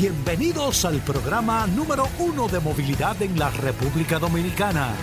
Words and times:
Bienvenidos 0.00 0.86
al 0.86 0.96
programa 1.00 1.66
número 1.66 2.04
uno 2.20 2.48
de 2.48 2.58
movilidad 2.58 3.20
en 3.20 3.38
la 3.38 3.50
República 3.50 4.18
Dominicana. 4.18 4.94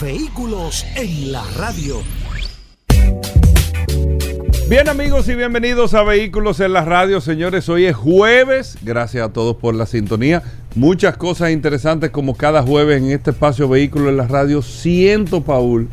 Vehículos 0.00 0.82
en 0.96 1.30
la 1.30 1.42
radio. 1.58 1.96
Bien 4.70 4.88
amigos 4.88 5.28
y 5.28 5.34
bienvenidos 5.34 5.92
a 5.92 6.04
Vehículos 6.04 6.58
en 6.60 6.72
la 6.72 6.86
radio, 6.86 7.20
señores. 7.20 7.68
Hoy 7.68 7.84
es 7.84 7.94
jueves. 7.96 8.78
Gracias 8.80 9.28
a 9.28 9.30
todos 9.34 9.56
por 9.56 9.74
la 9.74 9.84
sintonía. 9.84 10.42
Muchas 10.74 11.18
cosas 11.18 11.50
interesantes 11.50 12.08
como 12.08 12.34
cada 12.34 12.62
jueves 12.62 13.02
en 13.02 13.10
este 13.10 13.32
espacio 13.32 13.68
Vehículos 13.68 14.08
en 14.08 14.16
la 14.16 14.26
radio. 14.26 14.62
Siento, 14.62 15.42
Paul, 15.42 15.86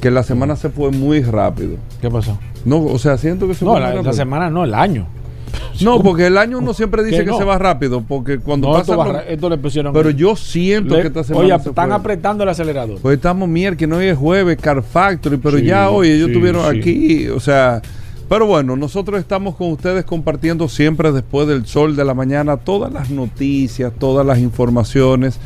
que 0.00 0.10
la 0.10 0.24
semana 0.24 0.56
se 0.56 0.68
fue 0.68 0.90
muy 0.90 1.22
rápido. 1.22 1.76
¿Qué 2.00 2.10
pasó? 2.10 2.36
No, 2.64 2.82
o 2.82 2.98
sea, 2.98 3.16
siento 3.18 3.46
que 3.46 3.54
se 3.54 3.64
No, 3.64 3.70
fue 3.70 3.80
la, 3.80 3.86
muy 3.86 3.96
la 3.98 4.02
rápido. 4.02 4.12
semana 4.14 4.50
no, 4.50 4.64
el 4.64 4.74
año. 4.74 5.06
No, 5.80 6.02
porque 6.02 6.26
el 6.26 6.36
año 6.36 6.58
uno 6.58 6.74
siempre 6.74 7.02
dice 7.02 7.18
¿Qué 7.18 7.24
que 7.24 7.30
no? 7.30 7.38
se 7.38 7.44
va 7.44 7.56
rápido, 7.58 8.02
porque 8.06 8.38
cuando 8.38 8.68
No, 8.68 8.74
pasa... 8.74 8.92
esto, 8.92 8.98
va 8.98 9.20
esto 9.20 9.48
le 9.48 9.56
pusieron. 9.58 9.92
Pero 9.94 10.10
yo 10.10 10.36
siento 10.36 10.94
le- 10.94 11.02
que 11.02 11.06
esta 11.08 11.24
semana 11.24 11.54
Oye, 11.54 11.62
se 11.62 11.68
están 11.70 11.88
fue. 11.88 11.96
apretando 11.96 12.42
el 12.44 12.50
acelerador. 12.50 12.98
Pues 13.00 13.16
estamos 13.16 13.48
miércoles, 13.48 13.96
hoy 13.98 14.06
es 14.06 14.18
jueves, 14.18 14.58
Car 14.60 14.82
Factory, 14.82 15.38
pero 15.38 15.58
Sí, 15.58 15.64
ya 15.64 15.88
hoy 15.90 16.08
ellos 16.10 16.26
sí, 16.26 16.32
estuvieron 16.32 16.70
sí. 16.70 16.78
aquí, 16.78 17.28
o 17.28 17.40
sea, 17.40 17.80
pero 18.28 18.44
bueno, 18.46 18.76
nosotros 18.76 19.18
estamos 19.18 19.56
con 19.56 19.72
ustedes 19.72 20.04
compartiendo 20.04 20.68
siempre 20.68 21.10
después 21.12 21.48
del 21.48 21.64
sol 21.66 21.96
de 21.96 22.04
la 22.04 22.12
mañana 22.14 22.58
todas 22.58 22.92
las 22.92 23.08
noticias, 23.10 23.90
todas 23.98 24.26
las 24.26 24.38
informaciones, 24.38 25.38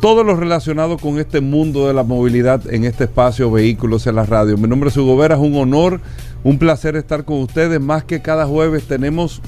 todo 0.00 0.24
lo 0.24 0.34
relacionado 0.34 0.96
con 0.98 1.18
este 1.18 1.40
mundo 1.40 1.86
de 1.86 1.94
la 1.94 2.02
movilidad 2.02 2.62
en 2.72 2.84
este 2.84 3.04
espacio 3.04 3.50
Vehículos 3.50 4.06
en 4.06 4.16
la 4.16 4.24
Radio. 4.24 4.56
Mi 4.56 4.66
nombre 4.68 4.88
es 4.88 4.96
Hugo 4.96 5.16
Vera, 5.16 5.34
es 5.36 5.40
un 5.40 5.54
honor, 5.56 6.00
un 6.44 6.58
placer 6.58 6.94
estar 6.94 7.24
con 7.24 7.38
ustedes, 7.38 7.80
más 7.80 8.04
que 8.04 8.22
cada 8.22 8.46
jueves 8.46 8.84
tenemos 8.84 9.40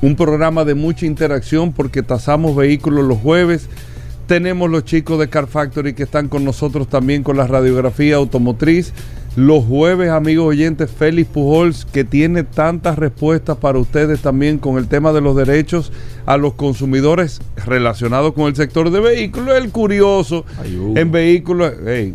un 0.00 0.16
programa 0.16 0.64
de 0.64 0.74
mucha 0.74 1.04
interacción 1.06 1.72
porque 1.72 2.02
tasamos 2.02 2.56
vehículos 2.56 3.04
los 3.04 3.18
jueves. 3.18 3.68
Tenemos 4.26 4.70
los 4.70 4.84
chicos 4.84 5.18
de 5.18 5.28
Car 5.28 5.46
Factory 5.46 5.94
que 5.94 6.04
están 6.04 6.28
con 6.28 6.44
nosotros 6.44 6.88
también 6.88 7.22
con 7.22 7.36
la 7.36 7.46
radiografía 7.46 8.16
automotriz. 8.16 8.92
Los 9.34 9.64
jueves, 9.64 10.10
amigos 10.10 10.46
oyentes, 10.46 10.90
Félix 10.90 11.28
Pujols, 11.30 11.86
que 11.86 12.04
tiene 12.04 12.44
tantas 12.44 12.98
respuestas 12.98 13.56
para 13.56 13.78
ustedes 13.78 14.20
también 14.20 14.58
con 14.58 14.76
el 14.76 14.88
tema 14.88 15.12
de 15.12 15.22
los 15.22 15.34
derechos 15.34 15.90
a 16.26 16.36
los 16.36 16.52
consumidores 16.52 17.40
relacionados 17.64 18.34
con 18.34 18.44
el 18.46 18.56
sector 18.56 18.90
de 18.90 19.00
vehículos. 19.00 19.56
El 19.56 19.70
curioso 19.70 20.44
Ay, 20.62 20.76
Hugo. 20.76 20.98
en 20.98 21.10
vehículos. 21.10 21.72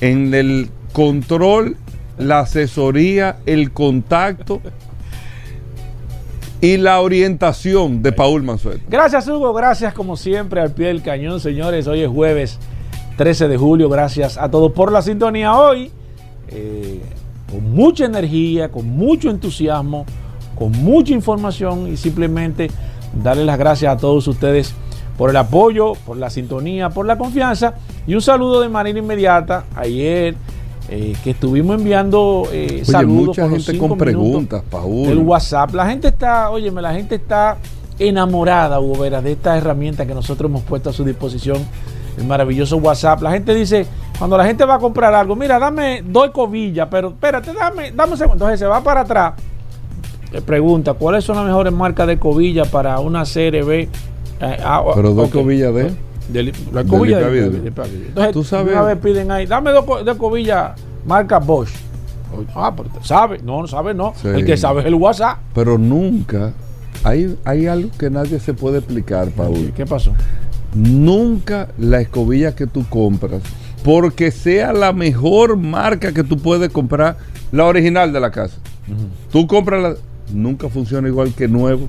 en 0.00 0.32
el 0.34 0.70
control, 0.92 1.76
la 2.18 2.40
asesoría, 2.40 3.38
el 3.46 3.72
contacto 3.72 4.60
y 6.60 6.76
la 6.76 7.00
orientación 7.00 8.02
de 8.02 8.12
Paul 8.12 8.42
Mansueto. 8.42 8.82
Gracias, 8.88 9.28
Hugo. 9.28 9.52
Gracias, 9.52 9.94
como 9.94 10.16
siempre, 10.16 10.60
al 10.60 10.72
pie 10.72 10.88
del 10.88 11.02
cañón, 11.02 11.40
señores. 11.40 11.86
Hoy 11.86 12.00
es 12.00 12.08
jueves 12.08 12.58
13 13.18 13.48
de 13.48 13.56
julio. 13.58 13.88
Gracias 13.88 14.38
a 14.38 14.48
todos 14.48 14.72
por 14.72 14.92
la 14.92 15.02
sintonía 15.02 15.54
hoy. 15.58 15.90
eh, 16.50 17.02
con 17.50 17.72
mucha 17.72 18.04
energía, 18.04 18.70
con 18.70 18.86
mucho 18.86 19.30
entusiasmo, 19.30 20.04
con 20.54 20.70
mucha 20.70 21.14
información 21.14 21.90
y 21.90 21.96
simplemente 21.96 22.70
darle 23.22 23.44
las 23.44 23.58
gracias 23.58 23.92
a 23.94 23.96
todos 23.96 24.28
ustedes 24.28 24.74
por 25.16 25.30
el 25.30 25.36
apoyo, 25.36 25.94
por 26.06 26.16
la 26.18 26.30
sintonía, 26.30 26.90
por 26.90 27.06
la 27.06 27.16
confianza 27.18 27.74
y 28.06 28.14
un 28.14 28.22
saludo 28.22 28.60
de 28.60 28.68
manera 28.68 28.98
inmediata. 28.98 29.64
Ayer 29.74 30.34
eh, 30.90 31.14
que 31.24 31.30
estuvimos 31.30 31.78
enviando 31.78 32.44
eh, 32.52 32.68
Oye, 32.70 32.84
saludos 32.84 33.28
mucha 33.28 33.42
por 33.48 33.50
gente 33.50 33.78
con 33.78 33.98
preguntas, 33.98 34.62
Paul. 34.70 35.08
el 35.08 35.18
WhatsApp. 35.18 35.74
La 35.74 35.86
gente 35.88 36.08
está, 36.08 36.50
óyeme, 36.50 36.82
la 36.82 36.92
gente 36.94 37.14
está 37.14 37.56
enamorada, 37.98 38.78
Hugo 38.78 39.00
Vera, 39.00 39.20
de 39.20 39.32
esta 39.32 39.56
herramienta 39.56 40.06
que 40.06 40.14
nosotros 40.14 40.50
hemos 40.50 40.62
puesto 40.62 40.90
a 40.90 40.92
su 40.92 41.04
disposición, 41.04 41.58
el 42.18 42.24
maravilloso 42.26 42.76
WhatsApp. 42.78 43.22
La 43.22 43.30
gente 43.32 43.54
dice, 43.54 43.86
cuando 44.18 44.36
la 44.36 44.44
gente 44.44 44.64
va 44.64 44.74
a 44.74 44.78
comprar 44.78 45.14
algo, 45.14 45.36
mira, 45.36 45.58
dame 45.58 46.02
dos 46.06 46.30
cobillas, 46.30 46.88
pero 46.90 47.08
espérate, 47.08 47.52
dame, 47.52 47.92
dame 47.92 48.12
un 48.12 48.18
segundo. 48.18 48.34
Entonces 48.44 48.58
se 48.60 48.66
va 48.66 48.82
para 48.82 49.00
atrás, 49.02 49.34
pregunta, 50.44 50.94
¿cuáles 50.94 51.24
son 51.24 51.36
las 51.36 51.44
mejores 51.46 51.72
marcas 51.72 52.06
de 52.06 52.18
cobilla 52.18 52.64
para 52.64 52.98
una 53.00 53.24
CRB? 53.24 53.70
Eh, 53.70 53.88
ah, 54.64 54.82
Pero 54.94 55.14
dos 55.14 55.30
cobillas 55.30 55.74
de- 55.74 55.92
De 56.28 56.42
li- 56.42 56.52
la 56.72 56.84
cobilla 56.84 57.18
de, 57.20 57.48
de. 57.50 57.68
Entonces, 57.68 58.32
Tú 58.32 58.44
sabes- 58.44 58.72
una 58.74 58.82
vez 58.82 58.98
piden 58.98 59.30
ahí, 59.30 59.46
dame 59.46 59.70
dos, 59.70 59.84
co- 59.86 60.04
dos 60.04 60.16
cobillas 60.18 60.72
marca 61.06 61.38
Bosch. 61.38 61.70
Ah, 62.54 62.70
pero 62.76 62.90
sabe, 63.02 63.38
no, 63.42 63.62
no 63.62 63.66
sabe, 63.66 63.94
no. 63.94 64.12
Sí. 64.20 64.28
El 64.28 64.44
que 64.44 64.58
sabe 64.58 64.80
es 64.80 64.86
el 64.86 64.94
WhatsApp. 64.94 65.38
Pero 65.54 65.78
nunca 65.78 66.52
hay, 67.02 67.34
hay 67.46 67.66
algo 67.66 67.88
que 67.98 68.10
nadie 68.10 68.38
se 68.38 68.52
puede 68.52 68.78
explicar, 68.78 69.28
Paul. 69.30 69.72
¿Qué 69.74 69.86
pasó? 69.86 70.12
Nunca 70.74 71.68
la 71.78 72.00
escobilla 72.00 72.54
que 72.54 72.66
tú 72.66 72.84
compras, 72.88 73.42
porque 73.84 74.30
sea 74.30 74.72
la 74.72 74.92
mejor 74.92 75.56
marca 75.56 76.12
que 76.12 76.22
tú 76.24 76.38
puedes 76.38 76.68
comprar, 76.70 77.16
la 77.52 77.64
original 77.64 78.12
de 78.12 78.20
la 78.20 78.30
casa. 78.30 78.56
Tú 79.32 79.46
compras 79.46 79.82
la. 79.82 79.94
Nunca 80.32 80.68
funciona 80.68 81.08
igual 81.08 81.32
que 81.34 81.48
nuevo. 81.48 81.88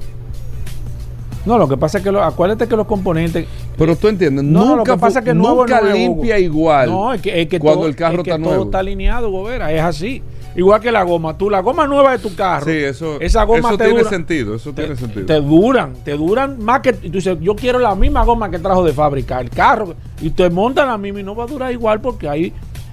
No, 1.45 1.57
lo 1.57 1.67
que 1.67 1.77
pasa 1.77 1.97
es 1.97 2.03
que 2.03 2.11
lo- 2.11 2.23
acuérdate 2.23 2.67
que 2.67 2.75
los 2.75 2.85
componentes. 2.87 3.45
Pero 3.77 3.95
tú 3.95 4.07
entiendes, 4.09 4.43
No, 4.43 4.59
no, 4.59 4.65
lo 4.71 4.75
nunca, 4.77 4.93
que 4.93 4.99
pasa 4.99 5.19
es 5.19 5.25
que 5.25 5.33
nuevo 5.33 5.61
nunca 5.61 5.81
nuevo, 5.81 5.95
limpia 5.97 6.37
igual. 6.39 6.89
No, 6.89 7.13
es 7.13 7.21
que, 7.21 7.41
es 7.41 7.47
que 7.47 7.59
cuando 7.59 7.81
todo, 7.81 7.89
el 7.89 7.95
carro 7.95 8.17
es 8.17 8.23
que 8.23 8.29
está 8.31 8.37
todo 8.41 8.49
nuevo. 8.49 8.63
está 8.65 8.79
alineado, 8.79 9.29
Gobera, 9.31 9.71
es 9.73 9.81
así. 9.81 10.21
Igual 10.59 10.81
que 10.81 10.91
la 10.91 11.03
goma. 11.03 11.37
Tú, 11.37 11.49
la 11.49 11.61
goma 11.61 11.87
nueva 11.87 12.11
de 12.11 12.19
tu 12.19 12.35
carro. 12.35 12.65
Sí, 12.65 12.71
eso, 12.71 13.19
esa 13.21 13.43
goma 13.45 13.69
eso 13.69 13.77
te 13.77 13.83
tiene 13.85 13.99
dura- 13.99 14.09
sentido. 14.09 14.55
Eso 14.55 14.73
te, 14.73 14.81
tiene 14.83 14.95
sentido. 14.97 15.25
te 15.25 15.35
duran, 15.39 15.93
te 16.03 16.11
duran 16.17 16.61
más 16.61 16.81
que. 16.81 16.89
y 16.89 17.09
Tú 17.09 17.17
dices, 17.17 17.37
yo 17.39 17.55
quiero 17.55 17.79
la 17.79 17.95
misma 17.95 18.23
goma 18.25 18.49
que 18.51 18.59
trajo 18.59 18.83
de 18.83 18.91
fábrica, 18.91 19.39
el 19.39 19.49
carro. 19.49 19.95
Y 20.21 20.31
te 20.31 20.49
montan 20.49 20.87
la 20.87 20.97
misma 20.97 21.21
y 21.21 21.23
no 21.23 21.33
va 21.35 21.45
a 21.45 21.47
durar 21.47 21.71
igual 21.71 22.01
porque 22.01 22.27
hay, 22.27 22.51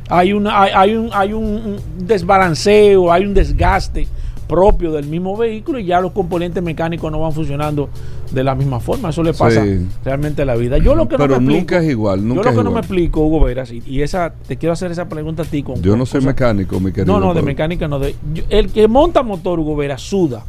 hay, 0.09 0.33
una, 0.33 0.63
hay, 0.63 0.71
hay 0.75 0.95
un, 0.97 1.11
hay 1.13 1.33
un 1.33 1.77
desbalanceo, 1.99 3.13
hay 3.13 3.25
un 3.25 3.35
desgaste 3.35 4.07
propio 4.47 4.93
del 4.93 5.07
mismo 5.07 5.37
vehículo 5.37 5.81
y 5.81 5.87
ya 5.87 6.01
los 6.01 6.13
componentes 6.13 6.63
mecánicos 6.63 7.11
no 7.11 7.19
van 7.19 7.33
funcionando 7.33 7.89
de 8.31 8.45
la 8.45 8.55
misma 8.55 8.81
forma. 8.81 9.11
Eso 9.11 9.23
le 9.23 9.33
pasa 9.33 9.65
Sí. 9.65 9.87
realmente 10.05 10.43
a 10.43 10.45
la 10.45 10.55
vida. 10.57 10.79
Yo 10.79 10.95
lo 10.95 11.09
que 11.09 11.17
Pero 11.17 11.35
no 11.37 11.41
me 11.41 11.47
nunca 11.59 11.77
explico, 11.77 11.83
es 11.85 11.91
igual, 11.91 12.21
yo 12.29 12.35
lo 12.35 12.43
que 12.43 12.65
no 12.65 12.71
me 12.71 12.81
explico, 12.81 13.21
Hugo 13.21 13.41
Veras, 13.45 13.71
y, 13.73 13.83
y 13.87 14.03
esa, 14.03 14.33
te 14.47 14.57
quiero 14.57 14.73
hacer 14.73 14.91
esa 14.91 15.09
pregunta 15.09 15.43
a 15.43 15.47
ti 15.47 15.63
con 15.63 15.81
Yo 15.83 15.97
no 15.97 16.07
soy 16.07 16.21
mecánico, 16.23 16.79
mi 16.81 16.93
querido. 16.93 17.19
no, 17.19 17.25
no, 17.27 17.35
de 17.35 17.43
mecánica 17.43 17.89
no. 17.89 17.99
De, 17.99 18.15
yo- 18.35 18.45
el 18.49 18.71
que 18.71 18.89
monta 18.89 19.23
motor, 19.23 19.59
Hugo 19.61 19.77
Vera, 19.77 19.99
suda. 19.99 20.45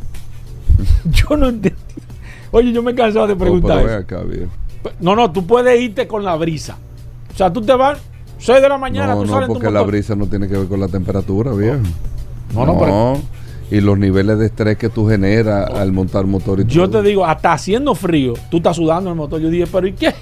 yo 1.05 1.37
no 1.37 1.49
entiendo. 1.49 1.79
Oye, 2.51 2.71
yo 2.71 2.81
me 2.81 2.91
he 2.91 2.95
cansado 2.95 3.27
de 3.27 3.33
Oh, 3.33 3.37
preguntar. 3.37 3.87
acá. 3.89 4.21
No, 4.99 5.15
no, 5.15 5.31
tú 5.31 5.45
puedes 5.45 5.79
irte 5.81 6.07
con 6.07 6.23
la 6.23 6.35
brisa. 6.35 6.77
O 7.33 7.37
sea, 7.37 7.51
tú 7.51 7.61
te 7.61 7.73
vas 7.73 7.99
6 8.39 8.61
de 8.61 8.69
la 8.69 8.77
mañana, 8.77 9.13
No, 9.15 9.21
tú 9.21 9.27
no, 9.27 9.33
sales 9.33 9.47
tu 9.47 9.53
porque 9.53 9.69
la 9.71 9.81
brisa 9.81 10.15
no 10.15 10.27
tiene 10.27 10.47
que 10.47 10.57
ver 10.57 10.67
con 10.67 10.79
la 10.79 10.87
temperatura, 10.87 11.51
viejo. 11.53 11.79
No, 12.53 12.65
no, 12.65 12.77
pero 12.79 13.17
Y 13.69 13.81
los 13.81 13.97
niveles 13.97 14.39
de 14.39 14.45
estrés 14.45 14.77
que 14.77 14.87
tú 14.89 15.07
generas 15.07 15.69
al 15.69 15.91
montar 15.91 16.25
motor 16.25 16.61
y 16.61 16.65
yo 16.65 16.89
todo. 16.89 17.01
te 17.01 17.09
digo, 17.09 17.25
hasta 17.25 17.51
haciendo 17.53 17.93
frío, 17.95 18.33
tú 18.49 18.57
estás 18.57 18.77
sudando 18.77 19.09
en 19.09 19.13
el 19.13 19.17
motor. 19.17 19.41
Yo 19.41 19.49
dije, 19.49 19.65
pero 19.69 19.87
¿y 19.87 19.93
qué? 19.93 20.13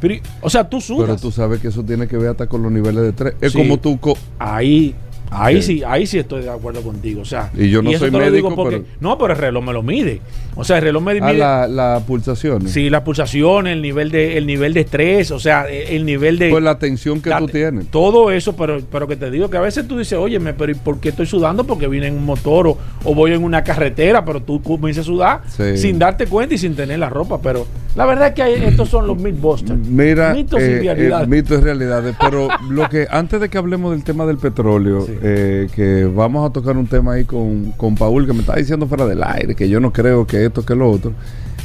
Pero, 0.00 0.14
¿y- 0.14 0.22
o 0.40 0.48
sea, 0.50 0.68
tú 0.68 0.80
sudas. 0.80 1.06
Pero 1.06 1.16
tú 1.18 1.30
sabes 1.30 1.60
que 1.60 1.68
eso 1.68 1.82
tiene 1.82 2.06
que 2.08 2.16
ver 2.16 2.28
hasta 2.30 2.46
con 2.46 2.62
los 2.62 2.72
niveles 2.72 3.02
de 3.02 3.08
estrés. 3.10 3.34
Es 3.40 3.52
Sí. 3.52 3.58
como 3.58 3.78
tú. 3.78 3.98
co- 4.00 4.16
Ahí, 4.38 4.94
ahí 5.30 5.62
sí, 5.62 5.82
ahí 5.86 6.06
sí 6.06 6.18
estoy 6.18 6.42
de 6.42 6.50
acuerdo 6.50 6.82
contigo. 6.82 7.22
O 7.22 7.24
sea, 7.24 7.50
Y 7.56 7.68
yo 7.70 7.82
no 7.82 7.90
eso 7.90 8.00
soy 8.00 8.10
médico, 8.10 8.54
porque- 8.54 8.76
pero- 8.78 8.88
No, 9.00 9.18
pero 9.18 9.32
el 9.34 9.38
reloj 9.38 9.64
me 9.64 9.72
lo 9.72 9.82
mide. 9.82 10.20
O 10.54 10.64
sea, 10.64 10.76
el 10.78 10.84
reloj 10.84 11.02
me 11.02 11.12
a 11.12 11.14
mide. 11.14 11.34
la, 11.38 11.68
la 11.68 12.00
pulsación. 12.06 12.66
Sí, 12.68 12.88
las 12.88 13.02
pulsaciones, 13.02 13.74
el 13.74 13.82
nivel 13.82 14.10
de, 14.10 14.38
el 14.38 14.46
nivel 14.46 14.72
de 14.74 14.80
estrés, 14.80 15.30
o 15.30 15.38
sea, 15.38 15.66
el 15.68 16.04
nivel 16.06 16.38
de. 16.38 16.50
Pues 16.50 16.62
la 16.64 16.78
tensión 16.78 17.20
que 17.20 17.30
la- 17.30 17.38
tú 17.38 17.48
tienes. 17.48 17.86
Todo 17.88 18.30
eso, 18.30 18.56
pero, 18.56 18.80
pero 18.90 19.06
que 19.06 19.16
te 19.16 19.30
digo 19.30 19.50
que 19.50 19.56
a 19.56 19.60
veces 19.60 19.86
tú 19.86 19.98
dices, 19.98 20.18
oye, 20.18 20.40
pero 20.40 20.72
¿y 20.72 20.74
¿por 20.74 20.98
qué 21.00 21.10
estoy 21.10 21.26
sudando? 21.26 21.64
Porque 21.64 21.88
vine 21.88 22.06
en 22.06 22.14
un 22.14 22.24
motor 22.24 22.68
o, 22.68 22.78
o 23.04 23.14
voy 23.14 23.32
en 23.32 23.42
una 23.44 23.62
carretera, 23.64 24.24
pero 24.24 24.40
tú 24.42 24.62
comienzas 24.62 25.02
a 25.02 25.06
sudar 25.06 25.40
Sí. 25.48 25.76
sin 25.76 25.98
darte 25.98 26.26
cuenta 26.26 26.54
y 26.54 26.58
sin 26.58 26.74
tener 26.74 26.98
la 26.98 27.10
ropa. 27.10 27.38
Pero 27.42 27.66
la 27.94 28.06
verdad 28.06 28.28
es 28.28 28.34
que 28.34 28.42
hay- 28.42 28.64
estos 28.64 28.88
son 28.88 29.06
los 29.06 29.18
mythbusters. 29.18 29.78
Mira, 29.78 30.32
Mitos 30.32 30.60
eh, 30.62 30.78
y 30.82 30.84
realidades. 30.86 31.26
eh, 31.26 31.30
mitos 31.30 31.58
y 31.58 31.62
realidades. 31.62 32.16
Pero 32.18 32.48
lo 32.70 32.88
que 32.88 33.06
antes 33.10 33.40
de 33.40 33.48
que 33.50 33.58
hablemos 33.58 33.92
del 33.92 34.04
tema 34.04 34.24
del 34.24 34.38
petróleo, 34.38 35.02
Sí. 35.06 35.12
Eh, 35.22 35.68
que 35.74 36.04
vamos 36.04 36.48
a 36.48 36.52
tocar 36.52 36.76
un 36.76 36.86
tema 36.86 37.14
ahí 37.14 37.24
con, 37.24 37.72
con 37.72 37.94
Paul, 37.94 38.26
que 38.26 38.32
me 38.32 38.40
está 38.40 38.56
diciendo 38.56 38.86
fuera 38.86 39.06
del 39.06 39.22
aire, 39.22 39.54
que 39.54 39.68
yo 39.68 39.80
no 39.80 39.92
creo 39.92 40.26
que 40.26 40.44
esto, 40.44 40.64
que 40.64 40.74
lo 40.74 40.90
otro. 40.90 41.12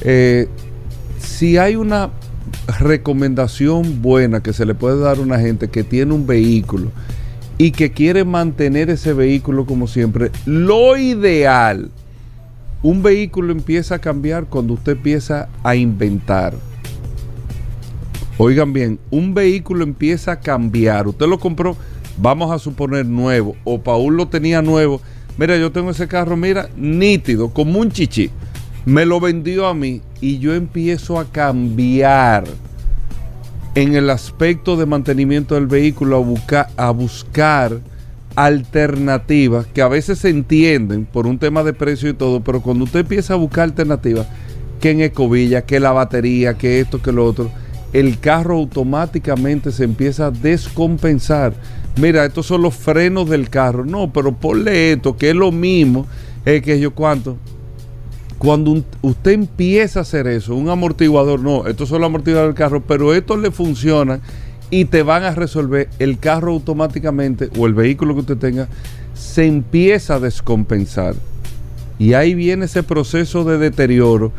Eh, 0.02 0.48
si 1.20 1.58
hay 1.58 1.76
una 1.76 2.10
recomendación 2.80 4.02
buena 4.02 4.42
que 4.42 4.54
se 4.54 4.66
le 4.66 4.74
puede 4.74 5.00
dar 5.00 5.18
a 5.18 5.22
una 5.22 5.40
gente 5.40 5.70
que 5.70 5.84
tiene 5.84 6.14
un 6.14 6.26
vehículo 6.26 6.92
y 7.58 7.72
que 7.72 7.92
quiere 7.92 8.26
mantener 8.26 8.90
ese 8.90 9.14
vehículo 9.14 9.66
como 9.66 9.88
siempre, 9.88 10.32
lo 10.46 10.98
ideal, 10.98 11.92
un 12.84 13.04
vehículo 13.04 13.52
empieza 13.52 13.96
a 13.96 14.00
cambiar 14.00 14.46
cuando 14.46 14.74
usted 14.74 14.94
empieza 14.94 15.50
a 15.64 15.76
inventar. 15.76 16.56
Oigan 18.38 18.74
bien, 18.74 19.00
un 19.12 19.36
vehículo 19.36 19.84
empieza 19.84 20.32
a 20.32 20.40
cambiar. 20.40 21.08
Usted 21.08 21.28
lo 21.28 21.40
compró, 21.40 21.78
vamos 22.18 22.52
a 22.52 22.60
suponer 22.60 23.06
nuevo, 23.06 23.56
o 23.64 23.82
Paul 23.82 24.18
lo 24.18 24.28
tenía 24.28 24.62
nuevo. 24.62 25.02
Mira, 25.38 25.58
yo 25.58 25.72
tengo 25.72 25.92
ese 25.92 26.08
carro, 26.08 26.38
mira, 26.38 26.70
nítido, 26.76 27.50
como 27.50 27.80
un 27.80 27.92
chichi. 27.92 28.30
Me 28.86 29.06
lo 29.06 29.20
vendió 29.20 29.68
a 29.68 29.74
mí 29.74 30.02
y 30.20 30.40
yo 30.40 30.54
empiezo 30.54 31.20
a 31.20 31.26
cambiar 31.26 32.46
en 33.76 33.96
el 33.96 34.10
aspecto 34.10 34.76
de 34.76 34.86
mantenimiento 34.86 35.56
del 35.56 35.68
vehículo, 35.68 36.26
a, 36.78 36.92
buscar, 36.92 37.80
alternativas 38.36 39.66
que 39.68 39.82
a 39.82 39.88
veces 39.88 40.20
se 40.20 40.30
entienden 40.30 41.06
por 41.06 41.28
un 41.28 41.38
tema 41.38 41.64
de 41.64 41.74
precio 41.74 42.10
y 42.10 42.14
todo, 42.14 42.42
pero 42.42 42.62
cuando 42.62 42.86
usted 42.86 43.02
empieza 43.02 43.34
a 43.34 43.38
buscar 43.38 43.66
alternativas, 43.66 44.28
que 44.80 44.92
en 44.92 45.02
escobilla, 45.02 45.62
que 45.62 45.80
la 45.80 45.92
batería, 45.92 46.56
que 46.56 46.80
esto, 46.80 47.02
que 47.02 47.12
lo 47.12 47.26
otro, 47.26 47.52
el 47.94 48.20
carro 48.20 48.56
automáticamente 48.56 49.72
se 49.72 49.84
empieza 49.84 50.28
a 50.28 50.32
descompensar. 50.32 51.54
Mira, 51.98 52.26
estos 52.26 52.46
son 52.46 52.62
los 52.62 52.76
frenos 52.76 53.30
del 53.30 53.50
carro. 53.50 53.86
No, 53.86 54.12
pero 54.12 54.34
ponle 54.34 54.94
esto, 54.94 55.18
que 55.18 55.32
es 55.32 55.36
lo 55.36 55.52
mismo, 55.52 56.08
es 56.46 56.62
que 56.62 56.80
yo 56.80 56.92
cuánto. 56.92 57.38
Cuando 58.38 58.84
usted 59.02 59.32
empieza 59.32 60.00
a 60.00 60.02
hacer 60.02 60.26
eso, 60.26 60.56
un 60.56 60.70
amortiguador, 60.70 61.40
no, 61.40 61.68
estos 61.68 61.90
son 61.90 62.02
los 62.02 62.08
amortiguadores 62.08 62.56
del 62.56 62.58
carro, 62.58 62.82
pero 62.82 63.14
estos 63.14 63.40
le 63.40 63.52
funcionan 63.52 64.22
y 64.72 64.86
te 64.86 65.04
van 65.04 65.24
a 65.24 65.36
resolver 65.36 65.90
el 66.00 66.18
carro 66.18 66.54
automáticamente 66.54 67.50
o 67.58 67.68
el 67.68 67.76
vehículo 67.76 68.16
que 68.16 68.22
usted 68.22 68.38
tenga, 68.38 68.68
se 69.14 69.46
empieza 69.46 70.16
a 70.16 70.20
descompensar. 70.20 71.14
Y 72.00 72.14
ahí 72.14 72.34
viene 72.34 72.66
ese 72.66 72.82
proceso 72.82 73.44
de 73.44 73.60
deterioro 73.60 74.32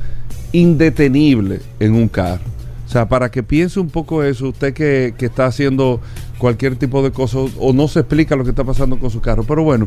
indetenible 0.51 1.61
en 1.79 1.95
un 1.95 2.09
carro. 2.09 2.43
O 2.87 2.91
sea, 2.91 3.09
para 3.09 3.31
que 3.31 3.43
piense 3.43 3.79
un 3.79 3.89
poco 3.89 4.25
eso, 4.25 4.49
usted 4.49 4.75
que, 4.75 5.15
que 5.17 5.27
está 5.27 5.47
haciendo 5.47 6.01
cualquier 6.43 6.75
tipo 6.75 7.05
de 7.05 7.13
cosas 7.13 7.53
o 7.61 7.73
no 7.73 7.87
se 7.87 8.01
explica 8.01 8.35
lo 8.35 8.43
que 8.43 8.51
está 8.51 8.65
pasando 8.65 8.99
con 8.99 9.11
su 9.11 9.21
carro. 9.21 9.45
Pero 9.45 9.63
bueno, 9.63 9.87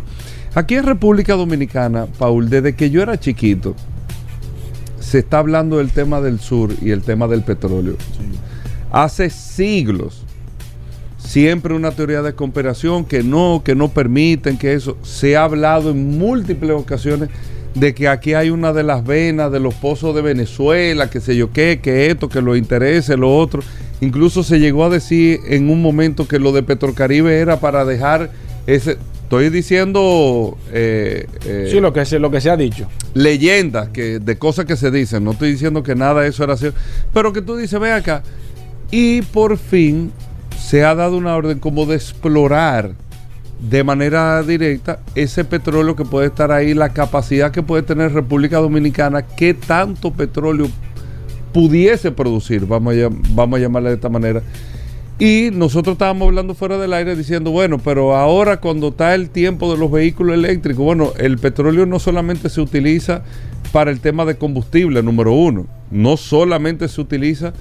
aquí 0.54 0.75
en 0.75 0.86
República 0.86 1.34
Dominicana, 1.34 2.07
Paul, 2.18 2.50
desde 2.50 2.75
que 2.75 2.90
yo 2.90 3.02
era 3.02 3.19
chiquito, 3.19 3.75
se 5.02 5.19
está 5.19 5.40
hablando 5.40 5.80
del 5.80 5.92
tema 5.92 6.22
del 6.22 6.40
sur 6.40 6.72
y 6.81 6.92
el 6.92 7.02
tema 7.02 7.28
del 7.28 7.44
petróleo. 7.44 7.98
Hace 8.90 9.30
siglos, 9.30 10.24
siempre 11.18 11.74
una 11.74 11.92
teoría 11.92 12.22
de 12.22 12.36
conspiración 12.36 13.04
que 13.04 13.22
no, 13.22 13.62
que 13.62 13.75
no 13.75 13.90
permiten 13.90 14.57
que 14.57 14.75
eso. 14.75 14.98
Se 15.02 15.36
ha 15.36 15.44
hablado 15.44 15.92
en 15.92 16.18
múltiples 16.18 16.72
ocasiones 16.72 17.28
de 17.74 17.94
que 17.94 18.07
aquí 18.07 18.34
hay 18.34 18.50
una 18.50 18.72
de 18.72 18.84
las 18.84 19.06
venas 19.06 19.52
de 19.52 19.60
los 19.60 19.74
pozos 19.74 20.16
de 20.16 20.22
Venezuela, 20.22 21.10
que 21.10 21.19
sé 21.19 21.36
yo 21.36 21.52
qué, 21.52 21.81
que 21.84 22.10
esto, 22.10 22.30
que 22.30 22.42
lo 22.42 22.56
interese, 22.56 23.18
lo 23.18 23.38
otro. 23.38 23.62
Incluso 24.01 24.44
se 24.44 24.59
llegó 24.59 24.86
a 24.86 24.89
decir 24.89 25.39
en 25.47 25.69
un 25.69 25.81
momento 25.81 26.27
que 26.27 26.39
lo 26.39 26.51
de 26.51 26.63
Petrocaribe 26.63 27.39
era 27.39 27.59
para 27.59 27.86
dejar 27.86 28.31
ese. 28.68 28.97
Estoy 29.24 29.50
diciendo. 29.50 30.57
Eh, 30.71 31.25
eh, 31.45 31.69
sí, 31.71 31.80
lo 31.80 31.94
que, 31.94 32.06
se, 32.06 32.19
lo 32.19 32.30
que 32.30 32.42
se 32.42 32.50
ha 32.51 32.57
dicho. 32.57 32.88
Leyendas 33.13 33.89
que, 33.89 34.19
de 34.19 34.38
cosas 34.38 34.65
que 34.65 34.75
se 34.75 34.92
dicen. 34.92 35.24
No 35.24 35.31
estoy 35.31 35.51
diciendo 35.51 35.81
que 35.81 35.95
nada 35.95 36.21
de 36.21 36.30
eso 36.30 36.44
era 36.44 36.53
así. 36.53 36.68
Pero 37.13 37.33
que 37.33 37.42
tú 37.42 37.56
dices, 37.56 37.80
ve 37.80 37.92
acá. 37.92 38.21
Y 38.92 39.24
por 39.24 39.57
fin 39.57 40.12
se 40.59 40.83
ha 40.83 40.94
dado 40.94 41.18
una 41.18 41.36
orden 41.36 41.59
como 41.59 41.86
de 41.86 41.95
explorar 41.95 42.92
de 43.59 43.83
manera 43.83 44.44
directa 44.44 45.00
ese 45.15 45.44
petróleo 45.44 45.95
que 45.95 46.06
puede 46.06 46.27
estar 46.27 46.51
ahí, 46.51 46.74
la 46.74 46.89
capacidad 46.89 47.51
que 47.51 47.63
puede 47.63 47.83
tener 47.83 48.13
República 48.13 48.57
Dominicana, 48.57 49.24
qué 49.24 49.53
tanto 49.53 50.12
petróleo 50.12 50.68
pudiese 51.56 52.12
producir, 52.12 52.66
vamos 52.66 52.96
a, 52.96 53.07
vamos 53.30 53.57
a 53.57 53.62
llamarle 53.62 53.88
de 53.88 53.96
esta 53.96 54.10
manera. 54.10 54.44
Y 55.18 55.52
nosotros 55.54 55.94
estábamos 55.94 56.28
hablando 56.28 56.54
fuera 56.54 56.78
del 56.78 56.92
aire 56.92 57.16
diciendo, 57.16 57.50
bueno, 57.50 57.80
pero 57.80 58.13
ahora 58.13 58.57
cuando 58.60 58.90
está 58.90 59.16
el 59.16 59.30
tiempo 59.30 59.72
de 59.72 59.80
los 59.80 59.90
vehículos 59.90 60.36
eléctricos, 60.36 60.84
bueno, 60.84 61.13
el 61.18 61.38
petróleo 61.38 61.86
no 61.86 61.98
solamente 62.00 62.50
se 62.50 62.60
utiliza 62.60 63.24
para 63.72 63.90
el 63.90 64.02
tema 64.02 64.25
de 64.25 64.36
combustible, 64.36 65.02
número 65.02 65.31
uno, 65.31 65.66
no 65.92 66.18
solamente 66.18 66.90
se 66.90 67.00
utiliza 67.00 67.54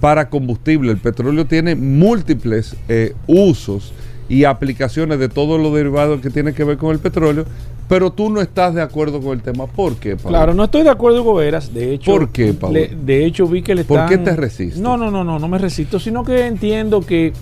para 0.00 0.28
combustible, 0.28 0.90
el 0.90 0.98
petróleo 0.98 1.46
tiene 1.46 1.76
múltiples 1.76 2.74
eh, 2.88 3.14
usos 3.28 3.92
y 4.28 4.42
aplicaciones 4.42 5.20
de 5.20 5.28
todos 5.28 5.60
los 5.60 5.72
derivados 5.72 6.20
que 6.20 6.30
tienen 6.30 6.52
que 6.52 6.64
ver 6.64 6.78
con 6.78 6.90
el 6.90 6.98
petróleo, 6.98 7.44
pero 7.88 8.12
tú 8.12 8.30
no 8.30 8.40
estás 8.40 8.74
de 8.74 8.82
acuerdo 8.82 9.20
con 9.20 9.32
el 9.32 9.42
tema. 9.42 9.66
¿Por 9.66 9.96
qué, 9.96 10.16
Pablo? 10.16 10.30
Claro, 10.30 10.54
no 10.54 10.64
estoy 10.64 10.82
de 10.82 10.90
acuerdo 10.90 11.24
con 11.24 11.36
Veras. 11.36 11.72
De 11.72 11.94
hecho, 11.94 12.12
¿por 12.12 12.30
qué, 12.30 12.52
Pablo? 12.52 12.78
de 12.78 13.24
hecho, 13.24 13.46
vi 13.46 13.62
que 13.62 13.74
le 13.74 13.84
¿Por 13.84 14.06
qué 14.06 14.18
te 14.18 14.34
resistes? 14.34 14.80
No, 14.80 14.96
no, 14.96 15.10
no, 15.10 15.24
no, 15.24 15.38
no 15.38 15.48
me 15.48 15.58
resisto, 15.58 15.98
sino 15.98 16.24
que 16.24 16.46
entiendo 16.46 17.00
que 17.00 17.32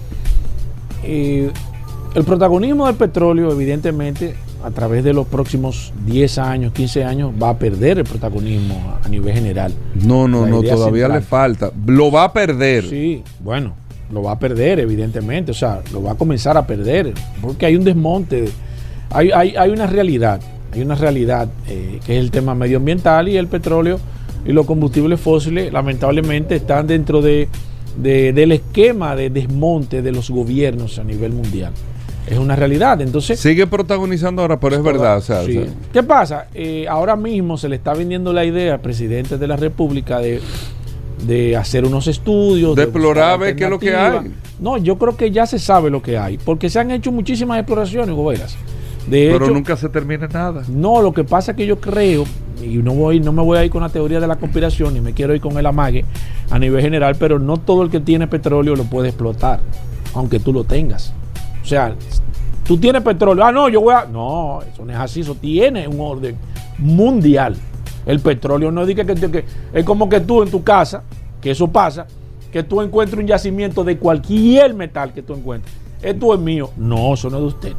eh, 1.03 1.51
el 2.15 2.25
protagonismo 2.25 2.87
del 2.87 2.97
petróleo, 2.97 3.51
evidentemente, 3.51 4.35
a 4.65 4.71
través 4.71 5.05
de 5.05 5.13
los 5.13 5.27
próximos 5.27 5.93
10 6.07 6.39
años, 6.39 6.73
15 6.73 7.05
años, 7.05 7.33
va 7.41 7.51
a 7.51 7.59
perder 7.59 7.99
el 7.99 8.05
protagonismo 8.05 8.99
a, 9.03 9.09
nivel 9.09 9.35
general. 9.35 9.73
No, 9.95 10.27
no, 10.27 10.47
no, 10.47 10.63
todavía 10.63 11.09
le 11.09 11.21
falta. 11.21 11.71
Lo 11.87 12.11
va 12.11 12.25
a 12.25 12.33
perder. 12.33 12.85
Sí, 12.85 13.23
bueno, 13.41 13.75
lo 14.11 14.23
va 14.23 14.33
a 14.33 14.39
perder, 14.39 14.81
evidentemente, 14.81 15.51
o 15.51 15.55
sea, 15.55 15.83
lo 15.93 16.03
va 16.03 16.13
a 16.13 16.15
comenzar 16.15 16.57
a 16.57 16.67
perder, 16.67 17.13
porque 17.43 17.67
hay 17.67 17.77
un 17.77 17.85
desmonte, 17.85 18.49
hay, 19.15 19.55
hay, 19.57 19.71
una 19.71 19.87
realidad, 19.87 20.41
hay 20.73 20.83
una 20.83 20.95
realidad 20.95 21.49
eh, 21.69 22.01
que 22.05 22.17
es 22.17 22.21
el 22.21 22.31
tema 22.31 22.55
medioambiental 22.55 23.29
y 23.29 23.37
el 23.37 23.47
petróleo 23.47 23.99
y 24.45 24.53
los 24.53 24.67
combustibles 24.67 25.21
fósiles, 25.21 25.73
lamentablemente, 25.73 26.57
están 26.57 26.87
dentro 26.87 27.23
de, 27.23 27.49
del 27.97 28.53
esquema 28.53 29.17
de 29.17 29.31
desmonte 29.31 30.03
de 30.03 30.13
los 30.13 30.31
gobiernos 30.31 30.99
a 30.99 31.05
nivel 31.05 31.33
mundial. 31.33 31.73
Es 32.27 32.39
una 32.39 32.57
realidad, 32.57 33.01
entonces... 33.01 33.39
Sigue 33.39 33.67
protagonizando 33.67 34.43
ahora, 34.43 34.59
pero 34.59 34.77
es 34.77 34.83
verdad. 34.83 35.23
¿Qué 35.93 36.03
pasa? 36.03 36.49
Eh, 36.55 36.87
ahora 36.89 37.17
mismo 37.17 37.57
se 37.57 37.69
le 37.69 37.77
está 37.77 37.95
vendiendo 37.95 38.33
la 38.33 38.45
idea 38.45 38.75
al 38.75 38.81
presidente 38.81 39.39
de 39.39 39.47
la 39.47 39.57
República 39.57 40.19
de 40.19 40.41
de 41.27 41.57
hacer 41.57 41.85
unos 41.85 42.07
estudios. 42.07 42.77
De, 42.77 42.85
explorar, 42.85 43.39
ver 43.39 43.57
qué 43.57 43.65
es 43.65 43.71
lo 43.71 43.79
que 43.79 43.95
hay. 43.95 44.33
No, 44.59 44.77
yo 44.79 44.99
creo 44.99 45.17
que 45.17 45.31
ya 45.31 45.47
se 45.47 45.59
sabe 45.59 45.91
lo 45.91 46.03
que 46.03 46.19
hay, 46.19 46.39
porque 46.39 46.71
se 46.71 46.79
han 46.79 46.91
hecho 46.91 47.13
muchísimas 47.13 47.59
exploraciones, 47.59 48.15
Goberas. 48.15 48.57
De 49.07 49.31
Pero 49.33 49.51
nunca 49.51 49.77
se 49.77 49.89
termina 49.89 50.27
nada. 50.27 50.63
No, 50.69 51.03
lo 51.03 51.13
que 51.13 51.25
pasa 51.25 51.53
es 51.53 51.57
que 51.57 51.67
yo 51.67 51.81
creo, 51.81 52.25
y 52.63 52.77
no 52.79 52.95
voy, 52.95 53.21
no 53.21 53.33
me 53.33 53.43
voy 53.43 53.59
a 53.59 53.65
ir 53.65 53.71
con 53.71 53.83
la 53.83 53.91
teoría 53.91 54.19
de 54.19 54.27
la 54.27 54.37
conspiración, 54.37 54.95
ni 54.95 55.01
me 55.01 55.13
quiero 55.13 55.35
ir 55.35 55.41
con 55.41 55.59
el 55.59 55.67
amague 55.67 56.05
a 56.51 56.59
nivel 56.59 56.81
general, 56.81 57.17
pero 57.19 57.39
no 57.39 57.59
todo 57.59 57.83
el 57.83 57.91
que 57.91 58.01
tiene 58.01 58.27
petróleo 58.27 58.75
lo 58.77 58.85
puede 58.85 59.09
explotar, 59.09 59.61
aunque 60.15 60.41
tú 60.41 60.53
lo 60.53 60.65
tengas. 60.65 61.13
O 61.63 61.67
sea, 61.67 61.95
tú 62.65 62.79
tienes 62.79 63.03
petróleo, 63.03 63.45
ah, 63.45 63.53
no, 63.53 63.69
yo 63.69 63.83
voy 63.83 63.95
a. 63.95 64.07
No, 64.07 64.61
eso 64.63 64.85
no 64.85 64.93
es 64.93 64.99
así, 64.99 65.21
eso 65.21 65.35
tiene 65.35 65.87
un 65.87 66.01
orden 66.01 66.37
mundial. 66.79 67.57
El 68.07 68.21
petróleo 68.21 68.71
no 68.71 68.87
diga 68.87 69.05
que, 69.05 69.15
que, 69.15 69.45
es 69.73 69.85
como 69.85 70.09
que 70.09 70.21
tú 70.21 70.43
en 70.43 70.51
tu 70.51 70.63
casa, 70.63 71.03
que 71.41 71.51
eso 71.51 71.69
pasa, 71.69 72.07
que 72.53 72.63
tú 72.63 72.81
encuentres 72.81 73.21
un 73.21 73.27
yacimiento 73.27 73.85
de 73.85 73.99
cualquier 73.99 74.75
metal 74.75 75.13
que 75.13 75.23
tú 75.23 75.35
encuentres. 75.35 75.75
Esto 76.03 76.35
es 76.35 76.41
mío. 76.41 76.71
No, 76.77 77.15
eso 77.15 77.31
no 77.31 77.39
es 77.39 77.43
de 77.43 77.49
usted. 77.49 77.73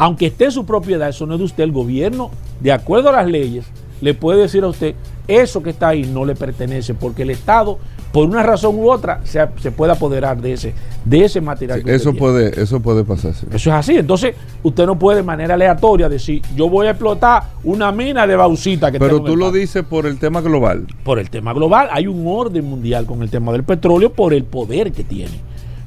Aunque 0.00 0.28
esté 0.28 0.46
en 0.46 0.52
su 0.52 0.64
propiedad, 0.64 1.10
eso 1.10 1.26
no 1.26 1.34
es 1.34 1.40
de 1.40 1.44
usted. 1.44 1.62
El 1.62 1.72
gobierno, 1.72 2.30
de 2.58 2.72
acuerdo 2.72 3.10
a 3.10 3.12
las 3.12 3.26
leyes, 3.26 3.66
le 4.00 4.14
puede 4.14 4.40
decir 4.40 4.64
a 4.64 4.68
usted, 4.68 4.94
eso 5.28 5.62
que 5.62 5.68
está 5.68 5.88
ahí 5.88 6.04
no 6.04 6.24
le 6.24 6.34
pertenece, 6.34 6.94
porque 6.94 7.20
el 7.20 7.28
Estado 7.28 7.78
por 8.10 8.26
una 8.26 8.42
razón 8.42 8.76
u 8.76 8.90
otra 8.90 9.20
se, 9.24 9.46
se 9.60 9.70
puede 9.70 9.92
apoderar 9.92 10.40
de 10.40 10.54
ese, 10.54 10.72
de 11.04 11.24
ese 11.24 11.42
material. 11.42 11.86
eso, 11.86 12.14
puede, 12.14 12.60
eso 12.60 12.80
puede 12.80 13.04
pasar. 13.04 13.32
Eso 13.32 13.70
es 13.70 13.76
así. 13.76 13.98
Entonces, 13.98 14.34
usted 14.62 14.86
no 14.86 14.98
puede 14.98 15.18
de 15.18 15.22
manera 15.22 15.52
aleatoria 15.52 16.08
decir, 16.08 16.40
yo 16.56 16.70
voy 16.70 16.86
a 16.86 16.92
explotar 16.92 17.50
una 17.62 17.92
mina 17.92 18.26
de 18.26 18.36
bauxita 18.36 18.90
que 18.90 18.98
Pero 18.98 19.22
tú 19.22 19.36
lo 19.36 19.52
dices 19.52 19.84
por 19.84 20.06
el 20.06 20.18
tema 20.18 20.40
global. 20.40 20.86
Por 21.04 21.18
el 21.18 21.28
tema 21.28 21.52
global. 21.52 21.88
Hay 21.92 22.06
un 22.06 22.24
orden 22.26 22.64
mundial 22.64 23.04
con 23.04 23.22
el 23.22 23.30
tema 23.30 23.52
del 23.52 23.64
petróleo 23.64 24.10
por 24.12 24.32
el 24.32 24.44
poder 24.44 24.92
que 24.92 25.04
tiene. 25.04 25.38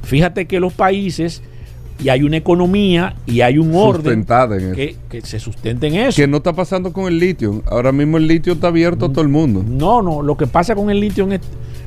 Fíjate 0.03 0.45
que 0.45 0.59
los 0.59 0.73
países 0.73 1.41
y 2.01 2.09
hay 2.09 2.23
una 2.23 2.37
economía 2.37 3.15
y 3.25 3.41
hay 3.41 3.57
un 3.57 3.75
orden 3.75 4.25
que, 4.75 4.95
que, 5.09 5.21
se 5.21 5.39
sustenta 5.39 5.87
en 5.87 5.95
eso. 5.95 6.15
Que 6.15 6.27
no 6.27 6.37
está 6.37 6.53
pasando 6.53 6.91
con 6.91 7.05
el 7.05 7.19
litio. 7.19 7.63
Ahora 7.67 7.91
mismo 7.91 8.17
el 8.17 8.27
litio 8.27 8.53
está 8.53 8.67
abierto 8.67 9.05
a 9.05 9.09
todo 9.09 9.21
el 9.21 9.29
mundo. 9.29 9.63
No, 9.67 10.01
no, 10.01 10.21
lo 10.21 10.35
que 10.37 10.47
pasa 10.47 10.75
con 10.75 10.89
el 10.89 10.99
litio 10.99 11.31
es 11.31 11.41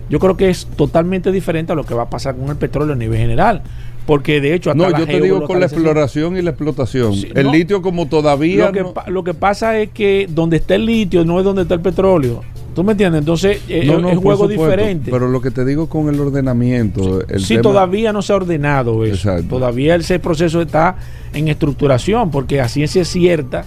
yo 0.09 0.19
creo 0.21 0.37
que 0.37 0.51
es 0.51 0.67
totalmente 0.77 1.33
diferente 1.33 1.73
a 1.73 1.75
lo 1.75 1.85
que 1.85 1.95
va 1.95 2.05
a 2.05 2.11
pasar 2.11 2.37
con 2.37 2.49
el 2.49 2.57
petróleo 2.57 2.95
a 2.95 2.97
nivel 2.97 3.19
general. 3.19 3.63
Porque 4.07 4.41
de 4.41 4.55
hecho, 4.55 4.73
no, 4.73 4.97
yo 4.97 5.05
te 5.05 5.21
digo 5.21 5.43
con 5.45 5.59
la 5.59 5.67
exploración 5.67 6.37
y 6.37 6.43
la 6.43 6.51
explotación. 6.51 7.13
el 7.35 7.51
litio, 7.51 7.83
como 7.83 8.07
todavía. 8.07 8.71
Lo 8.71 8.73
que, 8.73 9.11
lo 9.11 9.25
que 9.25 9.35
pasa 9.35 9.79
es 9.79 9.91
que 9.91 10.29
donde 10.31 10.59
está 10.59 10.77
el 10.77 10.87
litio 10.87 11.25
no 11.25 11.41
es 11.41 11.45
donde 11.45 11.63
está 11.63 11.75
el 11.75 11.81
petróleo. 11.81 12.43
¿Tú 12.77 12.85
me 12.85 12.93
entiendes? 12.93 13.21
Entonces 13.21 13.63
eh, 13.71 13.85
No, 13.87 13.95
es 14.11 14.17
un 14.17 14.23
juego 14.23 14.43
supuesto, 14.43 14.63
diferente. 14.65 15.11
Pero 15.11 15.29
lo 15.29 15.41
que 15.41 15.51
te 15.51 15.65
digo 15.65 15.89
con 15.89 16.09
el 16.15 16.21
ordenamiento. 16.21 17.27
el 17.27 17.41
sí, 17.41 17.55
tema- 17.55 17.63
todavía 17.63 18.13
no 18.13 18.21
se 18.21 18.35
ha 18.35 18.37
ordenado 18.37 19.03
eso. 19.07 19.15
Exacto. 19.31 19.49
Todavía 19.57 19.95
ese 19.97 20.19
proceso 20.19 20.61
está 20.61 20.97
en 21.33 21.49
estructuración, 21.49 22.31
porque 22.31 22.61
a 22.61 22.69
ciencia 22.69 23.05
cierta, 23.07 23.65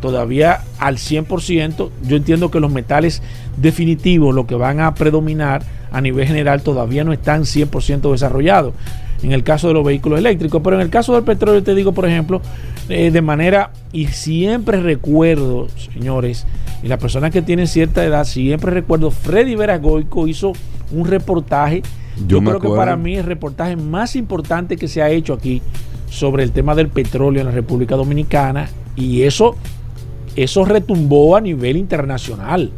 todavía 0.00 0.62
al 0.80 0.96
100%, 0.98 1.90
yo 2.08 2.16
entiendo 2.16 2.50
que 2.50 2.58
los 2.58 2.72
metales 2.72 3.22
definitivos, 3.56 4.34
lo 4.34 4.46
que 4.48 4.56
van 4.56 4.80
a 4.80 4.92
predominar 4.92 5.62
a 5.92 6.00
nivel 6.00 6.26
general, 6.26 6.60
todavía 6.62 7.04
no 7.04 7.12
están 7.12 7.42
100% 7.44 8.10
desarrollados. 8.10 8.74
En 9.22 9.32
el 9.32 9.42
caso 9.44 9.68
de 9.68 9.74
los 9.74 9.84
vehículos 9.84 10.18
eléctricos, 10.18 10.60
pero 10.64 10.76
en 10.76 10.82
el 10.82 10.90
caso 10.90 11.14
del 11.14 11.22
petróleo, 11.24 11.62
te 11.62 11.74
digo, 11.76 11.92
por 11.92 12.06
ejemplo, 12.06 12.40
eh, 12.88 13.10
de 13.10 13.20
manera, 13.20 13.70
y 13.92 14.06
siempre 14.06 14.80
recuerdo, 14.80 15.68
señores, 15.92 16.46
y 16.82 16.88
las 16.88 16.98
personas 16.98 17.30
que 17.30 17.42
tienen 17.42 17.66
cierta 17.66 18.02
edad, 18.02 18.24
siempre 18.24 18.70
recuerdo, 18.70 19.10
Freddy 19.10 19.56
Veragoico 19.56 20.26
hizo 20.26 20.52
un 20.90 21.06
reportaje, 21.06 21.82
Yo 22.16 22.40
yo, 22.40 22.44
creo 22.44 22.60
que 22.60 22.68
para 22.68 22.96
mí 22.96 23.16
el 23.16 23.24
reportaje 23.24 23.76
más 23.76 24.16
importante 24.16 24.76
que 24.76 24.88
se 24.88 25.02
ha 25.02 25.10
hecho 25.10 25.34
aquí 25.34 25.60
sobre 26.08 26.42
el 26.42 26.52
tema 26.52 26.74
del 26.74 26.88
petróleo 26.88 27.42
en 27.42 27.48
la 27.48 27.52
República 27.52 27.94
Dominicana, 27.94 28.70
y 28.96 29.22
eso, 29.22 29.56
eso 30.34 30.64
retumbó 30.64 31.36
a 31.36 31.42
nivel 31.42 31.76
internacional. 31.76 32.70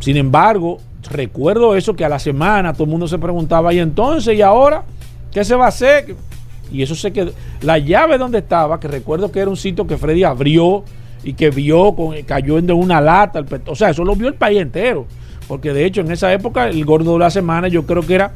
Sin 0.00 0.16
embargo, 0.16 0.78
recuerdo 1.08 1.76
eso 1.76 1.94
que 1.94 2.04
a 2.04 2.08
la 2.08 2.18
semana 2.18 2.72
todo 2.72 2.84
el 2.84 2.90
mundo 2.90 3.06
se 3.06 3.18
preguntaba, 3.18 3.72
y 3.72 3.78
entonces, 3.78 4.36
¿y 4.36 4.42
ahora? 4.42 4.82
¿Qué 5.30 5.44
se 5.44 5.54
va 5.54 5.66
a 5.66 5.68
hacer? 5.68 6.16
Y 6.72 6.82
eso 6.82 6.94
se 6.94 7.12
quedó. 7.12 7.32
La 7.62 7.78
llave 7.78 8.18
donde 8.18 8.38
estaba, 8.38 8.80
que 8.80 8.88
recuerdo 8.88 9.30
que 9.30 9.40
era 9.40 9.50
un 9.50 9.56
sitio 9.56 9.86
que 9.86 9.96
Freddy 9.96 10.24
abrió 10.24 10.84
y 11.22 11.34
que 11.34 11.50
vio, 11.50 11.94
con, 11.94 12.20
cayó 12.22 12.58
en 12.58 12.70
una 12.70 13.00
lata. 13.00 13.44
o 13.66 13.74
sea, 13.74 13.90
eso 13.90 14.04
lo 14.04 14.14
vio 14.14 14.28
el 14.28 14.34
país 14.34 14.60
entero. 14.60 15.06
Porque 15.48 15.72
de 15.72 15.84
hecho, 15.84 16.00
en 16.00 16.10
esa 16.10 16.32
época, 16.32 16.68
el 16.68 16.84
gordo 16.84 17.14
de 17.14 17.18
la 17.18 17.30
semana, 17.30 17.68
yo 17.68 17.84
creo 17.86 18.02
que 18.02 18.14
era. 18.14 18.32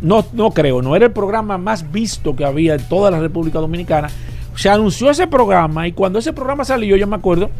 No, 0.00 0.24
no 0.32 0.50
creo, 0.52 0.80
no 0.80 0.96
era 0.96 1.06
el 1.06 1.12
programa 1.12 1.58
más 1.58 1.90
visto 1.92 2.34
que 2.34 2.44
había 2.44 2.74
en 2.74 2.82
toda 2.88 3.10
la 3.10 3.20
República 3.20 3.58
Dominicana. 3.58 4.08
Se 4.56 4.70
anunció 4.70 5.10
ese 5.10 5.26
programa 5.26 5.86
y 5.86 5.92
cuando 5.92 6.18
ese 6.18 6.32
programa 6.32 6.64
salió, 6.64 6.96
yo 6.96 7.06
me 7.06 7.16
acuerdo 7.16 7.50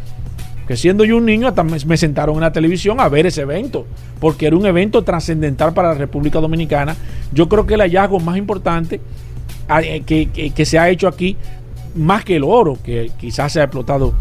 que 0.67 0.77
siendo 0.77 1.05
yo 1.05 1.19
un 1.19 1.27
niño, 1.27 1.49
hasta 1.49 1.63
me, 1.63 1.77
me 1.85 1.97
sentaron 1.97 2.37
en 2.37 2.43
la 2.43 2.53
televisión 2.53 3.01
a 3.01 3.09
ver 3.09 3.27
ese 3.27 3.43
evento, 3.43 3.87
porque 4.21 4.47
era 4.47 4.57
un 4.57 4.65
evento 4.65 5.03
trascendental 5.03 5.75
para 5.75 5.89
la 5.89 5.95
República 5.95 6.41
Dominicana. 6.41 6.97
Yo 7.33 7.49
creo 7.49 7.67
que 7.67 7.75
el 7.75 7.81
hallazgo 7.81 8.21
más 8.21 8.39
importante 8.39 9.01
que, 10.07 10.29
que- 10.33 10.51
que 10.51 10.65
se 10.65 10.79
ha 10.79 10.89
hecho 10.89 11.09
aquí, 11.09 11.37
más 11.95 12.25
que 12.25 12.37
el 12.37 12.45
oro, 12.45 12.77
que 12.83 13.11
quizás 13.19 13.53
se 13.53 13.61
ha 13.61 13.65
explotado. 13.65 14.13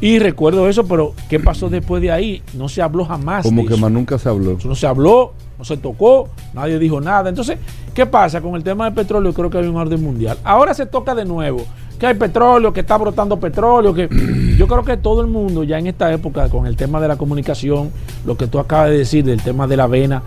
Y 0.00 0.18
recuerdo 0.20 0.68
eso, 0.68 0.86
pero 0.86 1.12
¿qué 1.28 1.40
pasó 1.40 1.68
después 1.68 2.00
de 2.00 2.12
ahí? 2.12 2.42
No 2.54 2.68
se 2.68 2.80
habló 2.82 3.04
jamás. 3.04 3.42
Como 3.42 3.66
que 3.66 3.74
eso. 3.74 3.80
más 3.82 3.90
nunca 3.90 4.16
se 4.18 4.28
habló. 4.28 4.52
Eso 4.52 4.68
no 4.68 4.76
se 4.76 4.86
habló, 4.86 5.32
no 5.58 5.64
se 5.64 5.76
tocó, 5.76 6.28
nadie 6.54 6.78
dijo 6.78 7.00
nada. 7.00 7.28
Entonces, 7.28 7.58
¿qué 7.94 8.06
pasa 8.06 8.40
con 8.40 8.54
el 8.54 8.62
tema 8.62 8.84
del 8.84 8.94
petróleo? 8.94 9.32
Creo 9.34 9.50
que 9.50 9.58
hay 9.58 9.66
un 9.66 9.76
orden 9.76 10.00
mundial. 10.02 10.38
Ahora 10.44 10.72
se 10.72 10.86
toca 10.86 11.14
de 11.16 11.24
nuevo 11.24 11.64
que 11.98 12.06
hay 12.06 12.14
petróleo, 12.14 12.72
que 12.72 12.78
está 12.78 12.96
brotando 12.96 13.40
petróleo, 13.40 13.92
que 13.92 14.08
yo 14.56 14.68
creo 14.68 14.84
que 14.84 14.96
todo 14.98 15.20
el 15.20 15.26
mundo 15.26 15.64
ya 15.64 15.80
en 15.80 15.88
esta 15.88 16.12
época 16.12 16.48
con 16.48 16.68
el 16.68 16.76
tema 16.76 17.00
de 17.00 17.08
la 17.08 17.16
comunicación, 17.16 17.90
lo 18.24 18.36
que 18.36 18.46
tú 18.46 18.60
acabas 18.60 18.90
de 18.90 18.98
decir 18.98 19.24
del 19.24 19.42
tema 19.42 19.66
de 19.66 19.76
la 19.76 19.82
avena, 19.84 20.22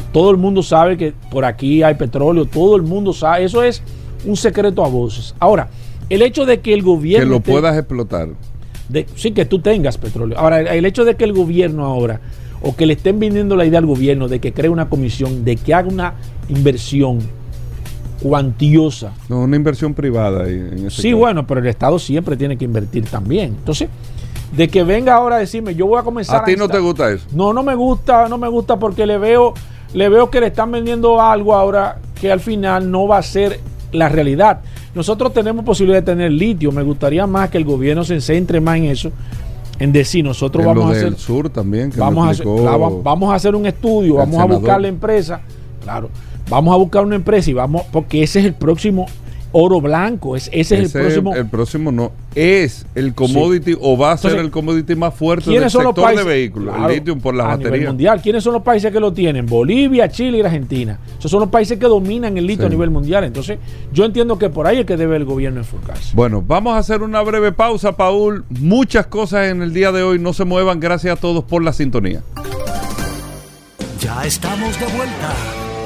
todo 0.00 0.30
el 0.30 0.36
mundo 0.38 0.62
sabe 0.62 0.96
que 0.96 1.12
por 1.30 1.44
aquí 1.44 1.82
hay 1.82 1.94
petróleo, 1.94 2.44
todo 2.46 2.76
el 2.76 2.82
mundo 2.82 3.12
sabe, 3.12 3.44
eso 3.44 3.62
es 3.62 3.82
un 4.24 4.36
secreto 4.36 4.84
a 4.84 4.88
voces. 4.88 5.34
Ahora, 5.38 5.68
el 6.08 6.22
hecho 6.22 6.46
de 6.46 6.60
que 6.60 6.72
el 6.72 6.80
Que 6.80 6.86
gobierno 6.86 7.30
lo 7.30 7.36
esté- 7.38 7.50
puedas 7.52 7.76
explotar. 7.76 8.28
de- 8.88 9.06
sí 9.16 9.30
que 9.32 9.44
tú 9.44 9.58
tengas 9.60 9.98
petróleo. 9.98 10.38
Ahora, 10.38 10.60
el, 10.60 10.68
el 10.68 10.84
hecho 10.86 11.04
de 11.04 11.16
que 11.16 11.24
el 11.24 11.32
gobierno 11.32 11.84
ahora, 11.84 12.20
o 12.62 12.76
que 12.76 12.86
le 12.86 12.92
estén 12.94 13.18
vendiendo 13.18 13.56
la 13.56 13.64
idea 13.64 13.78
al 13.80 13.86
gobierno 13.86 14.28
de 14.28 14.38
que 14.40 14.52
cree 14.52 14.68
una 14.70 14.88
comisión, 14.88 15.44
de 15.44 15.56
que 15.56 15.74
haga 15.74 15.88
una 15.88 16.14
inversión 16.48 17.18
cuantiosa. 18.22 19.12
No, 19.28 19.40
una 19.40 19.56
inversión 19.56 19.94
privada. 19.94 20.48
en 20.48 20.86
ese 20.86 21.02
Sí, 21.02 21.08
caso. 21.10 21.18
bueno, 21.18 21.46
pero 21.46 21.60
el 21.60 21.66
Estado 21.66 21.98
siempre 21.98 22.36
tiene 22.36 22.56
que 22.56 22.64
invertir 22.64 23.04
también. 23.06 23.56
Entonces, 23.58 23.88
de 24.56 24.68
que 24.68 24.84
venga 24.84 25.14
ahora 25.14 25.36
a 25.36 25.38
decirme, 25.40 25.74
yo 25.74 25.86
voy 25.86 25.98
a 25.98 26.02
comenzar 26.02 26.42
¿A 26.42 26.44
ti 26.44 26.54
no 26.56 26.68
te 26.68 26.78
gusta 26.78 27.10
eso? 27.10 27.24
No, 27.32 27.52
no 27.52 27.62
me 27.62 27.74
gusta, 27.74 28.28
no 28.28 28.38
me 28.38 28.48
gusta 28.48 28.78
porque 28.78 29.06
le 29.06 29.18
veo, 29.18 29.54
le 29.94 30.08
veo 30.08 30.30
que 30.30 30.40
le 30.40 30.48
están 30.48 30.70
vendiendo 30.72 31.20
algo 31.20 31.54
ahora 31.54 31.98
que 32.20 32.30
al 32.30 32.40
final 32.40 32.90
no 32.90 33.06
va 33.06 33.18
a 33.18 33.22
ser 33.22 33.60
la 33.92 34.08
realidad. 34.08 34.60
Nosotros 34.94 35.32
tenemos 35.32 35.64
posibilidad 35.64 36.00
de 36.00 36.12
tener 36.12 36.30
litio. 36.32 36.70
Me 36.72 36.82
gustaría 36.82 37.26
más 37.26 37.50
que 37.50 37.58
el 37.58 37.64
gobierno 37.64 38.04
se 38.04 38.20
centre 38.20 38.60
más 38.60 38.76
en 38.76 38.84
eso, 38.84 39.10
en 39.78 39.92
decir 39.92 40.24
nosotros 40.24 40.62
En 40.62 40.68
vamos 40.68 40.84
lo 40.84 40.90
a 40.90 40.94
del 40.94 41.06
hacer, 41.08 41.18
sur 41.18 41.50
también. 41.50 41.90
Que 41.90 41.98
vamos 42.00 42.26
a 42.26 42.30
hacer, 42.30 42.46
explicó 42.46 42.62
claro, 42.62 43.02
vamos 43.02 43.32
a 43.32 43.34
hacer 43.34 43.54
un 43.54 43.66
estudio, 43.66 44.16
vamos 44.16 44.40
a 44.40 44.44
buscar 44.44 44.80
la 44.80 44.88
empresa, 44.88 45.40
claro, 45.82 46.10
vamos 46.48 46.74
a 46.74 46.76
buscar 46.76 47.04
una 47.04 47.16
empresa 47.16 47.50
y 47.50 47.54
vamos, 47.54 47.82
porque 47.90 48.22
ese 48.22 48.40
es 48.40 48.46
el 48.46 48.54
próximo 48.54 49.06
oro 49.52 49.80
blanco, 49.80 50.34
es, 50.36 50.48
ese 50.52 50.80
es 50.82 50.94
el 50.94 51.02
próximo. 51.02 51.34
el 51.34 51.46
próximo 51.46 51.92
no. 51.92 52.12
Es 52.34 52.86
el 52.94 53.14
commodity 53.14 53.76
o 53.80 53.96
va 53.98 54.12
a 54.12 54.16
ser 54.16 54.30
Entonces, 54.30 54.46
el 54.46 54.50
commodity 54.50 54.94
más 54.96 55.14
fuerte 55.14 55.44
del 55.46 55.54
¿Quiénes 55.54 55.72
son 55.72 55.84
los 55.84 55.90
sector 55.90 56.04
países? 56.04 56.24
de 56.26 56.32
vehículos. 56.32 56.74
Claro, 56.74 56.88
el 56.90 56.96
litio 56.96 57.18
por 57.18 57.34
las 57.34 57.46
a 57.46 57.50
nivel 57.56 57.70
baterías. 57.70 57.88
mundial. 57.90 58.20
¿Quiénes 58.22 58.42
son 58.44 58.52
los 58.54 58.62
países 58.62 58.90
que 58.92 58.98
lo 59.00 59.12
tienen? 59.12 59.44
Bolivia, 59.46 60.08
Chile 60.08 60.38
y 60.38 60.40
Argentina. 60.40 60.98
Esos 61.18 61.30
son 61.30 61.40
los 61.40 61.48
países 61.50 61.78
que 61.78 61.86
dominan 61.86 62.36
el 62.38 62.46
litio 62.46 62.62
Sí. 62.64 62.66
a 62.66 62.70
nivel 62.70 62.90
mundial. 62.90 63.24
Entonces, 63.24 63.58
yo 63.92 64.04
entiendo 64.04 64.38
que 64.38 64.48
por 64.48 64.66
ahí 64.66 64.78
es 64.78 64.86
que 64.86 64.96
debe 64.96 65.16
el 65.16 65.24
gobierno 65.26 65.60
enfocarse. 65.60 66.12
Bueno, 66.14 66.42
vamos 66.46 66.74
a 66.74 66.78
hacer 66.78 67.02
una 67.02 67.20
breve 67.22 67.52
pausa, 67.52 67.92
Paul. 67.92 68.44
Muchas 68.48 69.06
cosas 69.08 69.48
en 69.48 69.60
el 69.62 69.72
día 69.74 69.92
de 69.92 70.02
hoy. 70.02 70.18
No 70.18 70.32
se 70.32 70.44
muevan. 70.44 70.80
Gracias 70.80 71.18
a 71.18 71.20
todos 71.20 71.44
por 71.44 71.62
la 71.62 71.72
sintonía. 71.72 72.22
Ya 74.00 74.24
estamos 74.24 74.78
de 74.80 74.86
vuelta. 74.86 75.32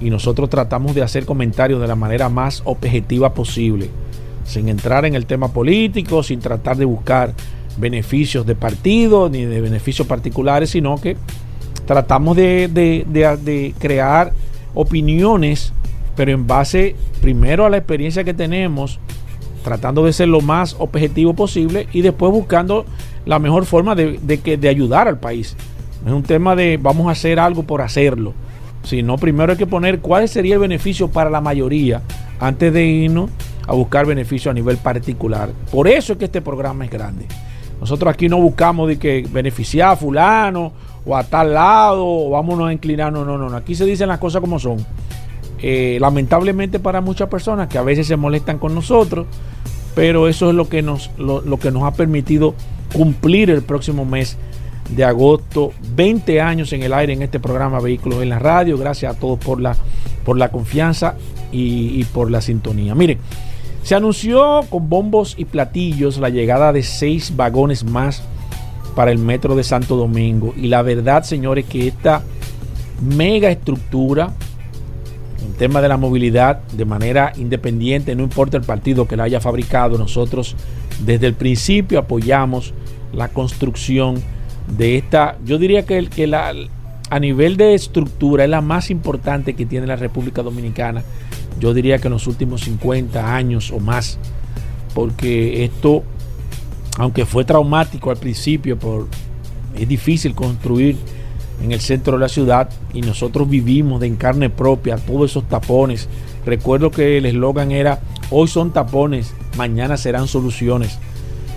y 0.00 0.10
nosotros 0.10 0.48
tratamos 0.50 0.94
de 0.94 1.02
hacer 1.02 1.24
comentarios 1.24 1.80
de 1.80 1.88
la 1.88 1.96
manera 1.96 2.28
más 2.28 2.62
objetiva 2.64 3.34
posible, 3.34 3.90
sin 4.44 4.68
entrar 4.68 5.04
en 5.04 5.14
el 5.14 5.26
tema 5.26 5.48
político, 5.48 6.22
sin 6.22 6.40
tratar 6.40 6.76
de 6.76 6.84
buscar 6.84 7.32
beneficios 7.76 8.46
de 8.46 8.54
partido 8.54 9.28
ni 9.28 9.44
de 9.44 9.60
beneficios 9.60 10.06
particulares, 10.06 10.70
sino 10.70 11.00
que 11.00 11.16
tratamos 11.86 12.36
de 12.36 13.74
crear 13.78 14.32
opiniones, 14.74 15.72
pero 16.16 16.32
en 16.32 16.46
base 16.46 16.96
primero 17.20 17.64
a 17.64 17.70
la 17.70 17.78
experiencia 17.78 18.24
que 18.24 18.34
tenemos, 18.34 18.98
tratando 19.62 20.04
de 20.04 20.12
ser 20.12 20.28
lo 20.28 20.40
más 20.40 20.76
objetivo 20.78 21.34
posible 21.34 21.88
y 21.92 22.02
después 22.02 22.32
buscando 22.32 22.84
la 23.24 23.38
mejor 23.38 23.64
forma 23.64 23.94
de, 23.94 24.18
de 24.22 24.40
que, 24.40 24.56
de 24.56 24.68
ayudar 24.68 25.08
al 25.08 25.18
país. 25.18 25.56
No 26.04 26.10
es 26.10 26.16
un 26.16 26.22
tema 26.22 26.54
de 26.54 26.78
vamos 26.80 27.08
a 27.08 27.12
hacer 27.12 27.40
algo 27.40 27.62
por 27.62 27.80
hacerlo, 27.80 28.34
sino 28.82 29.16
primero 29.16 29.52
hay 29.52 29.58
que 29.58 29.66
poner 29.66 30.00
cuál 30.00 30.28
sería 30.28 30.54
el 30.54 30.60
beneficio 30.60 31.08
para 31.08 31.30
la 31.30 31.40
mayoría 31.40 32.02
antes 32.38 32.72
de 32.72 32.84
irnos 32.84 33.30
a 33.66 33.72
buscar 33.72 34.04
beneficio 34.04 34.50
a 34.50 34.54
nivel 34.54 34.76
particular. 34.76 35.50
Por 35.72 35.88
eso 35.88 36.12
es 36.12 36.18
que 36.18 36.26
este 36.26 36.42
programa 36.42 36.84
es 36.84 36.90
grande. 36.90 37.26
Nosotros 37.80 38.12
aquí 38.12 38.28
no 38.28 38.38
buscamos 38.38 38.88
de 38.88 38.98
que 38.98 39.26
beneficiar 39.30 39.92
a 39.92 39.96
fulano 39.96 40.72
o 41.06 41.16
a 41.16 41.24
tal 41.24 41.54
lado 41.54 42.04
o 42.06 42.30
vámonos 42.30 42.68
a 42.68 42.72
inclinarnos. 42.72 43.26
No, 43.26 43.38
no, 43.38 43.48
no. 43.48 43.56
Aquí 43.56 43.74
se 43.74 43.84
dicen 43.84 44.08
las 44.08 44.18
cosas 44.18 44.40
como 44.40 44.58
son. 44.58 44.84
Eh, 45.66 45.96
lamentablemente 46.00 46.78
para 46.78 47.00
muchas 47.00 47.28
personas 47.28 47.68
que 47.68 47.78
a 47.78 47.82
veces 47.82 48.06
se 48.06 48.16
molestan 48.16 48.58
con 48.58 48.74
nosotros, 48.74 49.26
pero 49.94 50.28
eso 50.28 50.50
es 50.50 50.54
lo 50.54 50.68
que 50.68 50.82
nos, 50.82 51.10
lo, 51.16 51.56
que 51.58 51.70
nos 51.70 51.84
ha 51.84 51.92
permitido 51.92 52.54
cumplir 52.92 53.48
el 53.48 53.62
próximo 53.62 54.04
mes 54.04 54.36
de 54.90 55.04
agosto 55.04 55.72
20 55.94 56.42
años 56.42 56.72
en 56.74 56.82
el 56.82 56.92
aire 56.92 57.14
en 57.14 57.22
este 57.22 57.40
programa 57.40 57.80
Vehículos 57.80 58.22
en 58.22 58.28
la 58.28 58.38
Radio. 58.38 58.76
Gracias 58.76 59.16
a 59.16 59.18
todos 59.18 59.38
por 59.38 59.58
la, 59.58 59.74
por 60.24 60.36
la 60.36 60.50
confianza 60.50 61.14
y, 61.50 61.98
y 61.98 62.04
por 62.04 62.30
la 62.30 62.42
sintonía. 62.42 62.94
Miren, 62.94 63.18
se 63.82 63.94
anunció 63.94 64.62
con 64.68 64.90
bombos 64.90 65.34
y 65.38 65.46
platillos 65.46 66.18
la 66.18 66.28
llegada 66.28 66.72
de 66.74 66.82
seis 66.82 67.34
vagones 67.36 67.84
más 67.84 68.22
para 68.94 69.10
el 69.10 69.18
metro 69.18 69.56
de 69.56 69.64
Santo 69.64 69.96
Domingo. 69.96 70.54
Y 70.56 70.68
la 70.68 70.82
verdad, 70.82 71.22
señores, 71.24 71.64
que 71.66 71.88
esta 71.88 72.22
mega 73.02 73.50
estructura 73.50 74.32
en 75.44 75.52
tema 75.54 75.80
de 75.80 75.88
la 75.88 75.96
movilidad 75.96 76.62
de 76.72 76.84
manera 76.84 77.32
independiente, 77.36 78.14
no 78.14 78.22
importa 78.22 78.56
el 78.56 78.62
partido 78.62 79.06
que 79.06 79.16
la 79.16 79.24
haya 79.24 79.40
fabricado, 79.40 79.98
nosotros 79.98 80.56
desde 81.04 81.26
el 81.26 81.34
principio 81.34 81.98
apoyamos 81.98 82.72
la 83.12 83.28
construcción 83.28 84.22
de 84.76 84.96
esta, 84.96 85.36
yo 85.44 85.58
diría 85.58 85.84
que, 85.84 86.06
que 86.08 86.26
la, 86.26 86.52
a 87.10 87.20
nivel 87.20 87.56
de 87.56 87.74
estructura 87.74 88.44
es 88.44 88.50
la 88.50 88.60
más 88.60 88.90
importante 88.90 89.54
que 89.54 89.66
tiene 89.66 89.86
la 89.86 89.96
República 89.96 90.42
Dominicana, 90.42 91.02
yo 91.60 91.74
diría 91.74 91.98
que 91.98 92.08
en 92.08 92.14
los 92.14 92.26
últimos 92.26 92.62
50 92.62 93.34
años 93.34 93.70
o 93.70 93.78
más, 93.78 94.18
porque 94.94 95.64
esto, 95.64 96.02
aunque 96.98 97.26
fue 97.26 97.44
traumático 97.44 98.10
al 98.10 98.16
principio, 98.16 98.78
por, 98.78 99.08
es 99.76 99.88
difícil 99.88 100.34
construir 100.34 100.96
en 101.62 101.72
el 101.72 101.80
centro 101.80 102.14
de 102.14 102.20
la 102.20 102.28
ciudad 102.28 102.68
y 102.92 103.00
nosotros 103.00 103.48
vivimos 103.48 104.00
de 104.00 104.06
en 104.06 104.16
carne 104.16 104.50
propia 104.50 104.96
todos 104.96 105.30
esos 105.30 105.48
tapones. 105.48 106.08
Recuerdo 106.44 106.90
que 106.90 107.18
el 107.18 107.26
eslogan 107.26 107.70
era, 107.70 108.00
hoy 108.30 108.48
son 108.48 108.72
tapones, 108.72 109.34
mañana 109.56 109.96
serán 109.96 110.28
soluciones. 110.28 110.98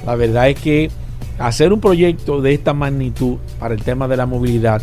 La 0.06 0.15
verdad 0.15 0.50
es 0.50 0.60
que 0.60 0.89
hacer 1.39 1.74
un 1.74 1.82
proyecto 1.82 2.41
de 2.41 2.53
esta 2.53 2.74
magnitud 2.74 3.38
para 3.60 3.74
el 3.74 3.84
tema 3.84 4.08
de 4.08 4.17
la 4.17 4.25
movilidad, 4.25 4.82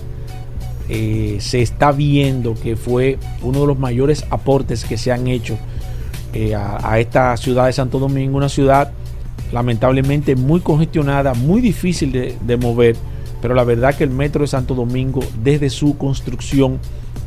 eh, 0.89 1.39
se 1.41 1.63
está 1.63 1.93
viendo 1.93 2.55
que 2.55 2.77
fue 2.77 3.19
uno 3.41 3.63
de 3.63 3.67
los 3.67 3.79
mayores 3.79 4.27
aportes 4.29 4.85
que 4.85 4.99
se 4.99 5.13
han 5.13 5.29
hecho 5.29 5.57
eh, 6.35 6.55
a, 6.55 6.99
esta 6.99 7.37
ciudad 7.39 7.67
de 7.67 7.73
Santo 7.73 7.99
Domingo, 7.99 8.37
una 8.37 8.51
ciudad 8.51 8.93
lamentablemente 9.53 10.37
muy 10.37 10.61
congestionada, 10.61 11.35
muy 11.35 11.61
difícil 11.61 12.13
de 12.13 12.57
mover 12.57 12.97
pero 13.45 13.55
la 13.55 13.65
verdad 13.65 13.95
que 13.95 14.05
el 14.05 14.11
metro 14.11 14.41
de 14.41 14.47
Santo 14.47 14.75
Domingo, 14.75 15.21
desde 15.43 15.69
su 15.69 15.99
construcción 15.99 16.79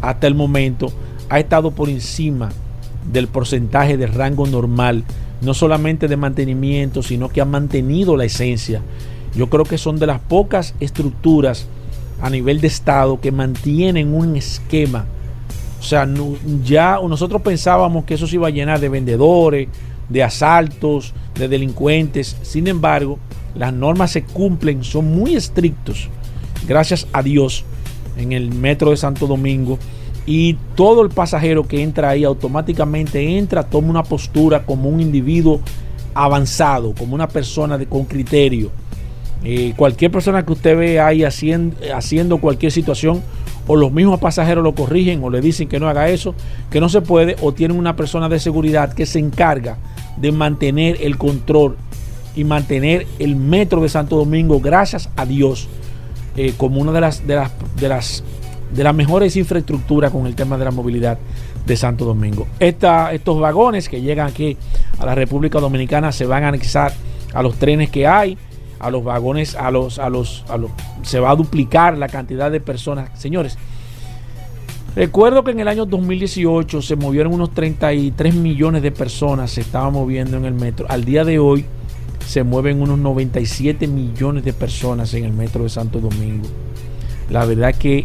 hasta 0.01 0.25
el 0.25 0.33
momento, 0.33 0.91
ha 1.29 1.37
estado 1.37 1.69
por 1.69 1.89
encima 1.89 2.49
del 3.11 3.27
porcentaje 3.27 3.97
de 3.97 4.07
rango 4.07 4.47
normal, 4.47 5.03
no 5.43 5.53
solamente 5.53 6.07
de 6.07 6.17
mantenimiento, 6.17 7.03
sino 7.03 7.29
que 7.29 7.39
ha 7.39 7.45
mantenido 7.45 8.17
la 8.17 8.25
esencia. 8.25 8.81
Yo 9.35 9.47
creo 9.51 9.63
que 9.63 9.77
son 9.77 9.99
de 9.99 10.07
las 10.07 10.19
pocas 10.19 10.73
estructuras 10.79 11.67
a 12.19 12.31
nivel 12.31 12.61
de 12.61 12.67
Estado 12.67 13.21
que 13.21 13.31
mantienen 13.31 14.15
un 14.15 14.37
esquema. 14.37 15.05
O 15.79 15.83
sea, 15.83 16.09
ya 16.63 16.97
nosotros 17.07 17.43
pensábamos 17.43 18.05
que 18.05 18.15
eso 18.15 18.25
se 18.25 18.37
iba 18.37 18.47
a 18.47 18.49
llenar 18.49 18.79
de 18.79 18.89
vendedores, 18.89 19.67
de 20.09 20.23
asaltos, 20.23 21.13
de 21.35 21.47
delincuentes. 21.47 22.37
Sin 22.41 22.67
embargo, 22.67 23.19
las 23.55 23.73
normas 23.73 24.11
se 24.11 24.23
cumplen, 24.23 24.83
son 24.83 25.05
muy 25.15 25.35
estrictos, 25.35 26.09
gracias 26.67 27.07
a 27.13 27.23
Dios, 27.23 27.65
en 28.17 28.31
el 28.31 28.53
metro 28.53 28.91
de 28.91 28.97
Santo 28.97 29.27
Domingo. 29.27 29.79
Y 30.25 30.57
todo 30.75 31.03
el 31.03 31.09
pasajero 31.09 31.67
que 31.67 31.81
entra 31.81 32.09
ahí 32.09 32.25
automáticamente 32.25 33.37
entra, 33.37 33.63
toma 33.63 33.89
una 33.89 34.03
postura 34.03 34.65
como 34.65 34.89
un 34.89 34.99
individuo 34.99 35.61
avanzado, 36.13 36.93
como 36.93 37.15
una 37.15 37.27
persona 37.27 37.79
con 37.85 38.05
criterio. 38.05 38.69
Eh, 39.43 39.73
cualquier 39.77 40.11
persona 40.11 40.43
que 40.45 40.51
usted 40.51 40.77
ve 40.77 40.99
ahí 40.99 41.23
haciendo 41.23 42.37
cualquier 42.39 42.71
situación, 42.71 43.21
o 43.67 43.75
los 43.75 43.91
mismos 43.91 44.19
pasajeros 44.19 44.63
lo 44.63 44.73
corrigen 44.73 45.23
o 45.23 45.29
le 45.29 45.41
dicen 45.41 45.67
que 45.67 45.79
no 45.79 45.87
haga 45.87 46.09
eso, 46.09 46.33
que 46.71 46.79
no 46.79 46.89
se 46.89 47.01
puede, 47.01 47.35
o 47.41 47.51
tienen 47.51 47.77
una 47.77 47.95
persona 47.95 48.29
de 48.29 48.39
seguridad 48.39 48.93
que 48.93 49.05
se 49.05 49.19
encarga 49.19 49.77
de 50.17 50.31
mantener 50.31 50.97
el 51.01 51.17
control 51.17 51.77
y 52.35 52.43
mantener 52.43 53.07
el 53.19 53.35
metro 53.35 53.81
de 53.81 53.89
Santo 53.89 54.15
Domingo, 54.15 54.59
gracias 54.59 55.09
a 55.15 55.25
Dios, 55.25 55.67
eh, 56.35 56.53
como 56.55 56.79
una 56.79 56.91
de 56.91 57.01
las, 57.01 57.25
de 57.25 57.35
las, 57.35 57.51
de 57.79 57.89
las, 57.89 58.23
de 58.73 58.83
las 58.83 58.95
mejores 58.95 59.35
infraestructuras 59.35 60.11
con 60.11 60.27
el 60.27 60.35
tema 60.35 60.57
de 60.57 60.65
la 60.65 60.71
movilidad 60.71 61.17
de 61.65 61.75
Santo 61.75 62.05
Domingo. 62.05 62.47
estos 62.59 63.39
vagones 63.39 63.89
que 63.89 64.01
llegan 64.01 64.27
aquí 64.27 64.55
a 64.99 65.05
la 65.05 65.15
República 65.15 65.59
Dominicana 65.59 66.11
se 66.11 66.25
van 66.25 66.43
a 66.43 66.49
anexar 66.49 66.93
a 67.33 67.43
los 67.43 67.55
trenes 67.55 67.89
que 67.89 68.07
hay, 68.07 68.37
a 68.79 68.89
los 68.89 69.03
vagones, 69.03 69.55
a 69.55 69.71
los, 69.71 69.99
a 69.99 70.09
los, 70.09 70.45
a 70.49 70.57
los, 70.57 70.71
se 71.01 71.19
va 71.19 71.31
a 71.31 71.35
duplicar 71.35 71.97
la 71.97 72.07
cantidad 72.07 72.51
de 72.51 72.59
personas. 72.59 73.09
Señores, 73.19 73.57
recuerdo 74.95 75.43
que 75.43 75.51
en 75.51 75.59
el 75.59 75.67
año 75.67 75.85
2018 75.85 76.81
se 76.81 76.95
movieron 76.95 77.33
unos 77.33 77.51
33 77.53 78.35
millones 78.35 78.81
de 78.81 78.91
personas, 78.91 79.51
se 79.51 79.61
estaban 79.61 79.93
moviendo 79.93 80.37
en 80.37 80.45
el 80.45 80.53
metro. 80.53 80.85
Al 80.89 81.05
día 81.05 81.23
de 81.23 81.39
hoy 81.39 81.65
se 82.25 82.43
mueven 82.43 82.81
unos 82.81 82.99
97 82.99 83.87
millones 83.87 84.43
de 84.43 84.53
personas 84.53 85.13
en 85.13 85.25
el 85.25 85.33
metro 85.33 85.63
de 85.63 85.69
Santo 85.69 85.99
Domingo. 85.99 86.47
La 87.29 87.45
verdad 87.45 87.73
que 87.75 88.03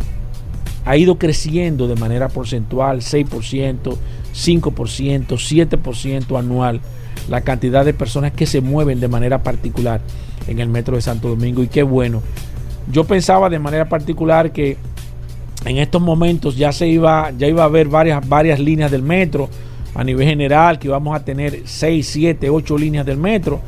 ha 0.85 0.97
ido 0.97 1.19
creciendo 1.19 1.87
de 1.87 1.97
manera 1.97 2.29
porcentual, 2.29 3.01
6%, 3.01 3.97
5%, 4.35 5.27
7% 5.27 6.39
anual, 6.39 6.81
la 7.29 7.41
cantidad 7.43 7.85
de 7.85 7.95
personas 7.95 8.33
que 8.33 8.47
se 8.47 8.61
mueven 8.61 9.01
de 9.01 9.09
manera 9.09 9.43
particular 9.43 10.01
en 10.47 10.59
el 10.59 10.69
metro 10.69 10.97
de 10.97 11.03
Santo 11.03 11.29
Domingo. 11.29 11.63
Y 11.63 11.69
qué 11.69 11.83
bueno. 11.83 12.23
Yo 12.91 13.05
pensaba 13.05 13.49
de 13.49 13.59
manera 13.59 13.89
particular 13.89 14.53
que 14.53 14.77
en 15.65 15.79
estos 15.79 16.03
momentos 16.03 16.57
ya 16.57 16.73
se 16.73 16.89
iba, 16.89 17.31
ya 17.39 17.47
iba 17.47 17.63
a 17.63 17.67
haber 17.67 17.89
varias, 17.89 18.29
varias 18.29 18.59
líneas 18.59 18.91
del 18.91 19.03
metro 19.03 19.49
a 19.95 20.03
nivel 20.03 20.27
general, 20.27 20.79
que 20.79 20.89
íbamos 20.89 21.15
a 21.15 21.25
tener 21.25 21.63
6, 21.65 22.07
7, 22.07 22.51
8 22.51 22.79
líneas 22.79 23.07
del 23.07 23.19
metro 23.19 23.61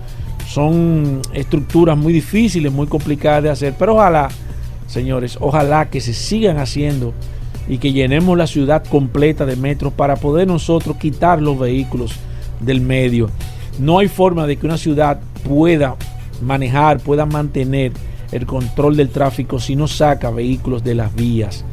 son 0.47 1.21
estructuras 1.33 1.97
muy 1.97 2.13
difíciles, 2.13 2.73
muy 2.73 2.87
complicadas 2.87 3.43
de 3.43 3.51
hacer, 3.51 3.75
pero 3.79 3.95
ojalá, 3.95 4.29
señores, 4.87 5.37
ojalá 5.41 5.91
que 5.91 6.01
se 6.01 6.13
sigan 6.13 6.59
haciendo 6.59 7.13
y 7.69 7.79
que 7.79 7.93
llenemos 7.93 8.37
la 8.37 8.47
ciudad 8.47 8.85
completa 8.85 9.47
de 9.47 9.57
metros 9.57 9.93
para 9.93 10.17
poder 10.17 10.47
nosotros 10.47 10.97
quitar 10.97 11.41
los 11.41 11.59
vehículos 11.59 12.13
del 12.61 12.81
medio. 12.81 13.31
No 13.79 13.99
hay 13.99 14.09
forma 14.09 14.47
de 14.47 14.57
que 14.57 14.67
una 14.67 14.79
ciudad 14.79 15.21
pueda 15.47 15.97
manejar, 16.43 17.01
pueda 17.01 17.27
mantener 17.27 17.93
el 18.33 18.47
control 18.47 18.97
del 18.97 19.11
tráfico 19.11 19.59
si 19.61 19.77
no 19.77 19.87
saca 19.87 20.31
vehículos 20.31 20.83
de 20.85 20.95
las 20.95 21.15
vías. 21.15 21.65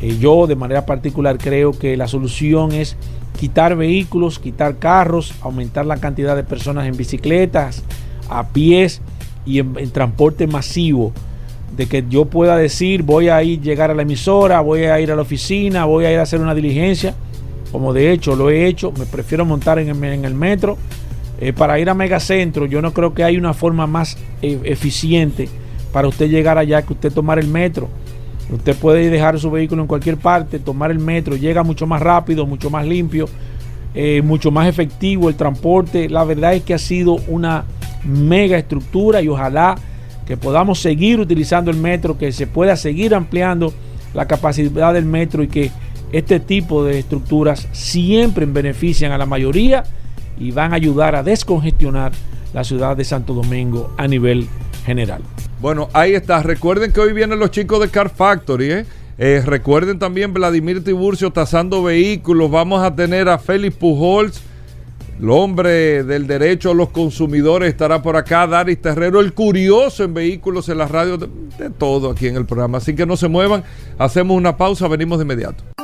Eh, 0.00 0.18
yo 0.20 0.46
de 0.46 0.56
manera 0.56 0.84
particular 0.84 1.38
creo 1.38 1.72
que 1.72 1.96
la 1.96 2.06
solución 2.06 2.72
es 2.72 2.96
quitar 3.38 3.76
vehículos, 3.76 4.38
quitar 4.38 4.78
carros, 4.78 5.34
aumentar 5.40 5.86
la 5.86 5.98
cantidad 5.98 6.36
de 6.36 6.44
personas 6.44 6.86
en 6.86 6.96
bicicletas, 6.96 7.82
a 8.28 8.48
pies 8.48 9.00
y 9.44 9.60
en, 9.60 9.90
transporte 9.90 10.46
masivo. 10.46 11.12
De 11.76 11.86
que 11.86 12.04
yo 12.08 12.26
pueda 12.26 12.56
decir, 12.56 13.02
voy 13.02 13.28
a 13.28 13.42
ir 13.42 13.60
llegar 13.60 13.90
a 13.90 13.94
la 13.94 14.02
emisora, 14.02 14.60
voy 14.60 14.84
a 14.84 15.00
ir 15.00 15.10
a 15.10 15.16
la 15.16 15.22
oficina, 15.22 15.84
voy 15.84 16.04
a 16.04 16.12
ir 16.12 16.18
a 16.18 16.22
hacer 16.22 16.40
una 16.40 16.54
diligencia, 16.54 17.14
como 17.76 17.92
de 17.92 18.10
hecho 18.10 18.34
lo 18.34 18.48
he 18.48 18.66
hecho, 18.66 18.90
me 18.98 19.04
prefiero 19.04 19.44
montar 19.44 19.78
en 19.78 19.90
el, 20.24 20.34
metro. 20.34 20.78
Eh, 21.38 21.52
para 21.52 21.78
ir 21.78 21.90
a 21.90 21.94
Megacentro, 21.94 22.64
yo 22.64 22.80
no 22.80 22.94
creo 22.94 23.12
que 23.12 23.22
hay 23.22 23.36
una 23.36 23.52
forma 23.52 23.86
más 23.86 24.16
eh, 24.40 24.58
eficiente 24.64 25.46
para 25.92 26.08
usted 26.08 26.30
llegar 26.30 26.56
allá 26.56 26.80
que 26.80 26.94
usted 26.94 27.12
tomar 27.12 27.38
el 27.38 27.48
metro. 27.48 27.90
Usted 28.50 28.74
puede 28.76 29.10
dejar 29.10 29.38
su 29.38 29.50
vehículo 29.50 29.82
en 29.82 29.88
cualquier 29.88 30.16
parte, 30.16 30.58
tomar 30.58 30.90
el 30.90 31.00
metro, 31.00 31.36
llega 31.36 31.62
mucho 31.64 31.86
más 31.86 32.00
rápido, 32.00 32.46
mucho 32.46 32.70
más 32.70 32.86
limpio, 32.86 33.28
eh, 33.94 34.22
mucho 34.22 34.50
más 34.50 34.68
efectivo 34.68 35.28
el 35.28 35.34
transporte. 35.34 36.08
La 36.08 36.24
verdad 36.24 36.54
es 36.54 36.62
que 36.62 36.72
ha 36.72 36.78
sido 36.78 37.18
una 37.28 37.66
mega 38.06 38.56
estructura 38.56 39.20
y 39.20 39.28
ojalá 39.28 39.74
que 40.26 40.38
podamos 40.38 40.80
seguir 40.80 41.20
utilizando 41.20 41.70
el 41.70 41.76
metro, 41.76 42.16
que 42.16 42.32
se 42.32 42.46
pueda 42.46 42.74
seguir 42.74 43.14
ampliando 43.14 43.74
la 44.14 44.26
capacidad 44.26 44.94
del 44.94 45.04
metro 45.04 45.42
y 45.42 45.48
que 45.48 45.70
este 46.12 46.40
tipo 46.40 46.84
de 46.84 46.98
estructuras 46.98 47.68
siempre 47.72 48.46
benefician 48.46 49.12
a 49.12 49.18
la 49.18 49.26
mayoría 49.26 49.84
y 50.38 50.50
van 50.50 50.72
a 50.72 50.76
ayudar 50.76 51.16
a 51.16 51.22
descongestionar 51.22 52.12
la 52.52 52.64
ciudad 52.64 52.96
de 52.96 53.04
Santo 53.04 53.34
Domingo 53.34 53.92
a 53.96 54.06
nivel 54.06 54.48
general. 54.84 55.22
Bueno, 55.60 55.88
ahí 55.92 56.14
está. 56.14 56.42
Recuerden 56.42 56.92
que 56.92 57.00
hoy 57.00 57.12
vienen 57.12 57.38
los 57.38 57.50
chicos 57.50 57.80
de 57.80 57.88
Car 57.88 58.10
Factory. 58.10 58.70
¿eh? 58.70 58.86
Eh, 59.18 59.42
recuerden 59.44 59.98
también 59.98 60.32
Vladimir 60.32 60.84
Tiburcio 60.84 61.30
tasando 61.30 61.82
vehículos. 61.82 62.50
Vamos 62.50 62.82
a 62.82 62.94
tener 62.94 63.28
a 63.28 63.38
Félix 63.38 63.76
Pujols, 63.76 64.42
el 65.18 65.30
hombre 65.30 66.04
del 66.04 66.26
derecho 66.26 66.70
a 66.72 66.74
los 66.74 66.90
consumidores, 66.90 67.70
estará 67.70 68.02
por 68.02 68.16
acá. 68.16 68.46
Daris 68.46 68.80
Terrero, 68.80 69.20
el 69.20 69.32
curioso 69.32 70.04
en 70.04 70.12
vehículos 70.12 70.68
en 70.68 70.78
la 70.78 70.86
radio, 70.86 71.16
de, 71.16 71.28
de 71.58 71.70
todo 71.70 72.10
aquí 72.10 72.26
en 72.26 72.36
el 72.36 72.44
programa. 72.44 72.78
Así 72.78 72.94
que 72.94 73.06
no 73.06 73.16
se 73.16 73.28
muevan. 73.28 73.64
Hacemos 73.98 74.36
una 74.36 74.56
pausa, 74.58 74.86
venimos 74.88 75.18
de 75.18 75.24
inmediato. 75.24 75.75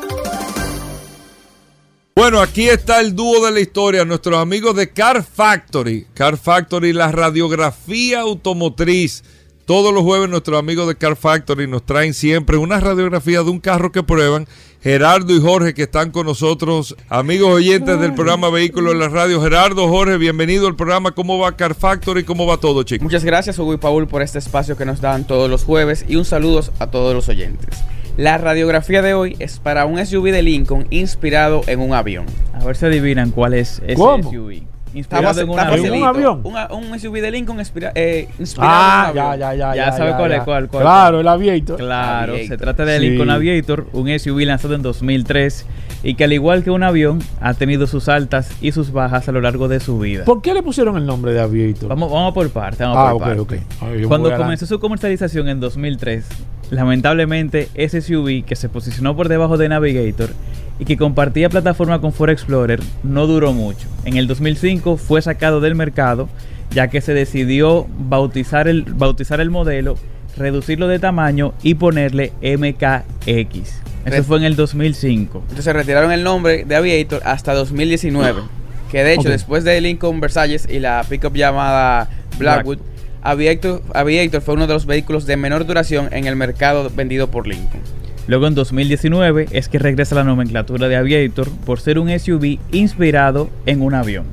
Bueno, 2.15 2.41
aquí 2.41 2.69
está 2.69 3.01
el 3.01 3.17
dúo 3.17 3.45
de 3.45 3.53
la 3.53 3.61
historia, 3.61 4.05
nuestros 4.05 4.39
amigos 4.39 4.77
de 4.77 4.91
Car 4.91 5.25
Factory. 5.25 6.07
Car 6.15 6.37
Factory, 6.37 6.93
la 6.93 7.11
radiografía 7.11 8.21
automotriz 8.21 9.23
todos 9.65 9.95
los 9.95 10.03
jueves 10.03 10.29
nuestros 10.29 10.59
amigos 10.59 10.89
de 10.89 10.97
Car 10.97 11.15
Factory 11.15 11.69
nos 11.69 11.87
traen 11.87 12.15
siempre 12.15 12.57
una 12.57 12.81
radiografía 12.81 13.43
de 13.43 13.51
un 13.51 13.61
carro 13.61 13.93
que 13.93 14.03
prueban 14.03 14.49
Gerardo 14.83 15.33
y 15.33 15.41
Jorge 15.41 15.73
que 15.73 15.85
están 15.85 16.11
con 16.11 16.27
nosotros, 16.27 16.97
amigos 17.09 17.55
oyentes 17.55 18.01
del 18.01 18.13
programa 18.13 18.51
Vehículos 18.51 18.93
en 18.93 18.99
la 18.99 19.09
Radio. 19.09 19.41
Gerardo, 19.41 19.89
Jorge, 19.89 20.17
bienvenido 20.17 20.67
al 20.67 20.75
programa. 20.75 21.13
¿Cómo 21.13 21.39
va 21.39 21.57
Car 21.57 21.77
Factory? 21.77 22.25
¿Cómo 22.25 22.45
va 22.45 22.57
todo, 22.57 22.83
chicos? 22.83 23.05
Muchas 23.05 23.25
gracias, 23.25 23.59
Hugo 23.59 23.75
y 23.75 23.77
Paul, 23.77 24.09
por 24.09 24.23
este 24.23 24.41
espacio 24.41 24.77
que 24.77 24.85
nos 24.85 25.01
dan 25.01 25.27
todos 25.27 25.49
los 25.49 25.63
jueves 25.63 26.05
y 26.09 26.17
un 26.17 26.25
saludo 26.25 26.65
a 26.81 26.89
todos 26.89 27.15
los 27.15 27.29
oyentes. 27.29 27.79
La 28.17 28.37
radiografía 28.39 29.01
de 29.03 29.15
hoy 29.15 29.37
es 29.39 29.59
para 29.59 29.87
un 29.87 30.05
SUV 30.05 30.31
de 30.33 30.43
Lincoln 30.43 30.87
inspirado 30.91 31.63
en 31.67 31.81
un 31.81 31.95
avión. 31.95 32.27
A 32.53 32.65
ver 32.65 32.77
si 32.77 32.85
adivinan 32.87 33.31
cuál 33.31 33.55
es 33.55 33.81
ese 33.87 33.95
¿Cómo? 33.95 34.31
SUV. 34.31 34.51
Está 34.95 34.99
Inspirado 34.99 35.41
en 35.41 35.49
un 35.49 35.59
avión. 35.59 35.87
¿En 35.87 35.93
un 35.95 36.05
avión? 36.05 36.41
Un, 36.45 36.55
un 36.91 37.01
SUV 37.01 37.23
de 37.23 37.31
Lincoln 37.31 37.59
inspira- 37.59 37.93
eh, 37.95 38.29
inspirado 38.39 38.71
Ah, 38.75 39.05
en 39.07 39.11
un 39.11 39.15
ya, 39.17 39.31
avión. 39.33 39.41
ya, 39.59 39.75
ya. 39.75 39.87
Ya 39.87 39.93
sabe 39.97 40.13
cuál 40.15 40.33
es, 40.33 40.43
cuál, 40.43 40.69
cuál. 40.69 40.83
Claro, 40.83 41.21
el 41.21 41.29
Aviator. 41.29 41.79
Claro, 41.79 42.33
Aviator. 42.35 42.49
se 42.59 42.63
trata 42.63 42.85
de 42.85 42.99
Sí. 42.99 43.09
Lincoln 43.09 43.31
Aviator, 43.31 43.87
un 43.95 44.11
SUV 44.19 44.41
lanzado 44.45 44.75
en 44.75 44.83
2003 44.83 45.65
y 46.03 46.15
que 46.15 46.25
al 46.25 46.33
igual 46.33 46.65
que 46.65 46.71
un 46.71 46.83
avión 46.83 47.21
ha 47.41 47.55
tenido 47.55 47.87
sus 47.87 48.09
altas 48.09 48.51
y 48.61 48.73
sus 48.73 48.93
bajas 48.93 49.29
a 49.29 49.33
lo 49.33 49.41
largo 49.41 49.69
de 49.69 49.81
su 49.81 49.99
vida. 49.99 50.25
¿Por 50.25 50.43
qué 50.43 50.55
le 50.55 50.63
pusieron 50.63 50.97
el 50.97 51.07
nombre 51.07 51.33
de 51.33 51.41
Aviator? 51.41 51.89
Vamos, 51.89 52.11
vamos 52.11 52.35
por 52.35 52.49
parte, 52.51 52.83
vamos 52.85 52.99
ah, 52.99 53.13
por 53.13 53.15
ok, 53.15 53.23
parte. 53.23 53.41
ok. 53.41 53.55
Ay, 53.81 54.01
yo 54.03 54.09
Cuando 54.09 54.37
comenzó 54.37 54.67
su 54.67 54.81
comercialización 54.81 55.49
en 55.49 55.61
2003, 55.61 56.27
lamentablemente 56.71 57.69
ese 57.75 58.01
SUV 58.01 58.45
que 58.45 58.57
se 58.57 58.69
posicionó 58.69 59.15
por 59.17 59.29
debajo 59.29 59.57
de 59.59 59.69
Navigator 59.69 60.31
y 60.79 60.85
que 60.85 60.97
compartía 60.97 61.49
plataforma 61.49 62.01
con 62.01 62.13
Ford 62.13 62.31
Explorer 62.31 62.81
no 63.03 63.27
duró 63.27 63.53
mucho. 63.53 63.87
En 64.05 64.17
el 64.17 64.27
2005 64.27 64.97
fue 64.97 65.23
sacado 65.23 65.61
del 65.61 65.75
mercado 65.75 66.29
ya 66.73 66.89
que 66.89 67.01
se 67.01 67.15
decidió 67.15 67.87
bautizar 67.99 68.69
el, 68.69 68.85
bautizar 68.85 69.41
el 69.41 69.51
modelo, 69.51 69.97
reducirlo 70.37 70.89
de 70.89 70.99
tamaño 70.99 71.53
y 71.63 71.75
ponerle 71.75 72.33
MKX. 72.43 73.92
Eso 74.05 74.25
fue 74.25 74.39
en 74.39 74.45
el 74.45 74.57
2005. 74.57 75.45
Entonces 75.49 75.75
retiraron 75.75 76.13
el 76.13 76.25
nombre 76.25 76.65
de 76.65 76.75
Aviator 76.75 77.23
hasta 77.25 77.55
2019. 77.55 78.43
Que 78.91 79.03
de 79.05 79.15
hecho, 79.15 79.31
después 79.31 79.65
de 79.65 79.81
Lincoln 79.81 80.21
Versalles 80.21 80.69
y 80.69 80.79
la 80.79 81.05
pickup 81.09 81.35
llamada 81.35 82.11
Blackwood, 82.39 82.79
Aviator, 83.23 83.83
Aviator 83.95 84.43
fue 84.43 84.55
uno 84.55 84.67
de 84.67 84.75
los 84.75 84.85
vehículos 84.85 85.27
de 85.27 85.37
menor 85.37 85.65
duración 85.65 86.09
en 86.13 86.27
el 86.27 86.37
mercado 86.37 86.91
vendido 86.95 87.31
por 87.31 87.47
Lincoln. 87.47 87.81
Luego 88.27 88.47
en 88.47 88.55
2019 88.55 89.49
es 89.51 89.69
que 89.69 89.79
regresa 89.79 90.15
la 90.15 90.25
nomenclatura 90.25 90.89
de 90.89 90.97
Aviator 90.97 91.49
por 91.65 91.81
ser 91.81 91.99
un 91.99 92.09
SUV 92.17 92.59
inspirado 92.71 93.51
en 93.67 93.83
un 93.83 93.95
avión. 93.95 94.27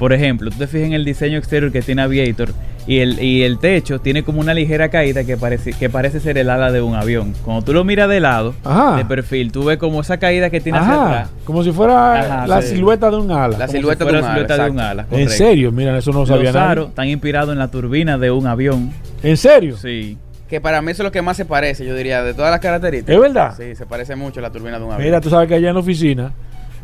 Por 0.00 0.12
ejemplo, 0.14 0.50
tú 0.50 0.56
te 0.58 0.66
fijas 0.66 0.86
en 0.88 0.94
el 0.94 1.04
diseño 1.04 1.36
exterior 1.38 1.70
que 1.70 1.82
tiene 1.82 2.00
Aviator 2.02 2.48
y 2.86 3.00
el, 3.00 3.22
y 3.22 3.42
el 3.42 3.58
techo 3.58 4.00
tiene 4.00 4.24
como 4.24 4.40
una 4.40 4.54
ligera 4.54 4.88
caída 4.88 5.24
que 5.24 5.36
parece, 5.36 5.74
que 5.74 5.90
parece 5.90 6.18
ser 6.20 6.38
el 6.38 6.48
ala 6.48 6.72
de 6.72 6.80
un 6.80 6.94
avión. 6.94 7.34
Cuando 7.44 7.62
tú 7.62 7.74
lo 7.74 7.84
miras 7.84 8.08
de 8.08 8.18
lado, 8.18 8.54
Ajá. 8.64 8.96
de 8.96 9.04
perfil, 9.04 9.52
tú 9.52 9.62
ves 9.64 9.76
como 9.76 10.00
esa 10.00 10.16
caída 10.16 10.48
que 10.48 10.58
tiene 10.62 10.78
hacia 10.78 10.94
Ajá, 10.94 11.06
atrás. 11.06 11.30
como 11.44 11.62
si 11.62 11.70
fuera 11.70 12.18
Ajá, 12.18 12.46
la 12.46 12.62
sí. 12.62 12.76
silueta 12.76 13.10
de 13.10 13.16
un 13.18 13.30
ala. 13.30 13.58
La 13.58 13.66
como 13.66 13.72
silueta 13.78 14.04
si 14.06 14.10
fuera 14.10 14.16
de 14.18 14.22
un 14.22 14.26
la 14.26 14.32
ala, 14.32 14.34
silueta 14.46 14.64
de 14.64 14.70
un 14.70 14.80
ala, 14.80 15.06
en 15.10 15.28
serio, 15.28 15.70
mira, 15.70 15.98
eso 15.98 16.12
no 16.12 16.20
lo 16.20 16.26
sabía 16.26 16.50
nadie. 16.50 16.70
aros 16.70 16.88
están 16.88 17.08
inspirados 17.08 17.52
en 17.52 17.58
la 17.58 17.68
turbina 17.70 18.16
de 18.16 18.30
un 18.30 18.46
avión. 18.46 18.90
¿En 19.22 19.36
serio? 19.36 19.76
Sí. 19.76 20.16
Que 20.48 20.62
para 20.62 20.80
mí 20.82 20.90
eso 20.92 21.02
es 21.02 21.04
lo 21.04 21.12
que 21.12 21.20
más 21.22 21.36
se 21.36 21.44
parece, 21.44 21.84
yo 21.86 21.94
diría, 21.94 22.24
de 22.24 22.32
todas 22.34 22.50
las 22.50 22.58
características. 22.60 23.14
¿Es 23.14 23.20
verdad? 23.20 23.54
Sí, 23.56 23.76
se 23.76 23.84
parece 23.86 24.16
mucho 24.16 24.40
a 24.40 24.42
la 24.44 24.50
turbina 24.50 24.78
de 24.78 24.84
un 24.86 24.92
avión. 24.92 25.06
Mira, 25.06 25.20
tú 25.20 25.28
sabes 25.30 25.46
que 25.46 25.54
allá 25.56 25.68
en 25.68 25.74
la 25.74 25.80
oficina 25.80 26.32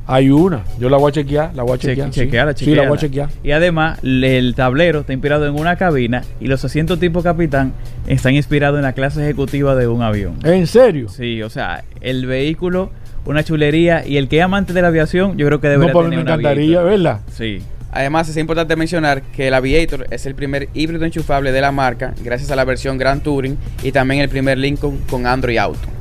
hay 0.06 0.30
una. 0.30 0.62
Yo 0.78 0.88
la 0.88 0.96
voy 0.96 1.10
a 1.10 1.12
chequear, 1.12 1.54
la 1.54 1.62
voy 1.62 1.74
a 1.74 1.78
chequear. 1.78 2.12
sí. 2.12 2.20
chequeala, 2.20 2.52
Sí, 2.56 2.74
la 2.74 2.88
voy 2.88 2.96
a 2.96 3.00
chequear. 3.00 3.28
Y 3.42 3.50
además, 3.50 3.98
el 4.02 4.54
tablero 4.56 5.00
está 5.00 5.12
inspirado 5.12 5.46
en 5.46 5.54
una 5.54 5.76
cabina 5.76 6.22
y 6.40 6.46
los 6.46 6.64
asientos 6.64 6.98
tipo 7.00 7.22
capitán 7.22 7.72
están 8.06 8.34
inspirados 8.34 8.78
en 8.78 8.84
la 8.84 8.92
clase 8.92 9.22
ejecutiva 9.22 9.74
de 9.74 9.88
un 9.88 10.02
avión. 10.02 10.36
¿En 10.44 10.66
serio? 10.66 11.08
Sí, 11.08 11.42
o 11.42 11.50
sea, 11.50 11.82
el 12.00 12.26
vehículo, 12.26 12.90
una 13.24 13.42
chulería 13.42 14.06
y 14.06 14.16
el 14.16 14.28
que 14.28 14.38
es 14.38 14.44
amante 14.44 14.72
de 14.72 14.82
la 14.82 14.88
aviación, 14.88 15.36
yo 15.36 15.46
creo 15.46 15.60
que 15.60 15.66
No, 15.68 15.72
debería 15.72 15.92
pues 15.92 16.04
me 16.04 16.10
tener 16.10 16.24
un 16.24 16.28
encantaría. 16.30 16.82
¿verdad? 16.82 17.20
Sí. 17.32 17.60
Además, 17.92 18.28
es 18.28 18.36
importante 18.36 18.76
mencionar 18.76 19.22
que 19.22 19.48
el 19.48 19.54
Aviator 19.54 20.06
es 20.10 20.26
el 20.26 20.34
primer 20.34 20.68
híbrido 20.74 21.06
enchufable 21.06 21.50
de 21.50 21.62
la 21.62 21.72
marca, 21.72 22.12
gracias 22.22 22.50
a 22.50 22.56
la 22.56 22.64
versión 22.64 22.98
Grand 22.98 23.22
Touring 23.22 23.56
y 23.82 23.90
también 23.90 24.20
el 24.20 24.28
primer 24.28 24.58
Lincoln 24.58 24.98
con 25.08 25.26
Android 25.26 25.56
Auto. 25.56 25.95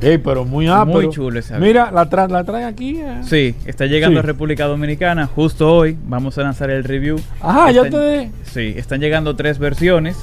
Ey, 0.00 0.18
pero 0.18 0.44
muy 0.44 0.66
ápero. 0.68 1.00
Muy 1.02 1.10
chulo 1.10 1.38
ese 1.38 1.54
avión. 1.54 1.68
Mira, 1.68 1.90
la, 1.90 2.08
tra 2.08 2.28
la 2.28 2.44
traen 2.44 2.66
aquí. 2.66 2.96
eh. 2.98 3.20
Sí, 3.22 3.54
está 3.64 3.86
llegando 3.86 4.20
Sí. 4.20 4.24
a 4.24 4.26
República 4.26 4.66
Dominicana 4.66 5.26
justo 5.26 5.72
hoy. 5.74 5.96
Vamos 6.06 6.36
a 6.38 6.42
lanzar 6.42 6.70
el 6.70 6.84
review. 6.84 7.18
Ajá, 7.40 7.70
ya 7.70 7.82
Están- 7.82 7.94
ustedes. 8.00 8.30
Sí, 8.44 8.74
están 8.76 9.00
llegando 9.00 9.34
tres 9.36 9.58
versiones. 9.58 10.16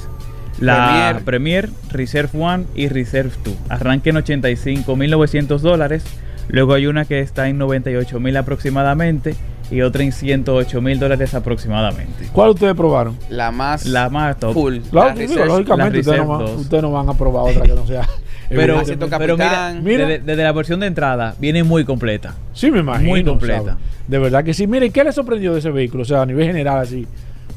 La 0.60 1.20
Premier, 1.24 1.70
Reserve 1.90 2.38
One 2.40 2.64
y 2.74 2.88
Reserve 2.88 3.30
2. 3.44 3.54
Arranca 3.68 4.10
en 4.10 4.16
85.900 4.16 5.62
dólares. 5.62 6.04
Luego 6.48 6.74
hay 6.74 6.86
una 6.86 7.04
que 7.04 7.20
está 7.20 7.48
en 7.48 7.58
98.000 7.58 8.36
aproximadamente 8.36 9.34
y 9.70 9.80
otra 9.80 10.02
en 10.04 10.12
108.000 10.12 10.98
dólares 10.98 11.34
aproximadamente. 11.34 12.28
¿Cuál 12.32 12.50
ustedes 12.50 12.74
probaron? 12.74 13.16
La 13.30 13.50
más 13.50 13.86
La 13.86 14.10
más 14.10 14.38
top. 14.38 14.52
full. 14.52 14.76
La- 14.92 15.06
la 15.06 15.14
digo, 15.14 15.28
Reserve. 15.28 15.46
lógicamente, 15.46 15.92
la 15.94 16.00
ustedes 16.00 16.06
no, 16.06 16.12
Reserve 16.24 16.26
van, 16.28 16.38
2. 16.56 16.60
ustedes 16.60 16.82
no 16.82 16.90
van 16.92 17.08
a 17.08 17.14
probar 17.14 17.50
otra 17.50 17.62
que 17.62 17.74
no 17.74 17.86
sea. 17.86 18.08
Pero, 18.48 18.82
pero 19.18 19.36
mira. 19.36 19.72
Desde, 20.06 20.18
desde 20.20 20.42
la 20.42 20.52
versión 20.52 20.80
de 20.80 20.86
entrada 20.86 21.34
viene 21.38 21.62
muy 21.64 21.84
completa. 21.84 22.34
Sí, 22.52 22.70
me 22.70 22.80
imagino. 22.80 23.08
Muy 23.10 23.24
completa. 23.24 23.58
¿sabes? 23.62 23.74
De 24.08 24.18
verdad 24.18 24.44
que 24.44 24.52
sí. 24.54 24.66
Mire, 24.66 24.90
¿qué 24.90 25.04
le 25.04 25.12
sorprendió 25.12 25.52
de 25.52 25.60
ese 25.60 25.70
vehículo? 25.70 26.02
O 26.02 26.06
sea, 26.06 26.22
a 26.22 26.26
nivel 26.26 26.46
general, 26.46 26.78
así. 26.78 27.06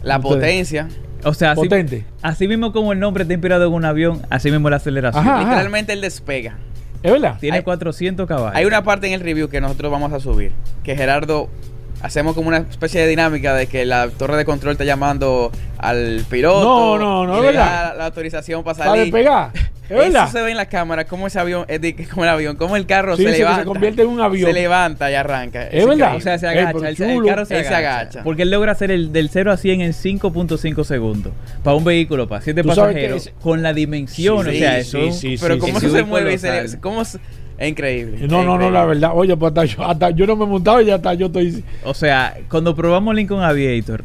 La 0.03 0.17
Ustedes. 0.17 0.35
potencia. 0.35 0.87
O 1.23 1.33
sea, 1.33 1.51
así, 1.51 1.61
Potente. 1.61 2.05
así 2.21 2.47
mismo 2.47 2.71
como 2.71 2.93
el 2.93 2.99
nombre 2.99 3.23
está 3.23 3.33
inspirado 3.33 3.65
en 3.67 3.73
un 3.73 3.83
avión, 3.83 4.21
así 4.29 4.51
mismo 4.51 4.69
la 4.69 4.75
aceleración. 4.75 5.27
Ajá. 5.27 5.39
Literalmente 5.39 5.91
el 5.93 6.01
despega. 6.01 6.55
¿Es 7.01 7.11
verdad? 7.11 7.37
Tiene 7.39 7.57
Hay- 7.57 7.63
400 7.63 8.27
caballos. 8.27 8.55
Hay 8.55 8.65
una 8.65 8.83
parte 8.83 9.07
en 9.07 9.13
el 9.13 9.21
review 9.21 9.47
que 9.49 9.59
nosotros 9.59 9.91
vamos 9.91 10.13
a 10.13 10.19
subir. 10.19 10.51
Que 10.83 10.95
Gerardo 10.95 11.49
hacemos 12.01 12.35
como 12.35 12.47
una 12.49 12.57
especie 12.57 13.01
de 13.01 13.07
dinámica 13.07 13.53
de 13.55 13.67
que 13.67 13.85
la 13.85 14.09
torre 14.09 14.37
de 14.37 14.45
control 14.45 14.73
está 14.73 14.83
llamando 14.83 15.51
al 15.77 16.23
piloto. 16.29 16.63
No, 16.63 16.97
no, 16.97 17.25
no, 17.27 17.33
y 17.35 17.37
es 17.37 17.41
le 17.41 17.47
verdad. 17.51 17.89
da 17.89 17.93
La, 17.95 18.05
autorización 18.05 18.63
para 18.63 18.77
Para 18.77 18.89
salir. 18.91 19.05
despegar. 19.05 19.51
¿Es 19.85 19.89
verdad? 19.95 20.23
Eso 20.23 20.31
se 20.37 20.41
ve 20.43 20.49
en 20.51 20.57
la 20.57 20.65
cámara, 20.65 21.05
cómo 21.05 21.27
ese 21.27 21.39
avión, 21.39 21.65
es 21.67 21.79
de- 21.79 21.95
como 22.09 22.23
el 22.23 22.29
avión, 22.29 22.55
cómo 22.55 22.75
el 22.75 22.85
carro 22.87 23.15
Sí, 23.17 23.21
se 23.23 23.27
que 23.29 23.33
se 23.33 23.39
levanta. 23.39 23.65
convierte 23.65 24.01
en 24.01 24.07
un 24.07 24.19
avión. 24.19 24.47
Se 24.47 24.53
levanta 24.53 25.11
y 25.11 25.13
arranca. 25.13 25.67
Es 25.67 25.85
verdad. 25.85 26.15
O 26.15 26.21
sea, 26.21 26.39
se 26.39 26.47
Ey, 26.47 26.57
agacha. 26.57 26.89
el, 26.89 26.95
carro 27.25 27.45
se, 27.45 27.59
Él 27.59 27.65
se 27.65 27.75
agacha. 27.75 28.23
Porque 28.23 28.41
él 28.43 28.49
logra 28.51 28.71
hacer 28.71 28.89
el 28.89 29.11
del 29.11 29.29
0 29.29 29.51
a 29.51 29.57
100 29.57 29.81
en 29.81 29.91
5.5 29.93 30.83
segundos. 30.83 31.33
Para 31.63 31.75
un 31.77 31.83
vehículo, 31.83 32.27
para 32.27 32.41
7 32.41 32.63
Tú 32.63 32.71
sabes 32.71 32.95
que 32.95 33.01
pasajeros. 33.01 33.27
es- 33.27 33.33
con 33.41 33.61
la 33.61 33.73
dimensión. 33.73 34.43
Sí, 34.45 34.49
o 34.49 34.53
sea, 34.53 34.83
sí, 34.83 34.97
eso. 34.97 35.11
sí, 35.11 35.35
Pero 35.39 35.53
sí, 35.55 35.59
cómo 35.59 35.79
se 35.79 36.03
mueve 36.03 36.33
y 36.33 36.37
se- 36.39 36.79
cómo 36.81 37.05
se- 37.05 37.19
es 37.57 37.69
increíble. 37.69 38.27
No, 38.27 38.43
no, 38.43 38.57
no, 38.57 38.69
la 38.69 38.85
verdad. 38.85 39.11
Oye, 39.13 39.35
pues 39.37 39.49
hasta 39.51 39.65
yo, 39.65 39.83
hasta 39.85 40.09
yo 40.11 40.25
no 40.27 40.35
me 40.35 40.43
he 40.43 40.47
montado 40.47 40.81
y 40.81 40.85
ya 40.85 40.95
hasta 40.95 41.13
yo 41.13 41.27
estoy. 41.27 41.63
O 41.83 41.93
sea, 41.93 42.35
cuando 42.49 42.75
probamos 42.75 43.15
Lincoln 43.15 43.43
Aviator, 43.43 44.03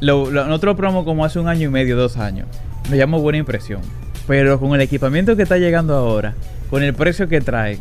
lo, 0.00 0.30
lo- 0.30 0.44
nosotros 0.46 0.72
lo 0.72 0.76
probamos 0.76 1.04
como 1.04 1.24
hace 1.24 1.38
un 1.38 1.48
año 1.48 1.68
y 1.68 1.70
medio, 1.70 1.96
dos 1.96 2.16
años. 2.16 2.46
Nos 2.88 2.98
llamó 2.98 3.20
buena 3.20 3.38
impresión. 3.38 3.80
Pero 4.26 4.60
con 4.60 4.74
el 4.74 4.80
equipamiento 4.80 5.36
que 5.36 5.42
está 5.42 5.56
llegando 5.58 5.94
ahora, 5.94 6.34
con 6.68 6.82
el 6.82 6.94
precio 6.94 7.28
que 7.28 7.40
trae, 7.40 7.78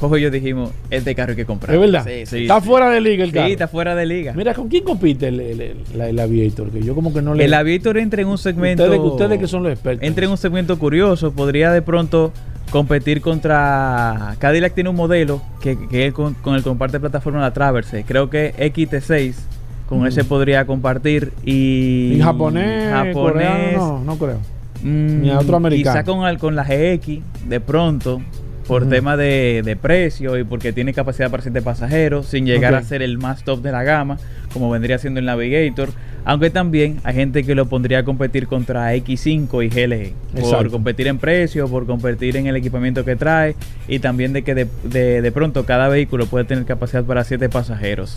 Jojo 0.00 0.16
y 0.18 0.22
yo 0.22 0.30
dijimos, 0.30 0.70
este 0.90 1.14
carro 1.14 1.30
hay 1.30 1.36
que 1.36 1.44
comprar. 1.44 1.74
Es 1.74 1.80
verdad. 1.80 2.04
Sí, 2.04 2.26
sí, 2.26 2.42
está 2.42 2.60
sí. 2.60 2.66
fuera 2.66 2.90
de 2.90 3.00
liga 3.00 3.22
el 3.22 3.30
Sí, 3.30 3.34
carro. 3.36 3.48
está 3.48 3.68
fuera 3.68 3.94
de 3.94 4.04
liga. 4.06 4.32
Mira, 4.32 4.52
¿con 4.54 4.68
quién 4.68 4.82
compite 4.82 5.28
el, 5.28 5.38
el, 5.38 5.60
el- 5.60 5.76
la- 5.94 6.08
el 6.08 6.18
Aviator? 6.18 6.70
Que 6.70 6.82
yo 6.82 6.94
como 6.94 7.12
que 7.14 7.22
no 7.22 7.34
le... 7.34 7.44
El 7.44 7.54
Aviator 7.54 7.98
entra 7.98 8.20
en 8.22 8.28
un 8.28 8.38
segmento. 8.38 8.82
Ustedes, 8.84 9.00
ustedes 9.00 9.38
que 9.38 9.46
son 9.46 9.62
los 9.62 9.72
expertos. 9.72 10.02
Entra 10.06 10.24
en 10.24 10.30
un 10.32 10.38
segmento 10.38 10.76
curioso. 10.78 11.30
Podría 11.32 11.70
de 11.70 11.82
pronto 11.82 12.32
competir 12.72 13.20
contra. 13.20 14.34
Cadillac 14.40 14.74
tiene 14.74 14.90
un 14.90 14.96
modelo 14.96 15.40
que, 15.60 15.78
que 15.88 16.06
él 16.06 16.12
con, 16.12 16.34
con 16.34 16.54
el 16.56 16.62
comparte 16.64 16.98
plataforma 16.98 17.40
la 17.40 17.52
Traverse. 17.52 18.02
Creo 18.04 18.28
que 18.30 18.52
XT6. 18.58 19.34
Con 19.88 20.00
Mm. 20.00 20.06
ese 20.06 20.24
podría 20.24 20.64
compartir. 20.66 21.32
Y. 21.44 22.14
¿Y 22.16 22.20
japonés, 22.20 23.14
coreano? 23.14 23.76
No, 23.78 24.00
no 24.04 24.16
creo. 24.16 24.38
Mm, 24.82 25.20
Ni 25.20 25.30
a 25.30 25.38
otro 25.38 25.56
americano. 25.56 25.94
Quizá 25.94 26.04
con, 26.04 26.26
el- 26.26 26.38
con 26.38 26.56
la 26.56 26.64
GX, 26.64 27.20
de 27.46 27.60
pronto, 27.60 28.20
por 28.66 28.88
tema 28.88 29.16
de, 29.16 29.62
de 29.64 29.76
precio 29.76 30.38
y 30.38 30.44
porque 30.44 30.72
tiene 30.72 30.92
capacidad 30.94 31.30
para 31.30 31.42
7 31.42 31.62
pasajeros, 31.62 32.26
sin 32.26 32.46
llegar 32.46 32.74
a 32.74 32.82
ser 32.82 33.02
el 33.02 33.18
más 33.18 33.42
top 33.44 33.60
de 33.62 33.72
la 33.72 33.82
gama, 33.82 34.18
como 34.52 34.70
vendría 34.70 34.98
siendo 34.98 35.20
el 35.20 35.26
Navigator. 35.26 35.88
Aunque 36.24 36.50
también 36.50 36.98
hay 37.02 37.14
gente 37.14 37.42
que 37.42 37.56
lo 37.56 37.66
pondría 37.66 37.98
a 37.98 38.04
competir 38.04 38.46
contra 38.46 38.94
X5 38.94 39.64
y 39.64 39.68
GLE. 39.68 40.12
Por 40.40 40.70
competir 40.70 41.08
en 41.08 41.18
precio, 41.18 41.66
por 41.68 41.84
competir 41.86 42.36
en 42.36 42.46
el 42.46 42.54
equipamiento 42.54 43.04
que 43.04 43.16
trae 43.16 43.56
y 43.88 43.98
también 43.98 44.32
de 44.32 44.42
que 44.42 44.54
de, 44.54 44.68
de- 44.84 45.20
de 45.20 45.32
pronto 45.32 45.66
cada 45.66 45.88
vehículo 45.88 46.26
puede 46.26 46.44
tener 46.44 46.64
capacidad 46.64 47.02
para 47.04 47.24
7 47.24 47.48
pasajeros. 47.48 48.16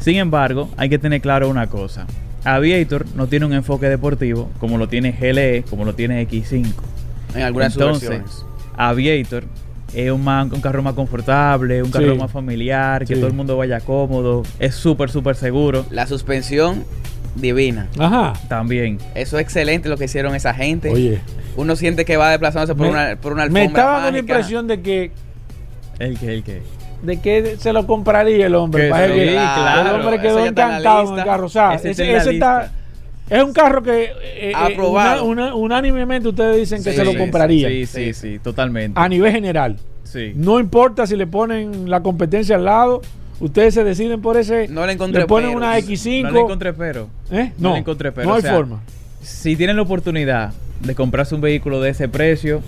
Sin 0.00 0.16
embargo, 0.16 0.68
hay 0.76 0.88
que 0.88 0.98
tener 0.98 1.20
claro 1.20 1.48
una 1.48 1.68
cosa. 1.68 2.06
Aviator 2.42 3.06
no 3.14 3.28
tiene 3.28 3.46
un 3.46 3.52
enfoque 3.54 3.88
deportivo 3.88 4.50
como 4.58 4.76
lo 4.76 4.88
tiene 4.88 5.12
GLE, 5.12 5.62
como 5.70 5.84
lo 5.84 5.94
tiene 5.94 6.28
X5. 6.28 6.66
En 7.36 7.42
algunas 7.42 7.72
Entonces. 7.74 8.44
Aviator 8.76 9.44
es 9.94 10.10
un, 10.10 10.22
man- 10.24 10.50
un 10.52 10.60
carro 10.60 10.82
más 10.82 10.94
confortable, 10.94 11.82
un 11.82 11.90
carro 11.90 12.12
Sí. 12.12 12.18
más 12.18 12.30
familiar, 12.30 13.00
que 13.04 13.14
Sí. 13.14 13.20
todo 13.20 13.26
el 13.28 13.34
mundo 13.34 13.56
vaya 13.56 13.80
cómodo, 13.80 14.42
es 14.58 14.74
súper, 14.74 15.10
súper 15.10 15.36
seguro 15.36 15.84
La 15.90 16.06
suspensión 16.06 16.84
divina. 17.36 17.88
Ajá. 17.98 18.32
también. 18.48 18.98
Eso 19.14 19.38
es 19.38 19.42
excelente 19.44 19.88
lo 19.88 19.96
que 19.96 20.04
hicieron 20.04 20.34
esa 20.34 20.54
gente. 20.54 20.90
Oye. 20.90 21.20
Uno 21.56 21.76
siente 21.76 22.04
que 22.04 22.16
va 22.16 22.30
desplazándose 22.30 22.74
por, 22.74 22.86
Me- 22.86 22.92
una, 22.92 23.16
por 23.20 23.32
una 23.32 23.46
Me 23.48 23.60
alfombra 23.60 23.82
está 23.82 23.92
dando 23.92 24.10
la 24.12 24.18
impresión 24.18 24.66
de 24.66 24.80
que 24.82 25.10
El 25.98 26.18
que, 26.18 26.34
el 26.34 26.42
que. 26.42 26.62
¿De 27.02 27.20
qué 27.20 27.56
se 27.58 27.72
lo 27.72 27.86
compraría 27.86 28.46
el 28.46 28.54
hombre? 28.54 28.84
Que 28.84 28.90
Para 28.90 29.06
sí, 29.08 29.12
que- 29.12 29.32
claro, 29.34 29.94
el 29.96 30.00
hombre 30.00 30.20
quedó 30.20 30.38
en 30.40 30.46
encantado 30.48 31.04
con 31.04 31.18
el 31.18 31.24
carro. 31.24 31.46
O 31.46 31.48
sea, 31.48 31.74
Ese 31.74 31.90
ese, 31.90 32.02
está 32.02 32.12
en 32.14 32.20
ese 32.20 32.30
está-. 32.30 32.72
Es 33.30 33.42
un 33.42 33.52
carro 33.52 33.82
que 33.82 34.04
eh, 34.04 34.10
eh, 34.50 34.52
Aprobado. 34.54 35.24
una- 35.24 35.46
una- 35.46 35.54
unánimemente 35.54 36.28
ustedes 36.28 36.56
dicen 36.58 36.82
que 36.84 36.90
Sí, 36.90 36.96
se 36.96 37.04
lo 37.04 37.16
compraría 37.16 37.68
Sí, 37.68 37.86
sí, 37.86 38.12
sí, 38.14 38.38
totalmente. 38.38 38.98
a 39.00 39.08
nivel 39.08 39.32
general. 39.32 39.76
Sí. 40.04 40.32
No 40.36 40.60
importa 40.60 41.06
si 41.06 41.16
le 41.16 41.26
ponen 41.26 41.88
la 41.90 42.02
competencia 42.02 42.56
al 42.56 42.64
lado, 42.66 43.00
ustedes 43.40 43.74
se 43.74 43.82
deciden 43.84 44.20
por 44.20 44.36
ese. 44.36 44.68
No 44.68 44.86
le 44.86 44.92
encontré 44.92 45.22
le 45.22 45.26
ponen 45.26 45.56
una 45.56 45.76
X5. 45.78 46.22
No 46.22 46.30
le 46.32 46.40
encontré 46.40 46.72
pero. 46.72 47.08
¿eh? 47.30 47.52
no 47.58 47.68
No, 47.70 47.74
le 47.74 47.80
encontré 47.80 48.12
pero, 48.12 48.28
no 48.28 48.34
hay 48.34 48.40
o 48.40 48.42
sea, 48.42 48.54
forma. 48.54 48.80
Si 49.22 49.56
tienen 49.56 49.76
la 49.76 49.82
oportunidad 49.82 50.52
de 50.80 50.94
comprarse 50.94 51.34
un 51.34 51.40
vehículo 51.40 51.80
de 51.80 51.90
ese 51.90 52.08
precio, 52.08 52.60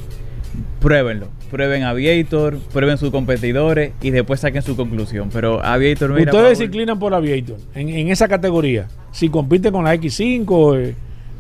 pruébenlo. 0.81 1.29
Prueben 1.51 1.85
Aviator, 1.85 2.59
prueben 2.73 2.99
sus 2.99 3.11
competidores 3.11 3.92
y 4.03 4.11
después 4.11 4.40
saquen 4.40 4.62
su 4.62 4.77
conclusión. 4.77 5.31
Pero 5.33 5.64
Aviator, 5.64 6.12
mira, 6.12 6.33
Ustedes 6.33 6.59
se 6.59 6.64
inclinan 6.64 6.99
por 6.99 7.14
Aviator 7.14 7.57
en, 7.75 7.88
en 7.88 8.09
esa 8.09 8.27
categoría. 8.29 8.88
Si 9.12 9.29
compiten 9.29 9.73
con 9.73 9.85
la 9.85 9.95
X5, 9.95 10.77
eh, 10.79 10.95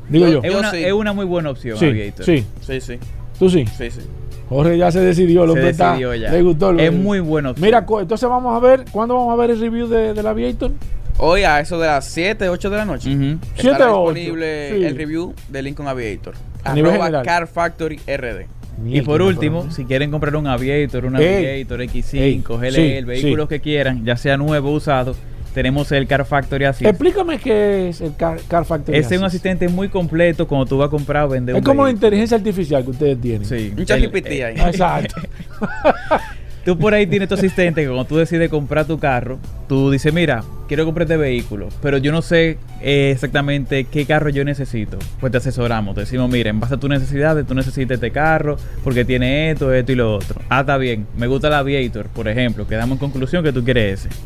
digo 0.08 0.26
yo. 0.28 0.42
Yo- 0.42 0.48
es, 0.48 0.54
una, 0.54 0.70
sí. 0.70 0.84
es 0.84 0.92
una 0.92 1.12
muy 1.12 1.24
buena 1.26 1.50
opción 1.50 1.76
Sí, 1.78 1.86
Aviator. 1.86 2.24
sí, 2.24 2.44
Sí, 2.60 2.80
sí, 2.80 2.98
tú 3.38 3.50
sí. 3.50 3.64
sí, 3.76 3.90
sí. 3.90 4.00
Jorge 4.48 4.78
ya 4.78 4.92
se 4.92 5.00
decidió, 5.00 5.42
Se 5.44 5.50
hombre 5.50 5.70
está- 5.70 5.88
decidió 5.90 6.14
ya. 6.14 6.30
le 6.30 6.42
gustó. 6.42 6.70
Es 6.78 6.92
muy 6.92 7.18
buena 7.18 7.50
opción. 7.50 7.64
Mira, 7.66 7.84
entonces 8.00 8.28
vamos 8.28 8.54
a 8.56 8.60
ver, 8.64 8.84
¿cuándo 8.92 9.14
vamos 9.14 9.32
a 9.32 9.36
ver 9.36 9.50
el 9.50 9.60
review 9.60 9.88
de, 9.88 10.14
del 10.14 10.26
Aviator? 10.26 10.70
Hoy 11.18 11.42
a 11.42 11.58
eso 11.60 11.80
de 11.80 11.86
las 11.88 12.04
7, 12.04 12.48
8 12.48 12.70
de 12.70 12.76
la 12.76 12.84
noche. 12.84 13.10
Estará 13.56 13.92
o 13.92 14.04
ocho, 14.04 14.14
disponible 14.14 14.70
sí. 14.78 14.84
el 14.84 14.96
review 14.96 15.34
de 15.48 15.62
Lincoln 15.62 15.88
Aviator. 15.88 16.34
A 16.62 16.74
nivel 16.74 16.92
general. 16.92 17.24
Car 17.24 17.46
Factory 17.48 17.96
RD. 18.06 18.46
Y 18.84 19.00
por 19.02 19.22
último, 19.22 19.70
si 19.70 19.84
quieren 19.84 20.10
comprar 20.10 20.36
un 20.36 20.46
Aviator, 20.46 21.04
un 21.06 21.16
Ey. 21.16 21.46
Aviator 21.46 21.80
X5, 21.80 22.14
Ey, 22.14 22.42
GLE, 22.46 22.70
sí, 22.72 22.80
el 22.92 23.06
vehículo 23.06 23.44
sí. 23.44 23.48
que 23.48 23.60
quieran, 23.60 24.04
ya 24.04 24.16
sea 24.16 24.36
nuevo 24.36 24.70
o 24.70 24.74
usado, 24.74 25.16
tenemos 25.54 25.90
el 25.92 26.06
Car 26.06 26.26
Factory 26.26 26.66
Assist. 26.66 26.90
Explícame 26.90 27.38
qué 27.38 27.88
es 27.88 28.02
el 28.02 28.14
Car, 28.16 28.38
Car 28.46 28.66
Factory. 28.66 28.98
Ese 28.98 29.14
es 29.14 29.20
un 29.20 29.24
Assist. 29.26 29.46
asistente 29.46 29.68
muy 29.68 29.88
completo 29.88 30.46
cuando 30.46 30.66
tú 30.66 30.76
vas 30.76 30.88
a 30.88 30.90
comprar 30.90 31.24
o 31.24 31.28
vender 31.30 31.54
Es 31.56 31.60
un 31.60 31.64
como 31.64 31.84
la 31.84 31.90
inteligencia 31.90 32.36
artificial 32.36 32.84
que 32.84 32.90
ustedes 32.90 33.18
tienen. 33.20 33.46
Sí. 33.46 33.70
Un 33.72 33.78
El- 33.78 33.86
ChatGPT 33.86 34.26
eh, 34.26 34.44
ahí. 34.44 34.54
Exacto. 34.58 35.14
Tú 36.66 36.76
por 36.76 36.94
ahí 36.94 37.06
tienes 37.06 37.28
tu 37.28 37.36
asistente 37.36 37.82
que 37.82 37.86
cuando 37.86 38.06
tú 38.06 38.16
decides 38.16 38.50
comprar 38.50 38.86
tu 38.86 38.98
carro, 38.98 39.38
tú 39.68 39.88
dices, 39.88 40.12
mira, 40.12 40.42
quiero 40.66 40.84
comprar 40.84 41.04
este 41.04 41.16
vehículo, 41.16 41.68
pero 41.80 41.96
yo 41.98 42.10
no 42.10 42.22
sé 42.22 42.58
eh, 42.82 43.12
exactamente 43.12 43.84
qué 43.84 44.04
carro 44.04 44.30
yo 44.30 44.44
necesito. 44.44 44.98
Pues 45.20 45.30
te 45.30 45.38
asesoramos, 45.38 45.94
te 45.94 46.00
decimos, 46.00 46.28
mira, 46.28 46.50
en 46.50 46.58
base 46.58 46.74
a 46.74 46.76
tus 46.76 46.90
necesidades, 46.90 47.46
tú 47.46 47.54
necesitas 47.54 47.94
este 47.94 48.10
carro 48.10 48.56
porque 48.82 49.04
tiene 49.04 49.52
esto, 49.52 49.72
esto 49.72 49.92
y 49.92 49.94
lo 49.94 50.16
otro. 50.16 50.40
Ah, 50.48 50.62
está 50.62 50.76
bien, 50.76 51.06
me 51.16 51.28
gusta 51.28 51.46
el 51.46 51.54
Aviator, 51.54 52.06
por 52.08 52.26
ejemplo, 52.26 52.66
quedamos 52.66 52.96
en 52.96 52.98
conclusión 52.98 53.44
que 53.44 53.52
tú 53.52 53.62
quieres 53.62 54.04
ese. 54.04 54.16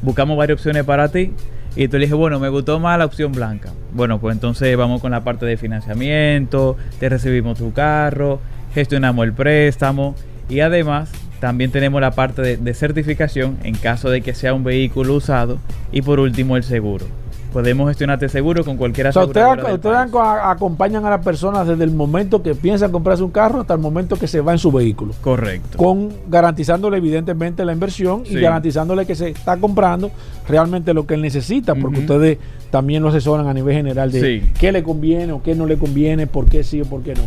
Buscamos 0.00 0.38
varias 0.38 0.60
opciones 0.60 0.84
para 0.84 1.08
ti 1.08 1.32
y 1.74 1.88
tú 1.88 1.96
le 1.96 2.04
dices, 2.04 2.16
bueno, 2.16 2.38
me 2.38 2.48
gustó 2.48 2.78
más 2.78 2.96
la 2.96 3.06
opción 3.06 3.32
blanca. 3.32 3.72
Bueno, 3.92 4.20
pues 4.20 4.36
entonces 4.36 4.76
vamos 4.76 5.00
con 5.00 5.10
la 5.10 5.24
parte 5.24 5.46
de 5.46 5.56
financiamiento, 5.56 6.76
te 7.00 7.08
recibimos 7.08 7.58
tu 7.58 7.72
carro, 7.72 8.38
gestionamos 8.72 9.24
el 9.26 9.32
préstamo 9.32 10.14
y 10.48 10.60
además 10.60 11.10
también 11.40 11.70
tenemos 11.70 12.00
la 12.00 12.10
parte 12.10 12.42
de, 12.42 12.56
de 12.56 12.74
certificación 12.74 13.58
en 13.62 13.74
caso 13.76 14.10
de 14.10 14.20
que 14.22 14.34
sea 14.34 14.54
un 14.54 14.64
vehículo 14.64 15.14
usado 15.14 15.58
y 15.92 16.02
por 16.02 16.20
último 16.20 16.56
el 16.56 16.64
seguro. 16.64 17.06
Podemos 17.52 17.88
gestionarte 17.88 18.28
seguro 18.28 18.62
con 18.62 18.76
cualquier 18.76 19.06
O 19.06 19.12
sea, 19.12 19.24
ustedes, 19.24 19.46
aseguradora 19.46 20.04
ustedes 20.04 20.42
acompañan 20.42 21.06
a 21.06 21.10
las 21.10 21.24
personas 21.24 21.66
desde 21.66 21.82
el 21.84 21.90
momento 21.92 22.42
que 22.42 22.54
piensan 22.54 22.92
comprarse 22.92 23.22
un 23.22 23.30
carro 23.30 23.62
hasta 23.62 23.72
el 23.72 23.80
momento 23.80 24.16
que 24.16 24.26
se 24.26 24.42
va 24.42 24.52
en 24.52 24.58
su 24.58 24.70
vehículo. 24.70 25.14
Correcto. 25.22 25.78
Con 25.78 26.12
garantizándole 26.28 26.98
evidentemente 26.98 27.64
la 27.64 27.72
inversión 27.72 28.22
y 28.26 28.38
garantizándole 28.38 29.06
que 29.06 29.14
se 29.14 29.30
está 29.30 29.56
comprando 29.56 30.10
realmente 30.46 30.92
lo 30.92 31.06
que 31.06 31.14
él 31.14 31.22
necesita, 31.22 31.74
porque 31.74 32.00
ustedes 32.00 32.38
también 32.70 33.02
lo 33.02 33.08
asesoran 33.08 33.46
a 33.48 33.54
nivel 33.54 33.74
general 33.74 34.12
de 34.12 34.20
Sí. 34.20 34.42
qué 34.58 34.72
le 34.72 34.82
conviene 34.82 35.32
o 35.32 35.42
qué 35.42 35.54
no 35.54 35.66
le 35.66 35.76
conviene, 35.78 36.26
por 36.26 36.46
qué 36.46 36.62
sí 36.64 36.80
o 36.80 36.84
por 36.84 37.02
qué 37.02 37.14
no. 37.14 37.22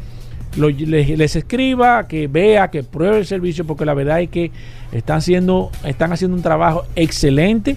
lo- 0.57 0.69
le- 0.71 1.17
les 1.17 1.35
escriba, 1.37 2.07
que 2.07 2.29
vea, 2.29 2.69
que 2.69 2.83
pruebe 2.85 3.19
el 3.19 3.27
servicio, 3.27 3.67
porque 3.67 3.85
la 3.85 3.95
verdad 3.95 4.21
es 4.21 4.29
que 4.31 4.53
están 4.93 5.19
haciendo, 5.19 5.71
están 5.85 6.13
haciendo 6.13 6.37
un 6.37 6.43
trabajo 6.43 6.85
excelente. 6.95 7.77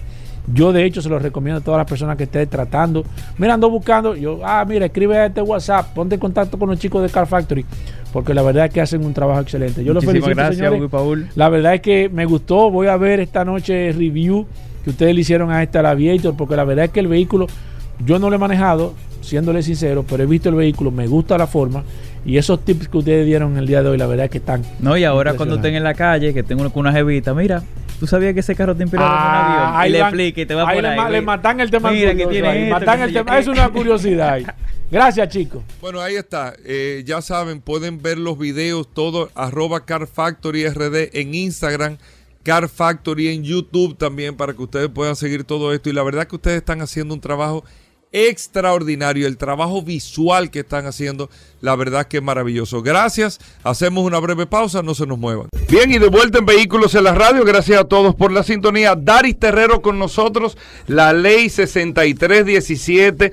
Yo 0.52 0.72
de 0.72 0.84
hecho 0.84 1.02
se 1.02 1.08
lo 1.08 1.18
recomiendo 1.18 1.60
a 1.60 1.64
todas 1.64 1.78
las 1.78 1.86
personas 1.86 2.16
que 2.16 2.24
estén 2.24 2.48
tratando. 2.48 3.04
Mira, 3.38 3.54
ando 3.54 3.70
buscando, 3.70 4.14
yo, 4.16 4.40
ah, 4.44 4.64
mira, 4.66 4.86
escribe 4.86 5.16
a 5.18 5.26
este 5.26 5.42
WhatsApp, 5.42 5.92
ponte 5.94 6.16
en 6.16 6.20
contacto 6.20 6.58
con 6.58 6.68
los 6.68 6.78
chicos 6.78 7.02
de 7.02 7.08
Car 7.08 7.26
Factory, 7.26 7.64
porque 8.12 8.34
la 8.34 8.42
verdad 8.42 8.66
es 8.66 8.72
que 8.72 8.80
hacen 8.80 9.04
un 9.04 9.14
trabajo 9.14 9.40
excelente. 9.40 9.84
Yo 9.84 9.92
los 9.92 10.04
Muchísimas 10.04 10.24
felicito, 10.24 10.42
gracias, 10.42 10.56
señores. 10.56 10.78
Hugo 10.78 10.86
y 10.86 10.88
Paul. 10.88 11.28
La 11.34 11.48
verdad 11.48 11.74
es 11.74 11.80
que 11.80 12.08
me 12.08 12.24
gustó. 12.24 12.70
Voy 12.70 12.86
a 12.88 12.96
ver 12.96 13.20
esta 13.20 13.44
noche 13.44 13.88
el 13.88 13.94
review 13.94 14.46
que 14.84 14.90
ustedes 14.90 15.14
le 15.14 15.20
hicieron 15.20 15.50
a 15.50 15.62
esta 15.62 15.82
la 15.82 15.90
Aviator, 15.90 16.34
porque 16.36 16.56
la 16.56 16.64
verdad 16.64 16.86
es 16.86 16.90
que 16.90 17.00
el 17.00 17.08
vehículo 17.08 17.46
yo 18.04 18.18
no 18.18 18.30
lo 18.30 18.36
he 18.36 18.38
manejado, 18.38 18.94
siéndole 19.20 19.62
sincero, 19.62 20.04
pero 20.08 20.22
he 20.22 20.26
visto 20.26 20.48
el 20.48 20.54
vehículo, 20.54 20.90
me 20.90 21.06
gusta 21.06 21.36
la 21.36 21.46
forma 21.46 21.84
y 22.24 22.36
esos 22.36 22.64
tips 22.64 22.88
que 22.88 22.98
ustedes 22.98 23.26
dieron 23.26 23.56
el 23.56 23.66
día 23.66 23.82
de 23.82 23.88
hoy, 23.88 23.98
la 23.98 24.06
verdad 24.06 24.26
es 24.26 24.30
que 24.30 24.38
están. 24.38 24.62
No, 24.80 24.96
y 24.96 25.04
ahora 25.04 25.34
cuando 25.34 25.56
estén 25.56 25.74
en 25.74 25.84
la 25.84 25.94
calle, 25.94 26.34
que 26.34 26.42
tengo 26.42 26.70
una 26.74 26.92
jevita, 26.92 27.34
mira, 27.34 27.62
tú 28.00 28.06
sabías 28.08 28.34
que 28.34 28.40
ese 28.40 28.56
carro 28.56 28.74
te 28.74 28.82
inspirado 28.82 29.08
en 29.08 29.14
un 29.14 29.18
avión. 29.22 29.58
Ah, 29.62 29.80
ahí 29.80 29.90
y 29.90 29.92
le 29.92 30.00
van- 30.00 30.08
explique 30.08 30.40
y 30.40 30.46
te 30.46 30.54
va 30.56 30.68
ahí 30.68 30.76
por 30.76 30.82
le, 30.82 30.88
ahí. 30.88 30.96
le 30.96 31.04
güey. 31.10 31.20
matan 31.22 31.60
el 31.60 31.70
tema. 31.70 31.90
Mira 31.92 32.14
que 32.16 32.26
tiene 32.26 32.62
esto, 32.64 32.80
matan 32.80 32.98
que 32.98 33.04
el 33.04 33.12
tema. 33.12 33.38
Es 33.38 33.46
una 33.46 33.68
curiosidad 33.68 34.30
ahí. 34.32 34.46
Gracias, 34.90 35.28
chicos. 35.28 35.62
Bueno, 35.80 36.00
ahí 36.00 36.16
está. 36.16 36.54
Eh, 36.64 37.04
ya 37.06 37.20
saben, 37.22 37.60
pueden 37.60 38.02
ver 38.02 38.18
los 38.18 38.36
videos, 38.38 38.88
todo, 38.92 39.30
arroba 39.36 39.84
Car 39.84 40.08
Factory 40.08 40.66
RD 40.68 41.10
en 41.12 41.32
Instagram, 41.34 41.98
Car 42.42 42.68
Factory 42.68 43.28
en 43.28 43.44
YouTube 43.44 43.96
también, 43.96 44.36
para 44.36 44.52
que 44.54 44.62
ustedes 44.62 44.88
puedan 44.88 45.14
seguir 45.14 45.44
todo 45.44 45.72
esto. 45.72 45.90
Y 45.90 45.92
la 45.92 46.02
verdad 46.02 46.26
que 46.26 46.34
ustedes 46.36 46.56
están 46.56 46.80
haciendo 46.80 47.14
un 47.14 47.20
trabajo 47.20 47.64
extraordinario. 48.12 49.26
El 49.26 49.36
trabajo 49.36 49.82
visual 49.82 50.50
que 50.50 50.60
están 50.60 50.86
haciendo, 50.86 51.30
la 51.60 51.76
verdad 51.76 52.06
que 52.06 52.18
es 52.18 52.22
maravilloso. 52.22 52.82
Gracias. 52.82 53.38
Hacemos 53.62 54.04
una 54.04 54.18
breve 54.18 54.46
pausa, 54.46 54.82
no 54.82 54.94
se 54.94 55.06
nos 55.06 55.18
muevan. 55.18 55.48
Bien, 55.68 55.90
y 55.90 55.98
de 55.98 56.08
vuelta 56.08 56.38
en 56.38 56.46
Vehículos 56.46 56.94
en 56.94 57.04
la 57.04 57.14
Radio. 57.14 57.44
Gracias 57.44 57.80
a 57.80 57.84
todos 57.84 58.14
por 58.14 58.32
la 58.32 58.42
sintonía. 58.42 58.96
Daris 58.96 59.38
Terrero 59.38 59.82
con 59.82 59.98
nosotros, 59.98 60.56
la 60.86 61.12
ley 61.12 61.48
6317. 61.48 63.32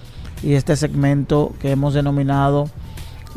y 0.43 0.53
este 0.53 0.75
segmento 0.75 1.53
que 1.59 1.71
hemos 1.71 1.93
denominado 1.93 2.69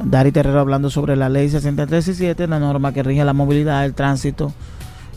Dari 0.02 0.32
Terrero 0.32 0.58
hablando 0.58 0.90
sobre 0.90 1.14
la 1.14 1.28
ley 1.28 1.48
6317, 1.48 2.48
la 2.48 2.58
norma 2.58 2.92
que 2.92 3.02
rige 3.02 3.24
la 3.24 3.32
movilidad, 3.32 3.84
el 3.84 3.94
tránsito, 3.94 4.52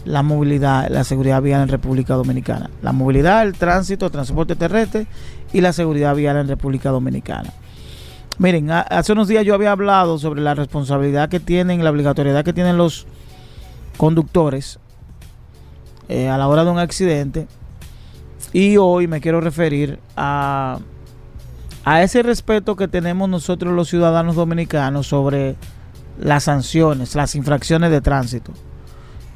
la 0.05 0.21
movilidad, 0.21 0.87
la 0.89 1.03
seguridad 1.03 1.41
vial 1.41 1.63
en 1.63 1.69
República 1.69 2.13
Dominicana. 2.13 2.69
La 2.83 2.91
movilidad, 2.91 3.41
el 3.41 3.53
tránsito, 3.53 4.11
transporte 4.11 4.55
terrestre 4.55 5.07
y 5.51 5.61
la 5.61 5.73
seguridad 5.73 6.15
vial 6.15 6.37
en 6.37 6.47
República 6.47 6.91
Dominicana. 6.91 7.51
Miren, 8.37 8.69
hace 8.69 9.13
unos 9.13 9.27
días 9.27 9.43
yo 9.45 9.55
había 9.55 9.71
hablado 9.71 10.19
sobre 10.19 10.41
la 10.41 10.53
responsabilidad 10.53 11.27
que 11.27 11.39
tienen, 11.39 11.83
la 11.83 11.89
obligatoriedad 11.89 12.45
que 12.45 12.53
tienen 12.53 12.77
los 12.77 13.07
conductores 13.97 14.79
eh, 16.07 16.29
a 16.29 16.37
la 16.37 16.47
hora 16.47 16.63
de 16.63 16.69
un 16.69 16.77
accidente 16.77 17.47
Y 18.53 18.77
hoy 18.77 19.07
me 19.07 19.21
quiero 19.21 19.41
referir 19.41 19.99
a, 20.15 20.77
a 21.89 22.03
ese 22.03 22.21
respeto 22.21 22.75
que 22.75 22.89
tenemos 22.89 23.29
nosotros 23.29 23.73
los 23.73 23.87
ciudadanos 23.87 24.35
dominicanos 24.35 25.07
sobre 25.07 25.55
las 26.19 26.43
sanciones, 26.43 27.15
las 27.15 27.33
infracciones 27.33 27.91
de 27.91 28.01
tránsito, 28.01 28.51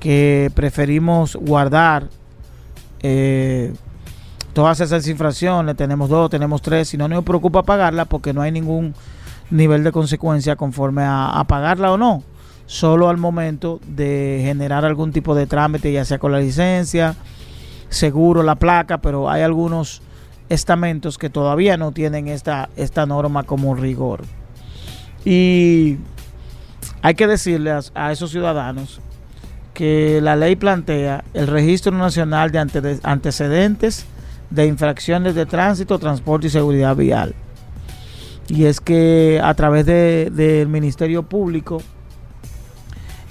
que 0.02 0.52
preferimos 0.54 1.38
guardar 1.38 2.10
eh, 3.04 3.74
todas 4.52 4.82
esas 4.82 5.08
infracciones, 5.08 5.78
tenemos 5.78 6.10
dos, 6.10 6.30
tenemos 6.30 6.62
tres, 6.62 6.94
y 6.94 6.98
no 6.98 7.08
nos 7.08 7.24
preocupa 7.24 7.64
pagarla 7.64 8.04
porque 8.04 8.34
no 8.34 8.42
hay 8.42 8.52
ningún 8.52 8.96
nivel 9.50 9.86
de 9.86 9.94
consecuencia 9.94 10.58
conforme 10.58 11.04
a, 11.04 11.28
a 11.30 11.46
pagarla 11.46 11.94
o 11.94 11.98
no, 11.98 12.22
solo 12.66 13.08
al 13.08 13.16
momento 13.16 13.80
de 13.88 14.42
generar 14.44 14.84
algún 14.84 15.14
tipo 15.14 15.36
de 15.36 15.48
trámite, 15.48 15.94
ya 15.94 16.04
sea 16.04 16.20
con 16.20 16.34
la 16.34 16.42
licencia, 16.42 17.16
seguro, 17.88 18.44
la 18.44 18.56
placa, 18.56 18.98
pero 18.98 19.30
hay 19.30 19.42
algunos 19.42 20.02
estamentos 20.52 21.18
que 21.18 21.30
todavía 21.30 21.78
no 21.78 21.92
tienen 21.92 22.28
esta, 22.28 22.70
esta 22.76 23.06
norma 23.06 23.44
como 23.44 23.74
rigor. 23.76 24.24
Y 25.24 25.98
hay 27.02 27.16
que 27.16 27.28
decirle 27.28 27.72
a, 27.96 28.12
esos 28.12 28.32
ciudadanos 28.32 29.00
que 29.74 30.20
la 30.22 30.36
ley 30.36 30.56
plantea 30.56 31.24
el 31.34 31.48
registro 31.48 31.92
nacional 31.94 32.52
de 32.52 32.60
ante- 32.60 33.00
antecedentes 33.04 34.06
de 34.50 34.66
infracciones 34.66 35.34
de 35.36 35.46
tránsito, 35.46 35.98
transporte 36.00 36.48
y 36.48 36.50
seguridad 36.50 36.96
vial. 36.96 37.34
Y 38.50 38.66
es 38.66 38.82
que 38.82 39.40
a 39.42 39.54
través 39.54 39.86
de- 39.86 40.30
del 40.32 40.68
Ministerio 40.68 41.24
Público, 41.24 41.82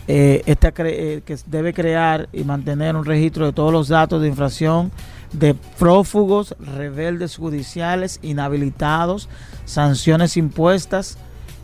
eh, 0.09 0.43
eh, 0.47 1.23
que 1.25 1.37
debe 1.47 1.75
crear 1.75 2.29
y 2.33 2.43
mantener 2.45 2.97
un 2.97 3.05
registro 3.05 3.47
de 3.47 3.53
todos 3.53 3.73
los 3.73 3.89
datos 3.89 4.23
de 4.23 4.29
infracción 4.29 4.91
de 5.33 5.55
prófugos, 5.55 6.55
rebeldes 6.59 7.37
judiciales, 7.37 8.19
inhabilitados, 8.23 9.29
sanciones 9.65 10.37
impuestas 10.37 11.19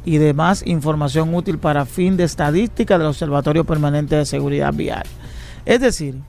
y 0.05 0.19
demás 0.19 0.63
información 0.67 1.35
útil 1.35 1.59
para 1.59 1.85
fin 1.85 2.17
de 2.17 2.25
estadística 2.25 2.97
del 2.97 3.09
Observatorio 3.09 3.65
Permanente 3.65 4.17
de 4.17 4.25
Seguridad 4.25 4.73
Vial. 4.73 5.05
Es 5.65 5.81
decir, 5.81 6.21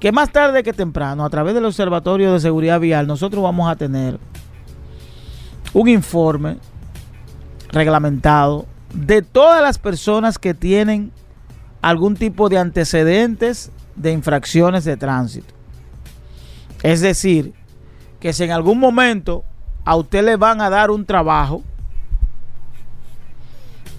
que 0.00 0.10
más 0.10 0.32
tarde 0.32 0.64
que 0.64 0.72
temprano, 0.72 1.24
a 1.24 1.30
través 1.30 1.54
del 1.54 1.64
Observatorio 1.64 2.32
de 2.32 2.40
Seguridad 2.40 2.80
Vial, 2.80 3.06
nosotros 3.06 3.42
vamos 3.42 3.70
a 3.70 3.76
tener 3.76 4.18
un 5.72 5.88
informe 5.88 6.58
reglamentado 7.68 8.66
de 8.92 9.22
todas 9.22 9.62
las 9.62 9.78
personas 9.78 10.38
que 10.38 10.54
tienen 10.54 11.12
algún 11.82 12.16
tipo 12.16 12.48
de 12.48 12.58
antecedentes 12.58 13.70
de 13.94 14.12
infracciones 14.12 14.84
de 14.84 14.96
tránsito. 14.96 15.53
Es 16.84 17.00
decir, 17.00 17.54
que 18.20 18.34
si 18.34 18.44
en 18.44 18.50
algún 18.50 18.78
momento 18.78 19.42
a 19.86 19.96
usted 19.96 20.22
le 20.22 20.36
van 20.36 20.60
a 20.60 20.68
dar 20.68 20.90
un 20.90 21.06
trabajo, 21.06 21.62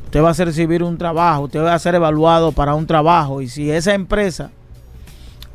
usted 0.06 0.22
va 0.22 0.30
a 0.30 0.34
recibir 0.34 0.84
un 0.84 0.96
trabajo, 0.96 1.46
usted 1.46 1.62
va 1.62 1.74
a 1.74 1.80
ser 1.80 1.96
evaluado 1.96 2.52
para 2.52 2.76
un 2.76 2.86
trabajo 2.86 3.42
y 3.42 3.50
si 3.50 3.72
esa 3.72 3.96
empresa, 3.96 4.52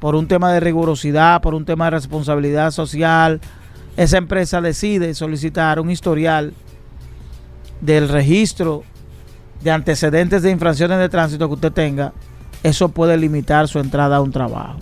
por 0.01 0.17
un 0.17 0.27
tema 0.27 0.53
de 0.53 0.59
rigurosidad, 0.59 1.41
por 1.41 1.55
un 1.55 1.65
tema 1.65 1.85
de 1.85 1.93
responsabilidad 1.93 2.73
social, 2.73 3.41
esa 3.97 4.19
empresa 4.19 4.61
decide 4.61 5.15
solicitar 5.15 5.79
un 5.79 5.89
historial 5.89 6.53
del 7.81 8.09
registro 8.09 8.83
de 9.63 9.71
antecedentes 9.71 10.43
de 10.43 10.51
infracciones 10.51 10.99
de 10.99 11.09
tránsito 11.09 11.47
que 11.47 11.55
usted 11.55 11.73
tenga, 11.73 12.13
eso 12.65 12.89
puede 12.89 13.17
limitar 13.17 13.69
su 13.69 13.79
entrada 13.79 14.17
a 14.17 14.21
un 14.21 14.33
trabajo. 14.33 14.81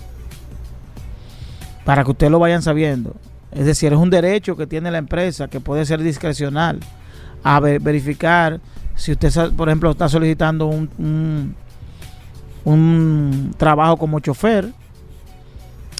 Para 1.88 2.05
que 2.05 2.11
ustedes 2.11 2.31
lo 2.31 2.38
vayan 2.38 2.61
sabiendo. 2.61 3.16
Es 3.51 3.64
decir, 3.64 3.94
es 3.94 3.98
un 3.98 4.11
derecho 4.11 4.59
que 4.59 4.66
tiene 4.66 4.90
la 4.90 4.98
empresa 4.98 5.48
que 5.48 5.59
puede 5.59 5.87
ser 5.87 6.03
discrecional 6.03 6.81
a 7.42 7.61
ver- 7.61 7.81
verificar 7.81 8.61
si 8.94 9.12
usted, 9.12 9.33
por 9.55 9.70
ejemplo, 9.70 9.90
está 9.90 10.07
solicitando 10.07 10.66
un, 10.66 10.90
un, 10.98 11.55
un 12.66 13.55
trabajo 13.57 13.96
como 13.96 14.20
chofer 14.20 14.70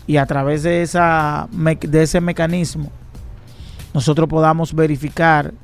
y 0.07 0.19
a 0.19 0.27
través 0.27 0.63
de, 0.63 0.83
esa, 0.83 1.49
de 1.53 2.03
ese 2.03 2.21
mecanismo 2.21 2.93
nosotros 3.95 4.29
podamos 4.29 4.75
verificar 4.75 5.55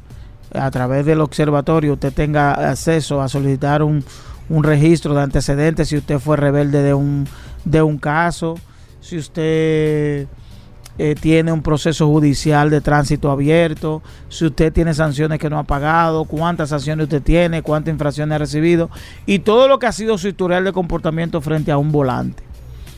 a 0.54 0.70
través 0.70 1.04
del 1.04 1.20
observatorio 1.20 1.92
usted 1.92 2.14
tenga 2.14 2.52
acceso 2.70 3.20
a 3.20 3.28
solicitar 3.28 3.82
un, 3.82 4.02
un 4.48 4.64
registro 4.64 5.14
de 5.14 5.20
antecedentes 5.22 5.88
si 5.88 5.98
usted 5.98 6.18
fue 6.18 6.38
rebelde 6.38 6.82
de 6.82 6.94
un, 6.94 7.28
de 7.66 7.82
un 7.82 7.98
caso, 7.98 8.54
si 9.04 9.18
usted 9.18 10.26
eh, 10.96 11.14
tiene 11.20 11.52
un 11.52 11.62
proceso 11.62 12.08
judicial 12.08 12.70
de 12.70 12.80
tránsito 12.80 13.30
abierto, 13.30 14.02
si 14.30 14.46
usted 14.46 14.72
tiene 14.72 14.94
sanciones 14.94 15.38
que 15.38 15.50
no 15.50 15.58
ha 15.58 15.64
pagado, 15.64 16.24
cuántas 16.24 16.70
sanciones 16.70 17.04
usted 17.04 17.22
tiene, 17.22 17.60
cuántas 17.60 17.92
infracciones 17.92 18.34
ha 18.34 18.38
recibido 18.38 18.88
y 19.26 19.40
todo 19.40 19.68
lo 19.68 19.78
que 19.78 19.86
ha 19.86 19.92
sido 19.92 20.16
su 20.16 20.28
historial 20.28 20.64
de 20.64 20.72
comportamiento 20.72 21.42
frente 21.42 21.70
a 21.70 21.76
un 21.76 21.92
volante. 21.92 22.42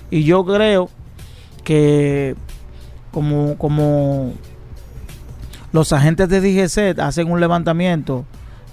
Y 0.08 0.22
yo 0.22 0.44
creo 0.44 0.90
que 1.64 2.36
como, 3.10 3.58
como 3.58 4.32
los 5.72 5.92
agentes 5.92 6.28
de 6.28 6.40
DGC 6.40 7.00
hacen 7.00 7.28
un 7.28 7.40
levantamiento, 7.40 8.24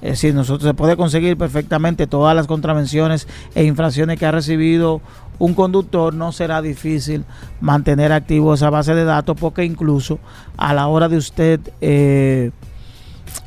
es 0.04 0.12
decir, 0.12 0.36
nosotros 0.36 0.68
se 0.68 0.74
puede 0.74 0.98
conseguir 0.98 1.38
perfectamente 1.38 2.08
todas 2.08 2.36
las 2.36 2.46
contravenciones 2.46 3.26
e 3.56 3.64
infracciones 3.64 4.20
que 4.20 4.26
ha 4.26 4.32
recibido 4.32 5.02
un 5.40 5.54
conductor, 5.54 6.14
no 6.14 6.32
será 6.32 6.62
difícil 6.62 7.26
mantener 7.62 8.12
activo 8.12 8.54
esa 8.54 8.70
base 8.70 8.94
de 8.94 9.04
datos 9.04 9.38
porque 9.40 9.64
incluso 9.64 10.20
a 10.58 10.74
la 10.74 10.88
hora 10.88 11.10
de 11.10 11.18
usted 11.18 11.60
eh, 11.82 12.52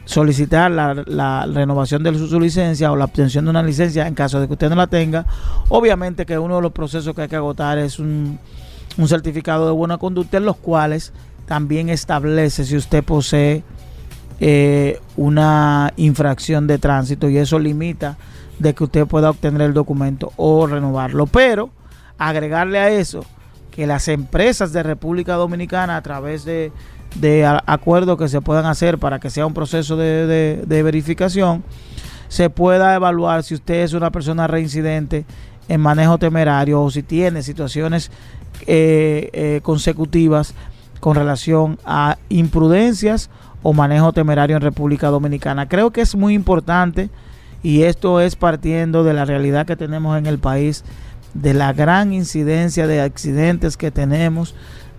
solicitar 0.04 0.70
la, 0.70 1.46
renovación 1.46 2.02
de 2.02 2.16
su, 2.16 2.28
su 2.28 2.40
licencia 2.40 2.92
o 2.92 2.96
la 2.96 3.04
obtención 3.04 3.44
de 3.44 3.50
una 3.50 3.62
licencia 3.62 4.06
en 4.06 4.14
caso 4.14 4.40
de 4.40 4.46
que 4.46 4.54
usted 4.54 4.68
no 4.68 4.76
la 4.76 4.86
tenga, 4.86 5.26
obviamente 5.68 6.26
que 6.26 6.38
uno 6.38 6.56
de 6.56 6.62
los 6.62 6.72
procesos 6.72 7.14
que 7.14 7.22
hay 7.22 7.28
que 7.28 7.36
agotar 7.36 7.78
es 7.78 7.98
un, 7.98 8.38
un 8.98 9.08
certificado 9.08 9.66
de 9.66 9.72
buena 9.72 9.98
conducta 9.98 10.36
en 10.38 10.44
los 10.44 10.56
cuales 10.56 11.12
también 11.46 11.88
establece 11.88 12.64
si 12.64 12.76
usted 12.76 13.04
posee 13.04 13.62
eh, 14.40 15.00
una 15.16 15.92
infracción 15.96 16.66
de 16.66 16.78
tránsito 16.78 17.30
y 17.30 17.38
eso 17.38 17.58
limita 17.58 18.18
de 18.58 18.74
que 18.74 18.84
usted 18.84 19.06
pueda 19.06 19.30
obtener 19.30 19.62
el 19.62 19.74
documento 19.74 20.32
o 20.36 20.66
renovarlo. 20.66 21.26
Pero 21.26 21.70
agregarle 22.18 22.78
a 22.78 22.90
eso 22.90 23.24
que 23.70 23.86
las 23.86 24.08
empresas 24.08 24.72
de 24.72 24.82
República 24.82 25.34
Dominicana 25.34 25.96
a 25.96 26.02
través 26.02 26.44
de, 26.44 26.72
de 27.16 27.44
acuerdos 27.66 28.18
que 28.18 28.28
se 28.28 28.40
puedan 28.40 28.64
hacer 28.66 28.98
para 28.98 29.18
que 29.20 29.28
sea 29.30 29.46
un 29.46 29.52
proceso 29.54 29.96
de, 29.96 30.26
de- 30.26 30.62
de 30.66 30.82
verificación, 30.82 31.62
se 32.28 32.48
pueda 32.50 32.94
evaluar 32.94 33.42
si 33.42 33.54
usted 33.54 33.82
es 33.84 33.92
una 33.92 34.10
persona 34.10 34.46
reincidente 34.46 35.24
en 35.68 35.80
manejo 35.80 36.16
temerario 36.18 36.82
o 36.82 36.90
si 36.90 37.02
tiene 37.02 37.42
situaciones 37.42 38.10
eh, 38.66 39.30
eh, 39.32 39.60
consecutivas 39.62 40.54
con 41.00 41.14
relación 41.14 41.78
a 41.84 42.16
imprudencias 42.30 43.28
o 43.62 43.72
manejo 43.72 44.12
temerario 44.12 44.56
en 44.56 44.62
República 44.62 45.08
Dominicana. 45.08 45.68
Creo 45.68 45.90
que 45.90 46.00
es 46.00 46.14
muy 46.14 46.34
importante 46.34 47.10
y 47.62 47.82
esto 47.82 48.20
es 48.20 48.36
partiendo 48.36 49.04
de 49.04 49.12
la 49.12 49.24
realidad 49.24 49.66
que 49.66 49.76
tenemos 49.76 50.16
en 50.18 50.26
el 50.26 50.38
país, 50.38 50.84
de 51.40 51.54
la 51.54 51.72
gran 51.72 52.12
incidencia 52.12 52.86
de 52.86 53.00
accidentes 53.00 53.76
que 53.76 53.90
tenemos, 53.90 54.54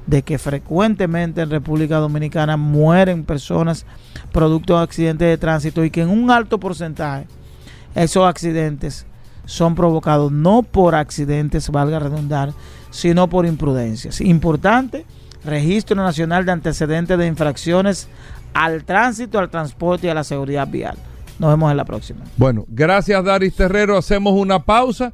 de 0.06 0.21
que 0.21 0.38
frecuentemente 0.38 1.41
en 1.41 1.50
República 1.50 1.97
Dominicana 1.97 2.58
mueren 2.58 3.23
personas 3.23 3.86
producto 4.32 4.78
de 4.78 4.84
accidentes 4.84 5.28
de 5.28 5.38
tránsito 5.38 5.84
y 5.84 5.91
que 5.91 6.02
en 6.02 6.10
un 6.10 6.32
alto 6.32 6.60
porcentaje 6.60 7.28
esos 7.95 8.26
accidentes 8.28 9.06
son 9.45 9.76
provocados 9.76 10.32
no 10.32 10.63
por 10.63 10.95
accidentes, 10.95 11.69
valga 11.69 12.00
redundar, 12.00 12.54
sino 12.91 13.28
por 13.28 13.45
imprudencias. 13.45 14.21
Importante, 14.21 15.06
Registro 15.43 15.95
Nacional 15.95 16.45
de 16.45 16.52
Antecedentes 16.52 17.17
de 17.17 17.28
Infracciones 17.28 18.08
al 18.54 18.84
Tránsito, 18.84 19.39
al 19.39 19.50
Transporte 19.50 20.08
y 20.08 20.10
a 20.10 20.13
la 20.13 20.23
Seguridad 20.23 20.67
Vial. 20.67 20.97
Nos 21.39 21.52
vemos 21.52 21.71
en 21.71 21.78
la 21.78 21.86
próxima. 21.86 22.21
Bueno, 22.36 22.65
gracias 22.67 23.23
Daris 23.23 23.56
Terrero. 23.56 23.97
Hacemos 23.97 24.34
una 24.34 24.63
pausa. 24.63 25.13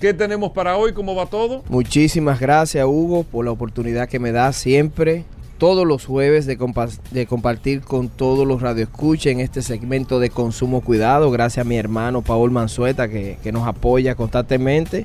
¿qué 0.00 0.14
tenemos 0.14 0.50
para 0.52 0.76
hoy? 0.76 0.92
¿cómo 0.92 1.14
va 1.14 1.26
todo? 1.26 1.62
Muchísimas 1.68 2.40
gracias 2.40 2.84
Hugo 2.86 3.24
por 3.24 3.44
la 3.44 3.50
oportunidad 3.52 4.08
que 4.08 4.18
me 4.18 4.32
da 4.32 4.52
siempre, 4.52 5.24
todos 5.58 5.86
los 5.86 6.06
jueves, 6.06 6.46
de, 6.46 6.58
compa- 6.58 6.98
de 7.10 7.26
compartir 7.26 7.82
con 7.82 8.08
todos 8.08 8.46
los 8.46 8.62
radioescuchas 8.62 9.26
en 9.32 9.40
este 9.40 9.60
segmento 9.62 10.18
de 10.18 10.30
consumo 10.30 10.80
cuidado. 10.80 11.30
Gracias 11.30 11.66
a 11.66 11.68
mi 11.68 11.76
hermano 11.76 12.22
Paul 12.22 12.50
Manzueta 12.50 13.08
que, 13.08 13.36
que 13.42 13.52
nos 13.52 13.66
apoya 13.68 14.14
constantemente. 14.14 15.04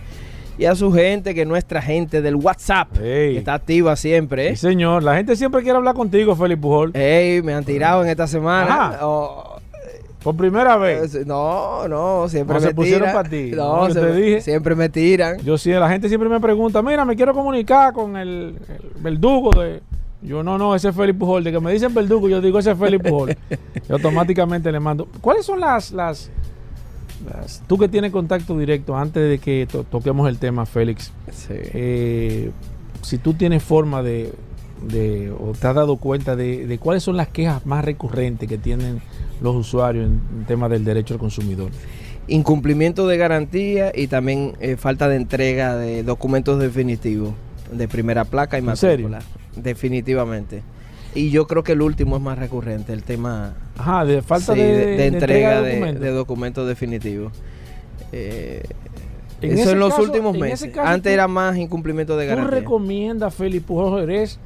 Y 0.58 0.64
a 0.64 0.76
su 0.76 0.94
gente, 0.94 1.36
que 1.36 1.42
es 1.42 1.48
nuestra 1.48 1.82
gente 1.82 2.22
del 2.22 2.36
WhatsApp, 2.36 2.88
Ey. 3.02 3.34
que 3.34 3.40
está 3.40 3.56
activa 3.56 3.94
siempre. 3.98 4.48
¿eh? 4.48 4.56
Sí, 4.56 4.68
señor. 4.70 5.04
La 5.04 5.18
gente 5.18 5.36
siempre 5.36 5.62
quiere 5.62 5.78
hablar 5.78 5.96
contigo, 5.96 6.34
Félix 6.34 6.62
Pujol. 6.62 6.92
Ey, 6.96 7.42
me 7.42 7.54
han 7.54 7.66
tirado 7.66 8.02
en 8.02 8.10
esta 8.10 8.26
semana. 8.26 8.74
Ajá. 8.92 9.00
Oh, 9.06 9.55
Por 10.26 10.36
primera 10.36 10.76
vez. 10.76 11.26
no, 11.26 11.88
no, 11.88 12.28
siempre 12.28 12.56
No 12.56 12.62
me 12.62 12.68
se 12.68 12.74
pusieron 12.74 13.08
tiran. 13.10 13.24
pa' 13.24 13.30
ti, 13.30 13.52
No, 13.56 13.88
se 13.92 14.00
te 14.02 14.12
dije. 14.16 14.42
siempre 14.42 14.74
me 14.76 14.90
tiran. 14.90 15.38
Yo 15.42 15.58
sí, 15.58 15.70
la 15.72 15.88
gente 15.88 16.10
siempre 16.10 16.28
me 16.28 16.40
pregunta, 16.40 16.82
mira, 16.82 17.06
me 17.06 17.16
quiero 17.16 17.34
comunicar 17.34 17.94
con 17.94 18.18
el, 18.18 18.58
el 18.68 19.02
verdugo 19.02 19.52
de... 19.52 19.82
Yo 20.24 20.42
no, 20.42 20.58
no, 20.58 20.74
ese 20.74 20.90
es 20.90 20.96
Félix 20.96 21.20
Pujol. 21.20 21.44
De 21.44 21.52
que 21.52 21.60
me 21.60 21.72
dicen 21.72 21.94
verdugo, 21.94 22.28
yo 22.28 22.42
digo 22.42 22.58
ese 22.58 22.72
es 22.72 22.78
Félix 22.80 23.08
Pujol. 23.08 23.38
y 23.88 23.92
automáticamente 23.94 24.72
le 24.72 24.80
mando. 24.80 25.08
¿Cuáles 25.22 25.46
son 25.46 25.60
las, 25.60 25.92
las, 25.92 26.32
las- 27.32 27.62
Tú 27.68 27.78
que 27.78 27.88
tienes 27.88 28.12
contacto 28.12 28.58
directo, 28.58 28.98
antes 28.98 29.30
de 29.30 29.38
que 29.38 29.68
to- 29.72 29.84
toquemos 29.84 30.28
el 30.28 30.40
tema, 30.40 30.66
Félix, 30.66 31.12
Sí. 31.32 31.54
eh, 31.54 32.52
si 33.04 33.20
tú 33.20 33.36
tienes 33.36 33.62
forma 33.62 34.02
de, 34.02 34.34
de- 34.82 35.32
o 35.32 35.52
te 35.52 35.68
has 35.68 35.76
dado 35.76 35.98
cuenta 35.98 36.36
de, 36.36 36.66
de 36.66 36.80
cuáles 36.80 37.04
son 37.04 37.16
las 37.18 37.28
quejas 37.28 37.64
más 37.68 37.86
recurrentes 37.86 38.50
que 38.50 38.58
tienen 38.58 39.02
los 39.42 39.56
usuarios 39.56 40.06
en, 40.08 40.46
tema 40.46 40.70
del 40.70 40.84
derecho 40.84 41.14
al 41.16 41.20
consumidor. 41.20 41.72
incumplimiento 42.28 43.08
de 43.08 43.18
garantía 43.18 43.92
y 43.94 44.08
también 44.08 44.54
eh, 44.60 44.78
falta 44.78 45.08
de 45.08 45.16
entrega 45.18 45.76
de 45.76 46.04
documentos 46.04 46.60
definitivos 46.60 47.34
de 47.72 47.88
primera 47.88 48.26
placa 48.26 48.58
y 48.58 48.62
matrícula. 48.62 49.20
Definitivamente. 49.56 50.64
Y 51.14 51.30
yo 51.30 51.48
creo 51.48 51.64
que 51.64 51.72
el 51.74 51.82
último 51.82 52.18
es 52.18 52.22
más 52.22 52.38
recurrente, 52.38 52.92
el 52.94 53.04
tema 53.04 53.54
Ajá, 53.78 54.04
de 54.06 54.22
falta 54.22 54.54
sí, 54.54 54.60
de, 54.60 54.68
de, 54.68 54.86
de 54.98 55.06
entrega 55.08 55.62
de, 55.62 55.70
documentos. 55.74 56.04
de 56.04 56.12
documentos 56.12 56.68
definitivos. 56.68 57.32
Eh, 58.12 58.64
En 59.42 59.58
eso 59.58 59.72
en 59.72 59.80
los 59.80 59.92
caso- 59.92 60.04
últimos 60.04 60.38
meses. 60.38 60.72
Antes 60.78 61.04
tú- 61.12 61.14
era 61.14 61.28
más 61.28 61.56
incumplimiento 61.58 62.18
de 62.18 62.26
¿Tú 62.26 62.30
garantía. 62.32 62.60
recomiendas, 62.60 63.34
Félix 63.34 63.64
Pujol 63.66 64.00
Jerez, 64.02 64.40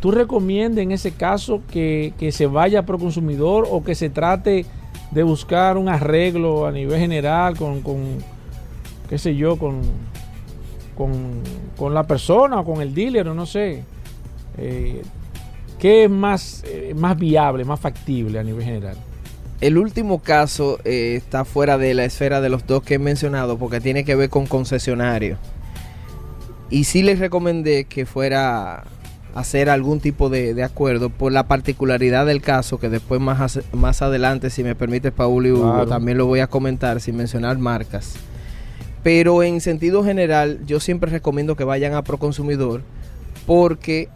tú 0.00 0.10
recomiendas 0.10 0.82
en 0.82 0.92
ese 0.92 1.12
caso 1.12 1.62
que, 1.70 2.12
que 2.18 2.32
se 2.32 2.46
vaya 2.46 2.86
pro 2.86 2.98
consumidor 2.98 3.66
o 3.70 3.82
que 3.82 3.94
se 3.94 4.10
trate 4.10 4.66
de 5.10 5.22
buscar 5.22 5.76
un 5.76 5.88
arreglo 5.88 6.66
a 6.66 6.72
nivel 6.72 7.00
general 7.00 7.56
con, 7.56 7.80
con 7.80 7.98
qué 9.08 9.18
sé 9.18 9.34
yo, 9.34 9.56
con, 9.56 9.80
con, 10.94 11.12
con 11.76 11.94
la 11.94 12.06
persona 12.06 12.60
o 12.60 12.64
con 12.64 12.82
el 12.82 12.94
dealer 12.94 13.28
o 13.28 13.34
no 13.34 13.46
sé? 13.46 13.82
Eh, 14.58 15.02
¿Qué 15.78 16.04
es 16.04 16.10
más, 16.10 16.64
eh, 16.66 16.92
más 16.96 17.16
viable, 17.16 17.64
más 17.64 17.80
factible 17.80 18.38
a 18.38 18.42
nivel 18.42 18.64
general? 18.64 18.96
El 19.60 19.78
último 19.78 20.20
caso 20.20 20.78
eh, 20.84 21.14
está 21.16 21.44
fuera 21.44 21.78
de 21.78 21.94
la 21.94 22.04
esfera 22.04 22.40
de 22.40 22.48
los 22.48 22.66
dos 22.66 22.82
que 22.82 22.94
he 22.94 22.98
mencionado 22.98 23.58
porque 23.58 23.80
tiene 23.80 24.04
que 24.04 24.14
ver 24.14 24.28
con 24.28 24.46
concesionarios. 24.46 25.38
Y 26.70 26.84
sí 26.84 27.02
les 27.02 27.18
recomendé 27.18 27.84
que 27.84 28.04
fuera 28.04 28.84
hacer 29.34 29.70
algún 29.70 30.00
tipo 30.00 30.28
de, 30.30 30.54
de 30.54 30.62
acuerdo 30.64 31.10
por 31.10 31.30
la 31.32 31.46
particularidad 31.46 32.26
del 32.26 32.40
caso 32.40 32.78
que 32.78 32.88
después 32.88 33.20
más, 33.20 33.60
más 33.72 34.02
adelante, 34.02 34.50
si 34.50 34.64
me 34.64 34.74
permite 34.74 35.12
Paul 35.12 35.46
y 35.46 35.52
Hugo, 35.52 35.70
Claro. 35.72 35.86
también 35.86 36.18
lo 36.18 36.26
voy 36.26 36.40
a 36.40 36.46
comentar 36.48 37.00
sin 37.00 37.16
mencionar 37.16 37.58
marcas. 37.58 38.14
Pero 39.02 39.42
en 39.42 39.60
sentido 39.60 40.02
general, 40.02 40.60
yo 40.66 40.80
siempre 40.80 41.10
recomiendo 41.10 41.54
que 41.56 41.64
vayan 41.64 41.94
a 41.94 42.02
Proconsumidor 42.02 42.82
porque 43.46 44.08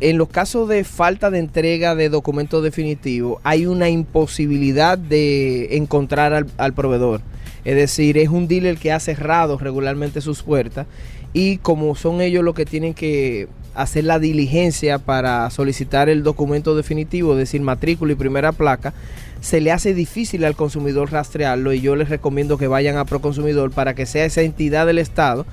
en 0.00 0.18
los 0.18 0.28
casos 0.28 0.68
de 0.68 0.82
falta 0.84 1.30
de 1.30 1.38
entrega 1.38 1.94
de 1.94 2.08
documentos 2.08 2.62
definitivos 2.62 3.40
hay 3.44 3.66
una 3.66 3.88
imposibilidad 3.88 4.98
de 4.98 5.76
encontrar 5.76 6.32
al, 6.32 6.46
al 6.56 6.72
proveedor. 6.74 7.20
Es 7.64 7.76
decir, 7.76 8.18
es 8.18 8.28
un 8.28 8.48
dealer 8.48 8.78
que 8.78 8.92
ha 8.92 9.00
cerrado 9.00 9.58
regularmente 9.58 10.20
sus 10.20 10.42
puertas 10.42 10.86
y 11.32 11.58
como 11.58 11.94
son 11.94 12.20
ellos 12.20 12.42
los 12.42 12.54
que 12.54 12.64
tienen 12.64 12.94
que 12.94 13.48
hacer 13.78 14.02
la 14.02 14.18
diligencia 14.18 14.98
para 14.98 15.48
solicitar 15.50 16.08
el 16.08 16.24
documento 16.24 16.74
definitivo, 16.74 17.32
es 17.32 17.38
decir, 17.38 17.60
matrícula 17.60 18.12
y 18.12 18.16
primera 18.16 18.50
placa, 18.50 18.92
se 19.40 19.60
le 19.60 19.70
hace 19.70 19.94
difícil 19.94 20.44
al 20.44 20.56
consumidor 20.56 21.12
rastrearlo 21.12 21.72
y 21.72 21.80
yo 21.80 21.94
les 21.94 22.08
recomiendo 22.08 22.58
que 22.58 22.66
vayan 22.66 22.96
a 22.96 23.04
Proconsumidor 23.04 23.70
para 23.70 23.94
que 23.94 24.04
sea 24.04 24.24
esa 24.24 24.42
entidad 24.42 24.84
del 24.84 24.98
Estado 24.98 25.46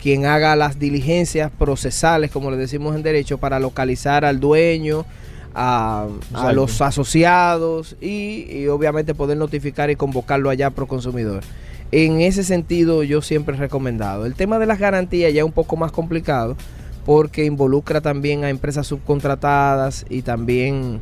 quien 0.00 0.26
haga 0.26 0.54
las 0.54 0.78
diligencias 0.78 1.50
procesales, 1.50 2.30
como 2.30 2.52
le 2.52 2.56
decimos 2.56 2.94
en 2.94 3.02
derecho, 3.02 3.38
para 3.38 3.58
localizar 3.58 4.24
al 4.24 4.38
dueño, 4.38 5.04
a, 5.54 6.06
a 6.34 6.52
los 6.52 6.80
asociados 6.80 7.96
y, 8.00 8.46
y 8.48 8.68
obviamente 8.68 9.14
poder 9.14 9.38
notificar 9.38 9.90
y 9.90 9.96
convocarlo 9.96 10.50
allá 10.50 10.70
pro 10.70 10.86
consumidor. 10.86 11.42
En 11.90 12.20
ese 12.20 12.42
sentido 12.44 13.02
yo 13.02 13.22
siempre 13.22 13.56
he 13.56 13.58
recomendado. 13.58 14.24
El 14.24 14.34
tema 14.34 14.58
de 14.58 14.66
las 14.66 14.78
garantías 14.78 15.32
ya 15.32 15.40
es 15.40 15.46
un 15.46 15.52
poco 15.52 15.76
más 15.76 15.92
complicado 15.92 16.56
porque 17.04 17.44
involucra 17.44 18.00
también 18.00 18.44
a 18.44 18.50
empresas 18.50 18.86
subcontratadas 18.86 20.06
y 20.08 20.22
también 20.22 21.00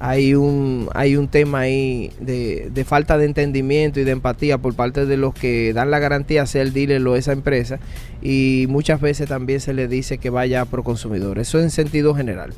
hay 0.00 0.34
un, 0.34 0.88
hay 0.94 1.16
un 1.16 1.28
tema 1.28 1.60
ahí 1.60 2.12
de, 2.20 2.70
de 2.72 2.84
falta 2.84 3.18
de 3.18 3.24
entendimiento 3.24 4.00
y 4.00 4.04
de 4.04 4.12
empatía 4.12 4.58
por 4.58 4.74
parte 4.74 5.06
de 5.06 5.16
los 5.16 5.34
que 5.34 5.72
dan 5.72 5.90
la 5.90 5.98
garantía, 5.98 6.46
sea 6.46 6.62
el 6.62 6.72
dealer 6.72 7.06
o 7.06 7.16
esa 7.16 7.32
empresa, 7.32 7.78
y 8.22 8.66
muchas 8.68 9.00
veces 9.00 9.28
también 9.28 9.60
se 9.60 9.74
le 9.74 9.88
dice 9.88 10.18
que 10.18 10.30
vaya 10.30 10.60
a 10.60 10.64
pro 10.66 10.84
consumidor. 10.84 11.38
Eso 11.38 11.60
en 11.60 11.70
sentido 11.70 12.14
general. 12.14 12.52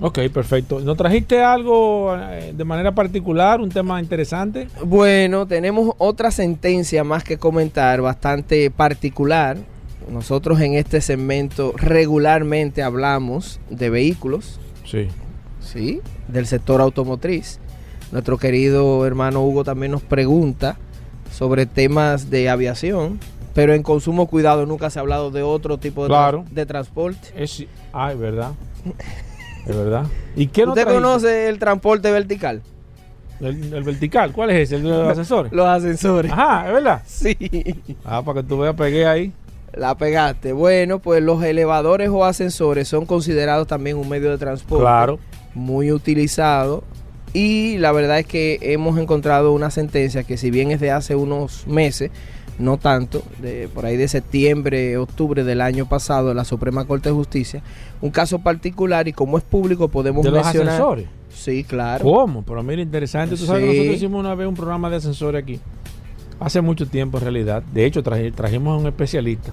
Ok, 0.00 0.18
perfecto. 0.32 0.80
¿Nos 0.80 0.96
trajiste 0.96 1.42
algo 1.42 2.16
eh, 2.16 2.52
de 2.56 2.64
manera 2.64 2.92
particular, 2.92 3.60
un 3.60 3.68
tema 3.68 4.00
interesante? 4.00 4.66
Bueno, 4.84 5.46
tenemos 5.46 5.94
otra 5.98 6.30
sentencia 6.30 7.04
más 7.04 7.22
que 7.22 7.38
comentar, 7.38 8.00
bastante 8.00 8.70
particular. 8.70 9.58
Nosotros 10.10 10.60
en 10.60 10.74
este 10.74 11.00
segmento 11.00 11.72
regularmente 11.76 12.82
hablamos 12.82 13.60
de 13.70 13.90
vehículos, 13.90 14.58
Sí. 14.84 15.08
¿sí? 15.60 16.00
Del 16.28 16.46
sector 16.46 16.80
automotriz. 16.80 17.58
Nuestro 18.10 18.36
querido 18.38 19.06
hermano 19.06 19.42
Hugo 19.42 19.64
también 19.64 19.92
nos 19.92 20.02
pregunta 20.02 20.76
sobre 21.30 21.64
temas 21.66 22.28
de 22.30 22.50
aviación, 22.50 23.18
pero 23.54 23.72
en 23.74 23.82
consumo 23.82 24.26
cuidado 24.26 24.66
nunca 24.66 24.90
se 24.90 24.98
ha 24.98 25.02
hablado 25.02 25.30
de 25.30 25.42
otro 25.42 25.78
tipo 25.78 26.02
de, 26.02 26.08
Claro. 26.08 26.44
tra- 26.44 26.48
de 26.50 26.66
transporte. 26.66 27.28
Es, 27.36 27.64
ah, 27.92 28.12
es 28.12 28.18
verdad. 28.18 28.52
Es 29.66 29.76
verdad. 29.76 30.06
¿Y 30.36 30.48
qué 30.48 30.64
¿Usted 30.64 30.84
conoce 30.84 31.48
el 31.48 31.58
transporte 31.58 32.10
vertical? 32.10 32.60
El, 33.40 33.72
el 33.72 33.82
vertical, 33.82 34.32
¿cuál 34.32 34.50
es 34.50 34.68
ese? 34.68 34.76
¿El 34.76 34.82
de 34.84 34.88
los 34.90 35.08
asesores? 35.18 35.52
Los 35.52 35.66
ascensores. 35.66 36.30
Ajá, 36.32 36.66
es 36.66 36.72
verdad. 36.74 37.02
Sí. 37.06 37.36
Ah, 38.04 38.22
para 38.22 38.42
que 38.42 38.48
tú 38.48 38.58
veas, 38.58 38.74
pegué 38.74 39.06
ahí. 39.06 39.32
La 39.74 39.96
pegaste. 39.96 40.52
Bueno, 40.52 40.98
pues 40.98 41.22
los 41.22 41.42
elevadores 41.42 42.08
o 42.10 42.24
ascensores 42.24 42.88
son 42.88 43.06
considerados 43.06 43.66
también 43.66 43.96
un 43.96 44.08
medio 44.08 44.30
de 44.30 44.38
transporte 44.38 44.82
Claro. 44.82 45.18
muy 45.54 45.90
utilizado. 45.92 46.84
Y 47.32 47.78
la 47.78 47.92
verdad 47.92 48.18
es 48.18 48.26
que 48.26 48.58
hemos 48.60 48.98
encontrado 48.98 49.52
una 49.52 49.70
sentencia 49.70 50.22
que 50.24 50.36
si 50.36 50.50
bien 50.50 50.70
es 50.70 50.80
de 50.80 50.90
hace 50.90 51.14
unos 51.16 51.66
meses, 51.66 52.10
no 52.58 52.76
tanto, 52.76 53.22
de 53.40 53.68
por 53.72 53.86
ahí 53.86 53.96
de 53.96 54.06
septiembre, 54.08 54.98
octubre 54.98 55.42
del 55.42 55.62
año 55.62 55.88
pasado, 55.88 56.28
de 56.28 56.34
la 56.34 56.44
Suprema 56.44 56.84
Corte 56.84 57.08
de 57.08 57.14
Justicia, 57.14 57.62
un 58.02 58.10
caso 58.10 58.40
particular 58.40 59.08
y 59.08 59.14
como 59.14 59.38
es 59.38 59.44
público 59.44 59.88
podemos 59.88 60.22
De 60.22 60.30
los 60.30 60.46
ascensores. 60.46 61.06
Sí, 61.34 61.64
claro. 61.64 62.04
¿Cómo? 62.04 62.42
Pero 62.42 62.62
mira, 62.62 62.82
interesante. 62.82 63.34
Tú 63.36 63.46
sabes 63.46 63.62
que 63.62 63.68
nosotros 63.70 63.96
hicimos 63.96 64.20
una 64.20 64.34
vez 64.34 64.46
un 64.46 64.54
programa 64.54 64.90
de 64.90 64.96
ascensores 64.96 65.42
aquí. 65.42 65.58
Hace 66.44 66.60
mucho 66.60 66.86
tiempo, 66.86 67.18
en 67.18 67.24
realidad. 67.24 67.62
De 67.72 67.84
hecho, 67.86 68.02
traje- 68.02 68.32
trajimos 68.32 68.74
a 68.74 68.80
un 68.80 68.86
especialista. 68.86 69.52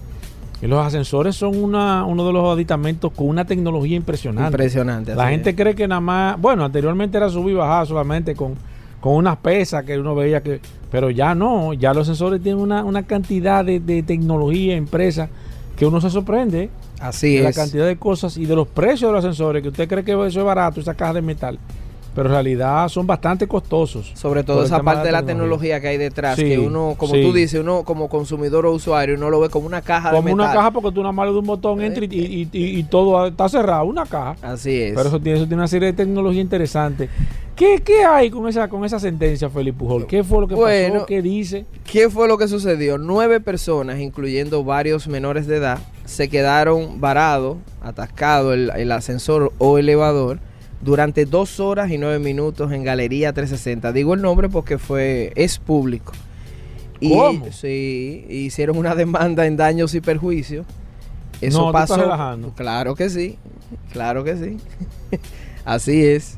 Y 0.62 0.68
los 0.68 0.86
ascensores 0.86 1.36
son 1.38 1.56
una, 1.64 2.04
uno 2.06 2.26
de 2.28 2.34
los 2.34 2.54
aditamentos 2.54 3.12
con 3.14 3.30
una 3.30 3.46
tecnología 3.46 3.96
impresionante. 3.96 4.50
Impresionante. 4.52 5.16
La 5.16 5.30
gente 5.30 5.52
es. 5.52 5.56
cree 5.56 5.74
que 5.74 5.88
nada 5.88 6.02
más, 6.02 6.40
bueno, 6.42 6.66
anteriormente 6.66 7.18
era 7.18 7.30
subir 7.30 7.54
y 7.54 7.58
bajar 7.58 7.88
solamente 7.88 8.36
con, 8.36 8.56
con 9.00 9.14
unas 9.16 9.38
pesas 9.38 9.86
que 9.86 9.98
uno 9.98 10.16
veía 10.16 10.44
que, 10.44 10.60
pero 10.92 11.10
ya 11.12 11.34
no, 11.34 11.72
ya 11.74 11.94
los 11.94 12.08
sensores 12.08 12.42
tienen 12.44 12.62
una, 12.62 12.84
una 12.84 13.04
cantidad 13.04 13.64
de, 13.64 13.80
de 13.80 14.04
tecnología 14.04 14.76
impresa 14.76 15.30
que 15.78 15.86
uno 15.86 16.02
se 16.02 16.10
sorprende. 16.10 16.70
Así 17.00 17.38
de 17.38 17.44
la 17.44 17.50
es. 17.52 17.56
cantidad 17.56 17.86
de 17.88 17.96
cosas 17.96 18.36
y 18.36 18.46
de 18.46 18.54
los 18.58 18.68
precios 18.68 19.10
de 19.10 19.14
los 19.14 19.24
ascensores, 19.24 19.62
que 19.64 19.70
usted 19.70 19.88
cree 19.88 20.04
que 20.04 20.12
eso 20.12 20.40
es 20.40 20.46
barato, 20.46 20.82
esa 20.82 20.94
caja 20.94 21.14
de 21.14 21.22
metal, 21.22 21.58
pero 22.16 22.28
en 22.30 22.34
realidad 22.34 22.88
son 22.89 23.05
bastante 23.07 23.47
costosos. 23.47 24.12
Sobre 24.16 24.43
todo 24.43 24.64
esa 24.64 24.82
parte 24.84 25.05
de 25.07 25.12
la 25.12 25.24
tecnología 25.24 25.80
que 25.80 25.88
hay 25.89 25.97
detrás, 25.97 26.36
Sí, 26.36 26.43
que 26.43 26.60
uno, 26.60 26.95
como 26.97 27.14
sí. 27.14 27.22
tú 27.22 27.34
dices, 27.34 27.60
uno 27.62 27.84
como 27.84 28.10
consumidor 28.10 28.66
o 28.66 28.72
usuario, 28.74 29.16
uno 29.16 29.30
lo 29.30 29.39
ve 29.39 29.49
como 29.49 29.68
una 29.68 29.82
caja 29.82 30.10
de 30.10 30.16
Como 30.18 30.26
metal. 30.26 30.39
una 30.39 30.53
caja 30.53 30.72
porque 30.72 30.91
tú 30.91 31.01
nada 31.01 31.12
más 31.12 31.28
le 31.28 31.32
das 31.34 31.39
un 31.39 31.47
botón, 31.47 31.82
entra 31.82 32.05
y, 32.05 32.07
y- 32.12 32.49
y- 32.51 32.80
y 32.80 32.84
todo 32.84 33.28
está 33.28 33.47
cerrado, 33.49 33.86
una 33.86 34.05
caja. 34.05 34.36
Así 34.41 34.82
es. 34.82 34.93
Pero 34.95 35.10
eso 35.10 35.20
tiene, 35.20 35.38
eso 35.39 35.47
tiene 35.47 35.62
una 35.62 35.68
serie 35.68 35.88
de 35.88 35.93
tecnología 35.93 36.41
interesante. 36.41 37.10
¿Qué, 37.55 37.82
qué 37.84 38.05
hay 38.05 38.30
con 38.30 38.47
esa, 38.47 38.70
con 38.70 38.86
esa 38.86 38.99
sentencia, 38.99 39.49
Felipe 39.49 39.78
Pujol? 39.80 40.07
¿Qué 40.07 40.24
fue 40.24 40.39
lo 40.41 40.47
que 40.47 40.55
Bueno, 40.55 40.93
pasó? 40.93 41.05
¿Qué 41.07 41.22
dice? 41.22 41.66
¿Qué 41.84 42.10
fue 42.10 42.28
lo 42.30 42.38
que 42.38 42.47
sucedió? 42.47 42.97
Nueve 42.97 43.41
personas, 43.41 43.99
incluyendo 43.99 44.64
varios 44.64 45.07
menores 45.10 45.45
de 45.45 45.57
edad, 45.57 45.80
se 46.05 46.30
quedaron 46.30 47.01
varados, 47.01 47.57
atascados 47.82 48.53
el, 48.53 48.72
el 48.76 48.91
ascensor 48.93 49.51
o 49.57 49.78
elevador 49.78 50.39
durante 50.82 51.25
dos 51.25 51.59
horas 51.59 51.91
y 51.91 51.97
nueve 51.97 52.19
minutos 52.19 52.71
en 52.71 52.84
Galería 52.84 53.34
360. 53.34 53.91
Digo 53.91 54.13
el 54.13 54.21
nombre 54.21 54.49
porque 54.49 54.77
fue 54.77 55.32
es 55.36 55.57
público. 55.59 56.13
Y 57.01 57.11
¿Cómo? 57.15 57.51
sí, 57.51 58.25
hicieron 58.30 58.77
una 58.77 58.95
demanda 58.95 59.45
en 59.45 59.55
daños 59.57 59.93
y 59.95 60.01
perjuicios. 60.01 60.65
Eso 61.41 61.57
No, 61.59 61.63
tú 61.71 61.77
estás 61.77 61.89
pasó. 61.89 62.01
relajando. 62.01 62.53
Claro 62.55 62.95
que 62.95 63.09
sí, 63.09 63.38
claro 63.93 64.23
que 64.23 64.36
sí. 64.36 64.57
Así 65.65 66.05
es. 66.05 66.38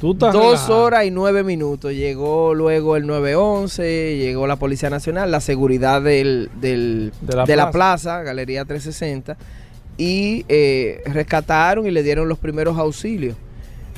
Tú 0.00 0.12
estás 0.12 0.32
Dos 0.32 0.70
horas 0.70 1.04
y 1.04 1.10
nueve 1.10 1.44
minutos. 1.44 1.92
Llegó 1.92 2.54
luego 2.54 2.96
el 2.96 3.06
911, 3.06 4.16
llegó 4.18 4.46
la 4.46 4.56
Policía 4.56 4.88
Nacional, 4.88 5.30
la 5.30 5.40
seguridad 5.40 6.00
del, 6.00 6.50
del- 6.60 7.12
De 7.20 7.36
la 7.36 7.44
de 7.44 7.56
la 7.56 7.70
plaza. 7.70 8.14
plaza, 8.18 8.22
Galería 8.22 8.64
360, 8.64 9.36
y 9.98 10.46
eh, 10.48 11.02
rescataron 11.04 11.86
y 11.86 11.90
le 11.90 12.02
dieron 12.02 12.28
los 12.28 12.38
primeros 12.38 12.78
auxilios. 12.78 13.36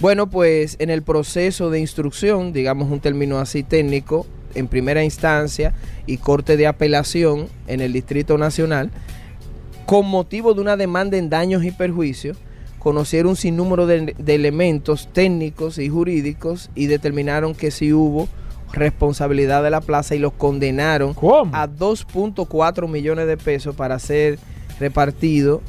Bueno, 0.03 0.29
pues 0.29 0.75
en 0.81 0.91
el 0.91 1.03
proceso 1.03 1.71
de 1.71 1.79
instrucción, 1.79 2.53
digamos 2.53 2.91
un 2.91 2.99
término 2.99 3.39
así 3.39 3.63
técnico, 3.63 4.27
en 4.57 4.67
primera 4.67 5.05
instancia 5.05 5.75
y 6.07 6.17
corte 6.17 6.57
de 6.57 6.67
apelación 6.67 7.47
en 7.69 7.81
el 7.81 7.93
Distrito 7.93 8.37
Nacional, 8.37 8.91
con 9.87 10.09
motivo 10.09 10.55
de 10.55 10.61
una 10.61 10.77
demanda 10.77 11.19
en 11.19 11.31
daños 11.31 11.63
y 11.63 11.71
perjuicios, 11.71 12.37
conocieron 12.81 13.31
un 13.31 13.37
sinnúmero 13.37 13.87
de, 13.87 14.17
de 14.19 14.35
elementos 14.35 15.09
técnicos 15.13 15.79
y 15.79 15.89
jurídicos 15.89 16.71
y 16.75 16.87
determinaron 16.87 17.55
que 17.55 17.71
sí 17.71 17.93
hubo 17.93 18.29
responsabilidad 18.73 19.63
de 19.63 19.71
la 19.71 19.83
plaza 19.83 20.17
y 20.17 20.19
los 20.19 20.33
condenaron 20.33 21.15
¿Cómo? 21.15 21.55
a 21.55 21.69
2.4 21.69 22.89
millones 22.89 23.29
de 23.29 23.37
pesos 23.37 23.77
para 23.77 24.01
ser 24.01 24.41
repartido 24.81 25.63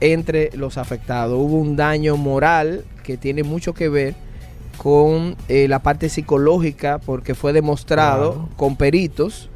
entre 0.00 0.50
los 0.54 0.76
afectados. 0.76 1.38
Hubo 1.40 1.56
un 1.56 1.74
daño 1.74 2.18
moral 2.18 2.84
que 3.06 3.16
tiene 3.16 3.42
mucho 3.44 3.72
que 3.72 3.88
ver 3.88 4.14
con 4.76 5.36
eh, 5.48 5.68
la 5.68 5.78
parte 5.78 6.08
psicológica 6.08 6.98
porque 6.98 7.34
fue 7.34 7.52
demostrado 7.52 8.32
Claro. 8.32 8.48
con 8.56 8.76
peritos 8.76 9.48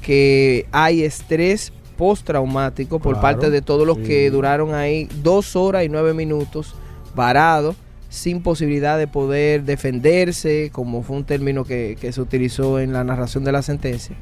que 0.00 0.66
hay 0.72 1.02
estrés 1.02 1.72
postraumático 1.98 2.98
por 2.98 3.14
Claro, 3.14 3.20
parte 3.22 3.50
de 3.50 3.60
todos 3.62 3.86
los 3.86 3.98
sí. 3.98 4.04
que 4.04 4.30
duraron 4.30 4.74
ahí 4.74 5.08
dos 5.22 5.56
horas 5.56 5.84
y 5.84 5.88
nueve 5.88 6.14
minutos 6.14 6.74
varados 7.14 7.76
sin 8.08 8.42
posibilidad 8.42 8.98
de 8.98 9.06
poder 9.06 9.64
defenderse, 9.64 10.70
como 10.72 11.02
fue 11.02 11.16
un 11.16 11.24
término 11.24 11.64
que, 11.64 11.96
que 12.00 12.12
se 12.12 12.20
utilizó 12.20 12.78
en 12.78 12.92
la 12.92 13.04
narración 13.04 13.42
de 13.44 13.52
la 13.52 13.62
sentencia. 13.62 14.16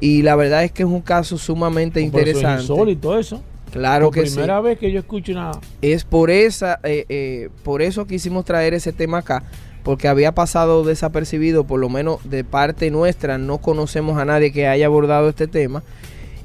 Y 0.00 0.22
la 0.22 0.36
verdad 0.36 0.64
es 0.64 0.72
que 0.72 0.82
es 0.82 0.88
un 0.88 1.00
caso 1.00 1.38
sumamente 1.38 2.00
interesante. 2.00 2.62
insólito 2.62 3.18
eso. 3.18 3.42
Claro 3.72 4.06
Por 4.06 4.14
que 4.14 4.26
sí. 4.26 4.34
primera 4.34 4.60
vez 4.60 4.78
que 4.78 4.92
yo 4.92 5.00
escucho 5.00 5.32
una... 5.32 5.50
Es 5.80 6.04
por 6.04 6.30
esa, 6.30 6.78
eh, 6.84 7.06
eh, 7.08 7.48
por 7.64 7.80
eso 7.82 8.06
quisimos 8.06 8.44
traer 8.44 8.74
ese 8.74 8.92
tema 8.92 9.18
acá, 9.18 9.42
porque 9.82 10.08
había 10.08 10.32
pasado 10.32 10.84
desapercibido, 10.84 11.64
por 11.64 11.80
lo 11.80 11.88
menos 11.88 12.18
de 12.28 12.44
parte 12.44 12.90
nuestra, 12.90 13.38
no 13.38 13.58
conocemos 13.58 14.18
a 14.18 14.24
nadie 14.26 14.52
que 14.52 14.66
haya 14.68 14.86
abordado 14.86 15.28
este 15.28 15.48
tema. 15.48 15.82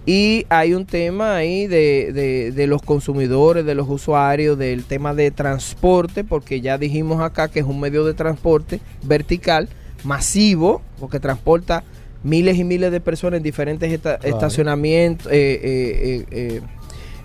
Y 0.05 0.45
hay 0.47 0.73
un 0.73 0.85
tema 0.85 1.35
ahí 1.35 1.67
de, 1.67 2.13
de- 2.13 2.51
de 2.53 2.65
los 2.67 2.81
consumidores, 2.81 3.65
de 3.65 3.75
los 3.75 3.89
usuarios, 3.89 4.57
del 4.57 4.85
tema 4.85 5.13
de 5.13 5.29
transporte, 5.31 6.23
porque 6.23 6.61
ya 6.61 6.77
dijimos 6.77 7.21
acá 7.21 7.49
que 7.49 7.59
es 7.59 7.65
un 7.65 7.81
medio 7.81 8.05
de 8.05 8.13
transporte 8.13 8.79
vertical, 9.03 9.67
masivo, 10.05 10.81
porque 10.97 11.19
transporta 11.19 11.83
miles 12.23 12.57
y 12.57 12.63
miles 12.63 12.89
de 12.91 13.01
personas 13.01 13.37
en 13.39 13.43
diferentes 13.43 13.91
esta- 13.91 14.17
Claro. 14.17 14.33
estacionamientos, 14.35 15.27
eh, 15.29 15.59
eh, 15.61 15.61
eh, 15.61 16.25
eh, 16.31 16.61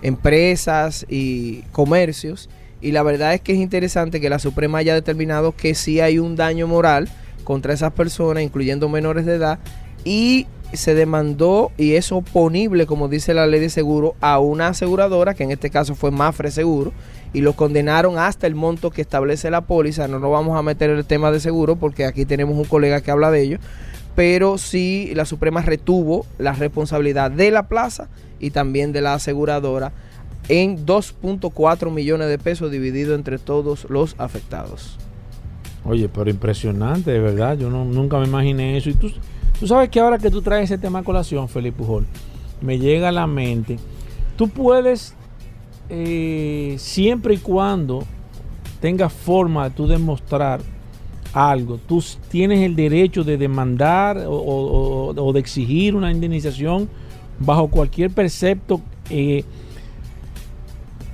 empresas 0.03 1.05
y 1.09 1.61
comercios. 1.71 2.49
Y 2.81 2.91
la 2.91 3.01
verdad 3.01 3.33
es 3.33 3.41
que 3.41 3.53
es 3.53 3.59
interesante 3.59 4.21
que 4.21 4.29
la 4.29 4.37
Suprema 4.37 4.77
haya 4.77 4.93
determinado 4.93 5.55
que 5.55 5.73
sí 5.73 6.01
hay 6.01 6.19
un 6.19 6.35
daño 6.35 6.67
moral 6.67 7.09
contra 7.43 7.73
esas 7.73 7.93
personas, 7.93 8.43
incluyendo 8.43 8.89
menores 8.89 9.25
de 9.25 9.35
edad, 9.35 9.59
y 10.05 10.47
se 10.73 10.95
demandó 10.95 11.71
y 11.77 11.93
es 11.93 12.11
oponible, 12.11 12.85
como 12.85 13.07
dice 13.07 13.33
la 13.33 13.47
ley 13.47 13.59
de 13.59 13.69
seguro, 13.69 14.15
a 14.21 14.39
una 14.39 14.69
aseguradora, 14.69 15.33
que 15.33 15.43
en 15.43 15.51
este 15.51 15.69
caso 15.69 15.95
fue 15.95 16.11
Mafre 16.11 16.51
Seguro, 16.51 16.91
y 17.31 17.41
lo 17.41 17.53
condenaron 17.53 18.17
hasta 18.17 18.47
el 18.47 18.55
monto 18.55 18.91
que 18.91 19.01
establece 19.01 19.49
la 19.49 19.61
póliza. 19.61 20.07
No 20.07 20.19
nos 20.19 20.31
vamos 20.31 20.57
a 20.57 20.61
meter 20.61 20.89
en 20.89 20.97
el 20.97 21.05
tema 21.05 21.31
de 21.31 21.39
seguro 21.39 21.77
porque 21.77 22.05
aquí 22.05 22.25
tenemos 22.25 22.55
un 22.57 22.65
colega 22.65 23.01
que 23.01 23.11
habla 23.11 23.31
de 23.31 23.41
ello, 23.41 23.57
pero 24.15 24.57
sí 24.57 25.11
la 25.15 25.25
Suprema 25.25 25.61
retuvo 25.61 26.25
la 26.37 26.53
responsabilidad 26.53 27.31
de 27.31 27.51
la 27.51 27.67
plaza 27.67 28.09
y 28.43 28.51
también 28.51 28.91
de 28.91 29.01
la 29.01 29.13
aseguradora 29.13 29.93
en 30.49 30.85
2.4 30.85 31.91
millones 31.91 32.27
de 32.27 32.37
pesos 32.37 32.69
dividido 32.69 33.15
entre 33.15 33.39
todos 33.39 33.87
los 33.89 34.15
afectados. 34.17 34.97
Oye, 35.85 36.09
pero 36.09 36.29
impresionante, 36.29 37.11
de 37.11 37.19
verdad. 37.19 37.57
Yo 37.57 37.69
nunca 37.69 38.19
me 38.19 38.25
imaginé 38.25 38.77
eso. 38.77 38.89
Y 38.89 38.95
tú, 38.95 39.09
tú 39.57 39.67
sabes 39.67 39.89
que 39.89 40.01
ahora 40.01 40.17
que 40.17 40.29
tú 40.29 40.41
traes 40.41 40.65
ese 40.65 40.77
tema 40.77 40.99
a 40.99 41.03
colación, 41.03 41.47
Felipe 41.47 41.77
Pujol, 41.77 42.05
me 42.61 42.79
llega 42.79 43.09
a 43.09 43.11
la 43.13 43.27
mente. 43.27 43.79
Tú 44.35 44.49
puedes, 44.49 45.15
eh, 45.89 46.75
siempre 46.79 47.35
y 47.35 47.37
cuando 47.37 48.03
tengas 48.81 49.13
forma 49.13 49.69
de 49.69 49.75
tú 49.75 49.87
demostrar 49.87 50.59
algo, 51.33 51.77
tú 51.77 52.03
tienes 52.29 52.59
el 52.59 52.75
derecho 52.75 53.23
de 53.23 53.37
demandar 53.37 54.25
o 54.27 55.31
de 55.33 55.39
exigir 55.39 55.95
una 55.95 56.11
indemnización 56.11 56.89
bajo 57.45 57.67
cualquier 57.67 58.11
precepto 58.11 58.81
eh, 59.09 59.43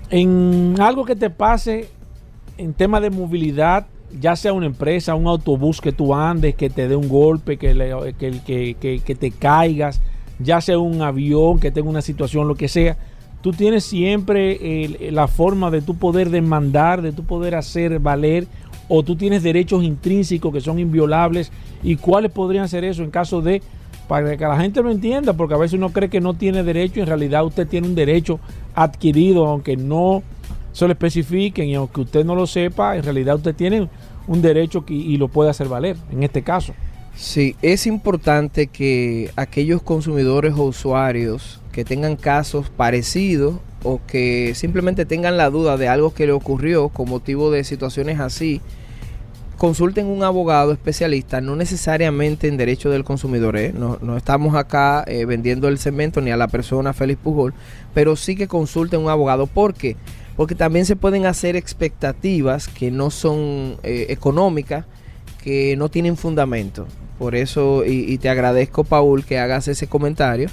en 0.09 0.75
algo 0.79 1.05
que 1.05 1.15
te 1.15 1.29
pase 1.29 1.89
en 2.57 2.73
tema 2.73 2.99
de 2.99 3.09
movilidad, 3.09 3.87
ya 4.19 4.35
sea 4.35 4.53
una 4.53 4.65
empresa, 4.65 5.15
un 5.15 5.27
autobús 5.27 5.79
que 5.81 5.91
tú 5.91 6.15
andes, 6.15 6.55
que 6.55 6.69
te 6.69 6.87
dé 6.87 6.95
un 6.95 7.07
golpe, 7.07 7.57
que, 7.57 7.73
que, 8.17 9.01
que- 9.05 9.15
te 9.15 9.31
caigas, 9.31 10.01
ya 10.39 10.61
sea 10.61 10.79
un 10.79 11.01
avión 11.01 11.59
que 11.59 11.71
tenga 11.71 11.89
una 11.89 12.01
situación, 12.01 12.47
lo 12.47 12.55
que 12.55 12.67
sea, 12.67 12.97
tú 13.41 13.51
tienes 13.51 13.83
siempre 13.83 14.89
la 15.11 15.27
forma 15.27 15.69
de 15.69 15.81
tú 15.81 15.95
poder 15.95 16.31
demandar, 16.31 17.01
de 17.01 17.11
tú 17.11 17.23
poder 17.23 17.55
hacer 17.55 17.99
valer, 17.99 18.47
o 18.87 19.03
tú 19.03 19.15
tienes 19.15 19.43
derechos 19.43 19.83
intrínsecos 19.83 20.51
que 20.51 20.61
son 20.61 20.79
inviolables, 20.79 21.51
y 21.83 21.95
cuáles 21.95 22.31
podrían 22.31 22.67
ser 22.67 22.83
eso 22.83 23.03
en 23.03 23.11
caso 23.11 23.41
de, 23.41 23.61
para 24.09 24.35
que 24.35 24.43
la 24.43 24.59
gente 24.59 24.81
lo 24.81 24.89
entienda, 24.89 25.33
porque 25.33 25.53
a 25.53 25.57
veces 25.57 25.75
uno 25.75 25.93
cree 25.93 26.09
que 26.09 26.19
no 26.19 26.33
tiene 26.33 26.63
derecho, 26.63 26.99
en 26.99 27.05
realidad 27.05 27.45
usted 27.45 27.67
tiene 27.67 27.87
un 27.87 27.93
derecho 27.93 28.39
adquirido, 28.73 29.45
aunque 29.45 29.77
no 29.77 30.23
se 30.71 30.87
lo 30.87 30.93
especifiquen 30.93 31.69
y 31.69 31.75
aunque 31.75 32.01
usted 32.01 32.25
no 32.25 32.33
lo 32.33 32.47
sepa, 32.47 32.97
en 32.97 33.03
realidad 33.03 33.35
usted 33.35 33.53
tiene 33.53 33.87
un 34.27 34.41
derecho 34.41 34.83
que- 34.83 34.95
y 34.95 35.17
lo 35.17 35.27
puede 35.27 35.51
hacer 35.51 35.67
valer, 35.67 35.95
en 36.11 36.23
este 36.23 36.41
caso. 36.41 36.73
Sí, 37.15 37.55
es 37.61 37.85
importante 37.85 38.65
que 38.65 39.29
aquellos 39.35 39.83
consumidores 39.83 40.55
o 40.55 40.63
usuarios 40.63 41.61
que 41.71 41.85
tengan 41.85 42.15
casos 42.15 42.71
parecidos 42.71 43.57
o 43.83 44.01
que 44.07 44.53
simplemente 44.55 45.05
tengan 45.05 45.37
la 45.37 45.51
duda 45.51 45.77
de 45.77 45.87
algo 45.87 46.15
que 46.15 46.25
le 46.25 46.31
ocurrió 46.31 46.89
con 46.89 47.09
motivo 47.09 47.51
de 47.51 47.63
situaciones 47.63 48.19
así, 48.19 48.59
consulten 49.59 50.07
un 50.07 50.23
abogado 50.23 50.71
especialista, 50.71 51.41
no 51.41 51.55
necesariamente 51.55 52.47
en 52.47 52.55
derecho 52.55 52.89
del 52.89 53.03
consumidor. 53.03 53.57
¿eh? 53.57 53.73
No, 53.77 53.99
no 54.01 54.15
estamos 54.15 54.55
acá 54.55 55.03
eh, 55.05 55.25
vendiendo 55.25 55.67
el 55.67 55.77
cemento 55.77 56.21
ni 56.21 56.31
a 56.31 56.37
la 56.37 56.47
persona 56.47 56.93
Félix 56.93 57.19
Pujol, 57.21 57.53
pero 57.93 58.15
sí 58.15 58.37
que 58.37 58.47
consulten 58.47 59.01
un 59.01 59.09
abogado. 59.09 59.47
¿Por 59.47 59.73
qué? 59.73 59.97
Porque 60.37 60.55
también 60.55 60.85
se 60.85 60.95
pueden 60.95 61.25
hacer 61.25 61.57
expectativas 61.57 62.69
que 62.69 62.89
no 62.89 63.11
son 63.11 63.75
eh, 63.83 64.07
económicas, 64.09 64.85
que 65.43 65.75
no 65.75 65.89
tienen 65.89 66.15
fundamento. 66.15 66.87
Por 67.19 67.35
eso, 67.35 67.83
y, 67.85 68.17
te 68.17 68.29
agradezco, 68.29 68.85
Paul, 68.85 69.25
que 69.25 69.39
hagas 69.39 69.67
ese 69.67 69.87
comentario, 69.87 70.49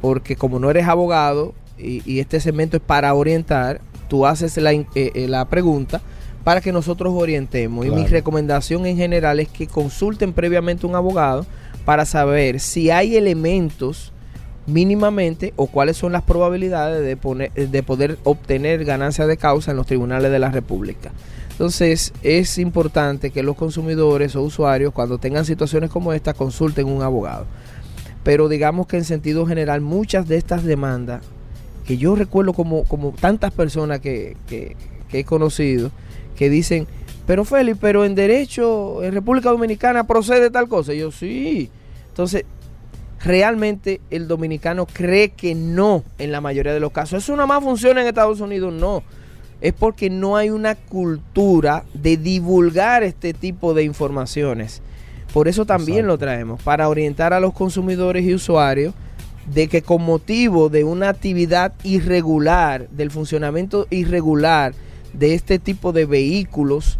porque 0.00 0.34
como 0.34 0.58
no 0.58 0.68
eres 0.68 0.88
abogado 0.88 1.54
y, 1.78 2.02
y 2.04 2.18
este 2.18 2.40
segmento 2.40 2.78
es 2.78 2.82
para 2.82 3.14
orientar, 3.14 3.80
tú 4.08 4.26
haces 4.26 4.56
la, 4.56 4.72
eh, 4.72 5.26
la 5.28 5.44
pregunta 5.44 6.02
para 6.44 6.60
que 6.60 6.72
nosotros 6.72 7.12
orientemos. 7.14 7.86
Y 7.86 7.90
mi 7.90 8.06
recomendación 8.06 8.86
en 8.86 8.96
general 8.96 9.40
es 9.40 9.48
que 9.48 9.66
consulten 9.66 10.32
previamente 10.32 10.86
un 10.86 10.94
abogado 10.94 11.46
para 11.84 12.04
saber 12.04 12.60
si 12.60 12.90
hay 12.90 13.16
elementos 13.16 14.12
mínimamente 14.66 15.52
o 15.56 15.66
cuáles 15.66 15.96
son 15.96 16.12
las 16.12 16.22
probabilidades 16.22 17.04
de, 17.04 17.16
poner, 17.16 17.52
de 17.52 17.82
poder 17.82 18.18
obtener 18.24 18.84
ganancia 18.84 19.26
de 19.26 19.36
causa 19.36 19.70
en 19.70 19.76
los 19.76 19.86
tribunales 19.86 20.30
de 20.30 20.38
la 20.38 20.50
República. 20.50 21.10
Entonces 21.50 22.12
es 22.22 22.56
importante 22.58 23.30
que 23.30 23.42
los 23.42 23.56
consumidores 23.56 24.36
o 24.36 24.42
usuarios 24.42 24.92
cuando 24.92 25.18
tengan 25.18 25.44
situaciones 25.44 25.90
como 25.90 26.12
esta 26.12 26.32
consulten 26.32 26.86
un 26.86 27.02
abogado. 27.02 27.46
Pero 28.22 28.48
digamos 28.48 28.86
que 28.86 28.96
en 28.96 29.04
sentido 29.04 29.46
general 29.46 29.80
muchas 29.80 30.28
de 30.28 30.36
estas 30.36 30.64
demandas, 30.64 31.22
que 31.84 31.96
yo 31.96 32.14
recuerdo 32.14 32.52
como, 32.52 32.84
como 32.84 33.12
tantas 33.12 33.52
personas 33.52 34.00
que, 34.00 34.36
que, 34.46 34.76
que 35.08 35.20
he 35.20 35.24
conocido, 35.24 35.90
que 36.40 36.48
dicen, 36.48 36.86
pero 37.26 37.44
Félix, 37.44 37.76
pero 37.78 38.06
en 38.06 38.14
derecho, 38.14 39.04
en 39.04 39.12
República 39.12 39.50
Dominicana 39.50 40.06
procede 40.06 40.48
tal 40.48 40.68
cosa. 40.68 40.94
Y 40.94 41.00
yo 41.00 41.12
sí. 41.12 41.68
Entonces, 42.08 42.46
realmente 43.22 44.00
el 44.08 44.26
dominicano 44.26 44.86
cree 44.86 45.32
que 45.32 45.54
no 45.54 46.02
en 46.16 46.32
la 46.32 46.40
mayoría 46.40 46.72
de 46.72 46.80
los 46.80 46.92
casos. 46.92 47.22
¿Eso 47.22 47.36
nada 47.36 47.46
más 47.46 47.62
funciona 47.62 48.00
en 48.00 48.06
Estados 48.06 48.40
Unidos? 48.40 48.72
No. 48.72 49.02
Es 49.60 49.74
porque 49.74 50.08
no 50.08 50.38
hay 50.38 50.48
una 50.48 50.76
cultura 50.76 51.84
de 51.92 52.16
divulgar 52.16 53.02
este 53.02 53.34
tipo 53.34 53.74
de 53.74 53.82
informaciones. 53.82 54.80
Por 55.34 55.46
eso 55.46 55.66
también 55.66 56.06
lo 56.06 56.16
traemos, 56.16 56.62
para 56.62 56.88
orientar 56.88 57.34
a 57.34 57.40
los 57.40 57.52
consumidores 57.52 58.24
y 58.24 58.32
usuarios 58.32 58.94
de 59.52 59.68
que 59.68 59.82
con 59.82 60.02
motivo 60.02 60.70
de 60.70 60.84
una 60.84 61.10
actividad 61.10 61.74
irregular, 61.84 62.88
del 62.88 63.10
funcionamiento 63.10 63.86
irregular 63.90 64.72
de 65.12 65.34
este 65.34 65.58
tipo 65.58 65.92
de 65.92 66.04
vehículos, 66.04 66.98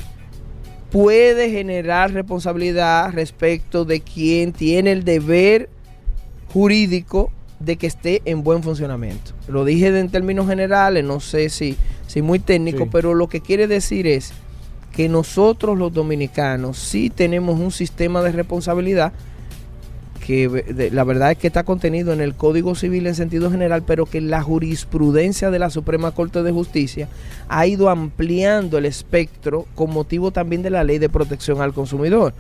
puede 0.91 1.51
generar 1.51 2.13
responsabilidad 2.13 3.13
respecto 3.13 3.85
de 3.85 4.01
quien 4.01 4.53
tiene 4.53 4.93
el 4.93 5.05
deber 5.05 5.69
jurídico 6.53 7.31
de 7.61 7.77
que 7.77 7.87
esté 7.87 8.23
en 8.25 8.43
buen 8.43 8.63
funcionamiento. 8.63 9.33
Lo 9.47 9.65
dije 9.65 9.97
en 9.99 10.09
términos 10.09 10.49
generales, 10.49 11.05
no 11.05 11.21
sé 11.21 11.49
si, 11.51 11.77
si 12.07 12.23
muy 12.23 12.39
técnico, 12.39 12.85
Sí. 12.85 12.89
pero 12.91 13.15
lo 13.15 13.29
que 13.29 13.41
quiere 13.41 13.67
decir 13.67 14.07
es 14.07 14.33
que 14.93 15.09
nosotros 15.09 15.79
los 15.79 15.93
dominicanos 15.93 16.79
sí 16.79 17.11
tenemos 17.11 17.61
un 17.61 17.71
sistema 17.71 18.23
de 18.23 18.33
responsabilidad 18.33 19.13
que 20.31 20.49
de- 20.49 20.93
la 20.93 21.03
verdad 21.03 21.33
es 21.33 21.39
que 21.39 21.49
está 21.49 21.65
contenido 21.65 22.13
en 22.13 22.21
el 22.21 22.37
Código 22.37 22.77
Civil 22.77 23.09
en 23.09 23.17
sentido 23.17 23.51
general, 23.51 23.83
pero 23.85 24.07
que 24.07 24.21
la 24.21 24.43
jurisprudencia 24.43 25.51
de 25.51 25.59
la 25.59 25.71
Suprema 25.71 26.13
Corte 26.13 26.45
de 26.45 26.53
Justicia 26.53 27.09
ha 27.49 27.67
ido 27.67 27.91
ampliando 27.91 28.79
el 28.79 28.87
espectro 28.87 29.67
con 29.75 29.91
motivo 29.91 30.31
también 30.31 30.63
de 30.63 30.71
la 30.71 30.85
Ley 30.85 30.99
de 30.99 31.09
Protección 31.09 31.61
al 31.61 31.73
Consumidor. 31.73 32.33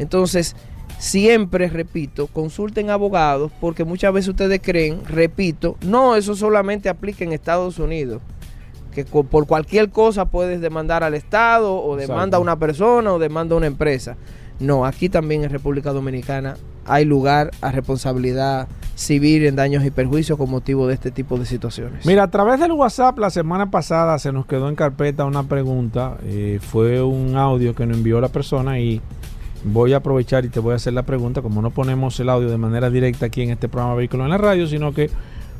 Entonces, 0.00 0.56
siempre, 0.98 1.68
repito, 1.68 2.26
consulten 2.26 2.90
abogados 2.90 3.52
porque 3.60 3.84
muchas 3.84 4.12
veces 4.12 4.30
ustedes 4.30 4.60
creen, 4.60 5.04
repito, 5.06 5.76
no, 5.82 6.16
eso 6.16 6.34
solamente 6.34 6.88
aplica 6.88 7.22
en 7.22 7.32
Estados 7.32 7.78
Unidos. 7.78 8.20
Que 8.92 9.04
por 9.04 9.46
cualquier 9.46 9.90
cosa 9.90 10.24
puedes 10.24 10.60
demandar 10.60 11.04
al 11.04 11.14
Estado 11.14 11.72
o 11.72 11.94
demanda 11.94 12.22
Exacto. 12.24 12.36
a 12.36 12.40
una 12.40 12.58
persona 12.58 13.12
o 13.12 13.20
demanda 13.20 13.54
a 13.54 13.58
una 13.58 13.68
empresa. 13.68 14.16
No, 14.58 14.84
aquí 14.84 15.08
también 15.08 15.44
en 15.44 15.50
República 15.50 15.92
Dominicana 15.92 16.56
hay 16.88 17.04
lugar 17.04 17.50
a 17.60 17.70
responsabilidad 17.70 18.68
civil 18.94 19.46
en 19.46 19.54
daños 19.54 19.84
y 19.84 19.92
perjuicios 19.92 20.36
con 20.36 20.50
motivo 20.50 20.88
de 20.88 20.94
este 20.94 21.12
tipo 21.12 21.38
de 21.38 21.46
situaciones. 21.46 22.04
Mira, 22.04 22.24
a 22.24 22.30
través 22.30 22.58
del 22.58 22.72
WhatsApp 22.72 23.18
la 23.18 23.30
semana 23.30 23.70
pasada 23.70 24.18
se 24.18 24.32
nos 24.32 24.44
quedó 24.46 24.68
en 24.68 24.74
carpeta 24.74 25.24
una 25.24 25.44
pregunta. 25.44 26.18
eh, 26.24 26.58
fue 26.60 27.00
un 27.00 27.36
audio 27.36 27.74
que 27.74 27.86
nos 27.86 27.98
envió 27.98 28.20
la 28.20 28.28
persona 28.28 28.80
y 28.80 29.00
voy 29.64 29.92
a 29.92 29.98
aprovechar 29.98 30.44
y 30.44 30.48
te 30.48 30.58
voy 30.60 30.72
a 30.72 30.76
hacer 30.76 30.94
la 30.94 31.04
pregunta. 31.04 31.42
Como 31.42 31.62
no 31.62 31.70
ponemos 31.70 32.18
el 32.18 32.28
audio 32.28 32.50
de 32.50 32.58
manera 32.58 32.90
directa 32.90 33.26
aquí 33.26 33.42
en 33.42 33.50
este 33.50 33.68
programa 33.68 33.94
Vehículos 33.94 34.24
en 34.24 34.30
la 34.30 34.38
Radio, 34.38 34.66
sino 34.66 34.92
que 34.92 35.10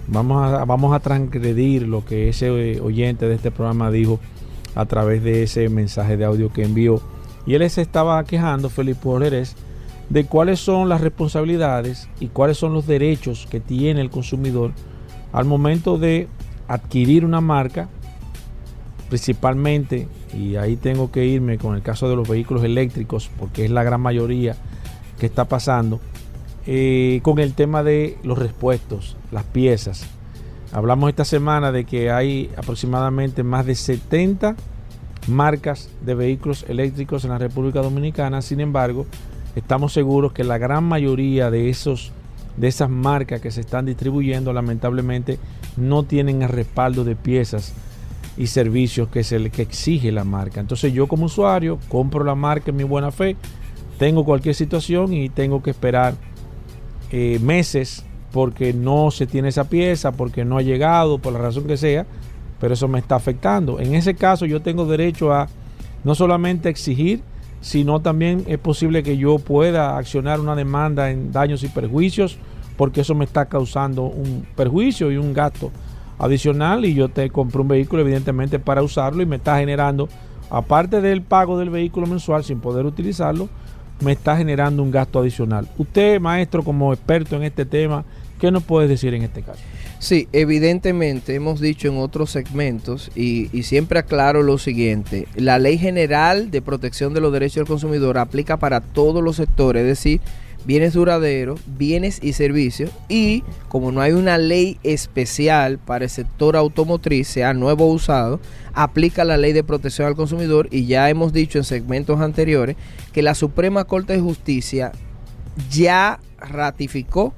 vamos 0.09 0.53
a, 0.53 0.65
vamos 0.65 0.95
a 0.95 0.99
transgredir 0.99 1.87
lo 1.87 2.05
que 2.05 2.31
ese 2.31 2.49
eh, 2.49 2.81
oyente 2.81 3.29
de 3.29 3.37
este 3.37 3.53
programa 3.53 3.93
dijo 3.93 4.19
a 4.75 4.87
través 4.87 5.23
de 5.23 5.45
ese 5.45 5.69
mensaje 5.69 6.17
de 6.17 6.25
audio 6.25 6.53
que 6.53 6.65
envió. 6.65 7.01
Y 7.47 7.55
él 7.55 7.71
se 7.71 7.83
estaba 7.83 8.23
quejando, 8.25 8.69
Felipe 8.69 9.09
Jerez, 9.21 9.57
de 10.09 10.25
cuáles 10.25 10.61
son 10.61 10.89
las 10.89 11.01
responsabilidades 11.01 12.09
y 12.21 12.29
cuáles 12.29 12.57
son 12.57 12.73
los 12.73 12.87
derechos 12.87 13.47
que 13.51 13.61
tiene 13.61 14.01
el 14.01 14.11
consumidor 14.11 14.73
al 15.33 15.45
momento 15.45 15.99
de 15.99 16.29
adquirir 16.67 17.25
una 17.25 17.41
marca, 17.41 17.89
principalmente, 19.09 20.09
y 20.35 20.57
ahí 20.57 20.77
tengo 20.77 21.11
que 21.11 21.25
irme 21.27 21.59
con 21.59 21.75
el 21.75 21.83
caso 21.83 22.09
de 22.09 22.17
los 22.17 22.29
vehículos 22.29 22.65
eléctricos, 22.65 23.31
porque 23.39 23.65
es 23.65 23.71
la 23.71 23.83
gran 23.83 24.01
mayoría 24.01 24.57
que 25.19 25.27
está 25.27 25.47
pasando, 25.47 26.01
eh, 26.67 27.21
con 27.23 27.39
el 27.39 27.55
tema 27.55 27.83
de 27.83 28.17
los 28.23 28.39
repuestos, 28.39 29.17
las 29.31 29.45
piezas. 29.45 30.07
Hablamos 30.73 31.09
esta 31.09 31.25
semana 31.25 31.73
de 31.73 31.85
que 31.85 32.11
hay 32.11 32.51
aproximadamente 32.57 33.43
más 33.43 33.65
de 33.65 33.75
70 33.75 34.55
marcas 35.29 35.91
de 36.05 36.15
vehículos 36.15 36.65
eléctricos 36.69 37.25
en 37.25 37.31
la 37.31 37.39
República 37.39 37.81
Dominicana. 37.81 38.43
Sin 38.43 38.61
embargo, 38.61 39.07
estamos 39.57 39.93
seguros 39.93 40.33
que 40.33 40.45
la 40.45 40.59
gran 40.59 40.85
mayoría 40.85 41.51
de 41.51 41.69
esos 41.69 42.13
de 42.57 42.67
esas 42.67 42.91
marcas 42.91 43.41
que 43.41 43.53
se 43.53 43.61
están 43.61 43.87
distribuyendo 43.87 44.53
lamentablemente 44.53 45.39
no 45.77 46.03
tienen 46.03 46.43
el 46.43 46.49
respaldo 46.49 47.05
de 47.05 47.15
piezas 47.15 47.73
y 48.37 48.49
servicios 48.49 49.09
que 49.09 49.23
se 49.23 49.39
le 49.39 49.51
que 49.51 49.63
exige 49.63 50.13
la 50.13 50.25
marca. 50.25 50.61
Entonces 50.61 50.93
yo 50.93 51.07
como 51.07 51.27
usuario 51.27 51.79
compro 51.89 52.25
la 52.25 52.35
marca 52.35 52.71
en 52.71 52.77
mi 52.77 52.85
buena 52.85 53.11
fe, 53.11 53.37
tengo 53.99 54.25
cualquier 54.25 54.55
situación 54.55 55.13
y 55.13 55.29
tengo 55.29 55.63
que 55.63 55.71
esperar 55.71 56.15
eh, 57.11 57.39
meses 57.41 58.05
porque 58.33 58.73
no 58.73 59.11
se 59.11 59.27
tiene 59.27 59.49
esa 59.49 59.69
pieza, 59.69 60.13
porque 60.13 60.45
no 60.45 60.59
ha 60.59 60.63
llegado, 60.63 61.19
por 61.19 61.33
la 61.33 61.39
razón 61.39 61.65
que 61.65 61.77
sea, 61.77 62.07
pero 62.61 62.75
eso 62.75 62.89
me 62.89 62.99
está 62.99 63.17
afectando. 63.17 63.81
En 63.81 63.95
ese 63.95 64.15
caso 64.15 64.47
yo 64.47 64.63
tengo 64.63 64.85
derecho 64.87 65.33
a 65.33 65.49
no 66.05 66.15
solamente 66.15 66.69
exigir, 66.69 67.23
sino 67.61 68.01
también 68.01 68.45
es 68.47 68.59
posible 68.59 69.03
que 69.03 69.17
yo 69.17 69.39
pueda 69.39 69.97
accionar 69.97 70.41
una 70.41 70.55
demanda 70.55 71.11
en 71.11 71.33
daños 71.33 71.63
y 71.65 71.69
perjuicios, 71.69 72.39
porque 72.77 73.01
eso 73.01 73.15
me 73.15 73.25
está 73.25 73.47
causando 73.47 74.05
un 74.05 74.47
perjuicio 74.55 75.11
y 75.11 75.17
un 75.17 75.33
gasto 75.35 75.71
adicional 76.19 76.85
y 76.85 76.95
yo 76.95 77.09
te 77.09 77.31
compré 77.31 77.61
un 77.61 77.69
vehículo 77.69 78.03
evidentemente 78.03 78.59
para 78.59 78.83
usarlo 78.83 79.23
y 79.23 79.27
me 79.27 79.37
está 79.37 79.59
generando, 79.59 80.09
aparte 80.51 81.01
del 81.01 81.23
pago 81.23 81.59
del 81.59 81.71
vehículo 81.71 82.07
mensual 82.07 82.45
sin 82.45 82.61
poder 82.61 82.87
utilizarlo, 82.87 83.49
me 84.01 84.13
está 84.13 84.37
generando 84.37 84.83
un 84.83 84.91
gasto 84.91 85.19
adicional. 85.19 85.69
Usted, 85.77 86.21
maestro, 86.21 86.63
como 86.63 86.93
experto 86.93 87.37
en 87.37 87.43
este 87.43 87.65
tema, 87.65 88.05
¿qué 88.39 88.51
nos 88.51 88.63
puede 88.63 88.87
decir 88.87 89.13
en 89.15 89.23
este 89.23 89.43
caso? 89.43 89.61
Sí, 90.01 90.29
evidentemente 90.33 91.35
hemos 91.35 91.61
dicho 91.61 91.89
en 91.89 91.99
otros 91.99 92.31
segmentos 92.31 93.11
y, 93.17 93.49
siempre 93.65 93.99
aclaro 93.99 94.43
lo 94.43 94.57
siguiente, 94.57 95.27
la 95.35 95.59
ley 95.59 95.77
general 95.77 96.53
de 96.53 96.63
protección 96.63 97.15
de 97.15 97.21
los 97.21 97.33
derechos 97.33 97.57
del 97.57 97.67
consumidor 97.67 98.17
aplica 98.17 98.59
para 98.59 98.81
todos 98.81 99.25
los 99.25 99.37
sectores, 99.37 99.83
es 99.83 99.89
decir, 99.89 100.21
bienes 100.65 100.93
duraderos, 100.93 101.61
bienes 101.67 102.21
y 102.23 102.35
servicios 102.35 102.91
y 103.09 103.43
como 103.69 103.91
no 103.91 104.01
hay 104.01 104.13
una 104.13 104.39
ley 104.39 104.79
especial 104.85 105.79
para 105.79 106.05
el 106.05 106.11
sector 106.11 106.57
automotriz, 106.57 107.27
sea 107.27 107.53
nuevo 107.53 107.87
o 107.87 107.93
usado, 107.93 108.39
aplica 108.75 109.25
la 109.25 109.37
ley 109.37 109.53
de 109.53 109.65
protección 109.65 110.07
al 110.07 110.15
consumidor 110.15 110.69
y 110.71 110.87
ya 110.87 111.11
hemos 111.11 111.33
dicho 111.33 111.59
en 111.59 111.65
segmentos 111.65 112.21
anteriores 112.21 112.77
que 113.13 113.23
la 113.23 113.35
Suprema 113.35 113.85
Corte 113.85 114.13
de 114.13 114.21
Justicia 114.21 114.93
ya 115.71 116.21
ratificó 116.39 117.35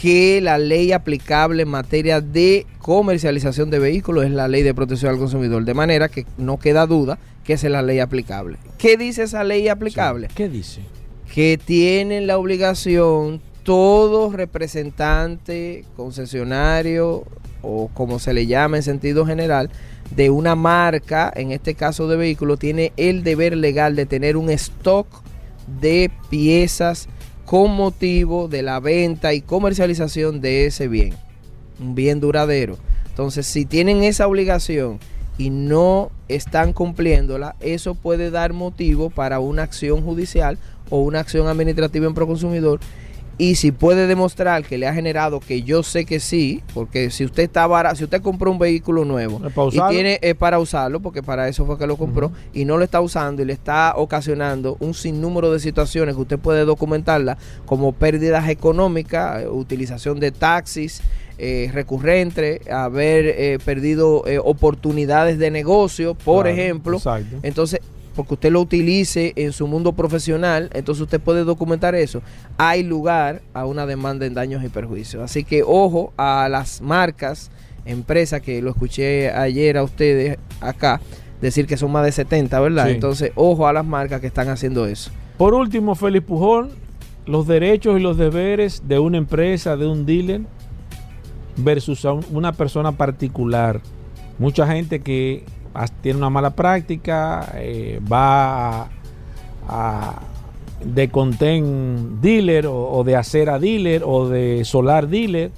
que 0.00 0.40
la 0.40 0.58
ley 0.58 0.92
aplicable 0.92 1.62
en 1.62 1.68
materia 1.68 2.20
de 2.20 2.66
comercialización 2.78 3.68
de 3.70 3.80
vehículos 3.80 4.24
es 4.24 4.30
la 4.30 4.46
ley 4.46 4.62
de 4.62 4.72
protección 4.72 5.10
al 5.10 5.18
consumidor, 5.18 5.64
de 5.64 5.74
manera 5.74 6.08
que 6.08 6.24
no 6.36 6.58
queda 6.58 6.86
duda 6.86 7.18
que 7.44 7.54
esa 7.54 7.66
es 7.66 7.72
la 7.72 7.82
ley 7.82 7.98
aplicable. 7.98 8.58
¿Qué 8.78 8.96
dice 8.96 9.24
esa 9.24 9.42
ley 9.42 9.68
aplicable? 9.68 10.28
¿Qué 10.34 10.48
dice? 10.48 10.82
Que 11.34 11.58
tienen 11.62 12.28
la 12.28 12.38
obligación 12.38 13.40
todo 13.64 14.30
representante, 14.30 15.84
concesionario 15.96 17.24
o 17.62 17.90
como 17.92 18.20
se 18.20 18.32
le 18.32 18.46
llama 18.46 18.76
en 18.76 18.84
sentido 18.84 19.26
general, 19.26 19.68
de 20.14 20.30
una 20.30 20.54
marca, 20.54 21.32
en 21.34 21.50
este 21.50 21.74
caso 21.74 22.06
de 22.06 22.16
vehículo, 22.16 22.56
tiene 22.56 22.92
el 22.96 23.24
deber 23.24 23.56
legal 23.56 23.96
de 23.96 24.06
tener 24.06 24.36
un 24.36 24.48
stock 24.50 25.08
de 25.80 26.10
piezas 26.30 27.08
con 27.48 27.74
motivo 27.74 28.46
de 28.46 28.60
la 28.60 28.78
venta 28.78 29.32
y 29.32 29.40
comercialización 29.40 30.42
de 30.42 30.66
ese 30.66 30.86
bien, 30.86 31.14
un 31.80 31.94
bien 31.94 32.20
duradero. 32.20 32.76
Entonces, 33.08 33.46
si 33.46 33.64
tienen 33.64 34.02
esa 34.02 34.26
obligación 34.28 34.98
y 35.38 35.48
no 35.48 36.10
están 36.28 36.74
cumpliéndola, 36.74 37.56
eso 37.60 37.94
puede 37.94 38.30
dar 38.30 38.52
motivo 38.52 39.08
para 39.08 39.40
una 39.40 39.62
acción 39.62 40.02
judicial 40.02 40.58
o 40.90 41.00
una 41.00 41.20
acción 41.20 41.48
administrativa 41.48 42.06
en 42.06 42.12
proconsumidor 42.12 42.80
y 43.38 43.54
si 43.54 43.70
puede 43.70 44.08
demostrar 44.08 44.64
que 44.64 44.78
le 44.78 44.88
ha 44.88 44.92
generado 44.92 45.38
que 45.38 45.62
yo 45.62 45.84
sé 45.84 46.04
que 46.04 46.18
sí, 46.18 46.62
porque 46.74 47.10
si 47.10 47.24
usted 47.24 47.44
está 47.44 47.66
barato, 47.68 47.94
si 47.96 48.04
usted 48.04 48.20
compró 48.20 48.50
un 48.50 48.58
vehículo 48.58 49.04
nuevo 49.04 49.40
y 49.72 49.80
tiene 49.88 50.18
es 50.20 50.34
para 50.34 50.58
usarlo, 50.58 51.00
porque 51.00 51.22
para 51.22 51.46
eso 51.48 51.64
fue 51.64 51.78
que 51.78 51.86
lo 51.86 51.96
compró 51.96 52.32
y 52.52 52.64
no 52.64 52.76
lo 52.76 52.84
está 52.84 53.00
usando 53.00 53.42
y 53.42 53.44
le 53.44 53.52
está 53.52 53.94
ocasionando 53.96 54.76
un 54.80 54.92
sinnúmero 54.92 55.52
de 55.52 55.60
situaciones 55.60 56.16
que 56.16 56.22
usted 56.22 56.38
puede 56.38 56.64
documentarla 56.64 57.38
como 57.64 57.92
pérdidas 57.92 58.48
económicas, 58.48 59.42
eh, 59.42 59.48
utilización 59.48 60.18
de 60.18 60.32
taxis 60.32 61.00
eh, 61.40 61.70
recurrentes, 61.72 62.68
haber 62.68 63.26
eh, 63.26 63.58
perdido 63.64 64.26
eh, 64.26 64.40
oportunidades 64.42 65.38
de 65.38 65.52
negocio, 65.52 66.14
por 66.14 66.46
Claro, 66.46 66.58
ejemplo. 66.60 66.96
Exacto. 66.96 67.36
Entonces, 67.44 67.80
porque 68.18 68.34
usted 68.34 68.50
lo 68.50 68.60
utilice 68.60 69.32
en 69.36 69.52
su 69.52 69.68
mundo 69.68 69.92
profesional, 69.92 70.70
entonces 70.74 71.02
usted 71.02 71.20
puede 71.20 71.44
documentar 71.44 71.94
eso. 71.94 72.20
Hay 72.56 72.82
lugar 72.82 73.42
a 73.54 73.64
una 73.64 73.86
demanda 73.86 74.26
en 74.26 74.34
daños 74.34 74.64
y 74.64 74.68
perjuicios. 74.68 75.22
Así 75.22 75.44
que 75.44 75.62
ojo 75.64 76.12
a 76.16 76.48
las 76.50 76.80
marcas, 76.82 77.52
empresas 77.86 78.40
que 78.42 78.60
lo 78.60 78.70
escuché 78.70 79.30
ayer 79.30 79.76
a 79.78 79.84
ustedes 79.84 80.36
acá 80.60 81.00
decir 81.40 81.68
que 81.68 81.76
son 81.76 81.92
más 81.92 82.04
de 82.04 82.10
70, 82.10 82.58
¿verdad? 82.58 82.86
Sí. 82.86 82.90
Entonces, 82.94 83.30
ojo 83.36 83.68
a 83.68 83.72
las 83.72 83.84
marcas 83.86 84.20
que 84.20 84.26
están 84.26 84.48
haciendo 84.48 84.84
eso. 84.86 85.12
Por 85.36 85.54
último, 85.54 85.94
Félix 85.94 86.26
Pujol, 86.26 86.70
los 87.24 87.46
derechos 87.46 88.00
y 88.00 88.02
los 88.02 88.16
deberes 88.18 88.82
de 88.88 88.98
una 88.98 89.18
empresa, 89.18 89.76
de 89.76 89.86
un 89.86 90.04
dealer, 90.04 90.40
versus 91.56 92.04
a 92.04 92.12
un- 92.12 92.26
una 92.32 92.52
persona 92.52 92.90
particular. 92.92 93.80
Mucha 94.40 94.66
gente 94.66 95.00
que 95.00 95.44
tiene 96.00 96.18
una 96.18 96.30
mala 96.30 96.50
práctica, 96.50 97.52
eh, 97.54 98.00
va 98.10 98.88
a, 99.68 100.20
de 100.84 101.08
conten 101.08 102.20
dealer 102.20 102.66
o, 102.66 102.90
o 102.92 103.04
de 103.04 103.16
acera 103.16 103.58
dealer 103.58 104.02
o 104.04 104.28
de 104.28 104.64
solar 104.64 105.08
dealer. 105.08 105.50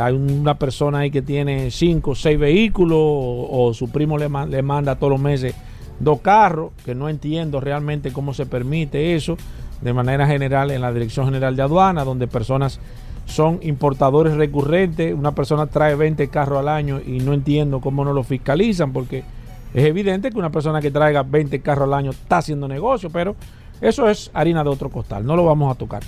Hay 0.00 0.14
una 0.14 0.58
persona 0.58 1.00
ahí 1.00 1.10
que 1.10 1.22
tiene 1.22 1.70
cinco 1.70 2.12
o 2.12 2.14
seis 2.14 2.38
vehículos 2.38 2.98
o, 2.98 3.72
su 3.74 3.90
primo 3.90 4.16
le, 4.16 4.28
le 4.48 4.62
manda 4.62 4.96
todos 4.96 5.12
los 5.12 5.20
meses 5.20 5.54
dos 6.00 6.20
carros, 6.20 6.72
que 6.84 6.94
no 6.94 7.08
entiendo 7.08 7.60
realmente 7.60 8.12
cómo 8.12 8.34
se 8.34 8.46
permite 8.46 9.14
eso 9.14 9.36
de 9.80 9.92
manera 9.92 10.26
general 10.26 10.70
en 10.70 10.80
la 10.80 10.92
Dirección 10.92 11.26
General 11.26 11.54
de 11.54 11.62
Aduana, 11.62 12.04
donde 12.04 12.26
personas 12.26 12.80
son 13.26 13.58
importadores 13.62 14.34
recurrentes, 14.34 15.14
una 15.14 15.34
persona 15.34 15.66
trae 15.66 15.94
20 15.94 16.28
carros 16.28 16.58
al 16.58 16.68
año 16.68 17.00
y 17.04 17.18
no 17.18 17.32
entiendo 17.32 17.80
cómo 17.80 18.04
no 18.04 18.12
lo 18.12 18.22
fiscalizan, 18.22 18.92
porque 18.92 19.24
es 19.72 19.84
evidente 19.84 20.30
que 20.30 20.38
una 20.38 20.50
persona 20.50 20.80
que 20.80 20.90
traiga 20.90 21.22
20 21.22 21.60
carros 21.60 21.88
al 21.88 21.94
año 21.94 22.10
está 22.10 22.38
haciendo 22.38 22.68
negocio, 22.68 23.10
pero 23.10 23.34
eso 23.80 24.08
es 24.08 24.30
harina 24.34 24.62
de 24.62 24.70
otro 24.70 24.90
costal, 24.90 25.24
no 25.24 25.36
lo 25.36 25.44
vamos 25.44 25.74
a 25.74 25.78
tocar. 25.78 26.02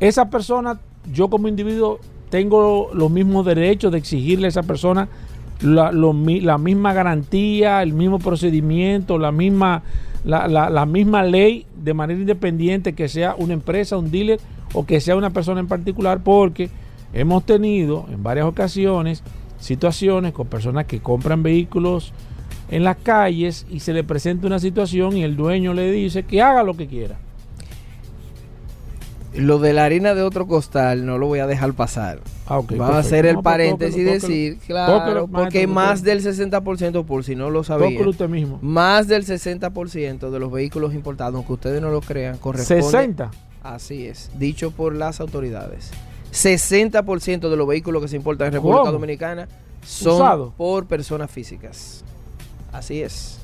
Esa 0.00 0.30
persona, 0.30 0.80
yo 1.12 1.28
como 1.28 1.48
individuo, 1.48 2.00
tengo 2.30 2.90
los 2.94 3.10
mismos 3.10 3.44
derechos 3.44 3.92
de 3.92 3.98
exigirle 3.98 4.46
a 4.46 4.48
esa 4.48 4.62
persona 4.62 5.08
la, 5.60 5.92
misma 6.58 6.92
garantía, 6.92 7.82
el 7.82 7.92
mismo 7.92 8.18
procedimiento, 8.18 9.18
la 9.18 9.30
misma, 9.30 9.82
la 10.24 10.86
misma 10.86 11.22
ley 11.22 11.66
de 11.76 11.94
manera 11.94 12.18
independiente 12.18 12.94
que 12.94 13.08
sea 13.08 13.36
una 13.38 13.52
empresa, 13.52 13.96
un 13.96 14.10
dealer 14.10 14.40
o 14.72 14.86
que 14.86 15.00
sea 15.00 15.16
una 15.16 15.30
persona 15.30 15.60
en 15.60 15.68
particular, 15.68 16.20
porque 16.22 16.70
hemos 17.12 17.44
tenido 17.44 18.06
en 18.10 18.22
varias 18.22 18.46
ocasiones 18.46 19.22
situaciones 19.58 20.32
con 20.32 20.46
personas 20.48 20.86
que 20.86 21.00
compran 21.00 21.42
vehículos 21.42 22.12
en 22.70 22.84
las 22.84 22.96
calles 22.96 23.66
y 23.70 23.80
se 23.80 23.92
le 23.92 24.02
presenta 24.02 24.46
una 24.46 24.58
situación 24.58 25.16
y 25.16 25.22
el 25.24 25.36
dueño 25.36 25.74
le 25.74 25.90
dice 25.92 26.22
que 26.24 26.40
haga 26.42 26.62
lo 26.62 26.74
que 26.74 26.86
quiera. 26.86 27.16
Lo 29.34 29.58
de 29.58 29.72
la 29.72 29.84
harina 29.86 30.14
de 30.14 30.22
otro 30.22 30.46
costal 30.46 31.06
no 31.06 31.16
lo 31.16 31.26
voy 31.26 31.38
a 31.38 31.46
dejar 31.46 31.72
pasar. 31.72 32.20
Ah, 32.46 32.60
Vamos 32.76 32.96
a 32.96 32.98
hacer 32.98 33.24
el 33.24 33.36
No, 33.36 33.42
pues, 33.42 33.52
paréntesis 33.52 33.96
y 33.98 34.02
decir, 34.02 34.58
claro, 34.66 34.98
Tóquelo, 34.98 35.26
porque 35.28 35.66
más 35.66 36.00
tóquelo. 36.02 36.22
del 36.22 36.52
60%, 36.52 37.04
por 37.06 37.24
si 37.24 37.34
no 37.34 37.48
lo 37.48 37.64
sabían, 37.64 38.06
usted 38.06 38.28
mismo. 38.28 38.58
más 38.60 39.06
del 39.06 39.24
60% 39.24 40.30
de 40.30 40.38
los 40.38 40.52
vehículos 40.52 40.92
importados, 40.92 41.34
aunque 41.36 41.52
ustedes 41.54 41.80
no 41.80 41.90
lo 41.90 42.02
crean, 42.02 42.36
corresponde 42.36 42.82
60. 42.82 43.30
Así 43.62 44.06
es, 44.06 44.30
dicho 44.38 44.70
por 44.70 44.94
las 44.94 45.20
autoridades. 45.20 45.90
60% 46.32 47.48
de 47.50 47.56
los 47.56 47.66
vehículos 47.66 48.02
que 48.02 48.08
se 48.08 48.16
importan 48.16 48.48
en 48.48 48.54
República 48.54 48.80
¿Cómo? 48.80 48.92
Dominicana 48.92 49.48
son 49.84 50.14
Usado. 50.14 50.54
por 50.56 50.86
personas 50.86 51.30
físicas. 51.30 52.02
Así 52.72 53.02
es. 53.02 53.38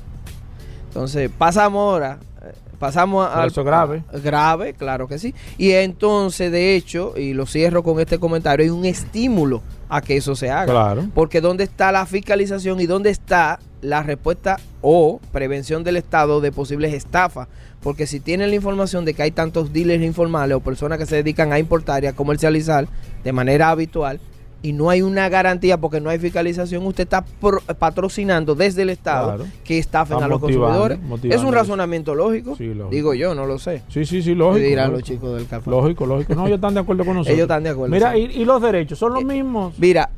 Entonces, 0.87 1.29
pasamos 1.37 1.79
ahora, 1.81 2.17
eh, 2.41 2.53
pasamos 2.79 3.29
al 3.31 3.49
eso 3.49 3.61
es 3.61 3.65
grave. 3.65 4.03
grave, 4.23 4.73
claro 4.73 5.07
que 5.07 5.19
sí. 5.19 5.35
Y 5.57 5.71
entonces, 5.71 6.51
de 6.51 6.75
hecho, 6.75 7.13
y 7.15 7.33
lo 7.33 7.45
cierro 7.45 7.83
con 7.83 7.99
este 7.99 8.17
comentario, 8.17 8.63
hay 8.63 8.71
un 8.71 8.85
estímulo 8.85 9.61
a 9.89 10.01
que 10.01 10.15
eso 10.15 10.35
se 10.35 10.49
haga. 10.49 10.71
Claro. 10.71 11.07
Porque 11.13 11.41
¿dónde 11.41 11.63
está 11.63 11.91
la 11.91 12.05
fiscalización 12.05 12.79
y 12.79 12.85
dónde 12.85 13.09
está 13.09 13.59
la 13.81 14.03
respuesta 14.03 14.59
o 14.81 15.19
prevención 15.31 15.83
del 15.83 15.97
Estado 15.97 16.41
de 16.41 16.51
posibles 16.51 16.93
estafas? 16.93 17.47
Porque 17.81 18.07
si 18.07 18.19
tienen 18.19 18.49
la 18.49 18.55
información 18.55 19.03
de 19.03 19.13
que 19.13 19.23
hay 19.23 19.31
tantos 19.31 19.73
dealers 19.73 20.03
informales 20.03 20.55
o 20.55 20.59
personas 20.59 20.99
que 20.99 21.05
se 21.05 21.15
dedican 21.15 21.51
a 21.51 21.59
importar 21.59 22.03
y 22.03 22.07
a 22.07 22.13
comercializar 22.13 22.87
de 23.23 23.31
manera 23.31 23.69
habitual 23.69 24.19
y 24.61 24.73
no 24.73 24.89
hay 24.89 25.01
una 25.01 25.29
garantía 25.29 25.77
porque 25.79 26.01
no 26.01 26.09
hay 26.09 26.19
fiscalización, 26.19 26.85
usted 26.85 27.03
está 27.03 27.23
pro- 27.23 27.61
patrocinando 27.79 28.55
desde 28.55 28.81
el 28.81 28.89
Estado 28.89 29.35
Claro. 29.35 29.45
que 29.63 29.77
estafen 29.77 30.15
Está 30.17 30.25
a 30.25 30.27
los 30.27 30.39
consumidores. 30.39 30.99
Es 31.23 31.41
un 31.43 31.53
razonamiento 31.53 32.13
lógico. 32.13 32.55
Sí, 32.57 32.65
lógico. 32.67 32.89
Digo 32.89 33.13
yo, 33.13 33.33
no 33.35 33.45
lo 33.45 33.57
sé. 33.57 33.83
Sí, 33.87 34.05
sí, 34.05 34.21
sí, 34.21 34.31
¿Qué 34.31 34.35
lógico. 34.35 34.65
dirán 34.65 34.91
los 34.91 34.99
lógico. 35.01 35.15
chicos 35.15 35.37
del 35.37 35.47
café? 35.47 35.69
Lógico, 35.69 36.05
lógico. 36.05 36.35
No, 36.35 36.45
ellos 36.45 36.55
están 36.57 36.73
de 36.73 36.81
acuerdo 36.81 37.05
con 37.05 37.13
nosotros. 37.15 37.33
Ellos 37.35 37.45
están 37.45 37.63
de 37.63 37.69
acuerdo. 37.69 37.93
Mira, 37.93 38.17
y 38.17 38.43
los 38.43 38.61
derechos 38.61 38.99
son 38.99 39.13
los 39.13 39.21
Eh, 39.21 39.25
mismos. 39.25 39.73
Mira, 39.79 40.09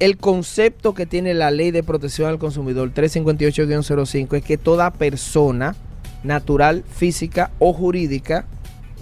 el 0.00 0.16
concepto 0.16 0.92
que 0.92 1.06
tiene 1.06 1.32
la 1.34 1.52
ley 1.52 1.70
de 1.70 1.84
protección 1.84 2.28
al 2.28 2.38
consumidor 2.40 2.92
358-05 2.92 4.36
es 4.36 4.42
que 4.44 4.58
toda 4.58 4.90
persona 4.92 5.76
natural, 6.24 6.82
física 6.88 7.52
o 7.60 7.72
jurídica, 7.72 8.46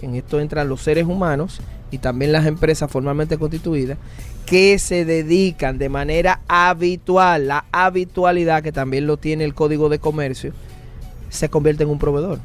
en 0.03 0.15
esto 0.15 0.39
entran 0.39 0.67
los 0.69 0.81
seres 0.81 1.05
humanos 1.07 1.59
y 1.89 1.97
también 1.97 2.31
las 2.31 2.45
empresas 2.45 2.91
formalmente 2.91 3.37
constituidas, 3.37 3.97
que 4.45 4.77
se 4.79 5.05
dedican 5.05 5.77
de 5.77 5.89
manera 5.89 6.41
habitual, 6.47 7.47
la 7.47 7.65
habitualidad 7.71 8.61
que 8.63 8.71
también 8.71 9.07
lo 9.07 9.17
tiene 9.17 9.43
el 9.45 9.53
Código 9.53 9.89
de 9.89 9.99
Comercio, 9.99 10.53
se 11.29 11.49
convierte 11.49 11.83
en 11.83 11.89
un 11.89 11.99
proveedor. 11.99 12.39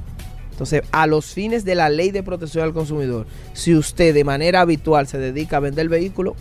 Entonces, 0.52 0.82
a 0.90 1.06
los 1.06 1.26
fines 1.26 1.64
de 1.64 1.74
la 1.74 1.88
ley 1.88 2.10
de 2.10 2.22
protección 2.22 2.64
al 2.64 2.72
consumidor, 2.72 3.26
si 3.52 3.74
usted 3.74 4.12
de 4.14 4.24
manera 4.24 4.60
habitual 4.60 5.06
se 5.06 5.18
dedica 5.18 5.58
a 5.58 5.60
vender 5.60 5.88
vehículos, 5.88 6.34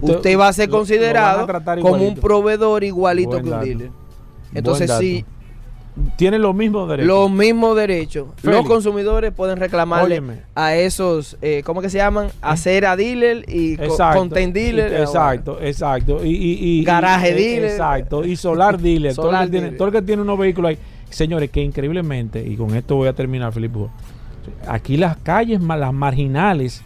usted, 0.00 0.38
va 0.38 0.48
a 0.48 0.52
ser 0.52 0.68
lo- 0.70 0.78
considerado 0.78 1.46
a 1.50 1.76
como 1.80 2.06
un 2.06 2.14
proveedor 2.16 2.84
igualito 2.84 3.30
Buen 3.30 3.42
que 3.42 3.48
un 3.48 3.54
dato. 3.54 3.66
dealer. 3.66 3.90
Entonces, 4.54 4.88
dato. 4.88 5.00
Tienen 6.16 6.42
los 6.42 6.54
mismos 6.56 6.88
derechos. 6.88 7.06
los 7.06 7.30
mismos 7.30 7.76
derechos. 7.76 8.26
Félix. 8.36 8.58
Los 8.58 8.66
consumidores 8.66 9.32
pueden 9.32 9.58
reclamarle 9.58 10.16
Óyeme. 10.18 10.40
a 10.56 10.74
esos, 10.74 11.36
eh, 11.40 11.62
¿cómo 11.64 11.80
que 11.82 11.88
se 11.88 11.98
llaman? 11.98 12.28
Acera 12.42 12.96
dealer 12.96 13.44
y 13.48 13.74
Exacto. 13.74 14.18
content 14.18 14.52
dealer. 14.52 14.90
Y- 14.92 14.96
Exacto, 15.02 15.58
exacto. 15.60 16.24
Y, 16.24 16.30
y- 16.30 16.80
y- 16.80 16.84
Garaje 16.84 17.30
y- 17.30 17.34
dealer. 17.34 17.70
Exacto. 17.70 18.24
Y 18.24 18.34
solar 18.34 18.78
dealer. 18.80 19.14
todo, 19.16 19.30
el 19.30 19.38
que 19.44 19.50
tiene, 19.50 19.60
dealer. 19.66 19.78
todo 19.78 19.88
el 19.88 19.94
que 19.94 20.02
tiene 20.02 20.22
unos 20.22 20.36
vehículos 20.38 20.70
ahí. 20.70 20.78
Señores, 21.10 21.48
que 21.50 21.62
increíblemente, 21.62 22.44
y 22.44 22.56
con 22.56 22.74
esto 22.74 22.96
voy 22.96 23.06
a 23.06 23.12
terminar, 23.12 23.52
Felipe. 23.52 23.78
Aquí 24.66 24.96
las 24.96 25.16
calles, 25.18 25.60
las 25.60 25.92
marginales 25.92 26.82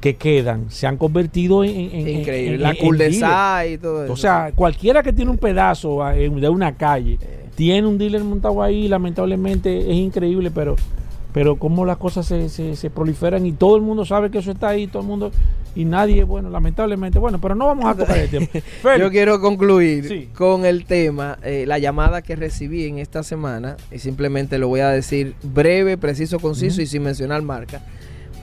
que 0.00 0.16
quedan, 0.16 0.68
se 0.68 0.88
han 0.88 0.96
convertido 0.96 1.62
en. 1.62 1.70
Increíble. 1.70 2.54
en- 2.56 2.62
la 2.62 2.74
cul 2.74 2.98
de 2.98 3.08
y 3.08 3.78
todo 3.78 4.02
eso. 4.02 4.12
O 4.12 4.16
sea, 4.16 4.50
cualquiera 4.52 5.00
que 5.00 5.12
tiene 5.12 5.30
un 5.30 5.38
pedazo 5.38 6.02
ah, 6.02 6.12
de 6.12 6.48
una 6.48 6.74
calle, 6.74 7.18
tiene 7.54 7.86
un 7.86 7.98
dealer 7.98 8.22
montado 8.24 8.62
ahí, 8.62 8.88
lamentablemente 8.88 9.90
es 9.90 9.96
increíble, 9.96 10.50
pero 10.50 10.76
pero 11.32 11.56
cómo 11.56 11.86
las 11.86 11.96
cosas 11.96 12.26
se, 12.26 12.50
se, 12.50 12.76
se 12.76 12.90
proliferan 12.90 13.46
y 13.46 13.52
todo 13.52 13.76
el 13.76 13.80
mundo 13.82 14.04
sabe 14.04 14.30
que 14.30 14.36
eso 14.36 14.50
está 14.50 14.68
ahí, 14.68 14.86
todo 14.86 15.00
el 15.00 15.08
mundo, 15.08 15.30
y 15.74 15.86
nadie, 15.86 16.24
bueno, 16.24 16.50
lamentablemente, 16.50 17.18
bueno, 17.18 17.40
pero 17.40 17.54
no 17.54 17.68
vamos 17.68 17.86
a 17.86 17.94
tocar 17.94 18.18
el. 18.18 18.28
Félix, 18.48 18.98
Yo 19.00 19.10
quiero 19.10 19.40
concluir 19.40 20.06
Sí. 20.08 20.28
con 20.36 20.66
el 20.66 20.84
tema, 20.84 21.38
eh, 21.42 21.64
la 21.66 21.78
llamada 21.78 22.20
que 22.20 22.36
recibí 22.36 22.84
en 22.84 22.98
esta 22.98 23.22
semana, 23.22 23.78
y 23.90 23.98
simplemente 23.98 24.58
lo 24.58 24.68
voy 24.68 24.80
a 24.80 24.90
decir 24.90 25.34
breve, 25.42 25.96
preciso, 25.96 26.38
conciso 26.38 26.82
y 26.82 26.86
sin 26.86 27.02
mencionar 27.02 27.40
marca. 27.40 27.80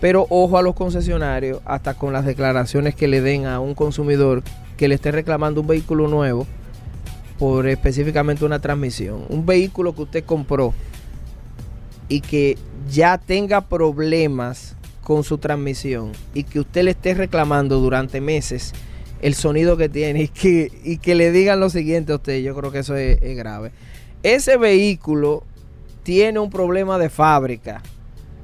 Pero 0.02 0.26
ojo 0.32 0.58
a 0.58 0.64
los 0.64 0.74
concesionarios, 0.74 1.60
hasta 1.66 1.94
con 1.94 2.12
las 2.12 2.26
declaraciones 2.26 2.96
que 2.96 3.08
le 3.08 3.22
den 3.22 3.46
a 3.46 3.60
un 3.60 3.76
consumidor 3.76 4.42
que 4.78 4.88
le 4.88 4.96
esté 4.96 5.12
reclamando 5.12 5.62
un 5.62 5.68
vehículo 5.68 6.08
nuevo 6.08 6.48
por 7.40 7.68
específicamente 7.68 8.44
una 8.46 8.60
transmisión. 8.60 9.26
Un 9.30 9.46
vehículo 9.46 9.96
que 9.96 10.02
usted 10.02 10.24
compró 10.26 10.74
y 12.10 12.20
que 12.20 12.58
ya 12.92 13.18
tenga 13.18 13.62
problemas 13.62 14.76
con 15.04 15.24
su 15.24 15.38
transmisión 15.38 16.12
y 16.34 16.44
que 16.44 16.60
usted 16.60 16.84
le 16.84 16.92
esté 16.92 17.14
reclamando 17.14 17.80
durante 17.80 18.20
meses 18.22 18.74
el 19.22 19.34
sonido 19.34 19.78
que 19.78 19.90
tiene 19.90 20.24
y 20.24 20.28
que, 20.28 20.72
y 20.84 20.98
que 20.98 21.16
le 21.16 21.32
digan 21.32 21.60
lo 21.60 21.70
siguiente 21.70 22.12
a 22.12 22.16
usted, 22.16 22.42
yo 22.42 22.56
creo 22.56 22.72
que 22.72 22.80
eso 22.80 22.96
es, 22.96 23.22
es 23.22 23.38
grave. 23.38 23.72
Ese 24.22 24.58
vehículo 24.58 25.44
tiene 26.04 26.40
un 26.40 26.50
problema 26.50 26.98
de 26.98 27.10
fábrica. 27.10 27.82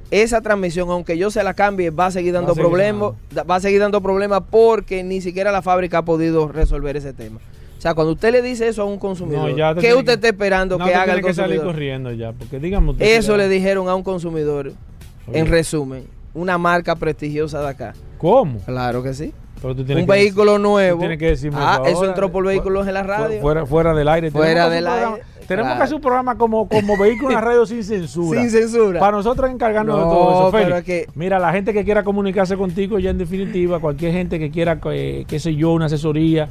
esa 0.10 0.42
transmisión, 0.42 0.90
aunque 0.90 1.18
yo 1.18 1.32
se 1.32 1.44
la 1.44 1.54
cambie, 1.54 1.90
va 1.90 2.08
a 2.08 2.12
seguir 2.12 2.34
dando 2.34 2.56
problemas, 2.56 3.14
va 3.50 3.56
a 3.56 3.60
seguir 3.60 3.80
dando 3.80 4.02
problemas 4.02 4.44
porque 4.50 5.04
ni 5.04 5.20
siquiera 5.20 5.52
la 5.52 5.62
fábrica 5.62 6.00
ha 6.00 6.06
podido 6.06 6.48
resolver 6.48 6.96
ese 6.96 7.12
tema. 7.12 7.40
O 7.78 7.82
sea, 7.82 7.94
cuando 7.94 8.14
usted 8.14 8.32
le 8.32 8.42
dice 8.42 8.68
eso 8.68 8.82
a 8.82 8.86
un 8.86 8.98
consumidor, 8.98 9.50
No, 9.52 9.76
¿qué 9.82 9.94
usted 9.94 10.06
que- 10.06 10.14
está 10.14 10.28
esperando 10.30 10.78
No, 10.78 10.86
que 10.86 10.92
tú 10.92 10.98
haga 10.98 11.14
el 11.14 11.22
que 11.22 11.34
salir 11.34 11.58
consumidor? 11.58 11.66
corriendo 11.66 12.12
ya, 12.14 12.32
porque 12.32 12.58
usted 12.58 13.06
Eso 13.18 13.38
le 13.38 13.48
dijeron 13.50 13.88
a 13.90 13.96
un 13.96 14.04
consumidor, 14.04 14.72
Oye, 15.28 15.40
en 15.40 15.48
resumen, 15.48 16.06
una 16.34 16.58
marca 16.58 16.96
prestigiosa 16.96 17.62
de 17.62 17.68
acá. 17.70 17.94
¿Cómo? 18.18 18.60
Claro 18.66 19.04
que 19.04 19.14
sí. 19.14 19.34
Pero 19.62 19.76
tú 19.76 19.84
tienes 19.86 20.04
Un 20.04 20.08
que 20.10 20.16
vehículo 20.18 20.58
nuevo. 20.60 21.00
tienes 21.00 21.18
que 21.18 21.28
decirme 21.28 21.58
ah, 21.60 21.82
eso 21.86 21.98
ahora. 21.98 22.10
entró 22.10 22.32
por 22.32 22.44
Fu- 22.44 22.50
vehículos 22.50 22.88
en 22.88 22.94
la 22.94 23.04
radio. 23.04 23.40
Fuera, 23.42 23.66
fuera 23.66 23.94
del 23.94 24.08
aire. 24.08 24.30
Fuera 24.32 24.70
del 24.70 24.84
programa- 24.84 25.16
aire, 25.16 25.26
Tenemos 25.48 25.68
claro. 25.70 25.78
que 25.80 25.84
hacer 25.84 25.96
un 25.96 26.02
programa 26.02 26.38
como, 26.38 26.68
como 26.68 26.98
vehículo 26.98 27.30
en 27.30 27.36
la 27.36 27.42
radio 27.42 27.66
sin 27.66 27.84
censura. 27.84 28.42
Sin 28.42 28.50
censura. 28.50 29.00
Para 29.00 29.18
nosotros 29.18 29.50
encargarnos 29.50 29.98
de 29.98 30.04
todo 30.04 30.50
eso. 30.50 30.52
Félix, 30.58 30.84
que- 30.84 31.08
Mira, 31.16 31.40
la 31.40 31.52
gente 31.52 31.72
que 31.74 31.84
quiera 31.86 32.04
comunicarse 32.04 32.58
contigo 32.58 33.00
ya 33.00 33.12
en 33.12 33.18
definitiva, 33.18 33.80
cualquier 33.80 34.12
gente 34.12 34.40
que 34.40 34.52
quiera, 34.52 34.80
eh, 34.92 35.24
qué 35.28 35.40
sé 35.40 35.56
yo, 35.56 35.72
una 35.72 35.86
asesoría, 35.86 36.50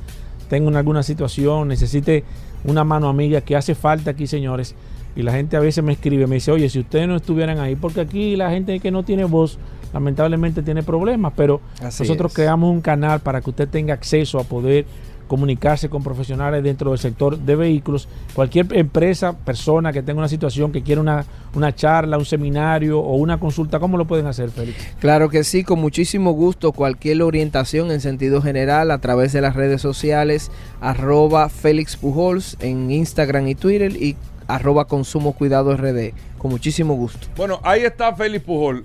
tenga 0.54 0.68
una- 0.68 0.78
alguna 0.78 1.02
situación, 1.02 1.66
necesite 1.68 2.22
una 2.64 2.84
mano 2.84 3.08
amiga 3.08 3.40
que 3.40 3.56
hace 3.56 3.74
falta 3.74 4.12
aquí, 4.12 4.26
señores. 4.26 4.74
Y 5.16 5.22
la 5.22 5.32
gente 5.32 5.56
a 5.56 5.60
veces 5.60 5.82
me 5.82 5.92
escribe, 5.92 6.26
me 6.26 6.36
dice, 6.36 6.50
oye, 6.52 6.68
si 6.68 6.78
ustedes 6.80 7.06
no 7.08 7.16
estuvieran 7.16 7.58
ahí, 7.58 7.74
porque 7.76 8.00
aquí 8.00 8.36
la 8.36 8.50
gente 8.50 8.78
que 8.80 8.90
no 8.90 9.02
tiene 9.02 9.24
voz, 9.24 9.58
lamentablemente 9.92 10.62
tiene 10.62 10.82
problemas, 10.82 11.32
pero 11.36 11.60
Así 11.80 12.02
nosotros 12.02 12.32
es. 12.32 12.36
creamos 12.36 12.70
un 12.70 12.80
canal 12.80 13.20
para 13.20 13.40
que 13.40 13.50
usted 13.50 13.68
tenga 13.68 13.94
acceso 13.94 14.38
a 14.38 14.44
poder 14.44 14.86
comunicarse 15.28 15.88
con 15.88 16.02
profesionales 16.02 16.62
dentro 16.62 16.90
del 16.90 16.98
sector 16.98 17.38
de 17.38 17.56
vehículos. 17.56 18.08
Cualquier 18.34 18.66
empresa, 18.76 19.32
persona 19.32 19.92
que 19.92 20.02
tenga 20.02 20.18
una 20.18 20.28
situación, 20.28 20.72
que 20.72 20.82
quiera 20.82 21.00
una, 21.00 21.24
una 21.54 21.74
charla, 21.74 22.18
un 22.18 22.24
seminario 22.24 23.00
o 23.00 23.16
una 23.16 23.38
consulta, 23.38 23.78
¿cómo 23.78 23.96
lo 23.96 24.06
pueden 24.06 24.26
hacer, 24.26 24.50
Félix? 24.50 24.76
Claro 25.00 25.28
que 25.28 25.44
sí, 25.44 25.64
con 25.64 25.80
muchísimo 25.80 26.32
gusto. 26.32 26.72
Cualquier 26.72 27.22
orientación 27.22 27.90
en 27.90 28.00
sentido 28.00 28.42
general 28.42 28.90
a 28.90 28.98
través 28.98 29.32
de 29.32 29.40
las 29.40 29.54
redes 29.54 29.80
sociales, 29.80 30.50
arroba 30.80 31.48
Félix 31.48 31.96
Pujols 31.96 32.56
en 32.60 32.90
Instagram 32.90 33.48
y 33.48 33.54
Twitter 33.54 33.92
y 33.92 34.16
arroba 34.48 34.86
Consumo 34.86 35.32
Cuidado 35.32 35.76
RD. 35.76 36.12
Con 36.38 36.50
muchísimo 36.50 36.94
gusto. 36.94 37.26
Bueno, 37.36 37.60
ahí 37.62 37.82
está 37.82 38.14
Félix 38.14 38.44
Pujol. 38.44 38.84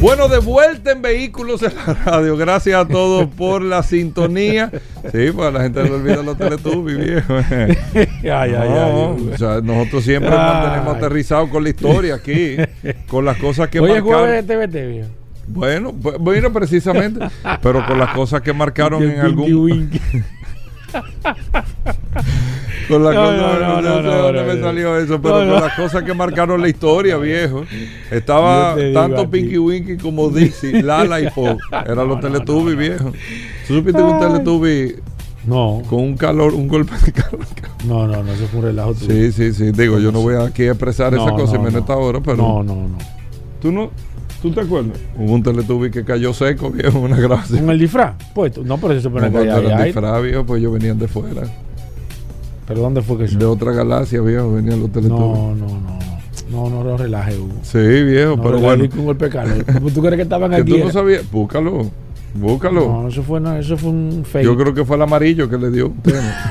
Bueno, 0.00 0.28
de 0.28 0.38
vuelta 0.38 0.92
en 0.92 1.02
Vehículos 1.02 1.60
en 1.62 1.72
la 1.74 1.92
Radio. 2.04 2.36
Gracias 2.36 2.80
a 2.80 2.86
todos 2.86 3.26
por 3.26 3.62
la 3.62 3.82
sintonía. 3.82 4.70
Sí, 5.12 5.32
pues 5.34 5.52
la 5.52 5.62
gente 5.62 5.82
le 5.82 5.90
olvida 5.90 6.22
los 6.22 6.38
Teletubbies, 6.38 6.98
viejo. 7.04 7.34
ay, 7.96 8.06
ay, 8.24 8.50
No, 8.52 9.16
ay. 9.18 9.30
o 9.34 9.36
sea, 9.36 9.60
nosotros 9.60 10.04
siempre 10.04 10.30
mantenemos 10.30 10.96
aterrizados 10.96 11.48
con 11.50 11.64
la 11.64 11.70
historia 11.70 12.14
aquí, 12.14 12.56
con 13.08 13.24
las 13.24 13.38
cosas 13.38 13.68
que 13.70 13.80
marcaron. 13.80 14.04
jueves 14.06 14.46
de 14.46 14.54
TVT, 14.66 14.88
viejo. 14.88 15.08
Bueno, 15.48 15.92
bu- 15.92 16.16
bueno, 16.20 16.52
precisamente, 16.52 17.26
pero 17.60 17.84
con 17.86 17.98
las 17.98 18.14
cosas 18.14 18.40
que 18.42 18.52
marcaron 18.52 19.02
en 19.02 19.18
algún. 19.18 19.90
con 22.88 23.04
las 23.04 23.14
No, 23.14 23.20
cosas, 23.20 23.60
no, 23.60 23.60
no, 23.60 23.82
no, 23.82 23.96
sé 23.96 24.02
no, 24.02 24.16
dónde 24.22 24.40
no, 24.40 24.54
me 24.54 24.60
salió 24.60 24.96
eso, 24.96 25.20
pero 25.20 25.34
con 25.36 25.50
las 25.52 25.74
cosas 25.74 26.02
que 26.04 26.14
marcaron 26.14 26.60
la 26.60 26.68
historia, 26.68 27.16
viejo. 27.18 27.64
Estaba 28.10 28.76
tanto. 28.94 29.28
Pinky 29.30 29.58
Winky 29.58 29.96
como 29.98 30.30
Dixie, 30.34 30.82
Lala 30.82 31.20
y 31.20 31.28
Pop. 31.30 31.58
Eran 31.86 32.08
los 32.08 32.20
Teletubbies, 32.20 32.76
viejo. 32.78 33.12
¿Tú 33.66 33.74
supiste 33.74 33.98
que 33.98 34.04
un. 34.04 34.18
Teletubby 34.20 34.96
No, 35.46 35.82
con 35.88 36.00
un 36.00 36.16
calor, 36.16 36.54
un 36.54 36.66
golpe 36.68 36.94
de 37.04 37.12
calor? 37.12 37.46
no, 37.86 38.06
no, 38.06 38.22
no, 38.22 38.32
eso 38.32 38.46
fue 38.48 38.60
un 38.60 38.66
relajo 38.66 38.94
tuyo. 38.94 39.12
Sí, 39.12 39.32
sí, 39.32 39.52
sí. 39.52 39.70
Digo, 39.72 39.98
yo 39.98 40.10
no 40.10 40.20
voy 40.20 40.36
aquí 40.36 40.62
a 40.64 40.70
expresar 40.70 41.12
No, 41.12 41.26
esa 41.26 41.36
cosa 41.36 41.58
no, 41.58 41.66
en 41.68 41.72
no. 41.74 41.78
esta 41.80 41.96
hora, 41.96 42.20
pero 42.20 42.36
No, 42.38 42.62
no, 42.62 42.74
no. 42.74 42.98
tú 43.60 43.70
no, 43.70 43.90
¿tú 44.42 44.50
te 44.50 44.60
acuerdas? 44.60 44.98
Hubo 45.16 45.32
un 45.34 45.42
Teletubby 45.42 45.90
que 45.90 46.04
cayó 46.04 46.32
seco, 46.32 46.70
viejo, 46.74 46.98
una 47.00 47.16
gracia. 47.18 47.58
¿Con 47.60 47.70
el 47.70 47.78
disfraz? 47.78 48.14
Pues, 48.34 48.56
no, 48.58 48.78
pero 48.78 48.94
se 48.94 49.02
supone 49.02 49.30
No, 49.30 49.38
que 49.40 49.44
eran 49.48 49.66
aire. 49.66 49.84
disfraz, 49.84 50.22
viejo, 50.22 50.44
pues 50.44 50.60
ellos 50.60 50.72
venían 50.72 50.98
de 50.98 51.08
fuera. 51.08 51.42
¿Pero 52.66 52.80
dónde 52.80 53.00
fue 53.02 53.16
que 53.18 53.24
eso? 53.24 53.38
De 53.38 53.46
otra 53.46 53.72
galaxia, 53.72 54.20
viejo, 54.20 54.52
venían 54.52 54.80
los 54.80 54.92
Teletubbies. 54.92 55.20
No, 55.38 55.54
no, 55.54 55.66
no, 55.66 55.80
no. 55.80 55.98
No, 56.50 56.70
no, 56.70 56.82
no 56.82 56.96
relaje, 56.96 57.36
Hugo. 57.38 57.52
Sí, 57.62 57.78
viejo, 57.78 58.36
No 58.36 58.42
pero 58.42 58.56
relaje 58.56 58.76
bueno. 58.78 58.90
con 58.94 59.04
golpe 59.04 59.28
de. 59.28 59.90
¿Tú, 59.92 60.00
crees 60.00 60.16
que 60.16 60.22
estaban 60.22 60.50
Que 60.52 60.56
aquí? 60.56 60.72
tú 60.72 60.78
no 60.78 60.90
sabías, 60.90 61.30
búscalo, 61.30 61.90
búscalo. 62.34 62.80
No, 63.02 63.08
eso 63.08 63.22
fue, 63.22 63.40
no, 63.40 63.56
eso 63.56 63.76
fue 63.76 63.90
un 63.90 64.24
fake. 64.24 64.44
Yo 64.44 64.56
creo 64.56 64.72
que 64.74 64.84
fue 64.84 64.96
el 64.96 65.02
amarillo 65.02 65.48
que 65.48 65.56
le 65.58 65.70
dio. 65.70 65.92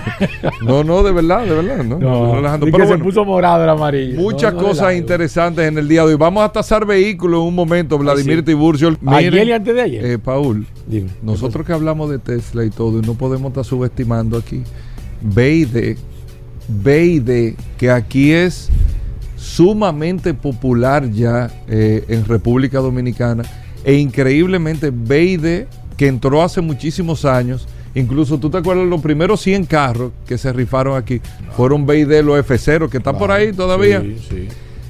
no, 0.64 0.84
no, 0.84 1.04
de 1.04 1.12
verdad, 1.12 1.46
de 1.46 1.56
verdad, 1.56 1.84
¿no? 1.84 1.98
no, 2.00 2.40
y 2.40 2.60
Pero 2.60 2.60
que 2.60 2.70
bueno, 2.72 2.88
se 2.98 2.98
puso 3.04 3.26
morado 3.26 3.64
el 3.64 3.70
amarillo. 3.70 4.20
muchas 4.20 4.54
No, 4.54 4.62
cosas 4.62 4.96
interesantes 4.96 5.66
en 5.68 5.78
el 5.78 5.88
día 5.88 6.02
de 6.06 6.14
hoy. 6.14 6.18
Vamos 6.18 6.44
a 6.44 6.52
tasar 6.52 6.86
vehículos 6.86 7.42
en 7.42 7.48
un 7.48 7.56
momento, 7.56 7.98
Vladimir 7.98 8.38
sí. 8.40 8.44
Tiburcio. 8.46 8.98
Ayer 9.08 9.32
Miren, 9.32 9.48
y 9.48 9.52
antes 9.52 9.76
de 9.76 9.82
ayer. 9.82 10.06
eh, 10.06 10.20
Paul, 10.20 10.66
Dime. 10.88 11.10
nosotros 11.22 11.66
que 11.66 11.74
hablamos 11.74 12.10
de 12.10 12.20
Tesla 12.20 12.64
y 12.66 12.70
todo, 12.70 13.00
y 13.00 13.02
no 13.02 13.14
podemos 13.14 13.50
estar 13.50 13.64
subestimando 13.66 14.38
aquí. 14.38 14.64
BID, 15.22 15.98
BID, 16.68 17.54
que 17.78 17.92
aquí 17.92 18.32
es 18.32 18.70
sumamente 19.36 20.34
popular 20.34 21.10
ya 21.12 21.50
eh, 21.68 22.04
en 22.08 22.26
República 22.26 22.80
Dominicana, 22.80 23.44
e 23.88 23.94
increíblemente 23.94 24.92
BID, 24.92 25.64
que 25.96 26.08
entró 26.08 26.44
hace 26.44 26.60
muchísimos 26.60 27.24
años, 27.24 27.70
incluso 27.96 28.38
tú 28.38 28.50
te 28.50 28.58
acuerdas, 28.58 28.86
los 28.86 29.00
primeros 29.00 29.40
100 29.40 29.64
carros 29.64 30.12
que 30.28 30.38
se 30.38 30.52
rifaron 30.52 30.98
aquí 30.98 31.22
fueron 31.56 31.88
BID, 31.88 32.22
los 32.22 32.38
F0, 32.46 32.90
que 32.90 32.98
están 32.98 33.18
por 33.18 33.32
ahí 33.32 33.54
todavía. 33.54 34.02
Sí, 34.02 34.18
sí. 34.30 34.48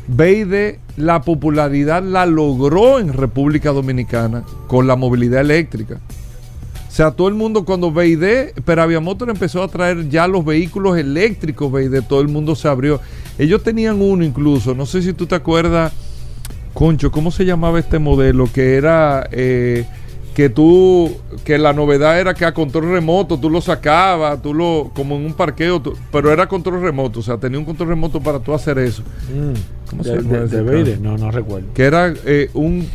BID, 0.08 0.80
la 0.98 1.22
popularidad 1.22 2.02
la 2.02 2.26
logró 2.26 2.98
en 2.98 3.14
República 3.14 3.72
Dominicana 3.72 4.44
con 4.66 4.88
la 4.88 4.96
movilidad 4.96 5.42
eléctrica. 5.42 6.00
O 6.88 6.92
sea, 6.92 7.12
todo 7.12 7.28
el 7.28 7.36
mundo 7.36 7.66
cuando 7.66 7.92
BID, 7.92 8.54
pero 8.66 8.82
Aviamotor 8.82 9.30
empezó 9.30 9.62
a 9.62 9.68
traer 9.68 10.10
ya 10.10 10.28
los 10.28 10.44
vehículos 10.44 10.98
eléctricos 10.98 11.72
BID, 11.72 12.02
todo 12.10 12.22
el 12.22 12.30
mundo 12.30 12.56
se 12.56 12.68
abrió. 12.68 13.00
Ellos 13.38 13.62
tenían 13.62 14.02
uno 14.02 14.24
incluso, 14.24 14.74
no 14.74 14.88
sé 14.88 15.04
si 15.04 15.14
tú 15.14 15.28
te 15.28 15.36
acuerdas, 15.36 15.94
Concho, 16.78 17.10
¿cómo 17.10 17.32
se 17.32 17.44
llamaba 17.44 17.80
este 17.80 17.98
modelo? 17.98 18.48
Que 18.54 18.76
era 18.76 19.28
eh, 19.32 19.84
que 20.36 20.48
tú, 20.50 21.12
que 21.44 21.58
la 21.58 21.74
novedad 21.74 22.20
era 22.20 22.36
que 22.36 22.46
a 22.46 22.54
control 22.54 22.92
remoto 22.92 23.40
tú 23.40 23.50
lo 23.50 23.62
sacabas, 23.62 24.40
tú 24.44 24.54
lo, 24.54 24.92
como 24.94 25.16
en 25.16 25.26
un 25.26 25.34
parqueo, 25.34 25.82
tú- 25.82 25.96
pero 26.12 26.32
era 26.32 26.48
control 26.48 26.80
remoto, 26.84 27.22
o 27.22 27.24
sea, 27.24 27.38
tenía 27.38 27.58
un 27.58 27.66
control 27.66 27.90
remoto 27.90 28.22
para 28.22 28.38
tú 28.38 28.54
hacer 28.54 28.78
eso. 28.78 29.02
Mm. 29.34 29.90
¿Cómo 29.90 30.04
de, 30.04 30.10
se 30.50 30.58
llama 30.58 30.72
de-? 30.72 30.98
No, 30.98 31.18
no 31.18 31.32
recuerdo. 31.32 31.66
que 31.74 31.82
era 31.84 32.14
eh, 32.26 32.52
un, 32.54 32.88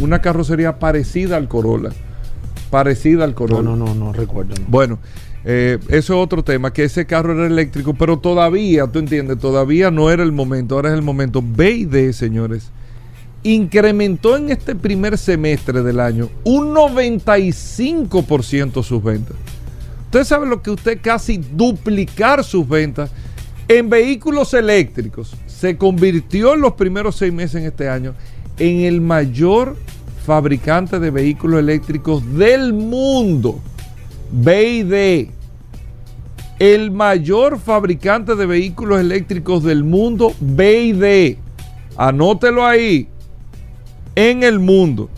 una 0.00 0.22
carrocería 0.22 0.78
parecida 0.78 1.36
al 1.36 1.48
Corolla. 1.48 1.90
Parecida 2.70 3.24
al 3.24 3.30
No, 3.32 3.36
Corolla. 3.36 3.62
no, 3.62 3.76
no, 3.76 3.94
no 3.94 4.12
recuerdo. 4.14 4.54
no. 4.58 4.64
Bueno, 4.68 4.98
eh, 5.44 5.76
eso 5.88 6.14
es 6.14 6.24
otro 6.24 6.42
tema, 6.42 6.72
que 6.72 6.84
ese 6.84 7.04
carro 7.04 7.34
era 7.34 7.46
eléctrico, 7.46 7.92
pero 7.92 8.18
todavía, 8.20 8.86
tú 8.86 8.98
entiendes, 9.00 9.38
todavía 9.38 9.90
no 9.90 10.10
era 10.10 10.22
el 10.22 10.32
momento, 10.32 10.76
ahora 10.76 10.88
es 10.88 10.94
el 10.94 11.02
momento. 11.02 11.42
BID, 11.42 12.12
señores, 12.12 12.70
incrementó 13.54 14.36
en 14.36 14.50
este 14.50 14.74
primer 14.74 15.16
semestre 15.16 15.82
del 15.82 16.00
año 16.00 16.28
un 16.44 16.74
95% 16.74 18.82
sus 18.82 19.02
ventas. 19.02 19.36
Usted 20.06 20.24
sabe 20.24 20.46
lo 20.46 20.62
que 20.62 20.70
usted 20.70 20.98
casi 21.02 21.38
duplicar 21.38 22.44
sus 22.44 22.68
ventas 22.68 23.10
en 23.68 23.90
vehículos 23.90 24.54
eléctricos. 24.54 25.34
Se 25.46 25.76
convirtió 25.76 26.54
en 26.54 26.60
los 26.60 26.74
primeros 26.74 27.16
seis 27.16 27.32
meses 27.32 27.56
en 27.56 27.68
este 27.68 27.88
año 27.88 28.14
en 28.58 28.80
el 28.80 29.00
mayor 29.00 29.76
fabricante 30.24 30.98
de 30.98 31.10
vehículos 31.10 31.60
eléctricos 31.60 32.22
del 32.36 32.72
mundo. 32.72 33.60
BID, 34.30 35.28
el 36.58 36.90
mayor 36.90 37.58
fabricante 37.58 38.34
de 38.34 38.46
vehículos 38.46 39.00
eléctricos 39.00 39.62
del 39.62 39.84
mundo, 39.84 40.34
BID. 40.40 41.36
Anótelo 41.96 42.66
ahí. 42.66 43.08
En 44.18 44.42
el 44.42 44.58
mundo. 44.58 45.08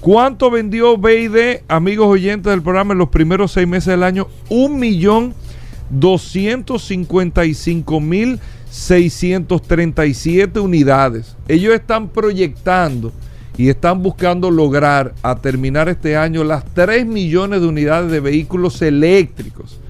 ¿Cuánto 0.00 0.50
vendió 0.50 0.98
BID, 0.98 1.62
amigos 1.66 2.08
oyentes 2.08 2.50
del 2.50 2.60
programa, 2.60 2.92
en 2.92 2.98
los 2.98 3.08
primeros 3.08 3.52
seis 3.52 3.66
meses 3.66 3.86
del 3.86 4.02
año? 4.02 4.28
Un 4.50 4.78
millón 4.78 5.32
doscientos 5.88 6.84
cincuenta 6.84 7.46
y 7.46 7.54
cinco 7.54 8.00
mil 8.00 8.38
seiscientos 8.70 9.62
treinta 9.62 10.04
y 10.04 10.12
siete 10.12 10.60
unidades. 10.60 11.38
Ellos 11.48 11.72
están 11.72 12.10
proyectando 12.10 13.12
y 13.56 13.70
están 13.70 14.02
buscando 14.02 14.50
lograr 14.50 15.14
a 15.22 15.36
terminar 15.36 15.88
este 15.88 16.18
año 16.18 16.44
las 16.44 16.62
3 16.74 17.06
millones 17.06 17.62
de 17.62 17.66
unidades 17.66 18.10
de 18.10 18.20
vehículos 18.20 18.82
eléctricos 18.82 19.80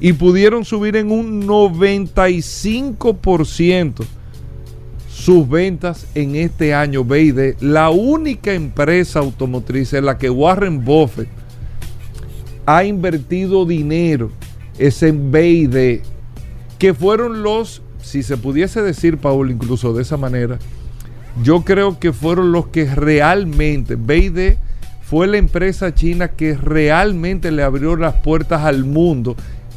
y 0.00 0.14
pudieron 0.14 0.64
subir 0.64 0.96
en 0.96 1.12
un 1.12 1.46
95% 1.46 4.04
sus 5.24 5.48
ventas 5.48 6.08
en 6.16 6.34
este 6.34 6.74
año 6.74 7.04
BID. 7.04 7.54
La 7.60 7.90
única 7.90 8.54
empresa 8.54 9.20
automotriz 9.20 9.92
en 9.92 10.06
la 10.06 10.18
que 10.18 10.28
Warren 10.28 10.84
Buffett 10.84 11.28
ha 12.66 12.82
invertido 12.82 13.64
dinero 13.64 14.32
es 14.78 15.00
en 15.04 15.30
BID, 15.30 16.00
que 16.76 16.92
fueron 16.92 17.44
los, 17.44 17.82
si 18.00 18.24
se 18.24 18.36
pudiese 18.36 18.82
decir, 18.82 19.16
Paul, 19.18 19.52
incluso 19.52 19.92
de 19.92 20.02
esa 20.02 20.16
manera, 20.16 20.58
yo 21.44 21.62
creo 21.62 22.00
que 22.00 22.12
fueron 22.12 22.50
los 22.50 22.66
que 22.68 22.92
realmente, 22.92 23.94
BID 23.94 24.54
fue 25.02 25.28
la 25.28 25.36
empresa 25.36 25.94
china 25.94 26.32
que 26.32 26.56
realmente 26.56 27.52
le 27.52 27.62
abrió 27.62 27.94
las 27.94 28.14
puertas 28.14 28.62
al 28.62 28.84
mundo, 28.84 29.36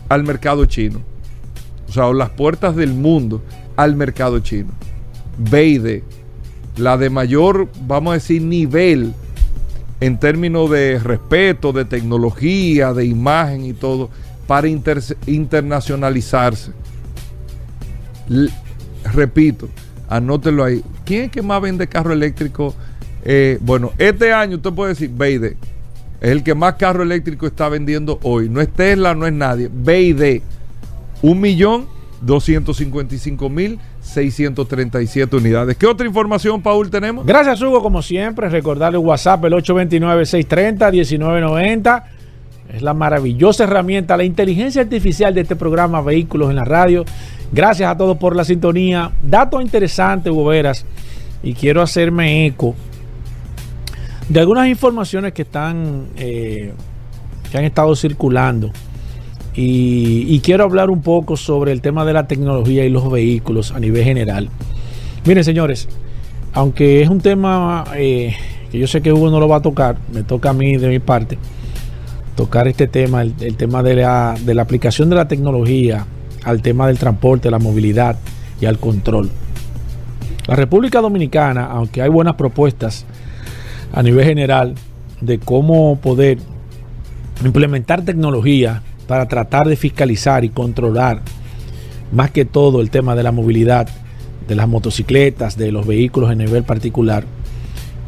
al 0.09 0.23
mercado 0.23 0.65
chino. 0.65 1.03
O 1.87 1.91
sea, 1.91 2.11
las 2.13 2.31
puertas 2.31 2.75
del 2.75 2.95
mundo 2.95 3.43
al 3.75 3.95
mercado 3.95 4.39
chino. 4.39 4.71
BID, 5.37 6.01
la 6.77 6.97
de 6.97 7.09
mayor, 7.09 7.69
vamos 7.85 8.11
a 8.11 8.13
decir, 8.15 8.41
nivel 8.41 9.13
en 9.99 10.19
términos 10.19 10.69
de 10.69 10.99
respeto, 10.99 11.71
de 11.71 11.85
tecnología, 11.85 12.93
de 12.93 13.05
imagen 13.05 13.65
y 13.65 13.73
todo, 13.73 14.09
para 14.47 14.67
internacionalizarse. 14.67 16.71
repito, 19.13 19.69
anótelo 20.09 20.63
ahí. 20.63 20.83
¿Quién 21.05 21.25
es 21.25 21.31
que 21.31 21.41
más 21.41 21.61
vende 21.61 21.87
carro 21.87 22.13
eléctrico? 22.13 22.75
Eh, 23.23 23.57
bueno, 23.61 23.91
este 23.97 24.33
año 24.33 24.57
usted 24.57 24.73
puede 24.73 24.89
decir 24.89 25.09
BID. 25.09 25.55
Es 26.21 26.31
el 26.31 26.43
que 26.43 26.55
más 26.55 26.75
carro 26.75 27.03
eléctrico 27.03 27.47
está 27.47 27.69
vendiendo 27.69 28.19
hoy. 28.23 28.49
No 28.49 28.61
es 28.61 28.69
Tesla, 28.69 29.15
no 29.15 29.27
es 29.27 29.33
nadie. 29.33 29.69
BID. 29.71 30.41
Un 31.21 31.41
millón 31.41 31.87
255 32.21 33.49
mil 33.49 33.79
637 34.05 35.35
unidades. 35.35 35.75
¿Qué 35.77 35.87
otra 35.87 36.07
información, 36.07 36.61
Paul, 36.61 36.89
tenemos? 36.89 37.25
Gracias, 37.25 37.61
Hugo, 37.61 37.81
como 37.81 38.01
siempre. 38.01 38.47
Recordarle 38.49 38.97
WhatsApp, 38.97 39.43
el 39.45 39.53
829-630-1990. 39.53 42.03
Es 42.73 42.81
la 42.81 42.93
maravillosa 42.93 43.65
herramienta, 43.65 44.17
la 44.17 44.23
inteligencia 44.23 44.81
artificial 44.81 45.33
de 45.33 45.41
este 45.41 45.55
programa 45.55 46.01
Vehículos 46.01 46.49
en 46.49 46.55
la 46.55 46.65
Radio. 46.65 47.05
Gracias 47.51 47.89
a 47.89 47.97
todos 47.97 48.17
por 48.17 48.35
la 48.35 48.43
sintonía. 48.43 49.11
Dato 49.21 49.61
interesante, 49.61 50.29
Hugo 50.29 50.45
Veras, 50.45 50.85
y 51.43 51.53
quiero 51.53 51.81
hacerme 51.81 52.47
eco 52.47 52.75
de 54.29 54.39
algunas 54.39 54.67
informaciones 54.67 55.33
que 55.33 55.43
están 55.43 56.07
eh, 56.17 56.73
que 57.51 57.57
han 57.57 57.65
estado 57.65 57.95
circulando. 57.95 58.71
Y, 59.57 60.39
quiero 60.41 60.65
hablar 60.65 60.89
un 60.89 61.01
poco 61.01 61.37
sobre 61.37 61.71
el 61.71 61.81
tema 61.81 62.03
de 62.03 62.11
la 62.11 62.27
tecnología 62.27 62.83
y 62.83 62.89
los 62.89 63.09
vehículos 63.09 63.71
a 63.71 63.79
nivel 63.79 64.03
general. 64.03 64.49
Miren, 65.25 65.43
señores, 65.43 65.87
aunque 66.53 67.01
es 67.01 67.09
un 67.09 67.21
tema 67.21 67.85
eh, 67.95 68.35
que 68.69 68.79
yo 68.79 68.87
sé 68.87 69.01
que 69.01 69.13
Hugo 69.13 69.31
no 69.31 69.39
lo 69.39 69.47
va 69.47 69.57
a 69.57 69.61
tocar, 69.61 69.97
me 70.11 70.23
toca 70.23 70.49
a 70.49 70.53
mí 70.53 70.75
de 70.77 70.89
mi 70.89 70.99
parte 70.99 71.37
tocar 72.35 72.67
este 72.67 72.87
tema, 72.87 73.21
el, 73.21 73.55
tema 73.55 73.81
de 73.81 73.95
la, 73.95 74.35
de 74.45 74.53
la 74.53 74.61
aplicación 74.61 75.09
de 75.09 75.15
la 75.15 75.27
tecnología 75.27 76.05
al 76.43 76.61
tema 76.61 76.87
del 76.87 76.99
transporte, 76.99 77.49
la 77.49 77.59
movilidad 77.59 78.17
y 78.59 78.65
al 78.65 78.77
control. 78.77 79.31
La 80.47 80.55
República 80.55 80.99
Dominicana, 80.99 81.65
aunque 81.65 82.01
hay 82.01 82.09
buenas 82.09 82.35
propuestas 82.35 83.05
a 83.93 84.03
nivel 84.03 84.25
general 84.25 84.75
de 85.21 85.39
cómo 85.39 85.97
poder 85.97 86.39
implementar 87.43 88.03
tecnología 88.03 88.83
para 89.07 89.27
tratar 89.27 89.67
de 89.67 89.75
fiscalizar 89.75 90.43
y 90.43 90.49
controlar 90.49 91.21
más 92.11 92.31
que 92.31 92.45
todo 92.45 92.81
el 92.81 92.89
tema 92.89 93.15
de 93.15 93.23
la 93.23 93.31
movilidad, 93.31 93.87
de 94.47 94.55
las 94.55 94.67
motocicletas, 94.67 95.57
de 95.57 95.71
los 95.71 95.85
vehículos 95.87 96.31
en 96.31 96.39
nivel 96.39 96.63
particular, 96.63 97.25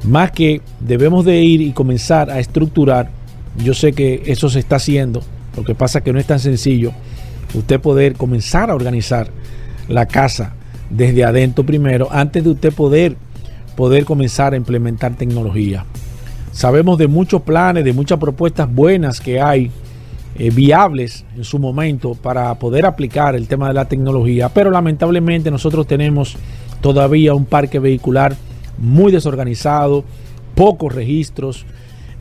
más 0.03 0.31
que 0.31 0.61
debemos 0.79 1.25
de 1.25 1.41
ir 1.41 1.61
y 1.61 1.71
comenzar 1.71 2.29
a 2.29 2.39
estructurar, 2.39 3.09
yo 3.63 3.73
sé 3.73 3.93
que 3.93 4.23
eso 4.25 4.49
se 4.49 4.59
está 4.59 4.75
haciendo, 4.75 5.21
lo 5.55 5.63
que 5.63 5.75
pasa 5.75 6.01
que 6.01 6.13
no 6.13 6.19
es 6.19 6.27
tan 6.27 6.39
sencillo, 6.39 6.91
usted 7.53 7.79
poder 7.79 8.13
comenzar 8.13 8.69
a 8.69 8.75
organizar 8.75 9.29
la 9.87 10.05
casa 10.05 10.53
desde 10.89 11.25
adentro 11.25 11.65
primero, 11.65 12.07
antes 12.11 12.43
de 12.43 12.51
usted 12.51 12.73
poder, 12.73 13.17
poder 13.75 14.05
comenzar 14.05 14.53
a 14.53 14.57
implementar 14.57 15.15
tecnología. 15.15 15.85
Sabemos 16.51 16.97
de 16.97 17.07
muchos 17.07 17.41
planes, 17.41 17.83
de 17.83 17.93
muchas 17.93 18.19
propuestas 18.19 18.73
buenas 18.73 19.19
que 19.19 19.41
hay, 19.41 19.71
eh, 20.39 20.51
viables 20.51 21.25
en 21.35 21.43
su 21.43 21.59
momento 21.59 22.13
para 22.13 22.53
poder 22.55 22.85
aplicar 22.85 23.35
el 23.35 23.47
tema 23.47 23.67
de 23.67 23.73
la 23.73 23.85
tecnología, 23.85 24.49
pero 24.49 24.69
lamentablemente 24.69 25.49
nosotros 25.49 25.87
tenemos 25.87 26.35
todavía 26.81 27.33
un 27.33 27.45
parque 27.45 27.79
vehicular 27.79 28.35
muy 28.77 29.11
desorganizado, 29.11 30.03
pocos 30.53 30.93
registros, 30.93 31.65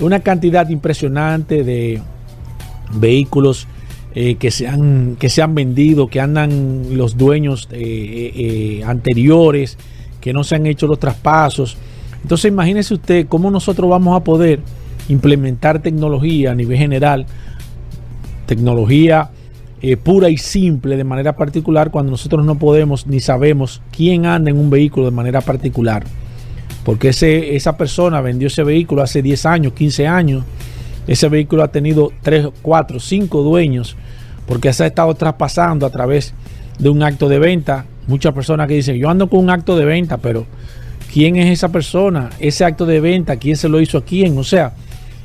una 0.00 0.20
cantidad 0.20 0.68
impresionante 0.68 1.62
de 1.62 2.00
vehículos 2.94 3.66
eh, 4.14 4.36
que, 4.36 4.50
se 4.50 4.66
han, 4.66 5.16
que 5.18 5.28
se 5.28 5.42
han 5.42 5.54
vendido, 5.54 6.08
que 6.08 6.20
andan 6.20 6.96
los 6.96 7.18
dueños 7.18 7.68
eh, 7.70 8.82
anteriores, 8.86 9.76
que 10.20 10.32
no 10.32 10.42
se 10.42 10.54
han 10.54 10.66
hecho 10.66 10.86
los 10.86 10.98
traspasos. 10.98 11.76
Entonces 12.22 12.50
imagínese 12.50 12.94
usted 12.94 13.26
cómo 13.28 13.50
nosotros 13.50 13.90
vamos 13.90 14.16
a 14.16 14.24
poder 14.24 14.60
implementar 15.08 15.82
tecnología 15.82 16.52
a 16.52 16.54
nivel 16.54 16.78
general, 16.78 17.26
tecnología 18.46 19.30
pura 20.02 20.28
y 20.30 20.36
simple 20.36 20.96
de 20.96 21.04
manera 21.04 21.36
particular 21.36 21.92
cuando 21.92 22.10
nosotros 22.10 22.44
no 22.44 22.58
podemos 22.58 23.06
ni 23.06 23.20
sabemos 23.20 23.80
quién 23.94 24.26
anda 24.26 24.50
en 24.50 24.58
un 24.58 24.68
vehículo 24.68 25.06
de 25.06 25.12
manera 25.12 25.40
particular. 25.40 26.04
Porque 26.84 27.10
ese, 27.10 27.54
esa 27.54 27.76
persona 27.76 28.20
vendió 28.20 28.48
ese 28.48 28.64
vehículo 28.64 29.02
hace 29.02 29.22
10 29.22 29.46
años, 29.46 29.72
15 29.74 30.06
años. 30.06 30.44
Ese 31.06 31.28
vehículo 31.28 31.62
ha 31.62 31.68
tenido 31.68 32.10
3, 32.22 32.48
4, 32.62 32.98
5 32.98 33.42
dueños 33.42 33.96
porque 34.46 34.72
se 34.72 34.84
ha 34.84 34.86
estado 34.86 35.14
traspasando 35.14 35.84
a 35.86 35.90
través 35.90 36.34
de 36.78 36.88
un 36.88 37.02
acto 37.02 37.28
de 37.28 37.38
venta. 37.38 37.86
Muchas 38.06 38.32
personas 38.32 38.68
que 38.68 38.74
dicen, 38.74 38.96
yo 38.96 39.10
ando 39.10 39.28
con 39.28 39.40
un 39.40 39.50
acto 39.50 39.76
de 39.76 39.84
venta, 39.84 40.18
pero 40.18 40.46
¿quién 41.12 41.36
es 41.36 41.50
esa 41.50 41.70
persona? 41.70 42.30
Ese 42.38 42.64
acto 42.64 42.86
de 42.86 43.00
venta, 43.00 43.36
¿quién 43.36 43.56
se 43.56 43.68
lo 43.68 43.80
hizo 43.80 43.98
a 43.98 44.04
quién? 44.04 44.38
O 44.38 44.44
sea, 44.44 44.72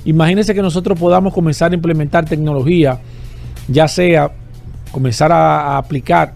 imagínense 0.06 0.54
que 0.54 0.62
nosotros 0.62 1.00
podamos 1.00 1.34
comenzar 1.34 1.72
a 1.72 1.76
implementar 1.76 2.26
tecnología, 2.26 3.00
ya 3.68 3.88
sea 3.88 4.32
comenzar 4.92 5.32
a, 5.32 5.78
aplicar 5.78 6.34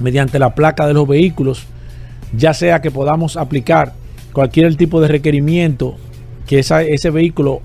mediante 0.00 0.38
la 0.38 0.54
placa 0.54 0.86
de 0.86 0.94
los 0.94 1.06
vehículos, 1.06 1.64
ya 2.36 2.54
sea 2.54 2.80
que 2.80 2.90
podamos 2.90 3.36
aplicar 3.36 3.92
cualquier 4.32 4.74
tipo 4.76 5.00
de 5.00 5.08
requerimiento 5.08 5.96
que 6.46 6.58
ese 6.58 7.10
vehículo 7.10 7.60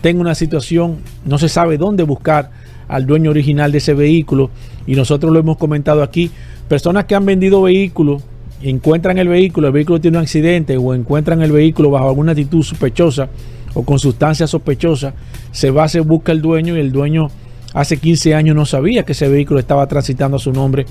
tenga 0.00 0.20
una 0.20 0.34
situación, 0.34 0.98
no 1.24 1.38
se 1.38 1.48
sabe 1.48 1.78
dónde 1.78 2.02
buscar 2.02 2.50
al 2.88 3.06
dueño 3.06 3.30
original 3.30 3.70
de 3.72 3.78
ese 3.78 3.94
vehículo. 3.94 4.50
Y 4.86 4.94
nosotros 4.94 5.32
lo 5.32 5.38
hemos 5.38 5.56
comentado 5.56 6.02
aquí. 6.02 6.30
Personas 6.68 7.04
que 7.04 7.14
han 7.14 7.24
vendido 7.24 7.62
vehículos, 7.62 8.22
encuentran 8.62 9.18
el 9.18 9.28
vehículo, 9.28 9.68
el 9.68 9.72
vehículo 9.72 10.00
tiene 10.00 10.18
un 10.18 10.22
accidente 10.22 10.76
o 10.76 10.94
encuentran 10.94 11.40
el 11.42 11.52
vehículo 11.52 11.90
bajo 11.90 12.08
alguna 12.08 12.32
actitud 12.32 12.62
sospechosa 12.62 13.28
o 13.74 13.82
con 13.82 13.98
sustancias 13.98 14.50
sospechosas, 14.50 15.14
se 15.52 15.70
va, 15.70 15.88
se 15.88 16.00
busca 16.00 16.32
el 16.32 16.42
dueño 16.42 16.76
y 16.76 16.80
el 16.80 16.92
dueño 16.92 17.28
hace 17.72 17.96
15 17.96 18.34
años 18.34 18.56
no 18.56 18.66
sabía 18.66 19.04
que 19.04 19.12
ese 19.12 19.28
vehículo 19.28 19.60
estaba 19.60 19.86
transitando 19.86 20.36
a 20.36 20.40
su 20.40 20.52
nombre, 20.52 20.86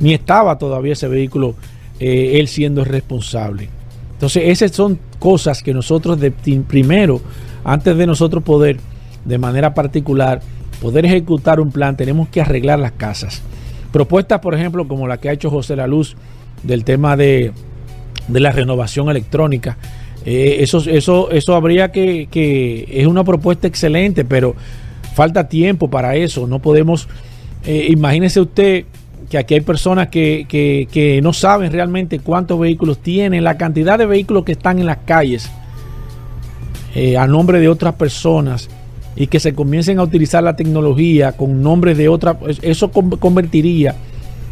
ni 0.00 0.14
estaba 0.14 0.58
todavía 0.58 0.92
ese 0.92 1.08
vehículo 1.08 1.54
eh, 2.00 2.38
él 2.40 2.48
siendo 2.48 2.84
responsable. 2.84 3.68
Entonces, 4.12 4.44
esas 4.46 4.72
son 4.72 4.98
cosas 5.18 5.62
que 5.62 5.72
nosotros 5.72 6.18
de, 6.18 6.30
primero, 6.30 7.20
antes 7.64 7.96
de 7.96 8.06
nosotros 8.06 8.42
poder 8.42 8.78
de 9.24 9.38
manera 9.38 9.74
particular 9.74 10.40
poder 10.80 11.04
ejecutar 11.04 11.60
un 11.60 11.70
plan, 11.70 11.96
tenemos 11.96 12.28
que 12.28 12.40
arreglar 12.40 12.78
las 12.78 12.92
casas. 12.92 13.42
Propuestas, 13.92 14.40
por 14.40 14.54
ejemplo, 14.54 14.86
como 14.86 15.08
la 15.08 15.18
que 15.18 15.28
ha 15.28 15.32
hecho 15.32 15.50
José 15.50 15.76
La 15.76 15.86
Luz 15.86 16.16
del 16.62 16.84
tema 16.84 17.16
de, 17.16 17.52
la 18.28 18.52
renovación 18.52 19.08
electrónica. 19.08 19.76
Eh, 20.30 20.62
eso, 20.62 20.82
eso, 20.86 21.30
eso 21.30 21.54
habría 21.54 21.90
que, 21.90 22.28
que, 22.30 22.86
es 22.92 23.06
una 23.06 23.24
propuesta 23.24 23.66
excelente, 23.66 24.26
pero 24.26 24.54
falta 25.14 25.48
tiempo 25.48 25.88
para 25.88 26.16
eso. 26.16 26.46
No 26.46 26.58
podemos, 26.58 27.08
eh, 27.64 27.86
imagínese 27.88 28.42
usted 28.42 28.84
que 29.30 29.38
aquí 29.38 29.54
hay 29.54 29.62
personas 29.62 30.08
que, 30.08 30.44
que, 30.46 31.20
no 31.22 31.32
saben 31.32 31.72
realmente 31.72 32.18
cuántos 32.18 32.60
vehículos 32.60 32.98
tienen, 32.98 33.42
la 33.42 33.56
cantidad 33.56 33.98
de 33.98 34.04
vehículos 34.04 34.44
que 34.44 34.52
están 34.52 34.78
en 34.78 34.84
las 34.84 34.98
calles 34.98 35.50
eh, 36.94 37.16
a 37.16 37.26
nombre 37.26 37.58
de 37.58 37.70
otras 37.70 37.94
personas 37.94 38.68
y 39.16 39.28
que 39.28 39.40
se 39.40 39.54
comiencen 39.54 39.98
a 39.98 40.02
utilizar 40.02 40.42
la 40.42 40.56
tecnología 40.56 41.32
con 41.32 41.62
nombres 41.62 41.96
de 41.96 42.10
otra, 42.10 42.38
eso 42.60 42.90
convertiría, 42.90 43.96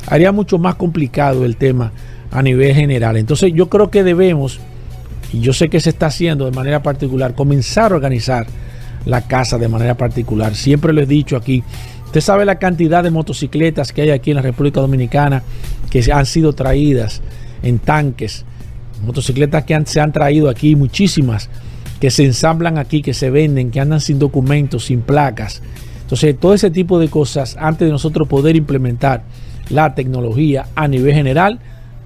haría 0.07 0.33
mucho 0.33 0.57
más 0.57 0.77
complicado 0.77 1.45
el 1.45 1.59
tema 1.59 1.93
a 2.31 2.41
nivel 2.41 2.75
general. 2.75 3.19
Entonces 3.19 3.53
yo 3.53 3.69
creo 3.69 3.91
que 3.91 4.03
debemos 4.03 4.59
y 5.33 5.41
yo 5.41 5.53
sé 5.53 5.69
que 5.69 5.81
se 5.81 5.91
está 5.91 6.07
haciendo 6.07 6.45
de 6.45 6.53
manera 6.53 6.83
particular, 6.83 7.35
comenzar 7.35 7.93
a 7.93 7.97
organizar 7.97 8.47
la 9.05 9.23
casa 9.23 9.59
de 9.59 9.69
manera 9.69 9.97
particular. 9.97 10.55
Siempre 10.55 10.93
lo 10.93 11.01
he 11.01 11.07
dicho 11.07 11.37
aquí, 11.37 11.63
usted 12.05 12.21
sabe 12.21 12.45
la 12.45 12.59
cantidad 12.59 13.03
de 13.03 13.11
motocicletas 13.11 13.93
que 13.93 14.03
hay 14.03 14.11
aquí 14.11 14.31
en 14.31 14.37
la 14.37 14.43
República 14.43 14.81
Dominicana 14.81 15.43
que 15.91 16.13
han 16.13 16.27
sido 16.27 16.53
traídas 16.53 17.23
en 17.63 17.79
tanques, 17.79 18.45
motocicletas 19.05 19.65
que 19.65 19.81
se 19.87 20.01
han 20.01 20.13
traído 20.13 20.49
aquí, 20.49 20.77
muchísimas, 20.77 21.49
que 22.01 22.11
se 22.11 22.25
ensamblan 22.25 22.79
aquí, 22.79 23.03
que 23.03 23.15
se 23.15 23.31
venden, 23.31 23.71
que 23.71 23.81
andan 23.81 24.01
sin 24.01 24.19
documentos, 24.19 24.87
sin 24.87 25.01
placas. 25.01 25.63
Entonces, 26.03 26.39
todo 26.39 26.55
ese 26.55 26.71
tipo 26.71 26.99
de 26.99 27.09
cosas, 27.09 27.57
antes 27.59 27.87
de 27.87 27.93
nosotros 27.93 28.29
poder 28.29 28.55
implementar 28.55 29.25
la 29.71 29.95
tecnología 29.95 30.67
a 30.75 30.87
nivel 30.87 31.15
general, 31.15 31.59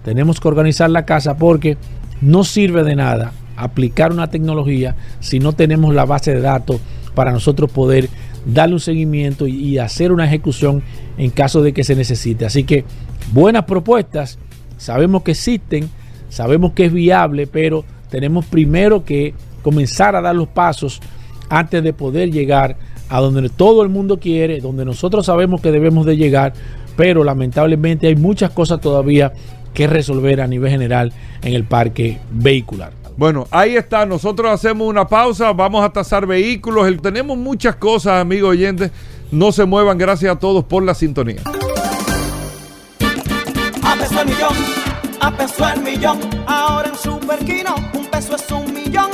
tenemos 0.04 0.40
que 0.40 0.48
organizar 0.48 0.88
la 0.90 1.04
casa 1.04 1.36
porque 1.36 1.76
no 2.20 2.44
sirve 2.44 2.84
de 2.84 2.96
nada 2.96 3.32
aplicar 3.56 4.12
una 4.12 4.30
tecnología 4.30 4.96
si 5.20 5.38
no 5.38 5.52
tenemos 5.52 5.94
la 5.94 6.06
base 6.06 6.34
de 6.34 6.40
datos 6.40 6.80
para 7.14 7.32
nosotros 7.32 7.70
poder 7.70 8.08
darle 8.46 8.74
un 8.74 8.80
seguimiento 8.80 9.46
y, 9.46 9.78
hacer 9.78 10.12
una 10.12 10.24
ejecución 10.24 10.82
en 11.18 11.30
caso 11.30 11.60
de 11.62 11.72
que 11.72 11.84
se 11.84 11.94
necesite. 11.94 12.46
Así 12.46 12.64
que 12.64 12.84
buenas 13.32 13.64
propuestas, 13.64 14.38
sabemos 14.78 15.22
que 15.22 15.32
existen, 15.32 15.90
sabemos 16.30 16.72
que 16.72 16.86
es 16.86 16.92
viable, 16.92 17.46
pero 17.46 17.84
tenemos 18.08 18.46
primero 18.46 19.04
que 19.04 19.34
comenzar 19.62 20.16
a 20.16 20.22
dar 20.22 20.34
los 20.34 20.48
pasos 20.48 21.00
antes 21.50 21.82
de 21.82 21.92
poder 21.92 22.30
llegar 22.30 22.76
a 23.10 23.20
donde 23.20 23.48
todo 23.50 23.82
el 23.82 23.88
mundo 23.88 24.18
quiere, 24.18 24.60
donde 24.60 24.84
nosotros 24.84 25.26
sabemos 25.26 25.60
que 25.60 25.72
debemos 25.72 26.06
de 26.06 26.16
llegar, 26.16 26.54
pero 26.96 27.24
lamentablemente 27.24 28.06
hay 28.06 28.16
muchas 28.16 28.50
cosas 28.50 28.80
todavía 28.80 29.32
que 29.74 29.86
resolver 29.86 30.40
a 30.40 30.46
nivel 30.46 30.70
general 30.70 31.12
en 31.42 31.54
el 31.54 31.64
parque 31.64 32.18
vehicular. 32.30 32.92
Bueno, 33.16 33.46
ahí 33.50 33.76
está. 33.76 34.06
Nosotros 34.06 34.50
hacemos 34.50 34.88
una 34.88 35.06
pausa. 35.06 35.52
Vamos 35.52 35.84
a 35.84 35.90
tasar 35.90 36.26
vehículos. 36.26 36.90
Tenemos 37.02 37.36
muchas 37.36 37.76
cosas, 37.76 38.20
amigos 38.20 38.50
oyentes. 38.50 38.90
No 39.30 39.52
se 39.52 39.64
muevan. 39.66 39.98
Gracias 39.98 40.34
a 40.34 40.38
todos 40.38 40.64
por 40.64 40.82
la 40.82 40.94
sintonía. 40.94 41.42
A 43.82 43.96
peso 43.96 44.20
el 44.22 44.28
millón, 44.28 44.56
a 45.20 45.30
peso 45.36 45.68
el 45.68 45.82
millón. 45.82 46.20
Ahora 46.46 46.88
en 46.88 46.96
Superquino, 46.96 47.74
un 47.92 48.06
peso 48.06 48.36
es 48.36 48.50
un 48.50 48.72
millón. 48.72 49.10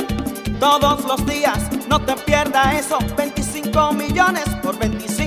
Todos 0.59 1.03
los 1.05 1.25
días, 1.25 1.69
no 1.89 1.99
te 1.99 2.15
pierdas 2.25 2.79
eso. 2.79 2.97
25 3.17 3.91
millones 3.91 4.45
por 4.63 4.79
25 4.79 5.26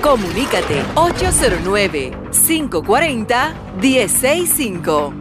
Comunícate 0.00 0.84
809 0.94 2.12
540 2.30 3.54
165 3.80 5.12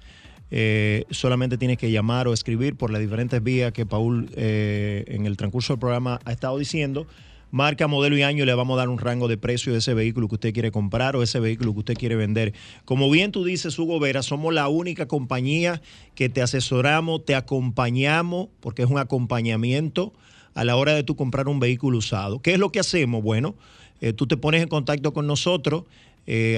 Eh, 0.53 1.05
solamente 1.09 1.57
tienes 1.57 1.77
que 1.77 1.91
llamar 1.91 2.27
o 2.27 2.33
escribir 2.33 2.75
por 2.75 2.91
las 2.91 2.99
diferentes 2.99 3.41
vías 3.41 3.71
que 3.71 3.85
Paul 3.85 4.29
eh, 4.35 5.05
en 5.07 5.25
el 5.25 5.37
transcurso 5.37 5.73
del 5.73 5.79
programa 5.79 6.19
ha 6.25 6.31
estado 6.33 6.57
diciendo. 6.57 7.07
Marca, 7.51 7.87
modelo 7.87 8.17
y 8.17 8.23
año 8.23 8.45
le 8.45 8.53
vamos 8.53 8.75
a 8.75 8.79
dar 8.79 8.89
un 8.89 8.97
rango 8.97 9.27
de 9.27 9.37
precio 9.37 9.73
de 9.73 9.79
ese 9.79 9.93
vehículo 9.93 10.29
que 10.29 10.35
usted 10.35 10.53
quiere 10.53 10.71
comprar 10.71 11.17
o 11.17 11.21
ese 11.21 11.41
vehículo 11.41 11.73
que 11.73 11.79
usted 11.79 11.93
quiere 11.95 12.15
vender. 12.15 12.53
Como 12.85 13.09
bien 13.09 13.33
tú 13.33 13.43
dices, 13.43 13.77
Hugo 13.77 13.99
Vera, 13.99 14.23
somos 14.23 14.53
la 14.53 14.69
única 14.69 15.07
compañía 15.07 15.81
que 16.15 16.29
te 16.29 16.41
asesoramos, 16.41 17.25
te 17.25 17.35
acompañamos, 17.35 18.47
porque 18.61 18.83
es 18.83 18.89
un 18.89 18.99
acompañamiento 18.99 20.13
a 20.53 20.63
la 20.63 20.77
hora 20.77 20.93
de 20.93 21.03
tú 21.03 21.17
comprar 21.17 21.49
un 21.49 21.59
vehículo 21.59 21.97
usado. 21.97 22.41
¿Qué 22.41 22.53
es 22.53 22.59
lo 22.59 22.71
que 22.71 22.79
hacemos? 22.79 23.21
Bueno, 23.21 23.55
eh, 23.99 24.13
tú 24.13 24.27
te 24.27 24.37
pones 24.37 24.63
en 24.63 24.69
contacto 24.69 25.13
con 25.13 25.27
nosotros, 25.27 25.83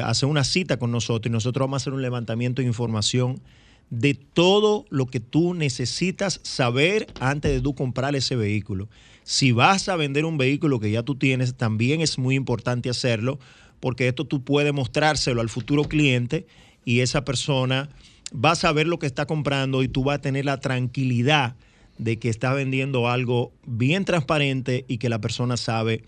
haces 0.04 0.24
una 0.24 0.44
cita 0.44 0.78
con 0.78 0.92
nosotros 0.92 1.32
y 1.32 1.34
nosotros 1.34 1.64
vamos 1.64 1.82
a 1.82 1.84
hacer 1.84 1.94
un 1.94 2.04
levantamiento 2.04 2.62
de 2.62 2.68
información 2.68 3.42
de 3.90 4.14
todo 4.14 4.86
lo 4.90 5.06
que 5.08 5.20
tú 5.20 5.54
necesitas 5.54 6.40
saber 6.44 7.08
antes 7.20 7.52
de 7.52 7.62
tú 7.62 7.74
comprar 7.74 8.16
ese 8.16 8.36
vehículo. 8.36 8.90
Si 9.24 9.52
vas 9.52 9.90
a 9.90 9.96
vender 9.96 10.26
un 10.26 10.38
vehículo 10.38 10.80
que 10.80 10.92
ya 10.92 11.04
tú 11.04 11.16
tienes, 11.16 11.56
también 11.56 12.02
es 12.02 12.18
muy 12.18 12.36
importante 12.36 12.90
hacerlo, 12.90 13.40
porque 13.80 14.08
esto 14.08 14.26
tú 14.26 14.44
puedes 14.44 14.74
mostrárselo 14.74 15.42
al 15.42 15.50
futuro 15.50 15.84
cliente 15.84 16.46
y 16.86 17.00
esa 17.00 17.24
persona 17.26 17.90
va 18.34 18.52
a 18.52 18.56
saber 18.56 18.88
lo 18.88 19.00
que 19.00 19.06
está 19.06 19.26
comprando 19.26 19.84
y 19.84 19.88
tú 19.88 20.04
vas 20.04 20.18
a 20.18 20.22
tener 20.22 20.46
la 20.46 20.60
tranquilidad 20.60 21.56
de 21.98 22.18
que 22.18 22.30
está 22.30 22.54
vendiendo 22.54 23.10
algo 23.10 23.54
bien 23.66 24.06
transparente 24.06 24.86
y 24.88 24.98
que 24.98 25.10
la 25.10 25.22
persona 25.22 25.58
sabe 25.58 26.04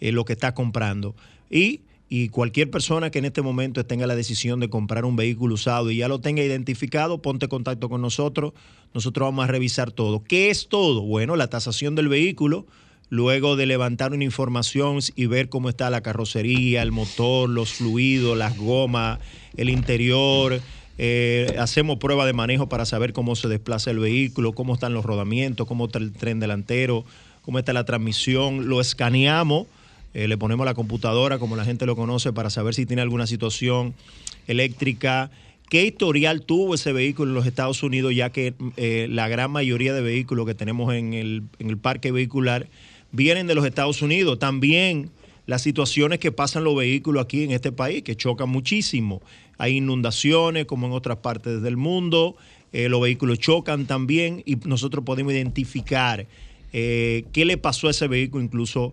eh, 0.00 0.12
lo 0.12 0.24
que 0.24 0.32
está 0.32 0.54
comprando. 0.54 1.14
Y 1.50 1.82
y 2.08 2.30
cualquier 2.30 2.70
persona 2.70 3.10
que 3.10 3.18
en 3.18 3.26
este 3.26 3.42
momento 3.42 3.84
tenga 3.84 4.06
la 4.06 4.16
decisión 4.16 4.60
de 4.60 4.70
comprar 4.70 5.04
un 5.04 5.16
vehículo 5.16 5.54
usado 5.54 5.90
y 5.90 5.98
ya 5.98 6.08
lo 6.08 6.20
tenga 6.20 6.42
identificado, 6.42 7.20
ponte 7.20 7.48
contacto 7.48 7.88
con 7.88 8.00
nosotros. 8.00 8.54
Nosotros 8.94 9.26
vamos 9.26 9.44
a 9.44 9.48
revisar 9.48 9.90
todo. 9.92 10.24
¿Qué 10.24 10.48
es 10.48 10.68
todo? 10.68 11.02
Bueno, 11.02 11.36
la 11.36 11.48
tasación 11.50 11.94
del 11.94 12.08
vehículo, 12.08 12.66
luego 13.10 13.56
de 13.56 13.66
levantar 13.66 14.14
una 14.14 14.24
información 14.24 15.00
y 15.16 15.26
ver 15.26 15.50
cómo 15.50 15.68
está 15.68 15.90
la 15.90 16.00
carrocería, 16.00 16.80
el 16.80 16.92
motor, 16.92 17.50
los 17.50 17.74
fluidos, 17.74 18.38
las 18.38 18.56
gomas, 18.56 19.18
el 19.58 19.68
interior. 19.68 20.62
Eh, 20.96 21.56
hacemos 21.58 21.98
prueba 21.98 22.24
de 22.24 22.32
manejo 22.32 22.70
para 22.70 22.86
saber 22.86 23.12
cómo 23.12 23.36
se 23.36 23.48
desplaza 23.48 23.90
el 23.90 23.98
vehículo, 23.98 24.54
cómo 24.54 24.74
están 24.74 24.94
los 24.94 25.04
rodamientos, 25.04 25.66
cómo 25.66 25.84
está 25.84 25.98
el 25.98 26.12
tren 26.12 26.40
delantero, 26.40 27.04
cómo 27.42 27.58
está 27.58 27.74
la 27.74 27.84
transmisión. 27.84 28.66
Lo 28.70 28.80
escaneamos 28.80 29.66
eh, 30.14 30.26
le 30.26 30.38
ponemos 30.38 30.64
la 30.64 30.74
computadora, 30.74 31.38
como 31.38 31.56
la 31.56 31.64
gente 31.64 31.86
lo 31.86 31.96
conoce, 31.96 32.32
para 32.32 32.50
saber 32.50 32.74
si 32.74 32.86
tiene 32.86 33.02
alguna 33.02 33.26
situación 33.26 33.94
eléctrica. 34.46 35.30
¿Qué 35.68 35.84
historial 35.84 36.42
tuvo 36.42 36.74
ese 36.74 36.92
vehículo 36.92 37.30
en 37.30 37.34
los 37.34 37.46
Estados 37.46 37.82
Unidos, 37.82 38.14
ya 38.14 38.30
que 38.30 38.54
eh, 38.76 39.06
la 39.10 39.28
gran 39.28 39.50
mayoría 39.50 39.92
de 39.92 40.00
vehículos 40.00 40.46
que 40.46 40.54
tenemos 40.54 40.94
en 40.94 41.12
el, 41.12 41.42
en 41.58 41.68
el 41.68 41.76
parque 41.76 42.10
vehicular 42.10 42.68
vienen 43.12 43.46
de 43.46 43.54
los 43.54 43.66
Estados 43.66 44.00
Unidos? 44.00 44.38
También 44.38 45.10
las 45.44 45.60
situaciones 45.62 46.18
que 46.20 46.32
pasan 46.32 46.64
los 46.64 46.74
vehículos 46.74 47.22
aquí 47.22 47.44
en 47.44 47.50
este 47.50 47.70
país, 47.70 48.02
que 48.02 48.16
chocan 48.16 48.48
muchísimo. 48.48 49.20
Hay 49.58 49.76
inundaciones, 49.76 50.64
como 50.64 50.86
en 50.86 50.92
otras 50.92 51.18
partes 51.18 51.60
del 51.60 51.76
mundo. 51.76 52.36
Eh, 52.72 52.88
los 52.88 53.00
vehículos 53.00 53.38
chocan 53.38 53.86
también 53.86 54.42
y 54.46 54.56
nosotros 54.56 55.04
podemos 55.04 55.32
identificar 55.32 56.26
qué 56.70 57.44
le 57.46 57.56
pasó 57.56 57.88
a 57.88 57.92
ese 57.92 58.08
vehículo, 58.08 58.44
incluso 58.44 58.92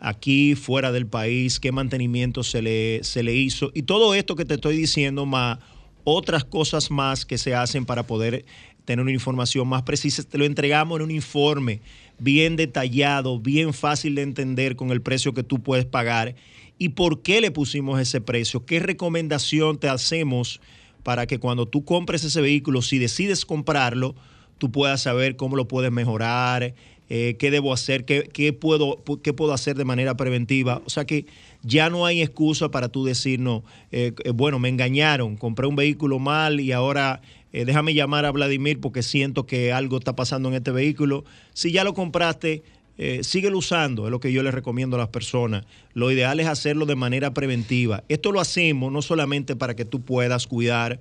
aquí 0.00 0.54
fuera 0.54 0.92
del 0.92 1.06
país, 1.06 1.60
qué 1.60 1.72
mantenimiento 1.72 2.42
se 2.42 2.62
le, 2.62 3.00
se 3.02 3.22
le 3.22 3.34
hizo. 3.34 3.70
Y 3.74 3.82
todo 3.82 4.14
esto 4.14 4.36
que 4.36 4.44
te 4.44 4.54
estoy 4.54 4.76
diciendo, 4.76 5.26
más 5.26 5.58
otras 6.04 6.44
cosas 6.44 6.90
más 6.90 7.26
que 7.26 7.36
se 7.36 7.54
hacen 7.54 7.84
para 7.84 8.06
poder 8.06 8.44
tener 8.84 9.02
una 9.02 9.12
información 9.12 9.66
más 9.66 9.82
precisa, 9.82 10.22
te 10.22 10.38
lo 10.38 10.44
entregamos 10.44 10.98
en 10.98 11.04
un 11.04 11.10
informe 11.10 11.80
bien 12.18 12.54
detallado, 12.54 13.40
bien 13.40 13.74
fácil 13.74 14.14
de 14.14 14.22
entender 14.22 14.76
con 14.76 14.92
el 14.92 15.02
precio 15.02 15.34
que 15.34 15.42
tú 15.42 15.60
puedes 15.60 15.84
pagar. 15.84 16.36
Y 16.78 16.90
por 16.90 17.22
qué 17.22 17.40
le 17.40 17.50
pusimos 17.50 18.00
ese 18.00 18.20
precio, 18.20 18.64
qué 18.64 18.78
recomendación 18.78 19.78
te 19.78 19.88
hacemos 19.88 20.60
para 21.02 21.26
que 21.26 21.38
cuando 21.38 21.66
tú 21.66 21.84
compres 21.84 22.22
ese 22.22 22.40
vehículo, 22.40 22.82
si 22.82 22.98
decides 22.98 23.44
comprarlo, 23.44 24.14
tú 24.58 24.70
puedas 24.70 25.02
saber 25.02 25.36
cómo 25.36 25.56
lo 25.56 25.66
puedes 25.66 25.90
mejorar, 25.90 26.74
eh, 27.08 27.36
qué 27.38 27.50
debo 27.50 27.72
hacer, 27.72 28.04
qué, 28.04 28.52
puedo, 28.52 29.02
qué 29.22 29.32
puedo 29.32 29.52
hacer 29.52 29.76
de 29.76 29.84
manera 29.84 30.16
preventiva. 30.16 30.82
O 30.86 30.90
sea 30.90 31.04
que 31.04 31.26
ya 31.62 31.90
no 31.90 32.06
hay 32.06 32.22
excusa 32.22 32.70
para 32.70 32.88
tú 32.88 33.04
decir, 33.04 33.40
no, 33.40 33.64
eh, 33.90 34.12
eh, 34.24 34.30
bueno, 34.30 34.58
me 34.58 34.68
engañaron, 34.68 35.36
compré 35.36 35.66
un 35.66 35.76
vehículo 35.76 36.18
mal 36.18 36.60
y 36.60 36.72
ahora 36.72 37.20
déjame 37.52 37.94
llamar 37.94 38.26
a 38.26 38.32
Vladimir 38.32 38.80
porque 38.82 39.02
siento 39.02 39.46
que 39.46 39.72
algo 39.72 39.96
está 39.96 40.14
pasando 40.14 40.50
en 40.50 40.56
este 40.56 40.72
vehículo. 40.72 41.24
Si 41.54 41.72
ya 41.72 41.84
lo 41.84 41.94
compraste, 41.94 42.62
eh, 42.98 43.20
síguelo 43.22 43.56
usando, 43.56 44.04
es 44.04 44.10
lo 44.10 44.20
que 44.20 44.30
yo 44.30 44.42
les 44.42 44.52
recomiendo 44.52 44.96
a 44.96 44.98
las 44.98 45.08
personas. 45.08 45.64
Lo 45.94 46.10
ideal 46.10 46.38
es 46.38 46.48
hacerlo 46.48 46.84
de 46.84 46.96
manera 46.96 47.32
preventiva. 47.32 48.04
Esto 48.10 48.30
lo 48.30 48.40
hacemos 48.40 48.92
no 48.92 49.00
solamente 49.00 49.56
para 49.56 49.74
que 49.74 49.86
tú 49.86 50.02
puedas 50.02 50.46
cuidar 50.46 51.00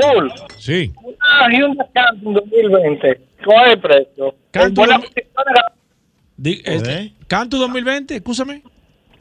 Paul, 0.00 0.32
Sí. 0.58 0.92
una 1.02 1.48
Hyundai 1.56 1.86
Canton 1.94 2.34
2020, 2.34 3.20
¿cuál 3.44 3.66
es 3.66 3.72
el 3.74 3.80
precio? 3.80 4.34
Canton 4.50 4.88
este, 6.64 7.12
Canto 7.26 7.58
2020, 7.58 8.16
escúchame. 8.16 8.62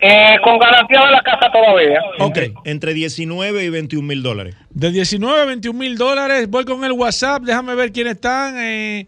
eh, 0.01 0.37
con 0.43 0.57
garantía 0.57 1.05
de 1.05 1.11
la 1.11 1.21
casa 1.21 1.51
todavía. 1.51 1.99
Entre, 2.19 2.53
entre 2.65 2.93
19 2.93 3.65
y 3.65 3.69
21 3.69 4.07
mil 4.07 4.23
dólares. 4.23 4.55
De 4.69 4.91
19 4.91 5.41
a 5.41 5.45
21 5.45 5.77
mil 5.77 5.97
dólares. 5.97 6.49
Voy 6.49 6.63
con 6.63 6.83
el 6.85 6.93
WhatsApp. 6.93 7.43
Déjame 7.43 7.75
ver 7.75 7.91
quiénes 7.91 8.13
están. 8.15 8.55
eh, 8.57 9.05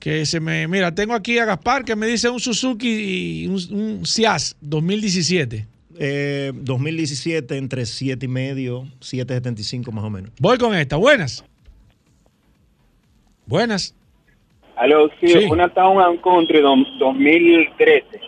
que 0.00 0.26
se 0.26 0.40
me. 0.40 0.66
Mira, 0.68 0.94
tengo 0.94 1.14
aquí 1.14 1.38
a 1.38 1.44
Gaspar 1.46 1.84
que 1.84 1.96
me 1.96 2.06
dice 2.06 2.28
un 2.28 2.38
Suzuki 2.40 2.88
y 2.88 3.46
un, 3.46 3.54
un 3.70 4.06
Ciaz 4.06 4.56
2017. 4.60 5.66
Eh, 5.98 6.52
2017 6.54 7.56
entre 7.56 7.86
7 7.86 8.26
y 8.26 8.28
medio, 8.28 8.84
7.75 9.00 9.90
más 9.92 10.04
o 10.04 10.10
menos. 10.10 10.30
Voy 10.38 10.58
con 10.58 10.74
esta. 10.74 10.96
Buenas. 10.96 11.42
Buenas. 13.46 13.94
Aló, 14.76 15.08
sí, 15.20 15.28
Sí. 15.28 15.38
una 15.50 15.72
Town 15.72 16.02
and 16.02 16.20
Country 16.20 16.60
dom- 16.60 16.84
2013. 16.98 18.20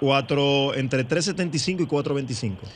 Cuatro, 0.00 0.74
entre 0.74 1.04
3.75 1.04 1.82
y 1.82 1.86
4.25. 1.86 2.66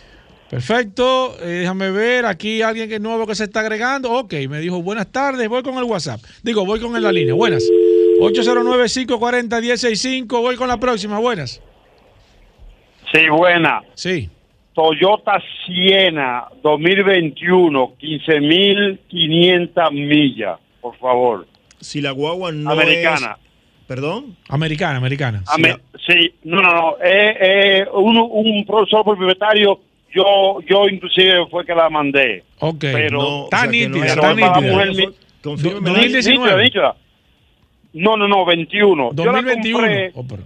Perfecto. 0.48 1.36
eh, 1.43 1.47
déjame 1.60 1.90
ver. 1.90 2.24
Aquí 2.26 2.62
alguien 2.62 2.89
que 2.89 2.94
es 2.94 3.01
nuevo 3.01 3.26
que 3.26 3.35
se 3.35 3.44
está 3.44 3.60
agregando. 3.60 4.10
Ok, 4.12 4.32
me 4.48 4.60
dijo 4.60 4.80
buenas 4.82 5.10
tardes. 5.12 5.47
Voy 5.48 5.62
con 5.62 5.76
el 5.76 5.85
WhatsApp. 5.85 6.20
Digo, 6.43 6.64
voy 6.64 6.80
con 6.80 6.93
la 7.02 7.12
línea. 7.12 7.35
Buenas. 7.35 7.64
809-540-165. 8.20 10.40
Voy 10.40 10.56
con 10.56 10.68
la 10.68 10.78
próxima. 10.80 11.18
Buenas. 11.18 11.60
Sí, 13.12 13.28
buena. 13.30 13.82
Sí. 13.94 14.28
Toyota 14.74 15.43
Siena 15.66 16.44
2021, 16.62 17.94
15.500 18.01 19.93
millas, 19.93 20.59
por 20.80 20.97
favor. 20.98 21.47
Si 21.80 22.01
la 22.01 22.10
guagua 22.12 22.52
no 22.52 22.70
Americana. 22.70 23.36
es... 23.40 23.48
¿Perdón? 23.86 24.36
Americana, 24.48 24.97
americana. 24.98 25.43
Ame- 25.47 25.78
sí, 26.06 26.32
no, 26.44 26.60
no, 26.60 26.72
no. 26.74 26.97
Eh, 27.02 27.36
eh, 27.40 27.86
un, 27.94 28.18
un 28.18 28.64
profesor 28.66 29.02
propietario, 29.05 29.80
yo 30.14 30.59
yo 30.68 30.86
inclusive 30.89 31.47
fue 31.51 31.64
que 31.64 31.74
la 31.74 31.89
mandé. 31.89 32.44
Ok. 32.60 32.80
Pero, 32.80 33.18
No, 33.22 33.44
o 33.44 33.48
sea, 33.48 33.68
que 33.70 33.89
no 33.89 33.97
es- 34.05 34.10
pero 34.12 34.22
para 34.22 34.35
la 34.35 34.52
nítida. 34.85 35.12
Do- 35.43 35.56
nítida. 36.62 36.94
No, 37.94 38.16
no, 38.18 38.28
no, 38.28 38.44
21. 38.44 39.10
Yo 39.14 39.24
la 39.24 39.32
2021. 39.32 39.78
compré, 39.78 40.12
Oh, 40.14 40.24
pero- 40.28 40.43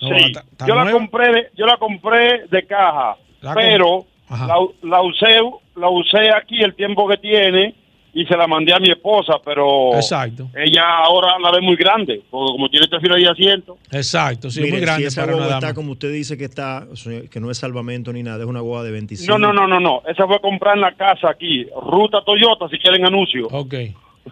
sí, 0.00 0.32
yo 0.66 0.74
la 0.74 0.90
compré, 0.90 1.32
de, 1.32 1.48
yo 1.56 1.66
la 1.66 1.76
compré 1.76 2.46
de 2.50 2.66
caja, 2.66 3.16
La 3.40 3.54
pero 3.54 4.06
la, 4.30 4.56
la 4.82 5.02
usé, 5.02 5.36
la 5.76 5.88
usé 5.88 6.30
aquí 6.34 6.62
el 6.62 6.74
tiempo 6.74 7.08
que 7.08 7.16
tiene 7.16 7.74
y 8.14 8.24
se 8.24 8.36
la 8.36 8.46
mandé 8.46 8.72
a 8.72 8.80
mi 8.80 8.90
esposa, 8.90 9.34
pero 9.44 9.94
Exacto. 9.94 10.48
ella 10.56 10.82
ahora 11.04 11.38
la 11.38 11.52
ve 11.52 11.60
muy 11.60 11.76
grande, 11.76 12.22
porque 12.30 12.52
como 12.52 12.68
tiene 12.68 12.84
este 12.86 12.98
filo 13.00 13.14
de 13.14 13.28
asiento. 13.28 13.78
Exacto, 13.92 14.50
sí, 14.50 14.60
Mire, 14.60 14.72
muy 14.72 14.80
grande 14.80 15.02
si 15.02 15.06
esa 15.08 15.22
para 15.22 15.36
una 15.36 15.44
dama. 15.46 15.58
está 15.58 15.74
como 15.74 15.92
usted 15.92 16.12
dice 16.12 16.36
que 16.36 16.44
está, 16.44 16.86
que 17.30 17.38
no 17.38 17.50
es 17.50 17.58
salvamento 17.58 18.12
ni 18.12 18.22
nada, 18.22 18.42
es 18.42 18.48
una 18.48 18.60
guagua 18.60 18.82
de 18.82 18.90
25. 18.92 19.38
No, 19.38 19.38
no, 19.38 19.52
no, 19.52 19.68
no, 19.68 19.78
no. 19.78 20.02
Esa 20.08 20.26
fue 20.26 20.40
comprar 20.40 20.74
en 20.76 20.80
la 20.80 20.92
casa 20.92 21.30
aquí. 21.30 21.66
Ruta 21.80 22.22
Toyota, 22.24 22.68
si 22.68 22.78
quieren 22.78 23.04
anuncio. 23.06 23.46
Ok. 23.52 23.74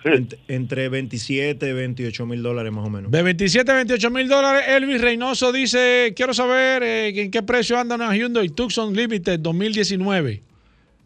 Ent- 0.04 0.36
entre 0.48 0.88
27 0.88 1.68
y 1.68 1.72
28 1.72 2.26
mil 2.26 2.42
dólares 2.42 2.72
más 2.72 2.86
o 2.86 2.90
menos. 2.90 3.10
De 3.10 3.22
27 3.22 3.70
a 3.70 3.74
28 3.76 4.10
mil 4.10 4.28
dólares, 4.28 4.64
Elvis 4.68 5.00
Reynoso 5.00 5.52
dice, 5.52 6.12
quiero 6.16 6.34
saber 6.34 6.82
eh, 6.82 7.08
en 7.22 7.30
qué 7.30 7.42
precio 7.42 7.78
anda 7.78 7.94
una 7.96 8.14
Hyundai 8.16 8.48
Tucson 8.48 8.94
Limited 8.94 9.40
2019. 9.40 10.42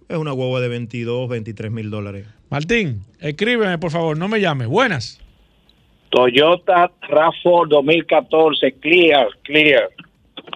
Es 0.09 0.17
una 0.17 0.33
guagua 0.33 0.61
de 0.61 0.69
22, 0.69 1.29
23 1.29 1.71
mil 1.71 1.91
dólares. 1.91 2.27
Martín, 2.51 3.03
escríbeme 3.21 3.79
por 3.79 3.91
favor, 3.93 4.19
no 4.19 4.27
me 4.29 4.41
llames. 4.41 4.67
Buenas. 4.69 5.21
Toyota 6.11 6.91
RAV4 7.09 7.69
2014, 7.69 8.73
Clear, 8.81 9.29
Clear, 9.45 9.89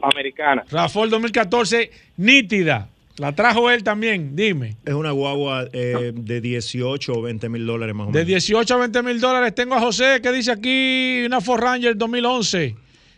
americana. 0.02 0.64
Rafol 0.70 1.08
2014, 1.10 1.90
nítida. 2.16 2.88
La 3.16 3.32
trajo 3.34 3.70
él 3.70 3.84
también, 3.84 4.34
dime. 4.34 4.76
Es 4.84 4.94
una 4.94 5.12
guagua 5.12 5.66
eh, 5.72 6.12
de 6.14 6.40
18 6.40 7.12
o 7.12 7.22
20 7.22 7.48
mil 7.48 7.64
dólares 7.64 7.94
más 7.94 8.08
o 8.08 8.10
De 8.10 8.18
menos. 8.24 8.26
18 8.26 8.74
a 8.74 8.76
20 8.78 9.02
mil 9.02 9.20
dólares 9.20 9.54
tengo 9.54 9.74
a 9.76 9.80
José 9.80 10.20
que 10.20 10.32
dice 10.32 10.50
aquí 10.50 11.22
una 11.24 11.40
Ford 11.40 11.60
Ranger 11.62 11.96
2011. 11.96 12.74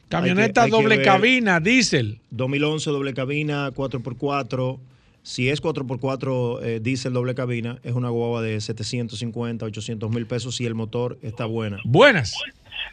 Camioneta 0.08 0.62
Hay 0.64 0.70
que- 0.70 0.76
hay 0.76 0.82
doble 0.82 1.02
cabina, 1.02 1.60
diésel. 1.60 2.18
2011 2.30 2.90
doble 2.90 3.14
cabina, 3.14 3.70
4x4. 3.74 4.78
Si 5.22 5.48
es 5.48 5.60
4x4 5.62 6.60
eh, 6.62 6.78
diésel 6.80 7.12
doble 7.14 7.34
cabina, 7.34 7.78
es 7.82 7.92
una 7.94 8.10
guagua 8.10 8.42
de 8.42 8.60
750, 8.60 9.64
800 9.66 10.10
mil 10.10 10.26
pesos 10.26 10.54
si 10.56 10.66
el 10.66 10.74
motor 10.74 11.18
está 11.22 11.46
buena. 11.46 11.78
Buenas. 11.84 12.34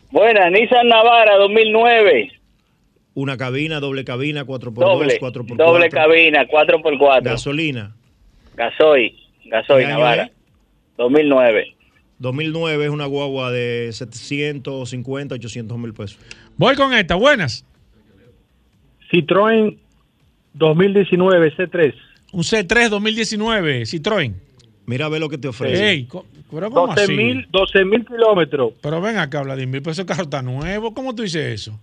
Buena, 0.09 0.49
Nissan 0.49 0.87
Navara 0.87 1.35
2009. 1.37 2.31
Una 3.15 3.37
cabina, 3.37 3.79
doble 3.79 4.03
cabina, 4.05 4.43
4x2, 4.45 4.73
Doble. 4.73 5.19
4x4. 5.19 5.55
Doble 5.55 5.89
cabina, 5.89 6.47
4x4. 6.47 7.23
Gasolina. 7.23 7.95
Gasoil. 8.55 9.15
Gasoil 9.45 9.79
¿Qué 9.85 9.85
año 9.85 9.99
Navara. 9.99 10.23
es? 10.23 10.31
2009. 10.97 11.75
2009 12.19 12.85
es 12.85 12.89
una 12.89 13.05
guagua 13.05 13.51
de 13.51 13.89
750, 13.91 15.35
800 15.35 15.77
mil 15.77 15.93
pesos. 15.93 16.17
Voy 16.57 16.75
con 16.75 16.93
esta, 16.93 17.15
buenas. 17.15 17.65
Citroën 19.11 19.77
2019 20.53 21.55
C3. 21.55 21.93
Un 22.31 22.41
C3 22.41 22.89
2019, 22.89 23.81
Citroën. 23.83 24.33
Mira 24.85 25.05
a 25.05 25.09
ver 25.09 25.19
lo 25.19 25.29
que 25.29 25.37
te 25.37 25.47
ofrece. 25.47 25.89
Ey, 25.89 26.07
pero 26.51 26.69
¿cómo 26.71 26.87
12 26.87 27.03
así? 27.03 27.13
mil 27.13 27.47
12 27.51 27.85
mil 27.85 28.05
kilómetros. 28.05 28.73
Pero 28.81 29.01
ven 29.01 29.17
acá, 29.17 29.41
Vladimir, 29.43 29.81
pero 29.81 29.91
ese 29.91 30.05
carro 30.05 30.23
está 30.23 30.41
nuevo. 30.41 30.93
¿Cómo 30.93 31.13
tú 31.15 31.23
dices 31.23 31.45
eso? 31.61 31.79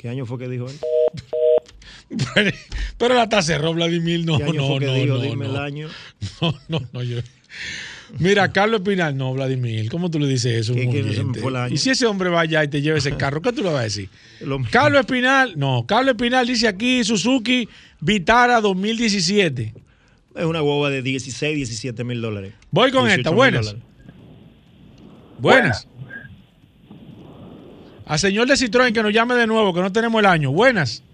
¿Qué 0.00 0.08
año 0.08 0.24
fue 0.24 0.38
que 0.38 0.48
dijo 0.48 0.66
él? 0.66 0.76
Pero, 2.34 2.50
pero 2.98 3.14
la 3.14 3.24
está 3.24 3.40
cerró, 3.40 3.72
Vladimir. 3.72 4.24
No, 4.26 4.36
¿Qué 4.38 4.42
año 4.44 4.54
no, 4.54 4.66
fue 4.66 4.78
que 4.80 4.86
no, 4.86 4.94
dijo? 4.94 5.14
no, 5.14 5.20
Dime 5.20 5.44
no. 5.46 5.50
el 5.52 5.56
año. 5.58 5.88
No, 6.40 6.54
no, 6.68 6.80
no, 6.92 7.02
yo. 7.04 7.18
Mira, 8.18 8.50
Carlos 8.50 8.80
Espinal, 8.80 9.16
no, 9.16 9.32
Vladimir. 9.34 9.88
¿Cómo 9.90 10.10
tú 10.10 10.18
le 10.18 10.26
dices 10.26 10.52
eso? 10.62 10.74
¿Qué- 10.74 10.80
año? 11.54 11.72
Y 11.72 11.76
si 11.76 11.90
ese 11.90 12.06
hombre 12.06 12.28
va 12.30 12.40
allá 12.40 12.64
y 12.64 12.68
te 12.68 12.82
lleva 12.82 12.98
ese 12.98 13.16
carro, 13.16 13.40
¿qué 13.42 13.52
tú 13.52 13.62
le 13.62 13.68
vas 13.70 13.80
a 13.80 13.82
decir? 13.84 14.08
Lo- 14.40 14.58
Carlos 14.72 15.00
Espinal, 15.00 15.56
no, 15.56 15.84
Carlos 15.86 16.14
Espinal 16.16 16.46
dice 16.48 16.66
aquí 16.66 17.04
Suzuki 17.04 17.68
Vitara 18.00 18.60
2017. 18.60 19.72
Es 20.34 20.44
una 20.44 20.60
guagua 20.60 20.90
de 20.90 21.02
16, 21.02 21.56
17 21.56 22.02
mil 22.02 22.20
dólares. 22.20 22.54
Voy 22.72 22.90
con 22.90 23.02
18 23.04 23.20
esta, 23.20 23.30
buenas. 23.30 23.66
dólares. 23.66 23.82
Buenas. 25.38 25.86
A 28.10 28.18
señor 28.18 28.48
de 28.48 28.54
Citroën 28.54 28.92
que 28.92 29.02
nos 29.04 29.12
llame 29.12 29.34
de 29.36 29.46
nuevo, 29.46 29.72
que 29.72 29.80
no 29.80 29.92
tenemos 29.92 30.18
el 30.18 30.26
año. 30.26 30.50
Buenas. 30.50 31.04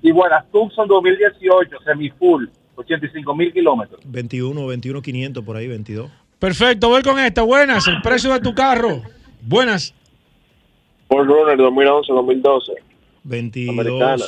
Y 0.00 0.10
buenas, 0.10 0.50
Tucson 0.50 0.88
2018, 0.88 1.76
semi-full, 1.84 2.46
85 2.76 3.34
mil 3.36 3.52
kilómetros. 3.52 4.00
21, 4.06 4.66
21, 4.66 5.02
500 5.02 5.44
por 5.44 5.56
ahí, 5.58 5.68
22. 5.68 6.10
Perfecto, 6.38 6.88
voy 6.88 7.02
con 7.02 7.18
esta. 7.18 7.42
Buenas. 7.42 7.86
El 7.88 8.00
precio 8.00 8.32
de 8.32 8.40
tu 8.40 8.54
carro. 8.54 9.02
Buenas. 9.42 9.92
Ford 11.08 11.26
Runner 11.26 11.58
2011-2012. 11.58 12.72
22. 13.24 13.78
Americana. 13.78 14.24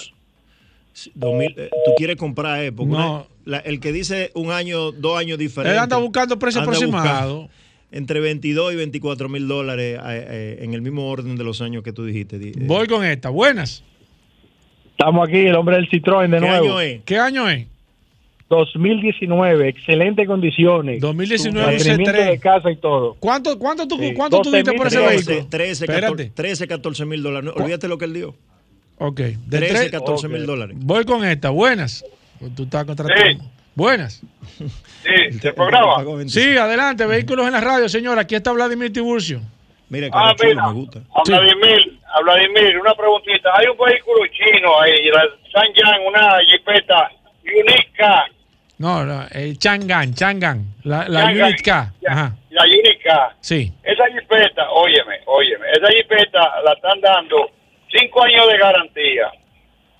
Sí, 0.93 1.11
2000, 1.15 1.55
eh, 1.57 1.71
tú 1.87 1.93
quieres 1.97 2.17
comprar, 2.17 2.63
eh, 2.63 2.73
porque 2.73 2.93
No. 2.93 3.27
la- 3.47 3.61
el 3.61 3.81
que 3.81 3.91
dice 3.93 4.31
un 4.35 4.51
año, 4.51 4.93
dos 4.93 5.19
años 5.19 5.39
diferentes. 5.39 5.73
Él 5.79 5.83
anda 5.83 5.97
buscando 5.97 6.39
precio 6.39 6.61
anda 6.61 6.71
aproximado. 6.73 7.35
buscando 7.45 7.63
Entre 7.93 8.21
22 8.21 8.73
y 8.73 8.77
24 8.77 9.29
mil 9.29 9.47
dólares 9.47 9.99
eh, 10.03 10.27
eh, 10.29 10.59
en 10.63 10.73
el 10.75 10.81
mismo 10.83 11.09
orden 11.09 11.37
de 11.37 11.45
los 11.45 11.61
años 11.61 11.83
que 11.83 11.93
tú 11.93 12.05
dijiste. 12.05 12.39
di- 12.39 12.49
eh. 12.49 12.53
Voy 12.67 12.87
con 12.87 13.05
esta. 13.05 13.29
Buenas. 13.29 13.85
Estamos 14.93 15.29
aquí, 15.29 15.39
el 15.39 15.55
hombre 15.55 15.77
del 15.77 15.89
Citroën 15.91 16.29
de 16.31 16.39
¿Qué 16.41 16.47
nuevo. 16.47 16.65
año 16.65 16.81
es? 16.81 17.01
¿Qué 17.05 17.19
año 17.19 17.49
es? 17.49 17.67
2019, 18.49 19.69
excelente 19.69 20.27
condiciones. 20.27 21.01
2019 21.01 21.67
Mantenimiento 21.75 22.13
C3. 22.19 22.31
de 22.31 22.39
casa 22.39 22.71
y 22.71 22.77
todo. 22.77 23.17
¿Cuánto, 23.19 23.59
cuánto, 23.59 23.89
tú, 23.89 23.97
Sí, 23.99 24.13
cuánto 24.15 24.41
tú 24.43 24.51
12.000 24.51 24.53
diste 24.57 24.73
por 24.75 24.87
ese 24.87 24.97
13, 24.99 25.15
vehículo? 25.17 25.47
13, 25.51 25.85
Espérate. 25.85 26.07
14, 26.07 26.31
13, 26.35 26.67
14 26.69 27.05
mil 27.07 27.23
dólares. 27.23 27.51
Olvídate 27.57 27.89
lo 27.89 27.99
que 27.99 28.05
él 28.05 28.15
dio. 28.15 28.35
Ok. 28.99 29.17
De 29.21 29.37
13, 29.59 29.75
tres- 29.75 29.91
14 29.91 30.29
mil 30.29 30.45
dólares. 30.47 30.77
Voy 30.81 31.05
con 31.05 31.25
esta. 31.25 31.51
Buenas. 31.51 32.05
Pues 32.39 32.55
Tú 32.55 32.65
estás 32.65 32.85
contratando. 32.85 33.45
Buenas. 33.75 34.21
Sí, 35.03 35.39
¿se 35.41 35.53
programa? 35.53 36.05
Sí, 36.29 36.57
adelante. 36.57 37.07
Vehículos 37.07 37.47
en 37.47 37.53
la 37.53 37.61
radio, 37.61 37.89
señora. 37.89 38.23
Aquí 38.23 38.35
está 38.35 38.53
Vladimir 38.53 38.93
Tiburcio. 38.93 39.41
Mira, 39.89 40.09
Ah, 40.13 40.35
chulo, 40.37 40.51
mira, 40.51 40.67
me 40.69 40.73
gusta. 40.73 41.01
a 41.15 41.23
Vladimir, 41.27 41.99
a 42.15 42.21
Vladimir, 42.23 42.79
una 42.79 42.95
preguntita. 42.95 43.51
Hay 43.57 43.67
un 43.67 43.77
vehículo 43.77 44.21
chino 44.29 44.81
ahí, 44.81 45.07
la 45.11 45.23
Sanyan, 45.53 46.01
una 46.07 46.39
jipeta 46.47 47.11
única, 47.45 48.27
No, 48.79 49.05
no, 49.05 49.27
el 49.33 49.59
Changan, 49.59 50.15
Changan. 50.15 50.65
La, 50.85 51.07
la 51.09 51.25
Changan. 51.25 51.53
K. 51.63 51.93
Ajá. 52.09 52.37
la 52.51 52.65
única. 52.65 53.37
Sí. 53.41 53.71
Esa 53.83 54.05
jipeta, 54.09 54.71
óyeme, 54.71 55.21
óyeme, 55.27 55.67
esa 55.73 55.89
jipeta 55.93 56.61
la 56.65 56.73
están 56.73 57.01
dando 57.01 57.51
cinco 57.91 58.23
años 58.25 58.49
de 58.49 58.59
garantía 58.59 59.31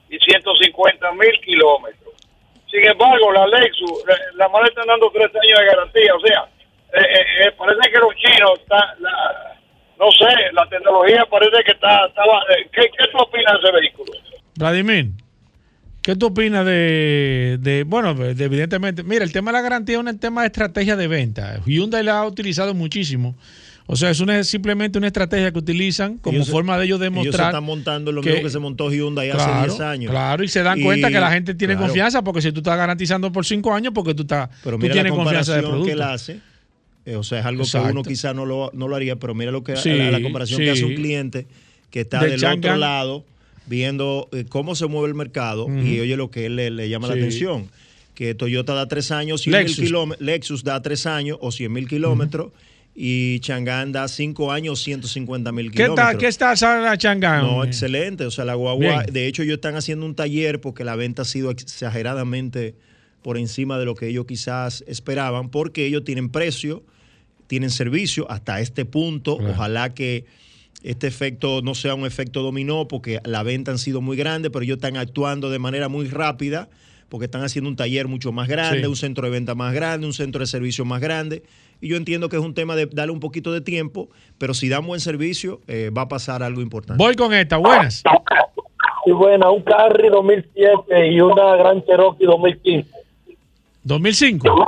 y 0.09 0.19
150 0.19 1.13
mil 1.13 1.41
kilómetros. 1.45 2.12
Sin 2.73 2.83
embargo, 2.85 3.31
la 3.33 3.47
Lexus, 3.47 4.03
la, 4.37 4.49
le 4.49 4.69
están 4.69 4.87
dando 4.89 5.11
tres 5.13 5.29
años 5.29 5.59
de 5.61 5.67
garantía. 5.67 6.15
O 6.17 6.21
sea, 6.27 6.41
eh, 6.95 7.05
eh, 7.05 7.47
eh, 7.47 7.53
parece 7.59 7.91
que 7.93 7.99
los 7.99 8.15
chinos, 8.17 8.53
está, 8.61 8.95
la- 8.99 9.61
no 9.99 10.11
sé, 10.11 10.35
la 10.55 10.67
tecnología 10.69 11.25
parece 11.31 11.63
que 11.65 11.73
está... 11.73 12.07
estaba, 12.07 12.41
eh, 12.57 12.67
¿qué, 12.73 12.81
¿Qué 12.97 13.05
tú 13.13 13.19
opinas 13.19 13.53
de 13.53 13.69
ese 13.69 13.73
vehículo? 13.79 14.13
Vladimir, 14.57 15.07
¿qué 16.03 16.17
tú 16.17 16.27
opinas 16.29 16.65
de, 16.65 17.59
de- 17.61 17.85
bueno, 17.85 18.15
de- 18.15 18.43
evidentemente, 18.45 19.03
mira, 19.03 19.23
el 19.25 19.33
tema 19.33 19.51
de 19.53 19.59
la 19.59 19.63
garantía 19.63 19.97
es 19.99 20.03
un 20.05 20.19
tema 20.19 20.41
de 20.41 20.47
estrategia 20.49 20.97
de 20.97 21.09
venta. 21.09 21.61
Hyundai 21.67 22.03
la 22.03 22.21
ha 22.21 22.27
utilizado 22.27 22.73
muchísimo. 22.75 23.35
O 23.93 23.97
sea, 23.97 24.09
es 24.11 24.21
una, 24.21 24.43
simplemente 24.43 24.97
una 24.97 25.09
estrategia 25.09 25.53
que 25.53 25.59
utilizan 25.59 26.17
como 26.17 26.37
Ellos 26.39 26.49
forma 26.49 26.79
de 26.79 26.87
ellos 26.87 26.97
Ellos 26.99 27.13
se 27.13 27.21
demostrar. 27.21 27.49
están 27.49 27.65
montando 27.65 28.11
lo 28.11 28.23
que- 28.23 28.31
mismo 28.31 28.45
que 28.45 28.51
se 28.51 28.59
montó 28.59 28.91
Hyundai 28.91 29.29
hace 29.31 29.45
Claro, 29.45 29.69
10 29.69 29.81
años. 29.81 30.11
Claro, 30.11 30.45
y 30.45 30.49
se 30.49 30.63
dan 30.63 30.81
cuenta 30.81 31.11
que 31.11 31.21
la 31.21 31.31
gente 31.31 31.55
tiene 31.55 31.75
claro. 31.75 31.89
confianza 31.89 32.23
porque 32.25 32.41
si 32.41 32.53
tú 32.53 32.61
estás 32.61 32.77
garantizando 32.79 33.31
por 33.31 33.45
cinco 33.45 33.75
años, 33.75 33.93
porque 33.95 34.15
tú, 34.15 34.23
estás, 34.23 34.49
Pero 34.65 34.77
tú 34.79 34.83
mira 34.83 34.95
tienes 34.95 35.13
la 35.13 35.17
confianza 35.17 35.57
de 35.57 35.63
comparación 35.63 35.87
que 35.87 35.93
producto. 35.93 35.93
él 35.93 36.15
hace. 36.15 36.41
Eh, 37.05 37.17
o 37.17 37.23
sea, 37.23 37.41
es 37.41 37.45
algo 37.47 37.65
Exacto. 37.65 37.87
que 37.89 37.93
uno 37.93 38.03
quizá 38.03 38.33
no 38.33 38.47
lo, 38.47 38.71
no 38.73 38.89
lo 38.89 38.97
haría, 38.97 39.17
pero 39.17 39.35
mira 39.35 39.51
lo 39.53 39.63
que 39.63 39.77
Sí, 39.77 39.91
la, 39.91 40.11
la 40.11 40.23
comparación 40.23 40.61
que 40.61 40.71
hace 40.71 40.85
un 40.85 40.95
cliente 40.95 41.47
que 41.91 42.01
está 42.01 42.21
De 42.23 42.31
del 42.31 42.45
otro 42.45 42.77
lado 42.77 43.25
viendo 43.67 44.29
eh, 44.33 44.47
cómo 44.49 44.75
se 44.75 44.87
mueve 44.87 45.09
el 45.09 45.15
mercado 45.15 45.67
y 45.69 46.01
oye 46.01 46.17
lo 46.17 46.31
que 46.31 46.47
él 46.47 46.57
le, 46.57 46.71
le 46.71 46.89
llama 46.89 47.09
la 47.09 47.15
atención. 47.15 47.69
Que 48.15 48.35
Toyota 48.35 48.75
da 48.75 48.89
tres 48.89 49.11
años, 49.11 49.41
100 49.43 49.53
Lexus. 49.53 49.79
mil 49.79 49.87
kilómetros, 49.89 50.27
Lexus 50.27 50.65
da 50.65 50.81
tres 50.83 51.07
años 51.07 51.39
o 51.41 51.51
100 51.51 51.73
mil 51.73 51.89
kilómetros 51.89 52.53
y 52.95 53.41
Chang'an 53.41 53.91
da 53.93 54.07
cinco 54.09 54.53
años, 54.53 54.83
150 54.83 55.51
mil 55.53 55.71
¿Qué 55.71 55.85
kilómetros. 55.85 56.17
qué 56.19 56.27
está 56.27 56.55
la 56.81 56.97
Chang'an? 56.99 57.43
No, 57.43 57.65
excelente. 57.65 58.27
O 58.27 58.31
sea, 58.31 58.45
la 58.45 58.55
guagua, 58.55 59.03
Bien. 59.03 59.13
de 59.13 59.27
hecho, 59.27 59.43
ellos 59.43 59.55
están 59.55 59.77
haciendo 59.77 60.05
un 60.05 60.15
taller 60.15 60.61
porque 60.61 60.85
la 60.85 60.95
venta 60.97 61.23
ha 61.23 61.25
sido 61.25 61.51
exageradamente 61.51 62.75
por 63.23 63.39
encima 63.39 63.79
de 63.79 63.85
lo 63.85 63.95
que 63.95 64.09
ellos 64.09 64.27
quizás 64.27 64.83
esperaban, 64.87 65.49
porque 65.51 65.87
ellos 65.87 66.05
tienen 66.05 66.29
precio, 66.29 66.83
tienen 67.47 67.71
servicio 67.71 68.31
hasta 68.31 68.61
este 68.61 68.85
punto. 68.85 69.37
Ojalá 69.37 69.95
que 69.95 70.25
este 70.83 71.07
efecto 71.07 71.63
no 71.63 71.75
sea 71.75 71.95
un 71.95 72.05
efecto 72.05 72.43
dominó, 72.43 72.89
porque 72.89 73.21
la 73.25 73.43
venta 73.43 73.71
han 73.71 73.79
sido 73.79 74.01
muy 74.01 74.17
grande, 74.17 74.51
pero 74.51 74.65
ellos 74.65 74.77
están 74.79 74.97
actuando 74.97 75.49
de 75.51 75.59
manera 75.61 75.89
muy 75.89 76.09
rápida, 76.09 76.69
porque 77.09 77.27
están 77.27 77.45
haciendo 77.45 77.69
un 77.71 77.77
taller 77.77 78.09
mucho 78.09 78.33
más 78.33 78.49
grande, 78.49 78.81
Sí. 78.81 78.87
un 78.87 78.97
centro 78.97 79.25
de 79.27 79.31
venta 79.31 79.55
más 79.55 79.73
grande, 79.75 80.07
un 80.07 80.15
centro 80.15 80.41
de 80.41 80.47
servicio 80.47 80.85
más 80.85 81.01
grande. 81.01 81.43
Y 81.83 81.89
yo 81.89 81.97
entiendo 81.97 82.29
que 82.31 82.37
es 82.37 82.43
un 82.43 82.55
tema 82.55 82.77
de 82.77 82.87
darle 82.87 83.13
un 83.13 83.21
poquito 83.21 83.53
de 83.53 83.61
tiempo, 83.61 84.09
pero 84.39 84.55
si 84.55 84.69
dan 84.71 84.87
buen 84.87 85.01
servicio, 85.01 85.61
eh, 85.67 85.91
va 85.91 86.03
a 86.03 86.09
pasar 86.09 86.43
algo 86.43 86.63
importante. 86.63 87.03
Voy 87.03 87.15
con 87.17 87.35
esta, 87.35 87.57
buenas. 87.59 88.03
Y 89.05 89.11
buena, 89.11 89.51
un 89.51 89.63
Carry 89.63 90.09
2007 90.09 91.11
y 91.11 91.21
una 91.21 91.57
Gran 91.57 91.85
Cherokee 91.85 92.25
2015. 92.25 92.89
2005. 93.83 94.65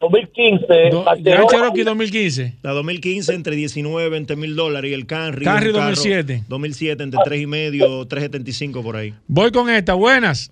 2015, 0.00 0.66
Do- 0.90 1.04
la 1.04 1.16
Gran 1.16 1.42
Cherokee- 1.44 1.50
Cherokee 1.50 1.82
2015. 1.84 2.54
La 2.62 2.70
2015 2.72 3.34
entre 3.34 3.56
19 3.56 4.06
y 4.06 4.10
20 4.10 4.36
mil 4.36 4.56
dólares 4.56 4.90
y 4.90 4.94
el 4.94 5.00
un 5.00 5.06
carro 5.06 5.72
2007. 5.72 6.44
2007 6.48 7.02
entre 7.02 7.20
3 7.24 7.42
y 7.42 7.46
medio, 7.46 8.06
375 8.06 8.82
por 8.82 8.96
ahí. 8.96 9.12
Voy 9.26 9.50
con 9.50 9.68
esta, 9.68 9.94
buenas. 9.94 10.50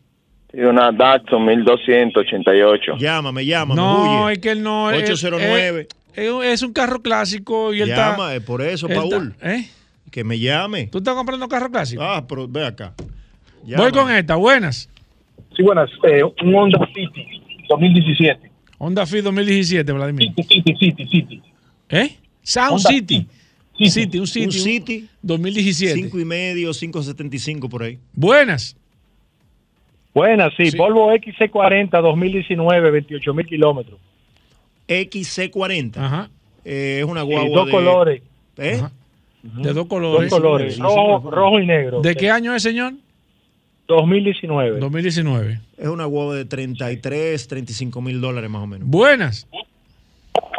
Y 0.52 0.60
una 0.60 0.90
Datsun 0.92 1.44
1288. 1.44 2.96
Llámame, 2.98 3.44
llámame. 3.44 3.80
No, 3.80 4.24
huye. 4.24 4.34
es 4.34 4.38
que 4.38 4.50
él 4.50 4.62
no 4.62 4.90
es. 4.90 5.02
809. 5.02 5.88
Es, 6.14 6.24
es- 6.24 6.44
es 6.44 6.62
un 6.62 6.72
carro 6.72 7.02
clásico 7.02 7.74
y 7.74 7.80
él 7.82 7.90
está. 7.90 8.12
Llama, 8.12 8.34
es 8.34 8.42
por 8.42 8.62
eso, 8.62 8.88
Paul. 8.88 9.34
está- 9.34 9.54
¿eh? 9.54 9.68
Que 10.10 10.24
me 10.24 10.38
llame. 10.38 10.86
¿Tú 10.86 10.98
estás 10.98 11.14
comprando 11.14 11.46
carro 11.48 11.70
clásico? 11.70 12.02
Ah, 12.02 12.24
pero 12.26 12.48
ve 12.48 12.64
acá. 12.64 12.94
Voy 13.62 13.70
Llama. 13.72 13.90
con 13.90 14.10
esta, 14.10 14.36
buenas. 14.36 14.88
Sí, 15.56 15.62
buenas, 15.62 15.90
eh, 16.04 16.22
un 16.22 16.54
Honda 16.54 16.78
City 16.94 17.42
2017. 17.68 18.50
Honda 18.78 19.04
Fit 19.06 19.22
2017, 19.24 19.90
Vladimir. 19.92 20.32
City, 20.48 20.74
City, 20.78 21.06
City. 21.06 21.42
¿Eh? 21.88 22.16
Sound 22.42 22.72
Honda 22.74 22.88
City. 22.90 23.26
City, 23.78 24.18
un 24.18 24.26
City. 24.26 24.46
Un 24.46 24.52
City. 24.52 25.08
2017. 25.22 25.94
5 25.94 26.20
y 26.20 26.24
medio, 26.24 26.72
575 26.72 27.68
por 27.68 27.82
ahí. 27.82 27.98
Buenas. 28.14 28.76
Buenas, 30.16 30.54
sí, 30.56 30.70
Sí. 30.70 30.78
Volvo 30.78 31.12
XC40 31.12 32.00
2019, 32.00 32.90
28 32.90 33.34
mil 33.34 33.44
kilómetros. 33.46 34.00
XC40. 34.88 35.98
Ajá. 35.98 36.30
Eh, 36.64 37.00
es 37.00 37.04
una 37.04 37.20
Sí, 37.20 37.26
guagua 37.26 37.54
dos 37.54 37.66
de- 37.66 37.72
colores. 37.72 38.22
¿Eh? 38.56 38.76
Ajá. 38.78 38.92
De 39.42 39.72
dos 39.74 39.86
colores. 39.86 40.30
Dos 40.30 40.40
colores, 40.40 40.78
rojo, 40.78 41.30
rojo 41.30 41.60
y 41.60 41.66
negro. 41.66 42.00
¿De 42.00 42.14
qué 42.14 42.30
año 42.30 42.54
es, 42.54 42.62
señor? 42.62 42.94
2019. 43.88 44.80
2019. 44.80 45.60
Es 45.76 45.86
una 45.88 46.06
guagua 46.06 46.34
de 46.34 46.46
33, 46.46 47.46
35 47.46 48.00
mil 48.00 48.18
dólares 48.18 48.48
más 48.48 48.62
o 48.62 48.66
menos. 48.66 48.88
Buenas. 48.88 49.46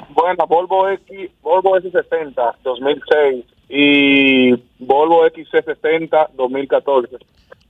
Buena, 0.10 0.46
Volvo 0.46 0.88
X, 0.90 1.32
Volvo 1.42 1.78
S60 1.80 2.56
2006 2.64 3.44
y 3.70 4.52
Volvo 4.78 5.26
XC60 5.26 6.30
2014. 6.36 7.18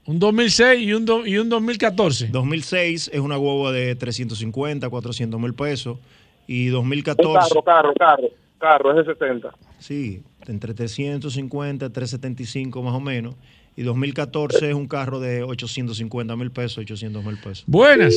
Un 0.08 0.18
2006 0.18 0.80
y 0.82 0.94
un, 0.94 1.04
do- 1.04 1.26
y 1.26 1.36
un 1.36 1.50
2014. 1.50 2.28
2006 2.28 3.10
es 3.12 3.20
una 3.20 3.36
guagua 3.36 3.72
de 3.72 3.94
350, 3.94 4.88
400 4.88 5.38
mil 5.38 5.52
pesos. 5.52 5.98
Y 6.46 6.68
Un 6.68 6.74
2014. 6.76 7.50
carro, 7.50 7.62
carro, 7.62 7.92
carro, 7.98 8.28
carro, 8.58 9.04
S60. 9.04 9.50
Sí, 9.78 10.22
entre 10.46 10.72
350, 10.72 11.90
375 11.90 12.82
más 12.82 12.94
o 12.94 13.00
menos. 13.00 13.34
Y 13.76 13.82
2014 13.82 14.68
es 14.70 14.74
un 14.74 14.88
carro 14.88 15.20
de 15.20 15.42
850 15.42 16.34
mil 16.36 16.50
pesos, 16.52 16.78
800 16.78 17.22
mil 17.22 17.36
pesos. 17.36 17.64
Buenas. 17.66 18.14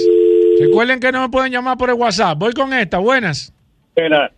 Recuerden 0.62 1.00
que 1.02 1.12
no 1.12 1.22
me 1.24 1.30
pueden 1.30 1.52
llamar 1.52 1.78
por 1.78 1.90
el 1.90 1.96
WhatsApp. 1.96 2.38
Voy 2.40 2.54
con 2.54 2.72
esta. 2.74 3.00
Buenas. 3.00 3.54
Espera, 3.90 4.32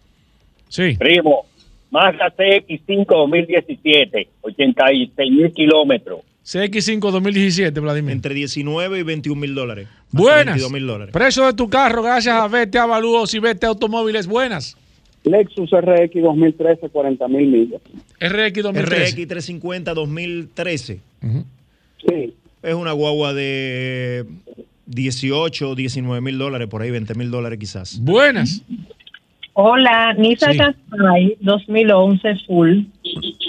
Sí. 0.70 0.96
primo, 0.98 1.46
Mazda 1.92 2.34
CX5 2.36 3.06
2017, 3.06 4.28
86 4.42 5.32
mil 5.32 5.54
kilómetros. 5.54 6.22
CX5 6.46 7.00
2017, 7.12 7.80
Vladimir. 7.80 8.12
Entre 8.12 8.34
19 8.34 9.00
y 9.00 9.04
21 9.04 9.40
mil 9.40 9.56
dólares. 9.56 9.88
Buenas. 10.12 10.46
22 10.56 10.72
mil 10.72 10.86
dólares. 10.88 11.14
Precio 11.14 11.46
de 11.46 11.54
tu 11.54 11.70
carro, 11.70 12.04
gracias 12.04 12.36
a 12.36 12.48
Vete 12.48 12.78
Avalúos 12.78 13.34
y 13.34 13.40
Vete 13.40 13.66
Automóviles. 13.66 14.28
Buenas. 14.28 14.76
Lexus 15.24 15.70
RX 15.72 16.22
2013, 16.22 16.90
40 16.90 17.28
mil 17.30 17.48
millas. 17.48 17.82
RX 18.20 18.64
2013. 18.64 19.04
RX 19.06 19.16
350 19.28 19.94
2013. 19.94 21.00
Sí. 22.06 22.34
Es 22.62 22.74
una 22.74 22.92
guagua 22.92 23.34
de 23.34 24.26
18, 24.88 25.76
19 25.76 26.20
mil 26.22 26.38
dólares, 26.38 26.68
por 26.68 26.82
ahí 26.82 26.92
20 26.92 27.16
mil 27.16 27.32
dólares 27.32 27.58
quizás. 27.58 28.00
Buenas. 28.02 28.62
Hola, 29.54 30.14
Nissan 30.14 30.54
Sí. 30.54 30.58
Qashqai 30.58 31.38
2011 31.40 32.36
full. 32.48 32.80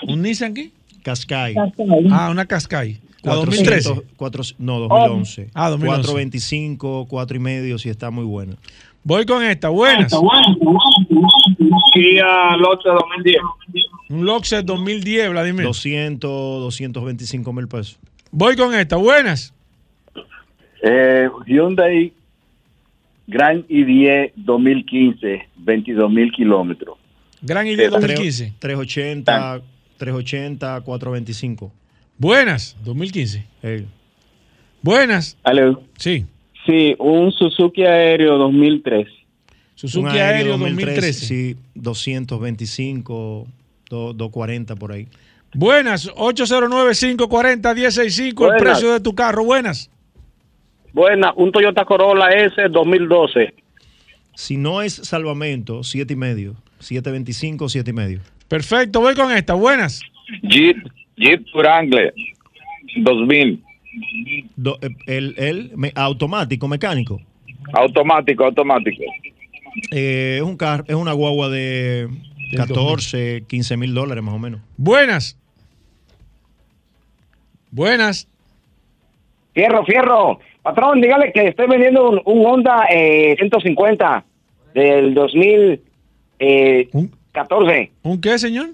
¿Un 0.07 0.23
Nissan 0.23 0.55
qué? 0.55 0.71
Qashqai. 1.05 1.55
Ah, 2.11 2.31
una 2.31 2.45
Qashqai. 2.47 2.99
La 3.23 3.37
400, 3.37 3.45
2013. 3.95 4.17
cuatro- 4.17 4.43
no, 4.59 4.79
2011. 4.81 5.49
Ah, 5.55 5.71
2011. 5.71 6.03
425, 6.09 7.07
4 7.09 7.37
y 7.37 7.41
medio, 7.41 7.79
si 7.79 7.89
está 7.89 8.11
muy 8.11 8.25
buena. 8.25 8.55
Voy 9.03 9.25
con 9.27 9.43
esta. 9.45 9.69
Buenas. 9.69 10.13
Kia 11.93 12.57
Lotte 12.57 12.89
2010. 12.89 13.43
Un 14.11 14.25
Loxer 14.27 14.65
2010, 14.65 15.31
Vladimir. 15.31 15.65
200, 15.65 16.21
225 16.61 17.53
mil 17.53 17.69
pesos. 17.69 17.99
Voy 18.31 18.57
con 18.57 18.75
esta. 18.75 18.97
Buenas. 18.97 19.53
Eh, 20.83 21.29
Hyundai 21.47 22.13
Grand 23.27 23.65
i10 23.69 24.33
2015, 24.37 25.49
22 25.57 26.11
mil 26.11 26.31
kilómetros. 26.31 26.99
Gran 27.41 27.67
idea 27.67 27.89
2015. 27.89 28.53
380, 28.59 29.63
380, 30.05 30.81
425. 30.83 31.73
Buenas. 32.19 32.77
2015. 32.85 33.45
Buenas. 34.83 35.37
Aló. 35.43 35.83
Sí. 35.99 36.27
Sí, 36.67 36.95
un 36.99 37.33
Suzuki 37.33 37.85
Aéreo 37.85 38.37
2003. 38.39 39.09
Suzuki 39.75 40.19
Aéreo 40.19 40.57
2013. 40.59 41.13
Sí, 41.27 41.57
225, 41.75 43.47
do- 43.91 44.13
240 44.13 44.77
por 44.77 44.93
ahí. 44.93 45.09
Buenas. 45.55 46.09
809-540-165. 46.15 48.29
El 48.29 48.35
Buenas. 48.35 48.63
precio 48.63 48.93
de 48.93 49.01
tu 49.01 49.15
carro. 49.15 49.45
Buenas. 49.45 49.91
Buena, 50.93 51.33
un 51.35 51.51
Toyota 51.51 51.85
Corolla 51.85 52.29
S 52.29 52.55
2012. 52.71 53.55
Si 54.35 54.57
no 54.57 54.81
es 54.83 54.93
salvamento, 54.95 55.83
7 55.83 56.13
y 56.13 56.17
medio. 56.17 56.55
725, 56.79 57.69
7 57.69 57.91
y 57.91 57.95
medio. 57.95 58.21
Perfecto. 58.49 59.01
Voy 59.01 59.15
con 59.15 59.33
esta. 59.33 59.55
Buenas. 59.55 60.01
Jeep, 60.43 60.77
Jeep 61.17 61.45
Wrangler 61.55 62.15
2000. 62.97 63.63
Do- 64.57 64.79
eh, 64.83 64.89
el, 65.07 65.35
el 65.39 65.71
me- 65.77 65.93
automático, 65.95 66.67
mecánico. 66.69 67.21
Automático, 67.73 68.45
automático. 68.45 69.03
Eh, 69.93 70.37
es, 70.37 70.43
un 70.43 70.57
car 70.57 70.85
es 70.87 70.95
una 70.95 71.13
guagua 71.13 71.49
de 71.49 72.09
14, 72.57 73.45
15 73.49 73.77
mil 73.77 73.95
dólares 73.95 74.23
más 74.23 74.35
o 74.35 74.39
menos. 74.39 74.61
Buenas. 74.77 75.39
Buenas. 77.71 78.29
Fierro, 79.53 79.85
fierro. 79.85 80.39
Patrón, 80.63 81.01
dígale 81.01 81.33
que 81.33 81.49
estoy 81.49 81.67
vendiendo 81.67 82.09
un, 82.11 82.21
un 82.25 82.47
Honda 82.47 82.87
eh, 82.91 83.37
150 83.39 84.25
del 84.75 85.15
2014. 85.15 86.89
¿Un 86.93 87.11
qué, 88.21 88.39
señor? 88.39 88.71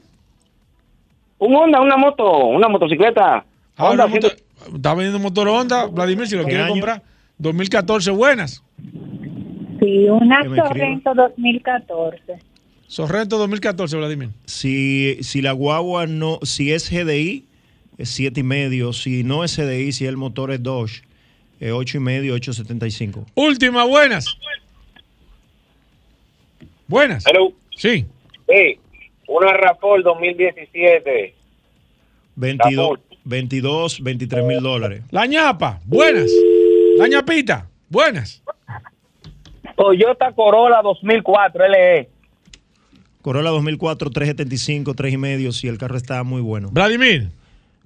Un 1.39 1.55
Honda, 1.55 1.81
una 1.81 1.97
moto, 1.97 2.47
una 2.47 2.69
motocicleta. 2.69 3.45
Ah, 3.77 3.85
Honda 3.91 4.05
una 4.05 4.15
moto- 4.15 4.31
Está 4.75 4.93
vendiendo 4.95 5.19
motor 5.19 5.49
Honda, 5.49 5.87
Vladimir, 5.87 6.27
si 6.29 6.37
lo 6.37 6.43
¿Qué 6.43 6.49
quiere 6.51 6.65
año? 6.65 6.73
comprar. 6.73 7.03
2014, 7.39 8.11
buenas. 8.11 8.63
Sí, 9.81 10.07
una. 10.11 10.43
Sorrento 10.45 11.15
2014. 11.15 12.39
Sorrento 12.87 13.39
2014, 13.39 13.97
Vladimir. 13.97 14.29
Si, 14.45 15.17
si 15.23 15.41
la 15.41 15.53
guagua 15.53 16.07
no, 16.07 16.39
si 16.43 16.73
es 16.73 16.91
GDI, 16.91 17.47
es 17.97 18.11
7 18.11 18.41
y 18.41 18.43
medio. 18.43 18.93
Si 18.93 19.25
no 19.25 19.45
es 19.45 19.57
GDI, 19.57 19.93
si 19.93 20.05
el 20.05 20.19
motor 20.19 20.51
es 20.51 20.63
Dodge, 20.63 21.03
es 21.61 21.73
8 21.73 21.97
y 21.97 22.01
medio, 22.01 22.35
875. 22.35 23.25
Última, 23.35 23.85
buenas. 23.85 24.27
Buenas. 26.87 27.25
Hello. 27.27 27.53
Sí. 27.77 28.05
Sí, 28.51 28.79
una 29.29 29.53
Rapol 29.53 30.03
2017. 30.03 31.35
22, 32.35 32.99
22 33.25 34.03
23 34.03 34.45
mil 34.45 34.61
dólares. 34.61 35.05
La 35.11 35.27
ñapa, 35.27 35.81
buenas. 35.85 36.29
La 36.99 37.07
ñapita, 37.07 37.69
buenas. 37.89 38.43
Toyota 39.77 40.33
Corolla 40.33 40.81
2004 40.83 41.69
LE. 41.69 42.09
Corolla 43.23 43.51
2004, 43.51 44.11
375, 44.11 44.95
3 44.95 45.13
y 45.13 45.17
medio, 45.17 45.53
si 45.53 45.69
el 45.69 45.79
carro 45.79 45.97
está 45.97 46.25
muy 46.25 46.41
bueno. 46.41 46.71
Vladimir. 46.73 47.29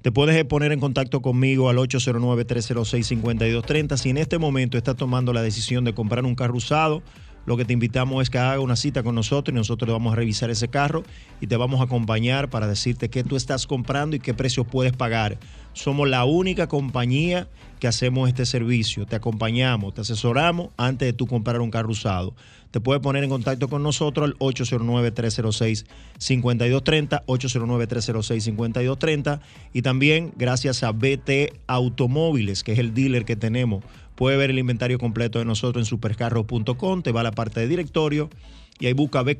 Te 0.00 0.10
puedes 0.12 0.42
poner 0.44 0.72
en 0.72 0.80
contacto 0.80 1.20
conmigo 1.22 1.68
al 1.70 1.78
809-306-5230. 1.78 3.96
Si 3.96 4.10
en 4.10 4.18
este 4.18 4.38
momento 4.38 4.76
estás 4.76 4.96
tomando 4.96 5.32
la 5.32 5.40
decisión 5.40 5.84
de 5.84 5.94
comprar 5.94 6.24
un 6.24 6.34
carro 6.34 6.56
usado, 6.56 7.00
lo 7.46 7.56
que 7.56 7.64
te 7.64 7.72
invitamos 7.72 8.22
es 8.22 8.30
que 8.30 8.38
haga 8.38 8.60
una 8.60 8.76
cita 8.76 9.02
con 9.02 9.14
nosotros 9.14 9.54
y 9.54 9.56
nosotros 9.56 9.90
vamos 9.90 10.12
a 10.12 10.16
revisar 10.16 10.50
ese 10.50 10.68
carro 10.68 11.04
y 11.40 11.46
te 11.46 11.56
vamos 11.56 11.80
a 11.80 11.84
acompañar 11.84 12.50
para 12.50 12.66
decirte 12.66 13.08
qué 13.10 13.24
tú 13.24 13.36
estás 13.36 13.66
comprando 13.66 14.16
y 14.16 14.20
qué 14.20 14.34
precio 14.34 14.64
puedes 14.64 14.92
pagar. 14.92 15.38
Somos 15.72 16.08
la 16.08 16.24
única 16.24 16.68
compañía 16.68 17.48
que 17.80 17.88
hacemos 17.88 18.28
este 18.28 18.46
servicio. 18.46 19.04
Te 19.06 19.16
acompañamos, 19.16 19.94
te 19.94 20.02
asesoramos 20.02 20.68
antes 20.76 21.06
de 21.06 21.12
tú 21.12 21.26
comprar 21.26 21.60
un 21.60 21.70
carro 21.70 21.90
usado. 21.90 22.34
Te 22.70 22.80
puedes 22.80 23.02
poner 23.02 23.22
en 23.22 23.28
contacto 23.30 23.68
con 23.68 23.84
nosotros 23.84 24.26
al 24.26 24.34
809-306-5230, 24.38 27.24
809-306-5230 27.24 29.40
y 29.72 29.82
también 29.82 30.32
gracias 30.36 30.82
a 30.82 30.90
BT 30.90 31.52
Automóviles, 31.68 32.64
que 32.64 32.72
es 32.72 32.80
el 32.80 32.92
dealer 32.92 33.24
que 33.24 33.36
tenemos. 33.36 33.84
Puede 34.14 34.36
ver 34.36 34.50
el 34.50 34.58
inventario 34.58 34.98
completo 34.98 35.38
de 35.38 35.44
nosotros 35.44 35.82
en 35.82 35.86
supercarro.com, 35.86 37.02
te 37.02 37.12
va 37.12 37.20
a 37.20 37.24
la 37.24 37.32
parte 37.32 37.60
de 37.60 37.68
directorio 37.68 38.30
y 38.78 38.86
ahí 38.86 38.92
busca 38.92 39.22
B 39.22 39.36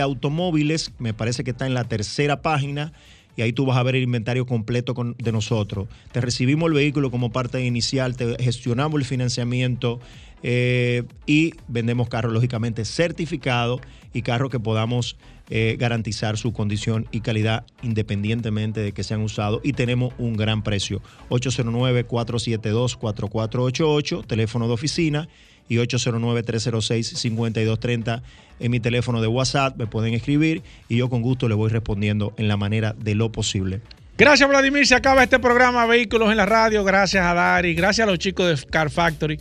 Automóviles, 0.00 0.92
me 0.98 1.14
parece 1.14 1.44
que 1.44 1.50
está 1.50 1.66
en 1.66 1.74
la 1.74 1.84
tercera 1.84 2.42
página 2.42 2.92
y 3.36 3.42
ahí 3.42 3.52
tú 3.52 3.66
vas 3.66 3.76
a 3.76 3.82
ver 3.82 3.96
el 3.96 4.02
inventario 4.02 4.46
completo 4.46 4.94
de 5.18 5.32
nosotros. 5.32 5.88
Te 6.12 6.20
recibimos 6.20 6.68
el 6.68 6.74
vehículo 6.74 7.10
como 7.10 7.30
parte 7.30 7.64
inicial, 7.64 8.16
te 8.16 8.42
gestionamos 8.42 8.98
el 8.98 9.04
financiamiento 9.04 10.00
eh, 10.42 11.04
y 11.26 11.52
vendemos 11.68 12.08
carros 12.08 12.32
lógicamente 12.32 12.84
certificados 12.84 13.80
y 14.12 14.22
carros 14.22 14.50
que 14.50 14.60
podamos 14.60 15.16
eh, 15.48 15.76
garantizar 15.78 16.36
su 16.38 16.52
condición 16.52 17.06
y 17.12 17.20
calidad 17.20 17.64
independientemente 17.82 18.80
de 18.80 18.90
que 18.92 19.04
sean 19.04 19.20
usados 19.20 19.60
y 19.62 19.74
tenemos 19.74 20.12
un 20.18 20.36
gran 20.36 20.62
precio. 20.62 21.00
809-472-4488, 21.30 24.26
teléfono 24.26 24.66
de 24.66 24.74
oficina 24.74 25.28
y 25.68 25.76
809-306-5230 25.76 28.22
en 28.58 28.70
mi 28.70 28.80
teléfono 28.80 29.20
de 29.20 29.28
WhatsApp, 29.28 29.76
me 29.76 29.86
pueden 29.86 30.14
escribir 30.14 30.62
y 30.88 30.96
yo 30.96 31.08
con 31.08 31.22
gusto 31.22 31.48
les 31.48 31.56
voy 31.56 31.70
respondiendo 31.70 32.34
en 32.38 32.48
la 32.48 32.56
manera 32.56 32.96
de 32.98 33.14
lo 33.14 33.30
posible. 33.30 33.80
Gracias, 34.18 34.48
Vladimir. 34.48 34.86
Se 34.86 34.94
acaba 34.94 35.22
este 35.22 35.38
programa 35.38 35.86
Vehículos 35.86 36.30
en 36.30 36.38
la 36.38 36.46
Radio. 36.46 36.82
Gracias 36.84 37.24
a 37.24 37.34
Dari. 37.34 37.74
Gracias 37.74 38.08
a 38.08 38.10
los 38.10 38.18
chicos 38.18 38.48
de 38.48 38.66
Car 38.66 38.90
Factory. 38.90 39.38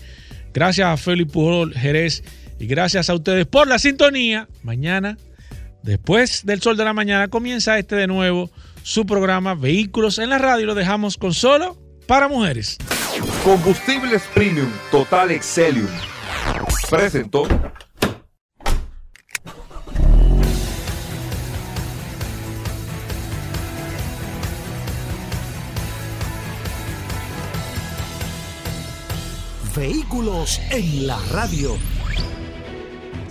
Gracias 0.53 0.87
a 0.87 0.97
Felipe 0.97 1.31
Pujol 1.31 1.73
Jerez. 1.73 2.23
Y 2.59 2.67
gracias 2.67 3.09
a 3.09 3.13
ustedes 3.13 3.45
por 3.45 3.67
la 3.67 3.79
sintonía. 3.79 4.49
Mañana 4.63 5.17
Después 5.85 6.43
del 6.47 6.63
sol 6.63 6.77
de 6.77 6.83
la 6.83 6.93
mañana 6.93 7.27
comienza 7.27 7.77
este 7.77 7.95
de 7.95 8.07
nuevo 8.07 8.49
su 8.81 9.05
programa 9.05 9.53
Vehículos 9.53 10.17
en 10.17 10.31
la 10.31 10.39
radio 10.39 10.63
y 10.63 10.65
lo 10.65 10.73
dejamos 10.73 11.15
con 11.15 11.31
solo 11.31 11.77
para 12.07 12.27
mujeres. 12.27 12.79
Combustibles 13.43 14.23
Premium 14.33 14.71
Total 14.89 15.29
Excelium. 15.29 15.87
Presentó. 16.89 17.47
Vehículos 29.75 30.59
en 30.71 31.05
la 31.05 31.19
radio. 31.31 31.77